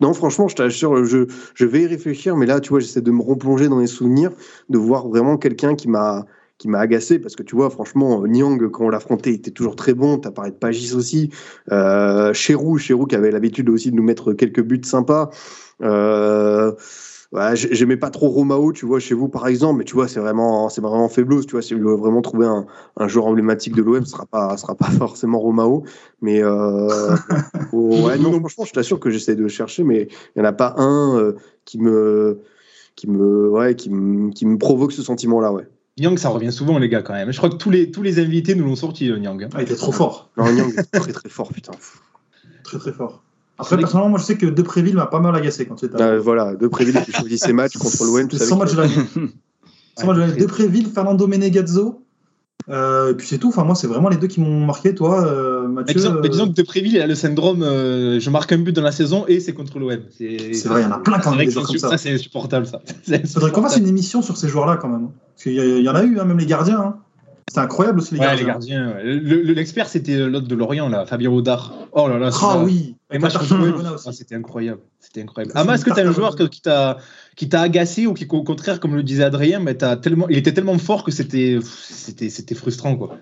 non, 0.00 0.12
franchement, 0.12 0.46
je 0.46 0.56
t'assure, 0.56 1.06
je, 1.06 1.26
je 1.54 1.64
vais 1.64 1.82
y 1.82 1.86
réfléchir, 1.86 2.36
mais 2.36 2.44
là, 2.44 2.60
tu 2.60 2.68
vois, 2.68 2.80
j'essaie 2.80 3.00
de 3.00 3.10
me 3.10 3.22
replonger 3.22 3.68
dans 3.68 3.78
les 3.78 3.86
souvenirs, 3.86 4.30
de 4.68 4.76
voir 4.76 5.08
vraiment 5.08 5.38
quelqu'un 5.38 5.74
qui 5.74 5.88
m'a 5.88 6.26
qui 6.58 6.68
m'a 6.68 6.78
agacé 6.78 7.18
parce 7.18 7.36
que 7.36 7.42
tu 7.42 7.54
vois 7.54 7.68
franchement 7.68 8.26
Niang 8.26 8.70
quand 8.70 8.86
on 8.86 8.88
l'affrontait 8.88 9.32
était 9.32 9.50
toujours 9.50 9.76
très 9.76 9.92
bon 9.92 10.16
t'as 10.16 10.30
parlé 10.30 10.52
de 10.52 10.56
Pagis 10.56 10.94
aussi 10.94 11.30
euh, 11.70 12.32
Cherou 12.32 12.78
qui 12.78 13.14
avait 13.14 13.30
l'habitude 13.30 13.68
aussi 13.68 13.90
de 13.90 13.96
nous 13.96 14.02
mettre 14.02 14.32
quelques 14.32 14.62
buts 14.62 14.80
sympas 14.82 15.28
j'aimais 17.54 17.96
pas 17.96 18.10
trop 18.10 18.28
Romao 18.28 18.72
tu 18.72 18.86
vois 18.86 18.98
chez 19.00 19.14
vous 19.14 19.28
par 19.28 19.46
exemple 19.46 19.78
mais 19.78 19.84
tu 19.84 19.94
vois 19.94 20.08
c'est 20.08 20.20
vraiment 20.20 20.68
c'est 20.68 20.80
vraiment 20.80 21.08
faiblos 21.08 21.44
tu 21.44 21.52
vois 21.52 21.62
si 21.62 21.74
vous 21.74 21.80
voulez 21.82 21.96
vraiment 21.96 22.22
trouver 22.22 22.46
un, 22.46 22.66
un 22.96 23.08
joueur 23.08 23.26
emblématique 23.26 23.74
de 23.74 23.82
l'OM 23.82 24.04
ce 24.04 24.12
sera 24.12 24.26
pas 24.26 24.56
ce 24.56 24.62
sera 24.62 24.74
pas 24.74 24.86
forcément 24.98 25.38
Romao 25.38 25.84
mais 26.22 26.42
euh, 26.42 27.14
oh, 27.72 28.06
ouais 28.06 28.18
non 28.18 28.38
franchement 28.40 28.64
je 28.64 28.72
t'assure 28.72 29.00
que 29.00 29.10
j'essaie 29.10 29.36
de 29.36 29.48
chercher 29.48 29.84
mais 29.84 30.08
il 30.34 30.38
y 30.38 30.42
en 30.42 30.44
a 30.44 30.52
pas 30.52 30.74
un 30.78 31.18
euh, 31.18 31.32
qui 31.64 31.78
me 31.78 32.40
qui 32.94 33.08
me 33.08 33.50
ouais 33.50 33.74
qui 33.76 33.90
me 33.90 34.30
qui 34.30 34.46
me 34.46 34.56
provoque 34.58 34.92
ce 34.92 35.02
sentiment 35.02 35.40
là 35.40 35.52
ouais 35.52 35.68
Nyang, 35.98 36.18
ça 36.18 36.28
revient 36.28 36.52
souvent 36.52 36.78
les 36.78 36.90
gars 36.90 37.00
quand 37.00 37.14
même. 37.14 37.32
Je 37.32 37.38
crois 37.38 37.48
que 37.48 37.56
tous 37.56 37.70
les 37.70 37.90
tous 37.90 38.02
les 38.02 38.18
invités 38.18 38.54
nous 38.54 38.66
l'ont 38.66 38.76
sorti 38.76 39.06
le 39.06 39.16
Nyang. 39.16 39.44
hein. 39.44 39.48
Ah, 39.54 39.62
il 39.62 39.64
était 39.64 39.76
trop 39.76 39.92
fort. 39.92 40.30
non 40.36 40.52
Niang 40.52 40.70
est 40.76 41.00
très 41.00 41.12
très 41.12 41.28
fort 41.30 41.48
putain 41.48 41.72
Très, 42.64 42.78
très 42.78 42.92
fort. 42.92 43.22
Après, 43.58 43.76
personnellement, 43.78 44.10
moi, 44.10 44.18
je 44.18 44.24
sais 44.24 44.36
que 44.36 44.46
Depréville 44.46 44.96
m'a 44.96 45.06
pas 45.06 45.20
mal 45.20 45.34
agacé 45.34 45.66
quand 45.66 45.78
c'était. 45.78 46.00
Euh, 46.00 46.20
voilà, 46.20 46.54
de 46.54 46.66
Préville 46.68 47.00
qui 47.04 47.12
choisit 47.12 47.42
ses 47.42 47.52
matchs 47.52 47.76
contre 47.78 48.04
l'OM. 48.04 48.30
savais 48.30 48.44
100 48.44 48.56
matchs 48.58 48.70
que- 48.70 48.76
de 48.76 48.80
l'année. 48.82 48.94
100 49.98 50.06
matchs 50.06 50.16
de 50.16 50.20
l'année. 50.20 50.36
Depréville, 50.36 50.86
Fernando 50.94 51.26
Menegazzo. 51.26 52.02
Euh, 52.68 53.12
et 53.12 53.14
puis 53.14 53.26
c'est 53.28 53.38
tout. 53.38 53.48
Enfin, 53.48 53.62
moi, 53.62 53.76
c'est 53.76 53.86
vraiment 53.86 54.08
les 54.08 54.16
deux 54.16 54.26
qui 54.26 54.40
m'ont 54.40 54.66
marqué. 54.66 54.92
Toi, 54.94 55.24
euh, 55.24 55.68
Mais 55.68 55.74
Mathieu. 55.82 55.94
disons, 55.94 56.12
mais 56.14 56.26
euh, 56.26 56.30
disons 56.30 56.48
que 56.48 56.52
De 56.52 56.62
Préville, 56.62 56.94
il 56.96 57.00
a 57.00 57.06
le 57.06 57.14
syndrome 57.14 57.62
euh, 57.62 58.18
je 58.18 58.28
marque 58.28 58.50
un 58.52 58.58
but 58.58 58.74
dans 58.74 58.82
la 58.82 58.90
saison 58.90 59.24
et 59.28 59.38
c'est 59.38 59.52
contre 59.52 59.78
l'OM. 59.78 60.00
C'est 60.18 60.52
C'est 60.52 60.68
vrai, 60.68 60.80
il 60.82 60.84
y 60.84 60.86
en 60.86 60.90
a 60.92 60.98
plein 60.98 61.20
C'est 61.22 61.36
des 61.36 61.46
que 61.46 61.52
joueurs 61.52 61.66
c'est 61.66 61.72
comme 61.74 61.78
ça. 61.78 61.90
ça, 61.90 61.98
c'est 61.98 62.10
insupportable 62.12 62.66
ça. 62.66 62.80
C'est 63.04 63.20
Il 63.22 63.28
faudrait 63.28 63.52
qu'on 63.52 63.62
fasse 63.62 63.76
une 63.76 63.86
émission 63.86 64.20
sur 64.20 64.36
ces 64.36 64.48
joueurs-là 64.48 64.78
quand 64.78 64.88
même. 64.88 65.10
Parce 65.34 65.44
qu'il 65.44 65.52
y, 65.54 65.88
en 65.88 65.94
a 65.94 66.02
eu, 66.02 66.18
hein, 66.18 66.24
même 66.24 66.38
les 66.38 66.46
gardiens. 66.46 66.80
hein. 66.80 66.96
C'était 67.48 67.60
incroyable 67.60 68.00
aussi 68.00 68.14
les 68.14 68.20
Ouais, 68.20 68.26
gardiens. 68.26 68.44
les 68.46 68.52
gardiens. 68.52 68.88
ouais. 68.96 69.04
Le- 69.04 69.42
le- 69.42 69.52
L'expert, 69.52 69.88
c'était 69.88 70.16
l'autre 70.26 70.48
de 70.48 70.54
Lorient, 70.56 70.88
là, 70.88 71.06
Fabien 71.06 71.30
Audard. 71.30 71.72
Oh 71.92 72.08
là 72.08 72.18
là. 72.18 72.30
Ah 72.42 72.58
oui. 72.64 72.95
Au. 73.10 73.16
Ah, 74.06 74.12
c'était 74.12 74.34
incroyable. 74.34 74.80
C'était 74.98 75.22
incroyable. 75.22 75.52
Ama, 75.54 75.72
c'est 75.72 75.74
est-ce 75.76 75.84
que 75.84 75.94
tu 75.94 76.00
as 76.00 76.08
un 76.08 76.12
joueur 76.12 76.32
au 76.32 76.36
que- 76.36 76.44
qui 76.44 76.60
t'a 76.60 76.98
qui 77.36 77.48
t'a 77.48 77.60
agacé 77.60 78.06
ou 78.06 78.14
qui, 78.14 78.26
au 78.28 78.42
contraire, 78.42 78.80
comme 78.80 78.96
le 78.96 79.02
disait 79.02 79.22
Adrien, 79.22 79.60
mais 79.60 79.74
t'as 79.76 79.96
tellement, 79.96 80.28
il 80.28 80.36
était 80.38 80.52
tellement 80.52 80.76
fort 80.78 81.04
que 81.04 81.12
c'était 81.12 81.58
c'était 81.62 82.30
c'était 82.30 82.54
frustrant 82.56 82.96
quoi. 82.96 83.16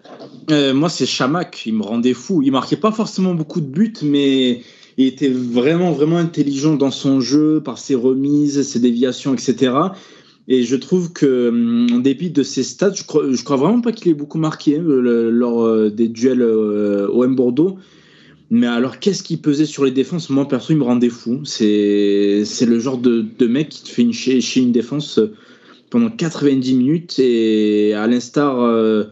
Euh, 0.50 0.72
moi, 0.72 0.88
c'est 0.88 1.06
Chamac. 1.06 1.64
Il 1.66 1.74
me 1.74 1.82
rendait 1.82 2.14
fou. 2.14 2.40
Il 2.42 2.50
marquait 2.52 2.76
pas 2.76 2.92
forcément 2.92 3.34
beaucoup 3.34 3.60
de 3.60 3.66
buts, 3.66 3.92
mais 4.02 4.62
il 4.96 5.06
était 5.06 5.28
vraiment, 5.28 5.90
vraiment 5.92 6.16
intelligent 6.18 6.76
dans 6.76 6.90
son 6.92 7.20
jeu, 7.20 7.60
par 7.62 7.78
ses 7.78 7.94
remises, 7.94 8.62
ses 8.62 8.78
déviations, 8.80 9.34
etc. 9.34 9.74
Et 10.48 10.62
je 10.62 10.76
trouve 10.76 11.12
que, 11.12 11.48
hum, 11.48 11.88
en 11.92 11.98
dépit 11.98 12.30
de 12.30 12.42
ses 12.42 12.62
stats, 12.62 12.92
je 12.94 13.04
crois, 13.04 13.24
je 13.30 13.42
crois 13.44 13.56
vraiment 13.56 13.80
pas 13.80 13.92
qu'il 13.92 14.10
ait 14.10 14.14
beaucoup 14.14 14.38
marqué 14.38 14.78
hein, 14.78 14.82
le- 14.86 15.30
lors 15.30 15.62
euh, 15.64 15.90
des 15.90 16.08
duels 16.08 16.42
euh, 16.42 17.08
OM 17.10 17.34
Bordeaux. 17.34 17.78
Mais 18.50 18.66
alors, 18.66 18.98
qu'est-ce 18.98 19.22
qui 19.22 19.36
pesait 19.36 19.66
sur 19.66 19.84
les 19.84 19.90
défenses? 19.90 20.30
Moi, 20.30 20.46
perso, 20.46 20.72
il 20.72 20.76
me 20.76 20.84
rendait 20.84 21.08
fou. 21.08 21.44
C'est 21.44 22.44
le 22.66 22.78
genre 22.78 22.98
de, 22.98 23.24
de 23.38 23.46
mec 23.46 23.68
qui 23.68 23.82
te 23.84 23.88
fait 23.88 24.02
une, 24.02 24.12
chez, 24.12 24.40
une 24.56 24.72
défense 24.72 25.18
euh, 25.18 25.34
pendant 25.90 26.10
90 26.10 26.74
minutes. 26.74 27.18
Et 27.18 27.94
à 27.94 28.06
l'instar 28.06 28.60
euh, 28.60 29.04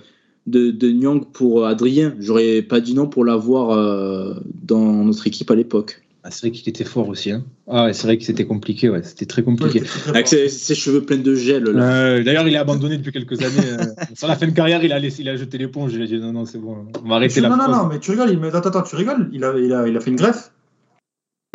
de, 0.46 0.70
de 0.70 0.90
Nyang 0.90 1.24
pour 1.32 1.66
Adrien, 1.66 2.14
j'aurais 2.18 2.62
pas 2.62 2.80
dit 2.80 2.94
non 2.94 3.06
pour 3.06 3.24
l'avoir 3.24 3.70
euh, 3.70 4.34
dans 4.62 5.04
notre 5.04 5.26
équipe 5.26 5.50
à 5.50 5.54
l'époque. 5.54 6.01
Ah, 6.24 6.30
c'est 6.30 6.42
vrai 6.42 6.50
qu'il 6.52 6.68
était 6.68 6.84
fort 6.84 7.08
aussi. 7.08 7.32
Hein. 7.32 7.42
Ah 7.68 7.86
ouais, 7.86 7.92
c'est 7.92 8.06
vrai 8.06 8.16
que 8.16 8.22
c'était 8.24 8.44
compliqué. 8.46 8.88
Ouais, 8.88 9.02
c'était 9.02 9.26
très 9.26 9.42
compliqué. 9.42 9.80
il 9.80 9.84
très, 9.84 10.10
Avec 10.10 10.28
fort. 10.28 10.38
ses, 10.38 10.48
ses 10.48 10.74
cheveux 10.76 11.02
pleins 11.02 11.16
de 11.18 11.34
gel. 11.34 11.64
Euh, 11.66 12.22
D'ailleurs, 12.22 12.46
il 12.46 12.56
a 12.56 12.60
abandonné 12.60 12.96
depuis 12.96 13.10
quelques 13.10 13.42
années. 13.42 13.66
euh, 13.80 13.84
sur 14.14 14.28
la 14.28 14.36
fin 14.36 14.46
de 14.46 14.52
carrière, 14.52 14.84
il 14.84 14.92
a 14.92 15.00
laissé, 15.00 15.22
il 15.22 15.28
a 15.28 15.36
jeté 15.36 15.58
l'éponge. 15.58 15.92
Il 15.94 16.02
a 16.02 16.06
dit 16.06 16.18
non, 16.18 16.32
non, 16.32 16.44
c'est 16.44 16.58
bon, 16.58 16.86
on 17.04 17.08
va 17.08 17.16
arrêter 17.16 17.40
la 17.40 17.48
non, 17.48 17.56
non, 17.56 17.68
non, 17.68 17.86
mais 17.86 17.98
tu 17.98 18.12
rigoles. 18.12 18.30
Il... 18.30 18.38
mais 18.38 18.48
Attends, 18.54 18.68
attends, 18.68 18.82
tu 18.82 18.94
rigoles. 18.94 19.30
Il 19.32 19.42
a, 19.44 19.52
il 19.58 19.72
a, 19.72 19.88
il 19.88 19.96
a 19.96 20.00
fait 20.00 20.10
une 20.10 20.16
greffe. 20.16 20.52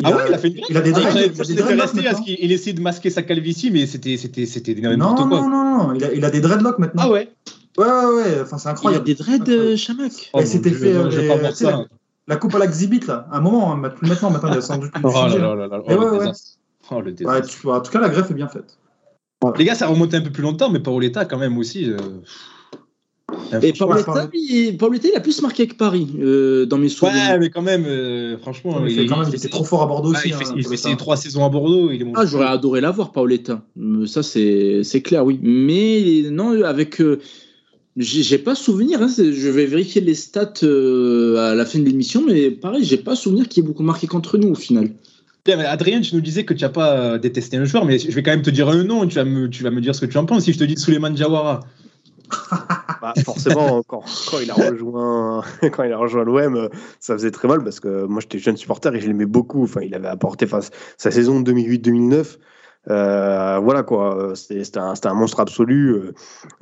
Ah 0.04 0.14
ouais, 0.14 0.22
il 0.28 0.34
a 0.34 0.38
fait 0.38 0.48
une 0.48 0.54
greffe. 0.56 0.66
Il 0.70 0.76
a 0.76 0.80
des 0.82 0.92
Ah, 0.94 1.00
il 1.00 1.06
a 1.06 1.28
dreadlocks 1.62 1.94
maintenant. 1.94 2.22
qu'il 2.22 2.36
il 2.38 2.52
essayait 2.52 2.74
de 2.74 2.80
masquer 2.82 3.08
sa 3.10 3.22
calvitie, 3.22 3.70
mais 3.70 3.86
c'était 3.86 4.18
c'était 4.18 4.44
c'était 4.44 4.74
Non, 4.74 4.90
n'importe 4.90 5.18
non, 5.20 5.28
quoi. 5.28 5.40
non, 5.40 5.48
non, 5.88 5.94
il 5.94 6.04
a, 6.04 6.12
il 6.12 6.24
a 6.26 6.30
des 6.30 6.40
dreadlocks 6.40 6.78
maintenant. 6.78 7.02
Ah 7.06 7.10
ouais. 7.10 7.28
Ouais, 7.78 7.86
ouais, 7.86 8.14
ouais. 8.16 8.40
Enfin, 8.42 8.58
c'est 8.58 8.66
Il 8.66 8.68
a 8.68 8.72
incroyable. 8.72 9.04
des 9.06 9.14
dreads, 9.14 9.48
euh, 9.48 9.76
Chamac. 9.76 10.30
Oh, 10.34 10.40
Et 10.40 10.46
c'était 10.46 10.70
fait, 10.72 10.92
euh, 10.92 11.10
je 11.10 11.20
pas 11.26 11.54
ça. 11.54 11.86
La 12.28 12.36
coupe 12.36 12.54
à 12.54 12.58
l'exhibit, 12.58 13.00
là. 13.08 13.26
À 13.32 13.38
un 13.38 13.40
moment, 13.40 13.72
hein, 13.72 13.76
maintenant, 13.76 14.30
maintenant, 14.30 14.52
il 14.52 14.58
a 14.58 14.60
sans 14.60 14.76
doute 14.76 14.92
Oh 15.02 15.10
changé, 15.10 15.38
là 15.38 15.54
là 15.54 15.66
là 15.66 15.80
Oh, 15.82 15.88
ouais, 15.88 15.94
le 15.96 16.00
ouais. 16.12 16.18
désastre. 16.18 16.58
Oh, 16.90 17.00
le 17.00 17.14
Ouais, 17.26 17.72
en 17.74 17.80
tout 17.80 17.90
cas, 17.90 18.00
la 18.00 18.08
greffe 18.10 18.30
est 18.30 18.34
bien 18.34 18.48
faite. 18.48 18.78
Les 19.56 19.64
gars, 19.64 19.74
ça 19.74 19.86
remonte 19.86 20.12
un 20.14 20.20
peu 20.20 20.30
plus 20.30 20.42
longtemps, 20.42 20.68
mais 20.70 20.80
Paoletta, 20.80 21.24
quand 21.24 21.38
même 21.38 21.58
aussi. 21.58 21.90
euh, 21.90 21.96
Et 23.62 23.72
Paoletta, 23.72 24.28
Paoletta, 24.78 25.08
il 25.08 25.16
a 25.16 25.20
plus 25.20 25.40
marqué 25.42 25.66
que 25.68 25.74
Paris 25.74 26.16
euh, 26.18 26.66
dans 26.66 26.76
mes 26.76 26.88
souvenirs. 26.88 27.30
Ouais, 27.30 27.38
mais 27.38 27.50
quand 27.50 27.62
même, 27.62 27.84
euh, 27.86 28.36
franchement, 28.38 28.84
il, 28.84 28.94
fait 28.94 29.06
quand 29.06 29.18
même, 29.18 29.28
il 29.28 29.34
était 29.36 29.48
trop 29.48 29.64
fort 29.64 29.82
à 29.82 29.86
Bordeaux 29.86 30.10
Ouais, 30.10 30.18
aussi. 30.18 30.28
il 30.28 30.34
fait, 30.34 30.48
hein, 30.48 30.54
il 30.56 30.66
fait 30.66 30.76
ses 30.76 30.96
trois 30.96 31.16
saisons 31.16 31.44
à 31.44 31.48
Bordeaux. 31.48 31.90
Il 31.90 32.02
est 32.02 32.12
Ah, 32.14 32.26
j'aurais 32.26 32.46
adoré 32.48 32.80
l'avoir, 32.80 33.12
Paoletta. 33.12 33.62
Euh, 33.80 34.06
Ça, 34.06 34.22
c'est 34.22 34.82
c'est 34.82 35.00
clair, 35.02 35.24
oui. 35.24 35.38
Mais 35.42 36.28
non, 36.30 36.62
avec. 36.62 37.00
J'ai 37.98 38.38
pas 38.38 38.54
souvenir, 38.54 39.02
hein, 39.02 39.08
je 39.08 39.48
vais 39.48 39.66
vérifier 39.66 40.00
les 40.00 40.14
stats 40.14 40.52
euh, 40.62 41.50
à 41.50 41.54
la 41.54 41.66
fin 41.66 41.78
de 41.78 41.84
l'émission, 41.84 42.22
mais 42.26 42.50
pareil, 42.50 42.84
j'ai 42.84 42.96
pas 42.96 43.16
souvenir 43.16 43.48
qu'il 43.48 43.64
ait 43.64 43.66
beaucoup 43.66 43.82
marqué 43.82 44.06
contre 44.06 44.38
nous 44.38 44.48
au 44.48 44.54
final. 44.54 44.90
Bien, 45.44 45.56
mais 45.56 45.64
Adrien, 45.64 46.00
tu 46.00 46.14
nous 46.14 46.20
disais 46.20 46.44
que 46.44 46.54
tu 46.54 46.64
n'as 46.64 46.70
pas 46.70 46.96
euh, 46.96 47.18
détesté 47.18 47.56
un 47.56 47.64
joueur, 47.64 47.84
mais 47.84 47.98
je 47.98 48.10
vais 48.10 48.22
quand 48.22 48.30
même 48.30 48.42
te 48.42 48.50
dire 48.50 48.68
un 48.68 48.84
nom 48.84 49.04
et 49.04 49.08
tu 49.08 49.16
vas 49.16 49.24
me, 49.24 49.48
tu 49.48 49.62
vas 49.62 49.70
me 49.70 49.80
dire 49.80 49.94
ce 49.94 50.02
que 50.02 50.06
tu 50.06 50.18
en 50.18 50.26
penses. 50.26 50.44
Si 50.44 50.52
je 50.52 50.58
te 50.58 50.64
dis 50.64 50.76
Souleymane 50.76 51.14
Diawara, 51.14 51.60
Bah, 53.00 53.14
forcément, 53.24 53.82
quand, 53.86 54.02
quand 54.30 54.38
il 54.40 54.50
a 54.50 54.54
rejoint, 54.54 55.44
quand 55.72 55.84
il 55.84 55.92
a 55.92 55.96
rejoint 55.96 56.24
l'OM, 56.24 56.56
euh, 56.56 56.68
ça 56.98 57.14
faisait 57.14 57.30
très 57.30 57.46
mal 57.46 57.62
parce 57.62 57.80
que 57.80 58.06
moi 58.06 58.20
j'étais 58.20 58.38
jeune 58.38 58.56
supporter 58.56 58.94
et 58.94 59.00
je 59.00 59.06
l'aimais 59.06 59.26
beaucoup. 59.26 59.62
Enfin, 59.62 59.80
il 59.82 59.94
avait 59.94 60.08
apporté, 60.08 60.46
enfin, 60.46 60.60
sa 60.96 61.10
saison 61.10 61.40
2008-2009, 61.40 62.38
Euh, 62.90 63.58
voilà 63.58 63.82
quoi, 63.82 64.32
c'était 64.34 64.78
un, 64.78 64.94
un, 65.02 65.14
monstre 65.14 65.40
absolu. 65.40 65.90
Euh, 65.90 66.14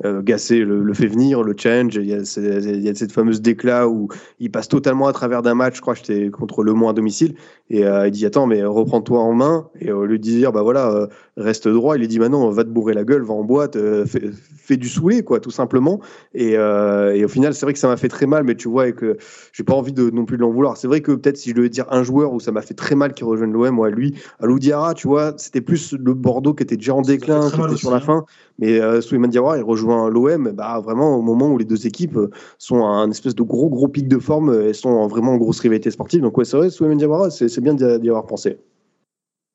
euh, 0.05 0.21
Gassé 0.21 0.59
le, 0.59 0.93
fait 0.93 1.07
venir, 1.07 1.43
le 1.43 1.55
change. 1.57 1.95
Il 1.95 2.05
y, 2.05 2.13
a, 2.13 2.17
il 2.17 2.81
y 2.81 2.89
a 2.89 2.95
cette 2.95 3.11
fameuse 3.11 3.41
déclat 3.41 3.87
où 3.87 4.09
il 4.39 4.51
passe 4.51 4.67
totalement 4.67 5.07
à 5.07 5.13
travers 5.13 5.41
d'un 5.41 5.55
match. 5.55 5.75
Je 5.77 5.81
crois 5.81 5.93
que 5.93 6.01
j'étais 6.05 6.29
contre 6.29 6.63
Le 6.63 6.73
Mans 6.73 6.89
à 6.89 6.93
domicile. 6.93 7.35
Et 7.69 7.81
il 7.81 8.11
dit 8.11 8.25
Attends, 8.25 8.47
mais 8.47 8.63
reprends-toi 8.63 9.19
en 9.19 9.33
main. 9.33 9.69
Et 9.79 9.91
au 9.91 10.05
lieu 10.05 10.17
de 10.17 10.23
dire 10.23 10.51
Bah 10.51 10.63
voilà, 10.63 11.07
reste 11.37 11.67
droit, 11.67 11.95
il 11.95 11.99
lui 11.99 12.07
dit 12.07 12.19
Maintenant, 12.19 12.49
va 12.49 12.63
te 12.63 12.69
bourrer 12.69 12.93
la 12.93 13.03
gueule, 13.03 13.21
va 13.21 13.33
en 13.33 13.43
boîte, 13.43 13.77
fais, 14.05 14.31
fais, 14.31 14.77
du 14.77 14.89
saoulé, 14.89 15.23
quoi, 15.23 15.39
tout 15.39 15.51
simplement. 15.51 15.99
Et, 16.33 16.53
et 16.53 17.25
au 17.25 17.27
final, 17.27 17.53
c'est 17.53 17.65
vrai 17.65 17.73
que 17.73 17.79
ça 17.79 17.87
m'a 17.87 17.97
fait 17.97 18.09
très 18.09 18.25
mal, 18.25 18.43
mais 18.43 18.55
tu 18.55 18.67
vois, 18.67 18.87
et 18.87 18.93
que 18.93 19.17
j'ai 19.53 19.63
pas 19.63 19.73
envie 19.73 19.93
de, 19.93 20.09
non 20.09 20.25
plus 20.25 20.37
de 20.37 20.41
l'en 20.41 20.51
vouloir. 20.51 20.77
C'est 20.77 20.87
vrai 20.87 21.01
que 21.01 21.11
peut-être 21.11 21.37
si 21.37 21.49
je 21.49 21.55
devais 21.55 21.69
dire 21.69 21.85
un 21.89 22.03
joueur 22.03 22.33
où 22.33 22.39
ça 22.39 22.51
m'a 22.51 22.61
fait 22.61 22.73
très 22.73 22.95
mal 22.95 23.13
qu'il 23.13 23.25
rejoigne 23.25 23.51
l'OM, 23.51 23.69
moi, 23.69 23.89
lui, 23.89 24.15
à 24.39 24.45
Loudiara, 24.45 24.93
tu 24.93 25.07
vois, 25.07 25.33
c'était 25.37 25.61
plus 25.61 25.93
le 25.93 26.13
Bordeaux 26.13 26.53
qui 26.53 26.63
était 26.63 26.77
déjà 26.77 26.93
en 26.93 27.01
déclin, 27.01 27.49
qui 27.49 27.61
était 27.61 27.75
sur 27.75 27.91
la 27.91 27.97
hein. 27.97 28.01
fin. 28.01 28.25
Mais 28.59 28.79
euh, 28.79 29.01
Souleymane 29.01 29.31
Diawara, 29.31 29.57
il 29.57 29.63
rejoint 29.63 30.09
l'OM 30.09 30.51
bah, 30.51 30.79
vraiment 30.79 31.17
au 31.17 31.21
moment 31.21 31.49
où 31.51 31.57
les 31.57 31.65
deux 31.65 31.85
équipes 31.85 32.17
euh, 32.17 32.29
sont 32.57 32.83
à 32.85 32.89
un 32.89 33.09
espèce 33.11 33.35
de 33.35 33.43
gros, 33.43 33.69
gros 33.69 33.87
pic 33.87 34.07
de 34.07 34.17
forme 34.17 34.53
et 34.61 34.73
sont 34.73 35.07
vraiment 35.07 35.33
en 35.33 35.37
grosse 35.37 35.59
rivalité 35.59 35.91
sportive. 35.91 36.21
Donc, 36.21 36.37
ouais, 36.37 36.45
c'est 36.45 36.57
vrai, 36.57 36.69
Souleymane 36.69 36.97
Diawara, 36.97 37.29
c'est 37.29 37.61
bien 37.61 37.73
d'y 37.73 38.09
avoir 38.09 38.25
pensé. 38.25 38.57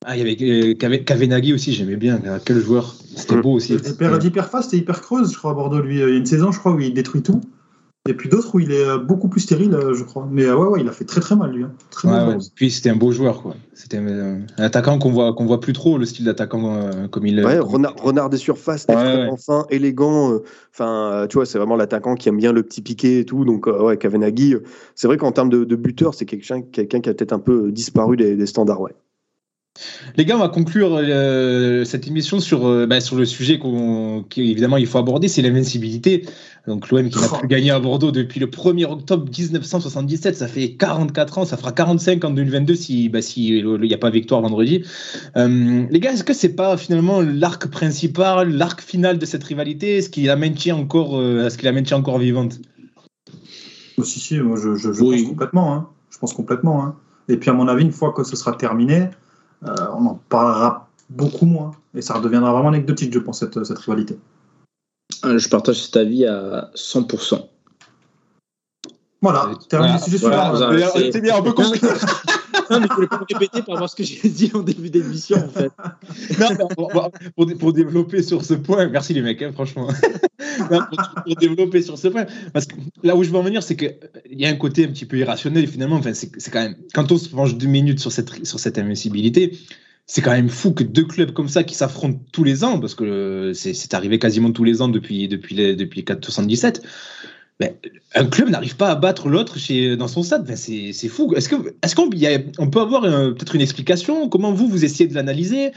Ah, 0.05 0.17
il 0.17 0.19
y 0.19 0.23
avait 0.23 0.73
euh, 0.73 0.99
Kavenagi 0.99 1.53
aussi, 1.53 1.73
j'aimais 1.73 1.97
bien. 1.97 2.21
Quel 2.45 2.61
joueur 2.61 2.95
C'était 3.17 3.41
beau 3.41 3.53
aussi. 3.53 3.75
Il 3.75 3.79
était 3.79 4.27
hyper 4.27 4.49
fast 4.49 4.75
et 4.75 4.79
hyper 4.79 5.01
creuse, 5.01 5.33
je 5.33 5.39
crois, 5.39 5.53
à 5.53 5.55
Bordeaux. 5.55 5.81
Lui, 5.81 5.97
il 5.97 6.01
y 6.01 6.03
a 6.03 6.09
une 6.09 6.27
saison, 6.27 6.53
je 6.53 6.59
crois, 6.59 6.73
où 6.73 6.81
il 6.81 6.95
détruit 6.95 7.23
tout. 7.23 7.41
Et 8.09 8.15
puis 8.15 8.29
d'autres 8.29 8.53
où 8.57 8.59
il 8.59 8.73
est 8.73 8.85
euh, 8.85 8.99
beaucoup 8.99 9.29
plus 9.29 9.41
stérile, 9.41 9.73
euh, 9.75 9.95
je 9.95 10.03
crois. 10.03 10.29
Mais 10.29 10.45
euh, 10.45 10.57
ouais, 10.57 10.67
ouais, 10.67 10.81
il 10.81 10.89
a 10.89 10.93
fait 10.93 11.05
très 11.05 11.21
très 11.21 11.37
mal 11.37 11.53
lui. 11.53 11.63
Hein. 11.63 11.71
Très 11.91 12.09
ouais, 12.09 12.37
Puis 12.57 12.73
c'était 12.73 12.91
un 12.91 12.97
beau 12.97 13.13
joueur, 13.13 13.43
quoi. 13.43 13.55
C'était 13.75 13.99
un 13.99 14.41
attaquant 14.59 14.99
qu'on 14.99 15.13
voit 15.13 15.33
qu'on 15.35 15.47
voit 15.47 15.61
plus 15.61 15.73
trop 15.73 15.99
le 15.99 16.05
style 16.05 16.25
d'attaquant 16.25 16.91
comme 17.13 17.27
il. 17.27 17.45
Ouais, 17.45 17.61
renard, 17.61 17.95
renard, 18.03 18.29
des 18.29 18.39
surfaces, 18.39 18.87
enfin 18.89 19.67
élégant. 19.71 20.41
Enfin, 20.73 21.27
tu 21.29 21.37
vois, 21.37 21.47
c'est 21.47 21.59
vraiment 21.59 21.77
l'attaquant 21.77 22.17
qui 22.17 22.29
aime 22.29 22.39
bien 22.39 22.53
le 22.53 22.65
petit 22.65 22.83
piqué 22.83 23.21
et 23.21 23.25
tout. 23.25 23.45
Donc 23.45 23.67
ouais, 23.67 23.97
Kavenaghi, 23.97 24.57
c'est 24.97 25.07
vrai 25.07 25.17
qu'en 25.17 25.31
termes 25.31 25.51
de, 25.51 25.63
de, 25.63 25.77
buteur, 25.77 26.15
c'est 26.15 26.25
quelqu'un 26.25 26.61
quelqu'un 26.61 27.01
qui 27.01 27.09
a 27.09 27.15
peut-être 27.15 27.33
un 27.33 27.39
peu 27.39 27.71
disparu 27.71 28.17
des, 28.17 28.35
des 28.35 28.47
standards, 28.47 28.81
ouais. 28.81 28.95
Les 30.19 30.27
gars, 30.27 30.37
on 30.37 30.41
va 30.41 30.51
conclure 30.51 30.99
euh, 31.01 31.85
cette 31.85 32.07
émission 32.07 32.41
sur, 32.41 32.67
euh, 32.67 32.87
bah, 32.87 33.01
sur 33.01 33.17
le 33.17 33.25
sujet 33.25 33.59
qu'évidemment 34.29 34.77
il 34.77 34.87
faut 34.87 34.99
aborder, 34.99 35.29
c'est 35.29 35.41
l'invincibilité. 35.41 36.27
Donc 36.67 36.91
l'OM 36.91 37.09
qui 37.09 37.19
n'a 37.19 37.29
plus 37.39 37.49
gagné 37.49 37.71
à 37.71 37.81
Bordeaux 37.81 38.13
depuis 38.13 38.39
le 38.39 38.47
1er 38.47 38.85
octobre 38.85 39.25
1977, 39.25 40.37
ça 40.37 40.47
fait 40.47 40.75
44 40.75 41.39
ans, 41.39 41.45
ça 41.45 41.57
fera 41.57 41.73
45 41.73 42.25
en 42.25 42.31
2022 42.31 42.75
si 42.75 43.09
bah, 43.09 43.23
si 43.23 43.49
il 43.59 43.81
n'y 43.81 43.95
a 43.95 43.99
pas 43.99 44.11
victoire 44.11 44.43
vendredi. 44.43 44.85
Euh, 45.37 45.87
les 45.91 46.01
gars, 46.01 46.13
est-ce 46.13 46.25
que 46.25 46.35
c'est 46.35 46.55
pas 46.55 46.77
finalement 46.77 47.21
l'arc 47.23 47.67
principal, 47.69 48.53
l'arc 48.53 48.83
final 48.83 49.19
de 49.19 49.25
cette 49.25 49.45
rivalité 49.45 49.97
Est-ce 49.97 50.11
qu'il 50.11 50.27
la 50.27 50.37
maintient 50.37 50.77
encore, 50.77 51.21
qu'il 51.57 51.65
la 51.65 51.73
maintient 51.73 51.97
encore 51.97 52.19
vivante? 52.19 52.61
Si 54.03 54.21
si, 54.21 54.39
moi 54.39 54.57
je, 54.57 54.75
je, 54.75 54.91
pense 54.91 55.23
complètement. 55.23 55.75
Hein. 55.75 55.89
Je 56.11 56.19
pense 56.19 56.35
complètement. 56.35 56.85
Hein. 56.85 56.97
Et 57.29 57.37
puis 57.37 57.51
à 57.51 57.53
mon 57.53 57.69
avis, 57.69 57.83
une 57.83 57.93
fois 57.93 58.13
que 58.13 58.25
ce 58.25 58.37
sera 58.37 58.53
terminé, 58.53 59.03
euh, 59.03 59.07
on 59.65 60.07
en 60.07 60.21
parlera 60.29 60.89
beaucoup 61.11 61.47
moins. 61.47 61.73
Et 61.95 62.03
ça 62.03 62.15
redeviendra 62.15 62.53
vraiment 62.53 62.69
anecdotique, 62.69 63.13
je 63.13 63.19
pense, 63.19 63.41
cette, 63.41 63.63
cette 63.65 63.79
rivalité. 63.79 64.19
Euh, 65.25 65.39
je 65.39 65.49
partage 65.49 65.83
cet 65.83 65.97
avis 65.97 66.27
à 66.27 66.71
100%. 66.75 67.49
Voilà, 69.21 69.51
terminé 69.69 69.93
le 69.93 69.99
sujet 69.99 70.19
C'est 70.19 71.21
bien, 71.21 71.37
un 71.37 71.43
peu 71.43 71.53
compliqué. 71.53 71.87
non, 72.71 72.81
mais 72.81 72.87
je 72.89 72.95
voulais 72.95 73.07
pas 73.07 73.19
répéter 73.29 73.63
par 73.63 73.75
rapport 73.75 73.85
à 73.85 73.89
ce 73.89 73.97
que 73.97 74.05
j'ai 74.05 74.29
dit 74.29 74.51
en 74.55 74.61
début 74.61 74.91
d'émission, 74.91 75.37
en 75.37 75.49
fait. 75.49 75.71
non, 76.39 76.69
pour, 76.69 77.11
pour, 77.59 77.73
développer 77.73 78.23
sur 78.23 78.45
ce 78.45 78.55
point, 78.55 78.89
merci 78.89 79.15
les 79.15 79.23
mecs, 79.23 79.43
hein, 79.43 79.53
franchement. 79.53 79.89
pour, 80.69 81.37
développer 81.37 81.83
sur 81.83 81.99
ce 81.99 82.09
point, 82.09 82.27
parce 82.53 82.67
que 82.67 82.75
là 83.03 83.17
où 83.17 83.23
je 83.23 83.31
veux 83.31 83.37
en 83.37 83.43
venir, 83.43 83.63
c'est 83.63 83.77
qu'il 83.77 83.97
y 84.31 84.47
a 84.47 84.49
un 84.49 84.57
côté 84.57 84.85
un 84.85 84.89
petit 84.89 85.07
peu 85.07 85.19
irrationnel, 85.19 85.67
finalement. 85.67 85.97
Enfin, 85.97 86.15
c'est 86.15 86.51
quand 86.51 86.63
même, 86.63 86.77
quand 86.95 87.11
on 87.13 87.19
se 87.19 87.29
penche 87.29 87.57
deux 87.57 87.69
minutes 87.69 88.01
sur 88.01 88.13
cette, 88.13 88.47
sur 88.47 88.59
cette 88.59 88.79
invincibilité, 88.79 89.59
c'est 90.07 90.21
quand 90.21 90.33
même 90.33 90.49
fou 90.49 90.73
que 90.73 90.83
deux 90.83 91.05
clubs 91.05 91.33
comme 91.33 91.49
ça 91.49 91.65
qui 91.65 91.75
s'affrontent 91.75 92.21
tous 92.33 92.45
les 92.45 92.65
ans, 92.65 92.81
parce 92.81 92.95
que 92.95 93.53
c'est 93.55 93.95
arrivé 93.95 94.19
quasiment 94.19 94.51
tous 94.53 94.65
les 94.65 94.83
ans 94.83 94.89
depuis, 94.89 95.29
depuis, 95.29 95.55
les, 95.55 95.77
depuis 95.77 96.05
77 96.05 96.83
un 98.15 98.27
club 98.27 98.49
n'arrive 98.49 98.77
pas 98.77 98.91
à 98.91 98.95
battre 98.95 99.29
l'autre 99.29 99.57
dans 99.97 100.09
son 100.09 100.23
stade. 100.23 100.45
Ben, 100.45 100.57
c'est 100.57 101.09
fou. 101.09 101.33
Est-ce 101.35 101.49
qu'on 101.49 102.11
est 102.11 102.71
peut 102.71 102.81
avoir 102.81 103.03
peut-être 103.03 103.55
une 103.55 103.61
explication? 103.61 104.29
Comment 104.29 104.53
vous, 104.53 104.69
vous 104.69 104.85
essayez 104.85 105.09
de 105.09 105.15
l'analyser? 105.15 105.73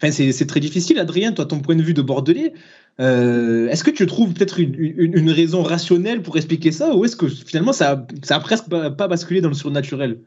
Enfin, 0.00 0.12
C'est 0.12 0.46
très 0.46 0.60
difficile, 0.60 0.98
Adrien, 0.98 1.32
toi, 1.32 1.44
ton 1.44 1.60
point 1.60 1.76
de 1.76 1.82
vue 1.82 1.94
de 1.94 2.02
Bordelais. 2.02 2.52
Euh, 3.00 3.68
est-ce 3.68 3.84
que 3.84 3.90
tu 3.90 4.06
trouves 4.06 4.32
peut-être 4.32 4.58
une, 4.58 4.74
une, 4.76 5.30
raison 5.30 5.62
rationnelle 5.62 6.22
pour 6.22 6.36
expliquer 6.36 6.72
ça? 6.72 6.94
Ou 6.94 7.04
est-ce 7.04 7.16
que 7.16 7.28
finalement 7.28 7.72
ça, 7.72 8.06
ça 8.22 8.36
a 8.36 8.40
presque 8.40 8.68
pas, 8.68 8.90
pas 8.90 9.06
basculé 9.06 9.40
dans 9.40 9.48
le 9.48 9.54
surnaturel? 9.54 10.18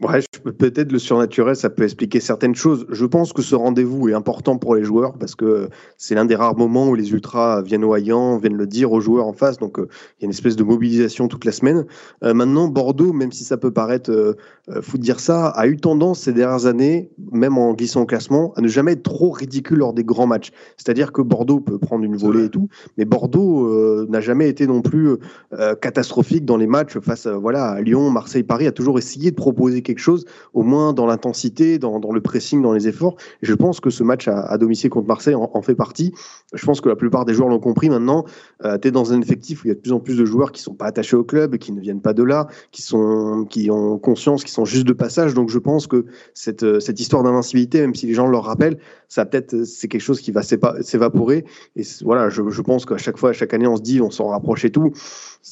Ouais, 0.00 0.20
peut-être 0.58 0.92
le 0.92 0.98
surnaturel, 0.98 1.54
ça 1.54 1.68
peut 1.68 1.82
expliquer 1.82 2.20
certaines 2.20 2.54
choses. 2.54 2.86
Je 2.88 3.04
pense 3.04 3.34
que 3.34 3.42
ce 3.42 3.54
rendez-vous 3.54 4.08
est 4.08 4.14
important 4.14 4.56
pour 4.56 4.74
les 4.74 4.82
joueurs 4.82 5.18
parce 5.18 5.34
que 5.34 5.68
c'est 5.98 6.14
l'un 6.14 6.24
des 6.24 6.36
rares 6.36 6.56
moments 6.56 6.88
où 6.88 6.94
les 6.94 7.12
ultras 7.12 7.60
viennent 7.60 7.84
au 7.84 7.92
haillant, 7.92 8.38
viennent 8.38 8.56
le 8.56 8.66
dire 8.66 8.92
aux 8.92 9.02
joueurs 9.02 9.26
en 9.26 9.34
face. 9.34 9.58
Donc, 9.58 9.78
euh, 9.78 9.88
il 10.18 10.22
y 10.22 10.24
a 10.24 10.26
une 10.26 10.30
espèce 10.30 10.56
de 10.56 10.64
mobilisation 10.64 11.28
toute 11.28 11.44
la 11.44 11.52
semaine. 11.52 11.84
Euh, 12.24 12.32
maintenant, 12.32 12.68
Bordeaux, 12.68 13.12
même 13.12 13.30
si 13.30 13.44
ça 13.44 13.58
peut 13.58 13.72
paraître 13.72 14.10
euh, 14.10 14.36
fou 14.80 14.96
de 14.96 15.02
dire 15.02 15.20
ça, 15.20 15.48
a 15.48 15.66
eu 15.66 15.76
tendance 15.76 16.20
ces 16.20 16.32
dernières 16.32 16.64
années, 16.64 17.10
même 17.30 17.58
en 17.58 17.74
glissant 17.74 18.00
au 18.00 18.06
classement, 18.06 18.54
à 18.56 18.62
ne 18.62 18.68
jamais 18.68 18.92
être 18.92 19.02
trop 19.02 19.32
ridicule 19.32 19.80
lors 19.80 19.92
des 19.92 20.04
grands 20.04 20.26
matchs. 20.26 20.50
C'est-à-dire 20.78 21.12
que 21.12 21.20
Bordeaux 21.20 21.60
peut 21.60 21.78
prendre 21.78 22.04
une 22.04 22.16
volée 22.16 22.44
et 22.44 22.48
tout, 22.48 22.70
mais 22.96 23.04
Bordeaux 23.04 24.06
n'a 24.06 24.20
jamais 24.20 24.48
été 24.48 24.66
non 24.66 24.80
plus 24.80 25.16
catastrophique 25.80 26.44
dans 26.44 26.56
les 26.56 26.66
matchs 26.66 26.98
face 27.00 27.26
voilà, 27.26 27.70
à 27.70 27.80
Lyon, 27.80 28.10
Marseille, 28.10 28.44
Paris, 28.44 28.66
a 28.66 28.72
toujours 28.72 28.98
essayé 28.98 29.30
de 29.30 29.36
proposer 29.36 29.82
quelque 29.90 30.02
chose, 30.02 30.24
au 30.54 30.62
moins 30.62 30.92
dans 30.92 31.06
l'intensité, 31.06 31.78
dans, 31.78 31.98
le 31.98 32.20
pressing, 32.20 32.62
dans 32.62 32.72
les 32.72 32.88
efforts. 32.88 33.16
je 33.42 33.54
pense 33.54 33.80
que 33.80 33.90
ce 33.90 34.02
match 34.02 34.28
à, 34.28 34.56
domicile 34.58 34.90
contre 34.90 35.08
Marseille 35.08 35.34
en, 35.34 35.62
fait 35.62 35.74
partie. 35.74 36.12
Je 36.54 36.64
pense 36.64 36.80
que 36.80 36.88
la 36.88 36.96
plupart 36.96 37.24
des 37.24 37.34
joueurs 37.34 37.48
l'ont 37.48 37.60
compris 37.60 37.90
maintenant. 37.90 38.24
Euh, 38.64 38.78
tu 38.78 38.88
es 38.88 38.90
dans 38.90 39.12
un 39.12 39.20
effectif 39.20 39.62
où 39.62 39.66
il 39.66 39.68
y 39.68 39.72
a 39.72 39.74
de 39.74 39.80
plus 39.80 39.92
en 39.92 40.00
plus 40.00 40.16
de 40.16 40.24
joueurs 40.24 40.52
qui 40.52 40.62
sont 40.62 40.74
pas 40.74 40.86
attachés 40.86 41.16
au 41.16 41.24
club, 41.24 41.56
qui 41.58 41.72
ne 41.72 41.80
viennent 41.80 42.00
pas 42.00 42.12
de 42.12 42.22
là, 42.22 42.48
qui, 42.72 42.82
sont, 42.82 43.46
qui 43.48 43.70
ont 43.70 43.98
conscience, 43.98 44.44
qui 44.44 44.52
sont 44.52 44.64
juste 44.64 44.86
de 44.86 44.92
passage. 44.92 45.34
Donc 45.34 45.50
je 45.50 45.58
pense 45.58 45.86
que 45.86 46.06
cette, 46.34 46.62
euh, 46.62 46.80
cette 46.80 47.00
histoire 47.00 47.22
d'invincibilité, 47.22 47.80
même 47.80 47.94
si 47.94 48.06
les 48.06 48.14
gens 48.14 48.26
le 48.26 48.38
rappellent, 48.38 48.78
ça 49.08 49.24
peut-être 49.26 49.64
c'est 49.64 49.88
quelque 49.88 50.00
chose 50.00 50.20
qui 50.20 50.30
va 50.30 50.42
s'évaporer. 50.42 51.44
Et 51.76 51.82
voilà, 52.02 52.28
je, 52.28 52.48
je 52.48 52.62
pense 52.62 52.86
qu'à 52.86 52.96
chaque 52.96 53.18
fois, 53.18 53.30
à 53.30 53.32
chaque 53.32 53.52
année, 53.54 53.66
on 53.66 53.76
se 53.76 53.82
dit, 53.82 54.00
on 54.00 54.10
s'en 54.10 54.28
rapproche 54.28 54.64
et 54.64 54.70
tout. 54.70 54.92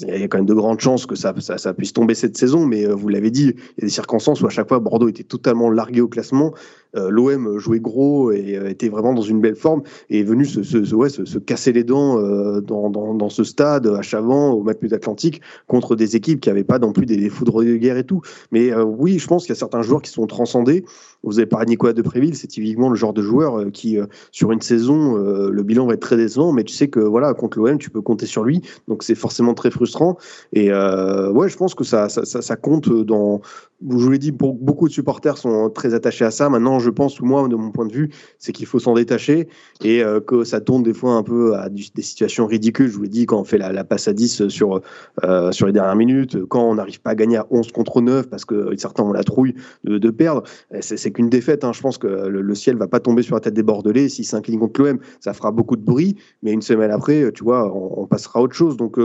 Il 0.00 0.20
y 0.20 0.22
a 0.22 0.28
quand 0.28 0.38
même 0.38 0.46
de 0.46 0.54
grandes 0.54 0.80
chances 0.80 1.06
que 1.06 1.14
ça, 1.14 1.32
puisse 1.32 1.92
tomber 1.92 2.14
cette 2.14 2.36
saison, 2.36 2.66
mais 2.66 2.86
euh, 2.86 2.94
vous 2.94 3.08
l'avez 3.08 3.30
dit, 3.30 3.54
il 3.54 3.80
y 3.80 3.84
a 3.84 3.86
des 3.86 3.88
circonstances 3.88 4.40
où 4.42 4.46
à 4.46 4.50
chaque 4.50 4.68
fois 4.68 4.80
Bordeaux 4.80 5.08
était 5.08 5.24
totalement 5.24 5.70
largué 5.70 6.00
au 6.00 6.08
classement. 6.08 6.52
Euh, 6.96 7.10
L'OM 7.10 7.58
jouait 7.58 7.80
gros 7.80 8.32
et 8.32 8.56
euh, 8.56 8.68
était 8.68 8.88
vraiment 8.88 9.12
dans 9.12 9.22
une 9.22 9.40
belle 9.40 9.56
forme 9.56 9.82
et 10.10 10.20
est 10.20 10.24
venu 10.24 10.44
se, 10.44 10.94
ouais, 10.94 11.08
se, 11.08 11.38
casser 11.38 11.72
les 11.72 11.84
dents 11.84 12.20
dans, 12.60 12.90
dans, 12.90 13.14
dans, 13.14 13.28
ce 13.28 13.44
stade 13.44 13.86
à 13.86 14.02
Chavant, 14.02 14.52
au 14.52 14.62
Matmut 14.62 14.92
Atlantique, 14.92 15.40
contre 15.66 15.96
des 15.96 16.16
équipes 16.16 16.40
qui 16.40 16.48
n'avaient 16.48 16.64
pas 16.64 16.78
non 16.78 16.92
plus 16.92 17.06
des, 17.06 17.28
foudres 17.28 17.62
de 17.62 17.76
guerre 17.76 17.98
et 17.98 18.04
tout. 18.04 18.22
Mais 18.52 18.74
oui, 18.74 19.18
je 19.18 19.26
pense 19.26 19.44
qu'il 19.44 19.50
y 19.50 19.56
a 19.56 19.58
certains 19.58 19.82
joueurs 19.82 20.02
qui 20.02 20.10
sont 20.10 20.26
transcendés. 20.26 20.84
Vous 21.22 21.38
avez 21.38 21.46
parlé 21.46 21.66
de 21.66 21.70
Nicolas 21.70 21.92
Depréville, 21.92 22.36
c'est 22.36 22.46
typiquement 22.46 22.88
le 22.88 22.96
genre 22.96 23.12
de 23.12 23.22
joueur 23.22 23.70
qui, 23.72 23.98
sur 24.30 24.52
une 24.52 24.60
saison, 24.60 25.16
le 25.16 25.62
bilan 25.62 25.86
va 25.86 25.94
être 25.94 26.00
très 26.00 26.16
décevant, 26.16 26.52
mais 26.52 26.64
tu 26.64 26.74
sais 26.74 26.88
que 26.88 27.00
voilà, 27.00 27.34
contre 27.34 27.58
l'OM, 27.58 27.78
tu 27.78 27.90
peux 27.90 28.02
compter 28.02 28.26
sur 28.26 28.44
lui. 28.44 28.62
Donc 28.86 29.02
c'est 29.02 29.14
forcément 29.14 29.54
très 29.54 29.70
frustrant. 29.70 30.16
Et 30.52 30.70
euh, 30.70 31.30
ouais, 31.30 31.48
je 31.48 31.56
pense 31.56 31.74
que 31.74 31.84
ça, 31.84 32.08
ça, 32.08 32.24
ça, 32.24 32.56
compte 32.56 32.88
dans. 32.88 33.40
Je 33.80 33.94
vous 33.94 34.10
l'ai 34.10 34.18
dit, 34.18 34.32
beaucoup 34.32 34.88
de 34.88 34.92
supporters 34.92 35.38
sont 35.38 35.70
très 35.70 35.94
attachés 35.94 36.24
à 36.24 36.32
ça. 36.32 36.48
Maintenant, 36.48 36.80
je 36.80 36.90
pense, 36.90 37.20
moi, 37.20 37.46
de 37.46 37.54
mon 37.54 37.70
point 37.70 37.86
de 37.86 37.92
vue, 37.92 38.10
c'est 38.38 38.50
qu'il 38.50 38.66
faut 38.66 38.80
s'en 38.80 38.94
détacher 38.94 39.48
et 39.84 40.02
euh, 40.02 40.18
que 40.18 40.42
ça 40.42 40.60
tourne 40.60 40.82
des 40.82 40.92
fois 40.92 41.12
un 41.12 41.22
peu 41.22 41.54
à 41.54 41.68
des 41.68 42.02
situations 42.02 42.46
ridicules. 42.46 42.88
Je 42.88 42.96
vous 42.96 43.02
l'ai 43.02 43.08
dit, 43.08 43.26
quand 43.26 43.38
on 43.38 43.44
fait 43.44 43.56
la, 43.56 43.84
passe 43.84 44.08
à 44.08 44.12
10 44.12 44.48
sur, 44.48 44.80
euh, 45.22 45.52
sur 45.52 45.66
les 45.68 45.72
dernières 45.72 45.94
minutes, 45.94 46.44
quand 46.46 46.68
on 46.68 46.74
n'arrive 46.74 47.00
pas 47.00 47.10
à 47.10 47.14
gagner 47.14 47.36
à 47.36 47.46
11 47.50 47.70
contre 47.70 48.00
9 48.00 48.28
parce 48.28 48.44
que 48.44 48.76
certains 48.76 49.04
ont 49.04 49.12
la 49.12 49.22
trouille 49.22 49.54
de, 49.84 50.10
perdre, 50.10 50.42
c'est 50.80 51.12
qu'une 51.12 51.28
défaite. 51.28 51.62
Hein. 51.62 51.72
Je 51.72 51.80
pense 51.80 51.98
que 51.98 52.08
le, 52.08 52.40
le, 52.40 52.54
ciel 52.56 52.76
va 52.76 52.88
pas 52.88 52.98
tomber 52.98 53.22
sur 53.22 53.36
la 53.36 53.40
tête 53.40 53.54
des 53.54 53.62
Bordelais. 53.62 54.08
S'ils 54.08 54.24
s'inclinent 54.24 54.58
contre 54.58 54.82
l'OM, 54.82 54.98
ça 55.20 55.32
fera 55.32 55.52
beaucoup 55.52 55.76
de 55.76 55.84
bruit. 55.84 56.16
Mais 56.42 56.52
une 56.52 56.62
semaine 56.62 56.90
après, 56.90 57.30
tu 57.32 57.44
vois, 57.44 57.72
on, 57.72 58.02
on 58.02 58.06
passera 58.06 58.40
à 58.40 58.42
autre 58.42 58.56
chose. 58.56 58.76
Donc, 58.76 58.98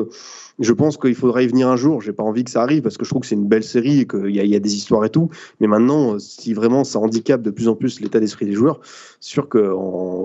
je 0.60 0.74
pense 0.74 0.98
qu'il 0.98 1.16
faudra 1.16 1.42
y 1.42 1.48
venir 1.48 1.68
un 1.68 1.76
jour. 1.76 2.02
J'ai 2.02 2.14
pas 2.14 2.24
envie 2.24 2.44
que 2.44 2.52
ça 2.52 2.62
arrive 2.62 2.82
parce 2.82 2.98
que 2.98 3.06
je 3.06 3.10
trouve 3.10 3.22
que 3.22 3.28
c'est 3.28 3.36
une 3.36 3.48
belle 3.48 3.64
série 3.64 4.02
et 4.02 4.08
qu'il 4.08 4.30
y, 4.30 4.48
y, 4.48 4.56
a 4.56 4.60
des 4.60 4.76
histoires 4.76 5.04
et 5.06 5.10
tout. 5.10 5.30
Mais 5.60 5.68
maintenant, 5.68 6.20
si 6.20 6.54
vraiment 6.54 6.84
ça 6.84 7.00
handicape 7.00 7.42
de 7.42 7.50
plus 7.50 7.68
en 7.68 7.76
plus 7.76 8.00
l'état 8.00 8.20
d'esprit 8.20 8.46
des 8.46 8.54
joueurs, 8.54 8.80
sûr 9.20 9.50
qu'il 9.50 9.62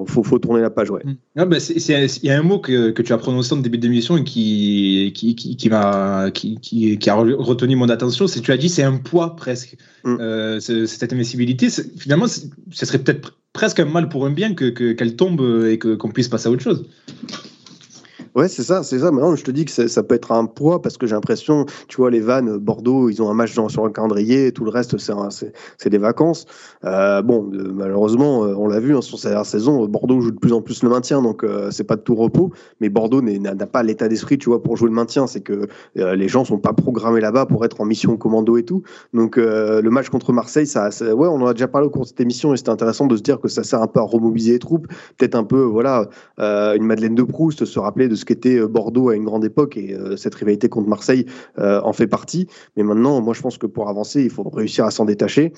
faut, 0.06 0.22
faut, 0.22 0.38
tourner 0.38 0.60
la 0.60 0.70
page. 0.70 0.90
Ouais. 0.90 1.02
Mm. 1.04 1.16
Ah 1.36 1.44
bah 1.46 1.56
il 1.58 2.24
y 2.24 2.30
a 2.30 2.38
un 2.38 2.42
mot 2.42 2.58
que, 2.58 2.90
que 2.90 3.02
tu 3.02 3.12
as 3.12 3.18
prononcé 3.18 3.54
en 3.54 3.58
début 3.58 3.78
d'émission 3.78 4.16
et 4.16 4.24
qui, 4.24 5.12
qui, 5.14 5.34
qui, 5.34 5.56
qui 5.56 5.68
m'a 5.70 6.30
qui, 6.32 6.58
qui, 6.60 7.10
a 7.10 7.14
retenu 7.14 7.76
mon 7.76 7.88
attention. 7.88 8.26
C'est 8.26 8.40
tu 8.40 8.52
as 8.52 8.56
dit 8.56 8.68
c'est 8.68 8.82
un 8.82 8.96
poids 8.96 9.36
presque. 9.36 9.76
Mm. 10.04 10.16
Euh, 10.20 10.60
cette 10.60 11.12
invincibilité, 11.12 11.68
finalement, 11.96 12.26
ce 12.26 12.86
serait 12.86 12.98
peut-être 12.98 13.38
presque 13.52 13.80
un 13.80 13.86
mal 13.86 14.08
pour 14.08 14.26
un 14.26 14.30
bien 14.30 14.54
que 14.54 14.68
qu'elle 14.68 15.16
tombe 15.16 15.64
et 15.66 15.78
que 15.78 15.94
qu'on 15.94 16.10
puisse 16.10 16.28
passer 16.28 16.48
à 16.48 16.50
autre 16.50 16.62
chose. 16.62 16.84
Ouais, 18.34 18.48
c'est 18.48 18.62
ça, 18.62 18.82
c'est 18.82 18.98
ça. 19.00 19.10
Maintenant, 19.10 19.34
je 19.34 19.44
te 19.44 19.50
dis 19.50 19.64
que 19.64 19.70
ça 19.70 20.02
peut 20.02 20.14
être 20.14 20.32
un 20.32 20.46
poids 20.46 20.82
parce 20.82 20.96
que 20.96 21.06
j'ai 21.06 21.14
l'impression, 21.14 21.66
tu 21.88 21.96
vois, 21.96 22.10
les 22.10 22.20
vannes, 22.20 22.56
Bordeaux, 22.58 23.08
ils 23.08 23.22
ont 23.22 23.30
un 23.30 23.34
match 23.34 23.52
sur 23.52 23.84
un 23.84 23.90
calendrier, 23.90 24.52
tout 24.52 24.64
le 24.64 24.70
reste, 24.70 24.96
c'est 24.98 25.90
des 25.90 25.98
vacances. 25.98 26.46
Euh, 26.84 27.22
bon, 27.22 27.50
malheureusement, 27.74 28.44
euh, 28.44 28.54
on 28.56 28.68
l'a 28.68 28.80
vu 28.80 28.96
hein, 28.96 29.02
sur 29.02 29.18
cette 29.18 29.44
saison, 29.44 29.86
Bordeaux 29.86 30.20
joue 30.20 30.30
de 30.30 30.38
plus 30.38 30.52
en 30.52 30.62
plus 30.62 30.82
le 30.82 30.88
maintien, 30.88 31.22
donc 31.22 31.44
euh, 31.44 31.70
c'est 31.70 31.84
pas 31.84 31.96
de 31.96 32.02
tout 32.02 32.14
repos. 32.14 32.52
Mais 32.80 32.88
Bordeaux 32.88 33.22
n'a 33.22 33.54
pas 33.66 33.82
l'état 33.82 34.08
d'esprit, 34.08 34.38
tu 34.38 34.50
vois, 34.50 34.62
pour 34.62 34.76
jouer 34.76 34.88
le 34.88 34.94
maintien. 34.94 35.26
C'est 35.26 35.40
que 35.40 35.66
les 35.94 36.28
gens 36.28 36.44
sont 36.44 36.58
pas 36.58 36.72
programmés 36.72 37.20
là-bas 37.20 37.46
pour 37.46 37.64
être 37.64 37.80
en 37.80 37.84
mission 37.84 38.16
commando 38.16 38.56
et 38.56 38.64
tout. 38.64 38.82
Donc 39.14 39.36
le 39.36 39.88
match 39.88 40.08
contre 40.08 40.32
Marseille, 40.32 40.66
ça, 40.66 40.90
ouais, 41.00 41.28
on 41.28 41.42
en 41.42 41.46
a 41.46 41.52
déjà 41.52 41.68
parlé 41.68 41.86
au 41.86 41.90
cours 41.90 42.02
de 42.02 42.08
cette 42.08 42.20
émission 42.20 42.54
et 42.54 42.56
c'était 42.56 42.70
intéressant 42.70 43.06
de 43.06 43.16
se 43.16 43.22
dire 43.22 43.40
que 43.40 43.48
ça 43.48 43.62
sert 43.62 43.82
un 43.82 43.86
peu 43.86 44.00
à 44.00 44.02
remobiliser 44.02 44.52
les 44.52 44.58
troupes, 44.58 44.86
peut-être 45.16 45.34
un 45.34 45.44
peu, 45.44 45.60
voilà, 45.62 46.08
une 46.38 46.84
Madeleine 46.84 47.14
de 47.14 47.22
Proust, 47.22 47.64
se 47.64 47.78
rappeler 47.78 48.08
de 48.08 48.14
ce 48.18 48.24
qu'était 48.24 48.58
euh, 48.58 48.68
Bordeaux 48.68 49.08
à 49.08 49.16
une 49.16 49.24
grande 49.24 49.44
époque 49.44 49.76
et 49.76 49.94
euh, 49.94 50.16
cette 50.16 50.34
rivalité 50.34 50.68
contre 50.68 50.88
Marseille 50.88 51.26
euh, 51.58 51.80
en 51.82 51.92
fait 51.92 52.06
partie. 52.06 52.46
Mais 52.76 52.82
maintenant, 52.82 53.20
moi, 53.20 53.34
je 53.34 53.40
pense 53.40 53.56
que 53.58 53.66
pour 53.66 53.88
avancer, 53.88 54.22
il 54.22 54.30
faut 54.30 54.48
réussir 54.48 54.84
à 54.84 54.90
s'en 54.90 55.04
détacher 55.04 55.52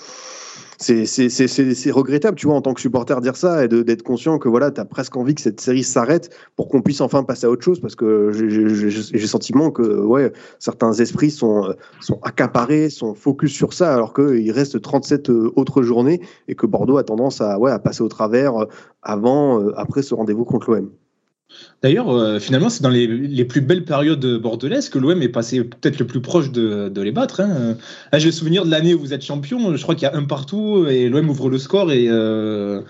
c'est 0.80 1.90
regrettable, 1.90 2.36
tu 2.36 2.46
vois, 2.46 2.56
en 2.56 2.62
tant 2.62 2.72
que 2.72 2.80
supporter, 2.80 3.20
dire 3.20 3.36
ça 3.36 3.64
et 3.64 3.68
d'être 3.68 4.02
conscient 4.02 4.38
que 4.38 4.48
voilà, 4.48 4.70
tu 4.70 4.80
as 4.80 4.86
presque 4.86 5.16
envie 5.16 5.34
que 5.34 5.42
cette 5.42 5.60
série 5.60 5.82
s'arrête 5.82 6.30
pour 6.56 6.68
qu'on 6.68 6.80
puisse 6.80 7.02
enfin 7.02 7.22
passer 7.22 7.46
à 7.46 7.50
autre 7.50 7.62
chose 7.62 7.80
parce 7.80 7.94
que 7.94 8.30
j'ai 8.32 9.18
le 9.18 9.26
sentiment 9.26 9.70
que 9.70 9.82
ouais, 9.82 10.32
certains 10.58 10.92
esprits 10.94 11.30
sont, 11.30 11.74
sont 12.00 12.18
accaparés, 12.22 12.88
sont 12.88 13.14
focus 13.14 13.52
sur 13.52 13.74
ça 13.74 13.94
alors 13.94 14.14
qu'il 14.14 14.50
reste 14.52 14.80
37 14.80 15.28
autres 15.28 15.82
journées 15.82 16.20
et 16.48 16.54
que 16.54 16.66
Bordeaux 16.66 16.96
a 16.96 17.04
tendance 17.04 17.40
à, 17.40 17.58
ouais, 17.58 17.70
à 17.70 17.78
passer 17.78 18.02
au 18.02 18.08
travers 18.08 18.54
avant, 19.02 19.68
après 19.76 20.02
ce 20.02 20.14
rendez-vous 20.14 20.44
contre 20.44 20.70
l'OM. 20.70 20.90
D'ailleurs, 21.82 22.10
euh, 22.10 22.38
finalement, 22.38 22.68
c'est 22.68 22.82
dans 22.82 22.90
les, 22.90 23.44
plus 23.44 23.62
belles 23.62 23.84
périodes 23.84 24.24
bordelaises 24.36 24.88
que 24.90 24.98
l'OM 24.98 25.22
est 25.22 25.28
passé 25.28 25.64
peut-être 25.64 25.98
le 25.98 26.06
plus 26.06 26.20
proche 26.20 26.50
de, 26.50 27.00
les 27.00 27.12
battre. 27.12 27.40
Hein. 27.40 27.76
Là, 28.12 28.18
j'ai 28.18 28.26
le 28.26 28.32
souvenir 28.32 28.66
de 28.66 28.70
l'année 28.70 28.94
où 28.94 29.00
vous 29.00 29.14
êtes 29.14 29.24
champion. 29.24 29.74
Je 29.74 29.82
crois 29.82 29.94
qu'il 29.94 30.06
y 30.06 30.10
a 30.10 30.14
un 30.14 30.24
partout 30.24 30.86
et 30.88 31.08
l'OM 31.08 31.30
ouvre 31.30 31.48
le 31.48 31.58
score. 31.58 31.90
Et 31.90 32.06
euh, 32.08 32.82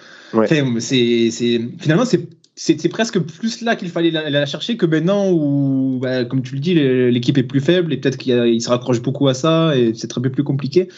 c'est, 0.49 1.61
finalement, 1.78 2.05
c'est 2.05 2.89
presque 2.89 3.20
plus 3.20 3.62
là 3.62 3.77
qu'il 3.77 3.91
fallait 3.91 4.11
la, 4.11 4.45
chercher 4.47 4.77
que 4.77 4.87
maintenant 4.87 5.31
où, 5.31 6.01
bah, 6.03 6.24
comme 6.24 6.43
tu 6.43 6.55
le 6.55 6.61
dis, 6.61 6.74
l'équipe 6.74 7.39
est 7.39 7.45
plus 7.45 7.61
faible 7.61 7.93
et 7.93 7.97
peut-être 7.97 8.19
qu'il 8.19 8.61
se 8.61 8.69
raccroche 8.69 9.01
beaucoup 9.01 9.28
à 9.28 9.35
ça 9.35 9.77
et 9.77 9.93
c'est 9.95 10.09
très 10.09 10.20
peu 10.20 10.31
plus 10.31 10.45
compliqué. 10.45 10.89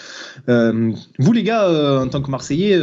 Euh, 0.48 0.92
vous, 1.18 1.32
les 1.32 1.42
gars, 1.42 2.00
en 2.00 2.08
tant 2.08 2.22
que 2.22 2.30
Marseillais, 2.30 2.78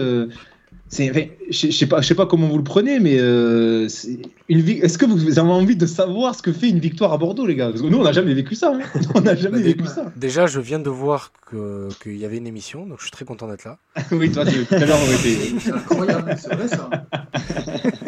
je 0.92 1.72
sais 1.72 1.86
pas, 1.86 2.02
je 2.02 2.08
sais 2.08 2.16
pas 2.16 2.26
comment 2.26 2.48
vous 2.48 2.58
le 2.58 2.64
prenez, 2.64 3.00
mais 3.00 3.18
euh, 3.20 3.86
est-ce 3.86 4.98
que 4.98 5.06
vous 5.06 5.40
avez 5.40 5.50
envie 5.50 5.76
de 5.76 5.86
savoir 5.86 6.36
ce 6.36 6.42
que 6.42 6.52
fait 6.52 6.70
une 6.70 6.80
victoire 6.80 7.14
à 7.14 7.18
Bordeaux, 7.18 7.46
les 7.46 7.56
gars? 7.56 7.70
Parce 7.70 7.82
que 7.82 7.88
nous, 7.88 7.98
on 7.98 8.04
n'a 8.04 8.12
jamais 8.12 8.34
vécu 8.34 8.56
ça. 8.56 8.74
Hein. 8.74 9.02
on 9.16 9.22
n'a 9.22 9.36
jamais 9.36 9.60
bah, 9.60 9.64
vécu 9.64 9.86
ça. 9.86 10.12
Déjà, 10.16 10.48
je 10.48 10.60
viens 10.60 10.80
de 10.80 10.90
voir 10.90 11.32
qu'il 11.52 12.18
y 12.18 12.26
avait 12.26 12.38
une 12.38 12.48
émission, 12.48 12.86
donc 12.86 12.98
je 13.00 13.04
suis 13.04 13.12
très 13.12 13.26
content 13.26 13.48
d'être 13.48 13.66
là. 13.66 13.78
oui, 14.12 14.32
toi, 14.32 14.46
tout 14.46 14.52
à 14.72 14.86
l'heure, 14.86 14.98
on 15.08 15.14
était. 15.14 15.60
C'est 15.60 15.72
incroyable, 15.72 16.36
c'est 16.38 16.54
vrai 16.54 16.68
ça. 16.68 16.90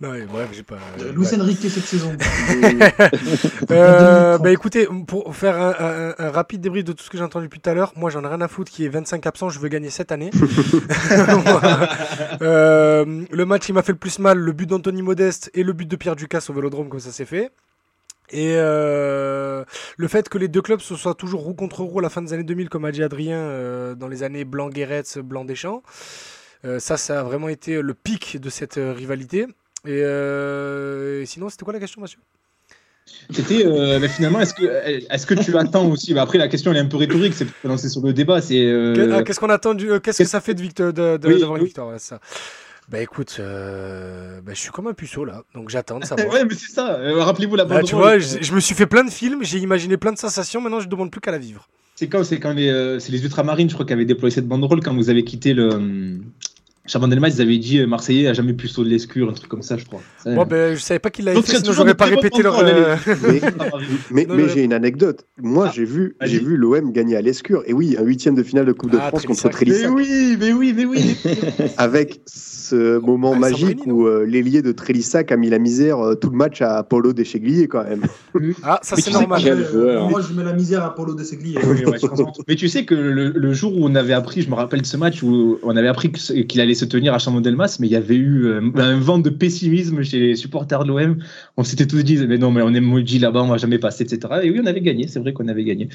non, 0.00 0.12
mais 0.12 0.24
bref, 0.26 0.48
j'ai 0.52 0.62
pas. 0.62 0.78
Euh, 1.00 1.12
Luis 1.12 1.26
Enrique 1.38 1.60
cette 1.60 1.84
saison. 1.84 2.16
euh, 3.70 4.38
bah 4.38 4.50
écoutez, 4.50 4.88
pour 5.06 5.34
faire 5.34 5.56
un, 5.60 6.14
un, 6.18 6.30
rapide 6.30 6.60
débrief 6.60 6.84
de 6.84 6.92
tout 6.92 7.04
ce 7.04 7.10
que 7.10 7.18
j'ai 7.18 7.24
entendu 7.24 7.46
depuis 7.46 7.60
tout 7.60 7.70
à 7.70 7.74
l'heure, 7.74 7.92
moi 7.96 8.10
j'en 8.10 8.22
ai 8.24 8.28
rien 8.28 8.40
à 8.40 8.48
foutre 8.48 8.70
qui 8.70 8.84
est 8.84 8.88
25 8.88 9.26
absents, 9.26 9.48
je 9.48 9.58
veux 9.58 9.68
gagner 9.68 9.90
cette 9.90 10.12
année. 10.12 10.30
euh, 12.42 13.24
le 13.30 13.44
match 13.44 13.66
qui 13.66 13.72
m'a 13.72 13.82
fait 13.82 13.92
le 13.92 13.98
plus 13.98 14.18
mal, 14.18 14.38
le 14.38 14.52
but 14.52 14.66
d'Anthony 14.66 15.02
Modeste 15.02 15.50
et 15.54 15.62
le 15.62 15.72
but 15.72 15.88
de 15.88 15.96
Pierre 15.96 16.16
Ducasse 16.16 16.50
au 16.50 16.52
Vélodrome, 16.52 16.88
comme 16.88 17.00
ça 17.00 17.12
s'est 17.12 17.24
fait. 17.24 17.50
Et 18.30 18.54
euh, 18.56 19.64
le 19.96 20.08
fait 20.08 20.28
que 20.28 20.36
les 20.38 20.48
deux 20.48 20.60
clubs 20.60 20.80
se 20.80 20.96
soient 20.96 21.14
toujours 21.14 21.40
roue 21.42 21.54
contre 21.54 21.82
roue 21.82 22.00
à 22.00 22.02
la 22.02 22.10
fin 22.10 22.20
des 22.20 22.32
années 22.32 22.44
2000, 22.44 22.68
comme 22.68 22.84
a 22.84 22.92
dit 22.92 23.02
Adrien, 23.02 23.38
euh, 23.38 23.94
dans 23.94 24.08
les 24.08 24.22
années 24.22 24.44
Blanc-Guéretz, 24.44 25.18
Blanc-Deschamps. 25.18 25.82
Euh, 26.64 26.78
ça, 26.78 26.96
ça 26.96 27.20
a 27.20 27.22
vraiment 27.22 27.48
été 27.48 27.80
le 27.80 27.94
pic 27.94 28.38
de 28.38 28.50
cette 28.50 28.74
rivalité. 28.74 29.46
Et, 29.86 31.26
sinon, 31.26 31.48
c'était 31.48 31.64
quoi 31.64 31.72
la 31.72 31.80
question, 31.80 32.00
monsieur 32.00 32.20
c'était 33.30 33.64
finalement 34.08 34.40
est-ce 34.40 34.52
que 34.52 34.64
est-ce 35.10 35.26
que 35.26 35.32
tu 35.32 35.56
attends 35.56 35.86
aussi? 35.88 36.12
Bah, 36.12 36.20
après 36.20 36.36
la 36.36 36.46
question 36.46 36.72
elle 36.72 36.76
est 36.76 36.80
un 36.80 36.86
peu 36.86 36.98
rhétorique 36.98 37.32
c'est 37.32 37.46
pour 37.46 37.70
lancer 37.70 37.88
sur 37.88 38.02
le 38.02 38.12
débat 38.12 38.42
c'est 38.42 38.70
ah, 39.10 39.22
qu'est-ce 39.22 39.40
qu'on 39.40 39.48
attend 39.48 39.72
du 39.72 39.98
qu'est-ce 40.00 40.18
que 40.18 40.28
ça 40.28 40.42
fait 40.42 40.52
de, 40.52 40.60
victoire, 40.60 40.92
d'avoir 40.92 41.56
une 41.56 41.64
victoire 41.64 41.98
ça 41.98 42.20
bah 42.90 43.02
écoute, 43.02 43.36
bah, 43.38 44.52
je 44.54 44.58
suis 44.58 44.70
comme 44.70 44.86
un 44.86 44.94
puceau 44.94 45.24
là, 45.26 45.42
donc 45.54 45.68
j'attends 45.68 45.98
de 45.98 46.04
savoir. 46.06 46.32
ouais, 46.32 46.44
mais 46.46 46.54
c'est 46.54 46.72
ça. 46.72 46.98
Rappelez-vous 47.18 47.54
la 47.54 47.66
bah, 47.66 47.82
Tu 47.82 47.94
vois, 47.94 48.18
je, 48.18 48.52
me 48.54 48.60
suis 48.60 48.74
fait 48.74 48.86
plein 48.86 49.04
de 49.04 49.10
films, 49.10 49.44
j'ai 49.44 49.58
imaginé 49.58 49.98
plein 49.98 50.12
de 50.12 50.16
sensations. 50.16 50.62
Maintenant, 50.62 50.80
je 50.80 50.88
demande 50.88 51.10
plus 51.10 51.20
qu'à 51.20 51.30
la 51.30 51.36
vivre. 51.36 51.68
C'est 51.96 52.08
quand 52.08 52.24
C'est 52.24 52.40
quand 52.40 52.54
les, 52.54 52.98
c'est 52.98 53.12
les 53.12 53.22
ultramarines, 53.22 53.68
je 53.68 53.74
crois, 53.74 53.84
qui 53.84 53.92
avaient 53.92 54.06
déployé 54.06 54.34
cette 54.34 54.48
banderole 54.48 54.80
quand 54.82 54.94
vous 54.94 55.10
avez 55.10 55.22
quitté 55.22 55.52
le, 55.52 56.18
Chabandelmas, 56.88 57.28
ils 57.28 57.42
avaient 57.42 57.58
dit 57.58 57.78
euh, 57.78 57.86
Marseillais 57.86 58.28
a 58.28 58.32
jamais 58.32 58.54
pu 58.54 58.66
sauter 58.66 58.88
l'escure, 58.88 59.28
un 59.28 59.32
truc 59.34 59.48
comme 59.48 59.62
ça, 59.62 59.76
je 59.76 59.84
crois. 59.84 60.00
Bon, 60.24 60.44
ben, 60.44 60.74
je 60.74 60.80
savais 60.80 60.98
pas 60.98 61.10
qu'il 61.10 61.26
l'avait 61.26 61.42
fait, 61.42 61.58
sinon 61.58 61.72
j'aurais 61.72 61.94
pas 61.94 62.06
répété 62.06 62.42
leur. 62.42 62.58
Euh, 62.58 62.96
mais, 64.10 64.26
mais, 64.28 64.48
j'ai 64.48 64.64
une 64.64 64.72
anecdote. 64.72 65.26
Moi, 65.40 65.66
ah, 65.68 65.72
j'ai 65.74 65.84
vu, 65.84 66.16
j'ai 66.22 66.38
vu 66.38 66.56
l'OM 66.56 66.92
gagner 66.92 67.16
à 67.16 67.20
l'escure. 67.20 67.62
Et 67.66 67.74
oui, 67.74 67.96
un 67.98 68.04
huitième 68.04 68.34
de 68.34 68.42
finale 68.42 68.64
de 68.64 68.72
Coupe 68.72 68.90
de 68.90 68.98
ah, 69.00 69.08
France 69.08 69.26
contre 69.26 69.48
Trélissac. 69.50 69.90
Mais 69.90 69.94
oui, 69.94 70.36
mais 70.40 70.52
oui, 70.52 70.72
mais 70.74 70.84
oui. 70.86 71.16
Avec 71.76 72.22
ce 72.26 72.98
moment 72.98 73.32
ah, 73.36 73.38
magique 73.38 73.86
où 73.86 74.06
euh, 74.06 74.24
l'ailier 74.24 74.62
de 74.62 74.72
Trélissac 74.72 75.30
a 75.30 75.36
mis 75.36 75.50
la 75.50 75.58
misère 75.58 75.98
tout 76.20 76.30
le 76.30 76.36
match 76.36 76.62
à 76.62 76.82
Paulo 76.82 77.12
Descheglier 77.12 77.68
quand 77.68 77.84
même. 77.84 78.02
Ah, 78.62 78.80
ça 78.82 78.96
c'est 78.96 79.10
normal. 79.10 79.42
Moi, 80.10 80.20
je 80.20 80.32
mets 80.32 80.44
la 80.44 80.52
misère 80.52 80.84
à 80.84 80.94
Paulo 80.94 81.14
Descheglier. 81.14 81.58
mais 82.46 82.54
tu 82.54 82.68
sais 82.68 82.84
que 82.84 82.94
le, 82.94 83.52
jour 83.52 83.76
où 83.76 83.80
on 83.82 83.94
avait 83.94 84.12
appris, 84.12 84.42
je 84.42 84.50
me 84.50 84.54
rappelle 84.54 84.82
de 84.82 84.86
ce 84.86 84.96
match 84.96 85.22
où 85.22 85.58
on 85.62 85.76
avait 85.76 85.88
appris 85.88 86.10
qu'il 86.12 86.60
allait 86.60 86.74
se 86.78 86.84
tenir 86.84 87.14
à 87.14 87.18
Chamon-Delmas, 87.18 87.78
mais 87.80 87.86
il 87.86 87.92
y 87.92 87.96
avait 87.96 88.14
eu 88.16 88.46
euh, 88.46 88.60
un 88.76 88.98
vent 88.98 89.18
de 89.18 89.30
pessimisme 89.30 90.02
chez 90.02 90.18
les 90.18 90.36
supporters 90.36 90.84
de 90.84 90.88
l'OM. 90.88 91.18
On 91.56 91.64
s'était 91.64 91.86
tous 91.86 92.02
dit, 92.02 92.16
mais 92.26 92.38
non, 92.38 92.50
mais 92.50 92.62
on 92.62 92.72
est 92.74 92.80
maudit 92.80 93.18
là-bas, 93.18 93.42
on 93.42 93.48
va 93.48 93.58
jamais 93.58 93.78
passer, 93.78 94.04
etc. 94.04 94.40
Et 94.42 94.50
oui, 94.50 94.60
on 94.62 94.66
avait 94.66 94.80
gagné, 94.80 95.08
c'est 95.08 95.18
vrai 95.18 95.32
qu'on 95.32 95.48
avait 95.48 95.64
gagné. 95.64 95.88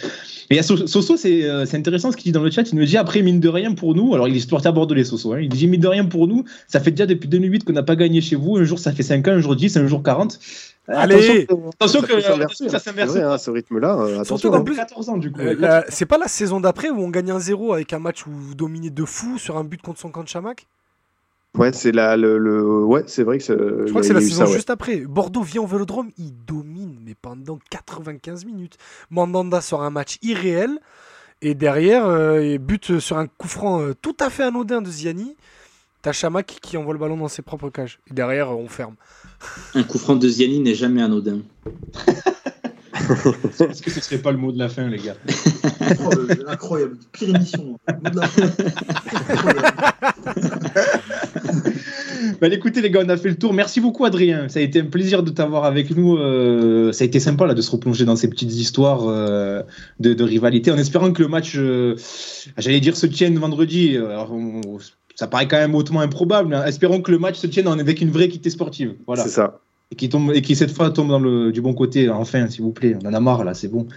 Et 0.50 0.62
Soso, 0.62 1.16
euh, 1.26 1.66
c'est 1.66 1.78
intéressant 1.78 2.12
ce 2.12 2.18
qu'il 2.18 2.26
dit 2.26 2.32
dans 2.32 2.44
le 2.44 2.52
chat. 2.52 2.70
Il 2.72 2.78
nous 2.78 2.86
dit, 2.86 2.98
après, 2.98 3.22
mine 3.22 3.40
de 3.40 3.50
rien 3.50 3.74
pour 3.74 3.96
nous, 3.96 4.14
alors 4.14 4.28
il 4.28 4.36
est 4.36 4.40
supporter 4.40 4.72
bordelais, 4.74 5.04
Soso, 5.04 5.34
hein, 5.34 5.40
il 5.42 5.50
dit, 5.50 5.68
mine 5.68 5.82
de 5.82 5.88
rien 5.88 6.06
pour 6.06 6.28
nous, 6.28 6.44
ça 6.68 6.80
fait 6.80 6.92
déjà 6.92 7.06
depuis 7.06 7.30
2008 7.30 7.64
qu'on 7.64 7.74
n'a 7.74 7.84
pas 7.84 7.96
gagné 7.96 8.22
chez 8.22 8.36
vous. 8.36 8.58
Un 8.58 8.64
jour, 8.64 8.80
ça 8.80 8.92
fait 8.92 9.04
5 9.04 9.28
ans, 9.28 9.32
un 9.32 9.40
jour 9.40 9.56
10, 9.56 9.78
un 9.78 9.88
jour 9.88 10.04
40. 10.04 10.40
Allez, 10.88 11.48
attention, 11.76 12.02
que, 12.02 12.20
ça 12.70 12.80
s'inverse. 12.80 13.16
Hein, 13.16 13.38
ce 13.38 13.52
rythme-là, 13.52 13.98
euh, 14.00 14.20
attention. 14.20 14.52
En 14.52 14.64
plus, 14.64 14.76
14 14.76 15.10
ans, 15.10 15.18
du 15.18 15.32
coup. 15.32 15.40
c'est 15.88 16.06
pas 16.06 16.18
la 16.18 16.28
saison 16.28 16.60
d'après 16.60 16.90
où 16.90 17.00
on 17.00 17.10
gagne 17.10 17.32
un 17.32 17.40
0 17.40 17.74
avec 17.74 17.94
un 17.94 18.00
match 18.00 18.28
où 18.28 18.32
vous 18.32 18.56
dominez 18.56 18.90
de 18.90 19.06
fou 19.06 19.38
sur 19.38 19.58
un 19.58 19.64
but 19.64 19.82
contre 19.82 20.00
son 20.00 20.10
camp 20.10 20.24
de 20.24 20.28
Chamac? 20.28 20.68
Ouais, 21.56 21.72
c'est 21.72 21.92
là 21.92 22.18
le, 22.18 22.40
le, 22.40 22.84
ouais, 22.84 23.04
c'est 23.06 23.22
vrai 23.22 23.38
que 23.38 23.44
je 23.46 23.90
crois 23.90 24.02
que 24.02 24.08
c'est 24.08 24.14
la 24.14 24.22
saison 24.22 24.48
juste 24.48 24.72
après. 24.72 25.02
Bordeaux 25.02 25.44
vient 25.44 25.62
au 25.62 25.68
Vélodrome, 25.68 26.10
il 26.18 26.34
domine 26.46 26.98
mais 27.06 27.14
pendant 27.14 27.60
95 27.70 28.46
minutes. 28.46 28.78
Mandanda 29.12 29.62
sort 29.62 29.84
un 29.84 29.92
match 29.92 30.18
irréel 30.24 30.80
et 31.44 31.54
derrière 31.54 32.08
euh, 32.08 32.44
il 32.44 32.58
bute 32.58 33.00
sur 33.00 33.20
un 33.20 33.28
coup 33.28 33.48
franc 33.48 33.82
euh, 33.82 33.94
tout 33.94 34.18
à 34.20 34.32
fait 34.32 34.44
anodin 34.44 34.82
de 34.82 34.90
Ziani. 34.90 35.36
T'as 36.02 36.12
Chamac 36.12 36.48
qui 36.48 36.76
envoie 36.76 36.94
le 36.94 37.00
ballon 37.00 37.18
dans 37.18 37.28
ses 37.28 37.44
propres 37.44 37.70
cages. 37.70 38.00
Et 38.10 38.14
derrière, 38.14 38.50
on 38.50 38.68
ferme. 38.68 38.96
Un 39.76 39.84
coup 39.84 39.98
franc 39.98 40.16
de 40.16 40.28
Ziani 40.28 40.60
n'est 40.60 40.76
jamais 40.76 41.02
anodin. 41.02 41.40
Est-ce 43.60 43.82
que 43.82 43.92
ce 43.92 44.02
serait 44.02 44.20
pas 44.20 44.32
le 44.32 44.38
mot 44.38 44.52
de 44.52 44.60
la 44.60 44.70
fin, 44.70 44.88
les 44.88 44.98
gars? 44.98 45.16
Oh, 46.06 46.12
Incroyable, 46.48 46.98
pire 47.12 47.36
émission. 47.36 47.80
bah, 52.42 52.48
écoutez, 52.52 52.82
les 52.82 52.90
gars, 52.90 53.02
on 53.06 53.10
a 53.10 53.18
fait 53.18 53.30
le 53.30 53.36
tour. 53.36 53.54
Merci 53.54 53.82
beaucoup, 53.82 54.06
Adrien. 54.06 54.48
Ça 54.48 54.60
a 54.60 54.62
été 54.62 54.82
un 54.82 54.86
plaisir 54.86 55.24
de 55.24 55.32
t'avoir 55.32 55.66
avec 55.66 55.96
nous. 55.96 56.18
Euh, 56.18 56.92
ça 56.92 57.04
a 57.04 57.08
été 57.08 57.20
sympa 57.20 57.46
là, 57.46 57.54
de 57.54 57.62
se 57.62 57.72
replonger 57.72 58.06
dans 58.06 58.16
ces 58.16 58.30
petites 58.30 58.54
histoires 58.54 59.08
euh, 59.08 59.62
de, 60.00 60.24
rivalité 60.24 60.72
en 60.72 60.78
espérant 60.78 61.12
que 61.12 61.22
le 61.22 61.28
match, 61.28 61.54
euh, 61.58 61.96
j'allais 62.58 62.80
dire, 62.80 62.96
se 62.96 63.06
tienne 63.06 63.38
vendredi. 63.38 63.98
Ça 65.16 65.28
paraît 65.28 65.48
quand 65.48 65.58
même 65.58 65.76
hautement 65.76 66.02
improbable. 66.02 66.54
Hein. 66.54 66.66
Espérons 66.66 67.02
que 67.02 67.12
le 67.12 67.20
match 67.20 67.38
se 67.38 67.48
tienne 67.48 67.68
avec 67.68 68.02
une 68.02 68.12
vraie 68.12 68.26
équité 68.26 68.50
sportive. 68.50 68.96
Voilà. 69.06 69.24
C'est 69.24 69.30
ça 69.30 69.60
et 69.94 69.96
qui 69.96 70.10
tombe 70.10 70.32
et 70.34 70.42
qui 70.42 70.56
cette 70.56 70.72
fois 70.72 70.90
tombe 70.90 71.10
dans 71.10 71.20
le 71.20 71.52
du 71.52 71.62
bon 71.62 71.74
côté 71.74 72.10
enfin 72.10 72.50
s'il 72.50 72.64
vous 72.64 72.72
plaît 72.72 72.98
on 73.02 73.08
en 73.08 73.14
a 73.14 73.20
marre 73.20 73.44
là 73.44 73.54
c'est 73.54 73.68
bon 73.68 73.88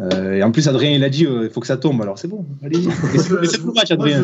euh, 0.00 0.34
et 0.34 0.42
en 0.42 0.52
plus 0.52 0.68
Adrien 0.68 0.90
il 0.90 1.02
a 1.02 1.08
dit 1.08 1.24
euh, 1.24 1.44
il 1.44 1.50
faut 1.50 1.60
que 1.60 1.66
ça 1.66 1.78
tombe 1.78 2.02
alors 2.02 2.18
c'est 2.18 2.28
bon 2.28 2.44
allez 2.62 2.82
c'est 3.16 3.30
le 3.30 3.72
match 3.72 3.90
Adrien 3.90 4.22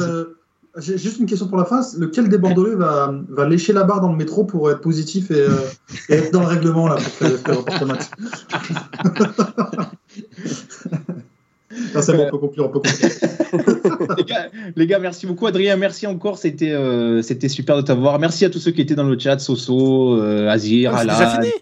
j'ai 0.78 0.96
juste 0.96 1.18
une 1.18 1.26
question 1.26 1.48
pour 1.48 1.58
la 1.58 1.64
fin 1.64 1.82
lequel 1.98 2.28
des 2.30 2.38
Bordelais 2.38 2.74
va, 2.74 3.14
va 3.28 3.48
lécher 3.48 3.72
la 3.74 3.84
barre 3.84 4.00
dans 4.00 4.10
le 4.10 4.16
métro 4.16 4.44
pour 4.44 4.70
être 4.70 4.80
positif 4.80 5.30
et, 5.30 5.34
euh, 5.34 5.56
et 6.08 6.14
être 6.14 6.32
dans 6.32 6.40
le 6.40 6.46
règlement 6.46 6.88
là 6.88 6.94
pour 6.94 7.04
faire, 7.04 7.38
faire 7.38 7.80
le 7.80 7.86
match? 7.86 8.04
c'est 12.00 12.12
bon 12.16 12.24
on 12.26 12.30
peut 12.30 12.38
conclure 12.38 12.64
on 12.66 12.68
peut 12.68 12.80
conclure 12.80 13.08
les, 14.18 14.24
gars, 14.24 14.46
les 14.76 14.86
gars, 14.86 14.98
merci 14.98 15.26
beaucoup. 15.26 15.46
Adrien, 15.46 15.76
merci 15.76 16.06
encore. 16.06 16.38
C'était 16.38 16.70
euh, 16.72 17.20
c'était 17.22 17.48
super 17.48 17.76
de 17.76 17.82
t'avoir. 17.82 18.18
Merci 18.18 18.44
à 18.44 18.50
tous 18.50 18.58
ceux 18.58 18.70
qui 18.70 18.80
étaient 18.80 18.94
dans 18.94 19.04
le 19.04 19.18
chat 19.18 19.38
Soso, 19.38 20.16
euh, 20.18 20.48
Azir, 20.48 20.92
Ah, 20.94 21.02
c'est 21.02 21.10
Alan. 21.10 21.18
déjà 21.18 21.30
fini 21.40 21.52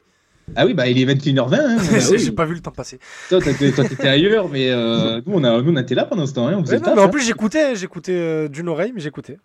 Ah 0.56 0.66
oui, 0.66 0.74
bah 0.74 0.88
il 0.88 0.98
est 1.00 1.04
21h20. 1.14 1.54
hein. 1.54 1.76
Bah 1.92 1.98
oui. 2.10 2.18
J'ai 2.18 2.30
pas 2.32 2.44
vu 2.44 2.54
le 2.54 2.60
temps 2.60 2.70
passer. 2.70 2.98
Toi, 3.28 3.40
t'étais 3.40 3.72
toi, 3.72 3.84
t'étais 3.84 4.08
ailleurs, 4.08 4.48
mais 4.48 4.70
euh, 4.70 5.20
nous, 5.26 5.34
on 5.34 5.44
a, 5.44 5.60
nous, 5.60 5.72
on 5.72 5.76
était 5.76 5.94
là 5.96 6.04
pendant 6.04 6.26
ce 6.26 6.32
temps. 6.34 6.46
Hein, 6.46 6.56
on 6.58 6.62
faisait 6.64 6.74
Ouais, 6.74 6.78
le 6.78 6.82
non, 6.82 6.86
taf, 6.86 6.94
mais 6.96 7.02
en 7.02 7.06
hein. 7.06 7.08
plus, 7.08 7.22
j'écoutais, 7.24 7.74
j'écoutais 7.76 8.12
euh, 8.14 8.48
d'une 8.48 8.68
oreille, 8.68 8.92
mais 8.94 9.00
j'écoutais. 9.00 9.38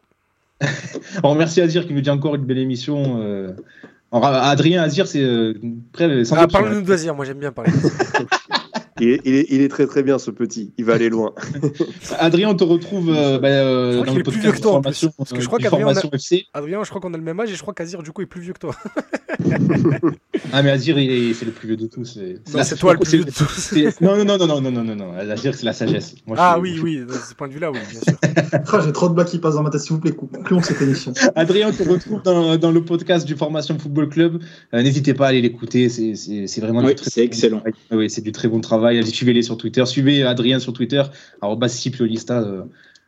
On 1.23 1.29
remercie 1.31 1.61
Azir 1.61 1.85
qui 1.87 1.93
nous 1.93 2.01
dit 2.01 2.09
encore 2.09 2.35
une 2.35 2.45
belle 2.45 2.59
émission. 2.59 3.19
euh. 3.21 3.51
Alors, 4.11 4.25
Adrien 4.27 4.81
Azir, 4.83 5.07
c'est 5.07 5.21
euh, 5.21 5.53
Ah, 6.31 6.47
parle-nous 6.47 6.81
d'Azir, 6.83 7.13
moi 7.15 7.25
j'aime 7.25 7.39
bien 7.39 7.51
parler. 7.51 7.71
Il 9.01 9.09
est, 9.09 9.21
il, 9.25 9.35
est, 9.35 9.45
il 9.49 9.59
est, 9.59 9.67
très 9.67 9.87
très 9.87 10.03
bien 10.03 10.17
ce 10.17 10.31
petit, 10.31 10.71
il 10.77 10.85
va 10.85 10.93
aller 10.93 11.09
loin. 11.09 11.33
Adrien, 12.19 12.51
on 12.51 12.55
te 12.55 12.63
retrouve 12.63 13.09
euh, 13.09 13.39
bah, 13.39 13.49
euh, 13.49 14.01
dans 14.05 14.13
le 14.13 14.23
podcast 14.23 14.29
plus 14.29 14.39
vieux 14.39 14.51
que 14.53 14.61
toi, 14.61 14.71
formation, 14.71 15.11
parce 15.17 15.31
que 15.31 15.41
je 15.41 15.43
euh, 15.43 15.47
crois 15.47 15.59
qu'Adrien, 15.59 15.87
a... 15.87 16.57
Adrien, 16.57 16.81
je 16.81 16.89
crois 16.89 17.01
qu'on 17.01 17.13
a 17.13 17.17
le 17.17 17.23
même 17.23 17.37
âge 17.41 17.51
et 17.51 17.55
je 17.55 17.61
crois 17.61 17.73
qu'Azir 17.73 18.01
du 18.03 18.13
coup 18.13 18.21
est 18.21 18.25
plus 18.25 18.39
vieux 18.39 18.53
que 18.53 18.59
toi. 18.59 18.73
ah 20.53 20.63
mais 20.63 20.71
Azir, 20.71 20.97
il 20.97 21.35
c'est 21.35 21.43
est 21.43 21.45
le 21.47 21.51
plus 21.51 21.67
vieux 21.67 21.75
de 21.75 21.87
tous. 21.87 22.17
C'est 22.45 22.77
toi 22.77 22.93
le 22.93 22.99
plus 22.99 23.17
vieux 23.17 23.25
de 23.25 23.31
tous. 23.31 23.73
Non 23.99 24.15
non 24.15 24.23
non 24.23 24.47
non 24.47 24.61
non 24.61 24.71
non 24.71 24.83
non 24.85 24.95
non. 24.95 25.11
Azir, 25.11 25.53
c'est 25.55 25.65
la 25.65 25.73
sagesse. 25.73 26.15
Moi, 26.25 26.37
ah 26.39 26.57
oui 26.57 26.79
oui, 26.81 26.99
de 26.99 27.11
ce 27.11 27.33
point 27.33 27.49
de 27.49 27.53
vue-là, 27.53 27.71
oui 27.71 27.79
bien 27.91 27.99
sûr. 27.99 28.17
Ah, 28.71 28.81
j'ai 28.83 28.91
trop 28.91 29.09
de 29.09 29.13
blagues 29.13 29.27
qui 29.27 29.39
passent 29.39 29.55
dans 29.55 29.63
ma 29.63 29.69
tête. 29.69 29.81
S'il 29.81 29.93
vous 29.93 29.99
plaît, 29.99 30.11
concluons 30.11 30.61
cette 30.61 30.81
émission. 30.81 31.13
Adrien, 31.35 31.69
on 31.69 31.71
te 31.71 31.87
retrouve 31.87 32.21
dans, 32.23 32.57
dans, 32.57 32.71
le 32.71 32.83
podcast 32.83 33.25
du 33.25 33.35
Formation 33.35 33.77
Football 33.77 34.09
Club. 34.09 34.41
Euh, 34.73 34.81
N'hésitez 34.81 35.13
pas 35.13 35.25
à 35.25 35.29
aller 35.29 35.41
l'écouter. 35.41 35.89
C'est 35.89 36.61
vraiment 36.61 36.83
oui, 36.83 36.95
c'est 37.01 37.23
excellent. 37.23 37.61
Ah 37.65 37.95
oui, 37.95 38.09
c'est 38.09 38.21
du 38.21 38.31
très 38.31 38.47
bon 38.47 38.61
travail. 38.61 38.84
Allez, 38.85 39.05
Suivez-les 39.05 39.43
sur 39.43 39.57
Twitter. 39.57 39.85
Suivez 39.85 40.23
Adrien 40.23 40.59
sur 40.59 40.73
Twitter, 40.73 41.03
arobase 41.41 41.73
Cipiolista. 41.73 42.45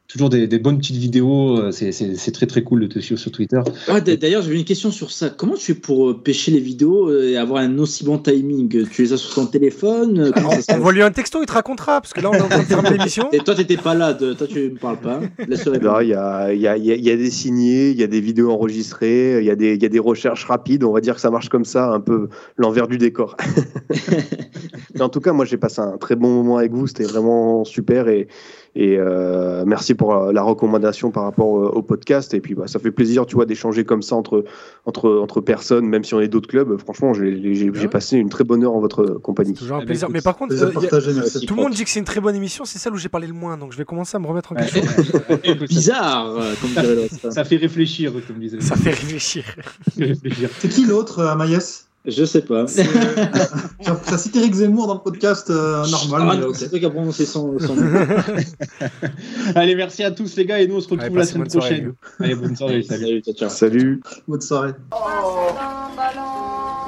Toujours 0.08 0.30
des, 0.30 0.48
des 0.48 0.60
bonnes 0.60 0.78
petites 0.78 0.96
vidéos. 0.98 1.60
euh, 1.60 1.72
c'est- 1.72 1.92
C'est 1.92 2.16
c'est 2.16 2.32
très 2.32 2.46
très 2.46 2.64
cool 2.64 2.82
de 2.82 2.88
te 2.88 3.00
suivre 3.00 3.20
sur 3.20 3.32
Twitter. 3.32 3.60
Ah, 3.88 4.00
D'ailleurs, 4.02 4.42
j'avais 4.42 4.58
une 4.58 4.64
question 4.66 4.90
sur 4.92 5.12
ça. 5.12 5.30
Comment 5.30 5.56
tu 5.56 5.66
fais 5.66 5.74
pour 5.74 6.10
euh, 6.12 6.14
pêcher 6.22 6.52
les 6.52 6.60
vidéos 6.60 7.10
euh, 7.10 7.30
et 7.32 7.38
avoir 7.38 7.62
un 7.62 7.78
aussi 7.80 8.04
bon 8.06 8.18
timing? 8.18 8.88
Tu 8.90 9.02
les 9.04 9.14
as 9.14 9.18
sur 9.18 9.34
ton 9.36 9.46
téléphone? 9.48 10.32
Ça 10.34 10.42
se 10.62 10.66
passe? 10.68 10.78
Envoie-lui 10.78 11.02
un 11.02 11.12
texto, 11.12 11.42
il 11.42 11.46
te 11.46 11.52
racontera, 11.54 12.00
parce 12.02 12.14
que 12.14 12.22
là, 12.22 12.30
on 12.30 12.34
est 12.34 12.42
en 12.42 12.48
train 12.48 12.60
de 12.60 12.64
fermer 12.64 12.90
l'émission. 12.98 13.30
Et 13.34 13.40
toi, 13.40 13.54
t'étais 13.56 13.78
pas 13.78 13.96
là. 13.96 14.14
De... 14.14 14.34
Toi, 14.34 14.48
tu 14.48 14.72
me 14.72 14.78
parles 14.78 15.00
pas. 15.00 15.20
Là, 15.48 16.02
il 16.04 16.08
y 16.10 16.14
a, 16.14 16.54
il 16.54 16.62
y, 16.62 16.68
a, 16.68 16.78
il 16.78 16.86
y 16.86 16.92
a- 16.92 16.96
y 16.96 17.10
a 17.10 17.16
des 17.18 17.30
signés, 17.32 17.90
il 17.92 17.98
y 18.00 18.04
a 18.04 18.08
des 18.08 18.22
vidéos 18.22 18.52
enregistrées, 18.52 19.40
il 19.40 19.46
y, 19.46 19.50
a 19.52 19.56
des- 19.56 19.76
il 19.76 19.82
y 19.84 19.86
a 19.86 19.90
des 19.90 20.00
recherches 20.00 20.46
rapides. 20.46 20.84
On 20.84 20.92
va 20.94 21.02
dire 21.02 21.16
que 21.16 21.22
ça 21.22 21.30
marche 21.32 21.50
comme 21.50 21.66
ça, 21.66 21.92
un 21.92 22.00
peu 22.00 22.30
l'envers 22.58 22.88
du 22.88 22.98
décor. 22.98 23.36
Mais 24.96 25.02
en 25.02 25.10
tout 25.10 25.20
cas, 25.20 25.34
moi, 25.34 25.46
j'ai 25.46 25.58
passé 25.58 25.82
un 25.82 25.98
très 25.98 26.16
bon 26.16 26.30
moment 26.30 26.58
avec 26.58 26.72
vous. 26.72 26.88
C'était 26.88 27.04
vraiment 27.04 27.64
super 27.66 28.08
et, 28.08 28.28
et 28.80 28.96
euh, 28.98 29.64
merci 29.66 29.96
pour 29.96 30.14
la, 30.14 30.32
la 30.32 30.44
recommandation 30.44 31.10
par 31.12 31.24
rapport 31.24 31.48
au, 31.48 31.66
au 31.66 31.82
podcast. 31.82 32.34
Et 32.36 32.40
puis, 32.40 32.54
bah, 32.54 32.68
ça 32.68 32.78
fait 32.80 32.92
plaisir, 32.92 33.26
tu 33.26 33.34
vois, 33.36 33.46
d'échanger 33.48 33.84
comme 33.84 34.02
ça 34.04 34.16
entre, 34.16 34.46
entre, 34.86 35.10
entre 35.20 35.42
personnes, 35.42 35.86
même 35.88 36.04
si 36.04 36.14
on 36.14 36.22
est 36.22 36.28
d'autres 36.28 36.48
clubs. 36.48 36.78
Franchement, 36.80 37.14
j'ai 37.14 37.56
j'ai- 37.56 37.72
j'ai 37.74 37.88
passé 37.88 38.18
une 38.18 38.30
très 38.30 38.44
bonne 38.44 38.64
heure 38.64 38.74
en 38.76 38.80
votre 38.80 39.04
compagnie. 39.16 39.54
Toujours 39.56 39.78
un 39.78 39.80
Eh 39.80 39.82
ben, 39.82 39.88
plaisir. 39.88 40.06
écoute, 40.06 40.14
Mais 40.14 40.22
par 40.22 40.38
contre, 40.38 40.50
Plaisir 40.50 40.68
euh, 40.68 40.72
y 40.74 40.78
a- 40.78 40.80
partagé, 40.82 41.14
merci. 41.14 41.46
tout 41.46 41.56
le 41.56 41.62
monde 41.64 41.74
dit 41.74 41.84
que 41.84 41.90
c'est 41.90 42.00
une 42.00 42.06
très 42.06 42.22
bonne 42.22 42.36
émission, 42.36 42.66
c'est 42.66 42.78
celle 42.78 42.94
où 42.94 42.98
j'ai 42.98 43.10
parlé 43.10 43.26
le 43.28 43.34
moins, 43.34 43.58
donc 43.58 43.72
je 43.74 43.78
vais 43.78 43.86
commencer 43.86 44.16
à 44.16 44.20
me 44.20 44.28
remettre 44.28 44.52
en 44.52 44.56
question. 44.56 44.82
Ça, 45.44 45.54
Bizarre, 45.68 46.28
euh, 46.38 46.54
comme 46.62 46.84
l'autre. 46.96 47.32
ça 47.34 47.44
fait 47.44 47.58
réfléchir, 47.58 48.12
comme 48.28 48.38
disait. 48.38 48.62
Ça 48.62 48.76
fait 48.76 48.92
réfléchir. 48.92 49.44
Ça. 49.98 50.04
C'est 50.60 50.70
qui 50.70 50.86
l'autre, 50.86 51.20
euh, 51.20 51.36
Maïs 51.36 51.87
je 52.08 52.24
sais 52.24 52.42
pas. 52.42 52.66
Euh, 52.66 53.96
ça 54.04 54.18
cite 54.18 54.36
Eric 54.38 54.54
Zemmour 54.54 54.88
dans 54.88 54.94
le 54.94 55.02
podcast 55.02 55.50
euh, 55.50 55.86
normal. 55.88 56.42
Ah. 56.42 56.48
C'est 56.54 56.70
toi 56.70 56.80
qui 56.80 56.86
as 56.86 56.90
prononcé 56.90 57.26
son, 57.26 57.60
son... 57.60 57.76
Allez, 59.56 59.76
merci 59.76 60.04
à 60.04 60.12
tous 60.12 60.38
les 60.38 60.46
gars 60.46 60.60
et 60.60 60.68
nous 60.68 60.78
on 60.78 60.82
se 60.82 60.88
retrouve 60.88 61.18
la 61.18 61.26
semaine 61.26 61.48
prochaine. 61.48 61.94
Soirée, 62.18 62.32
Allez, 62.32 62.36
bonne 62.36 62.56
soirée. 62.56 62.84
Salut. 62.84 63.04
Salut. 63.04 63.22
Ciao, 63.22 63.34
ciao. 63.36 63.50
salut. 63.50 64.02
Bonne 64.28 64.42
soirée. 64.42 64.72
Oh. 64.94 66.87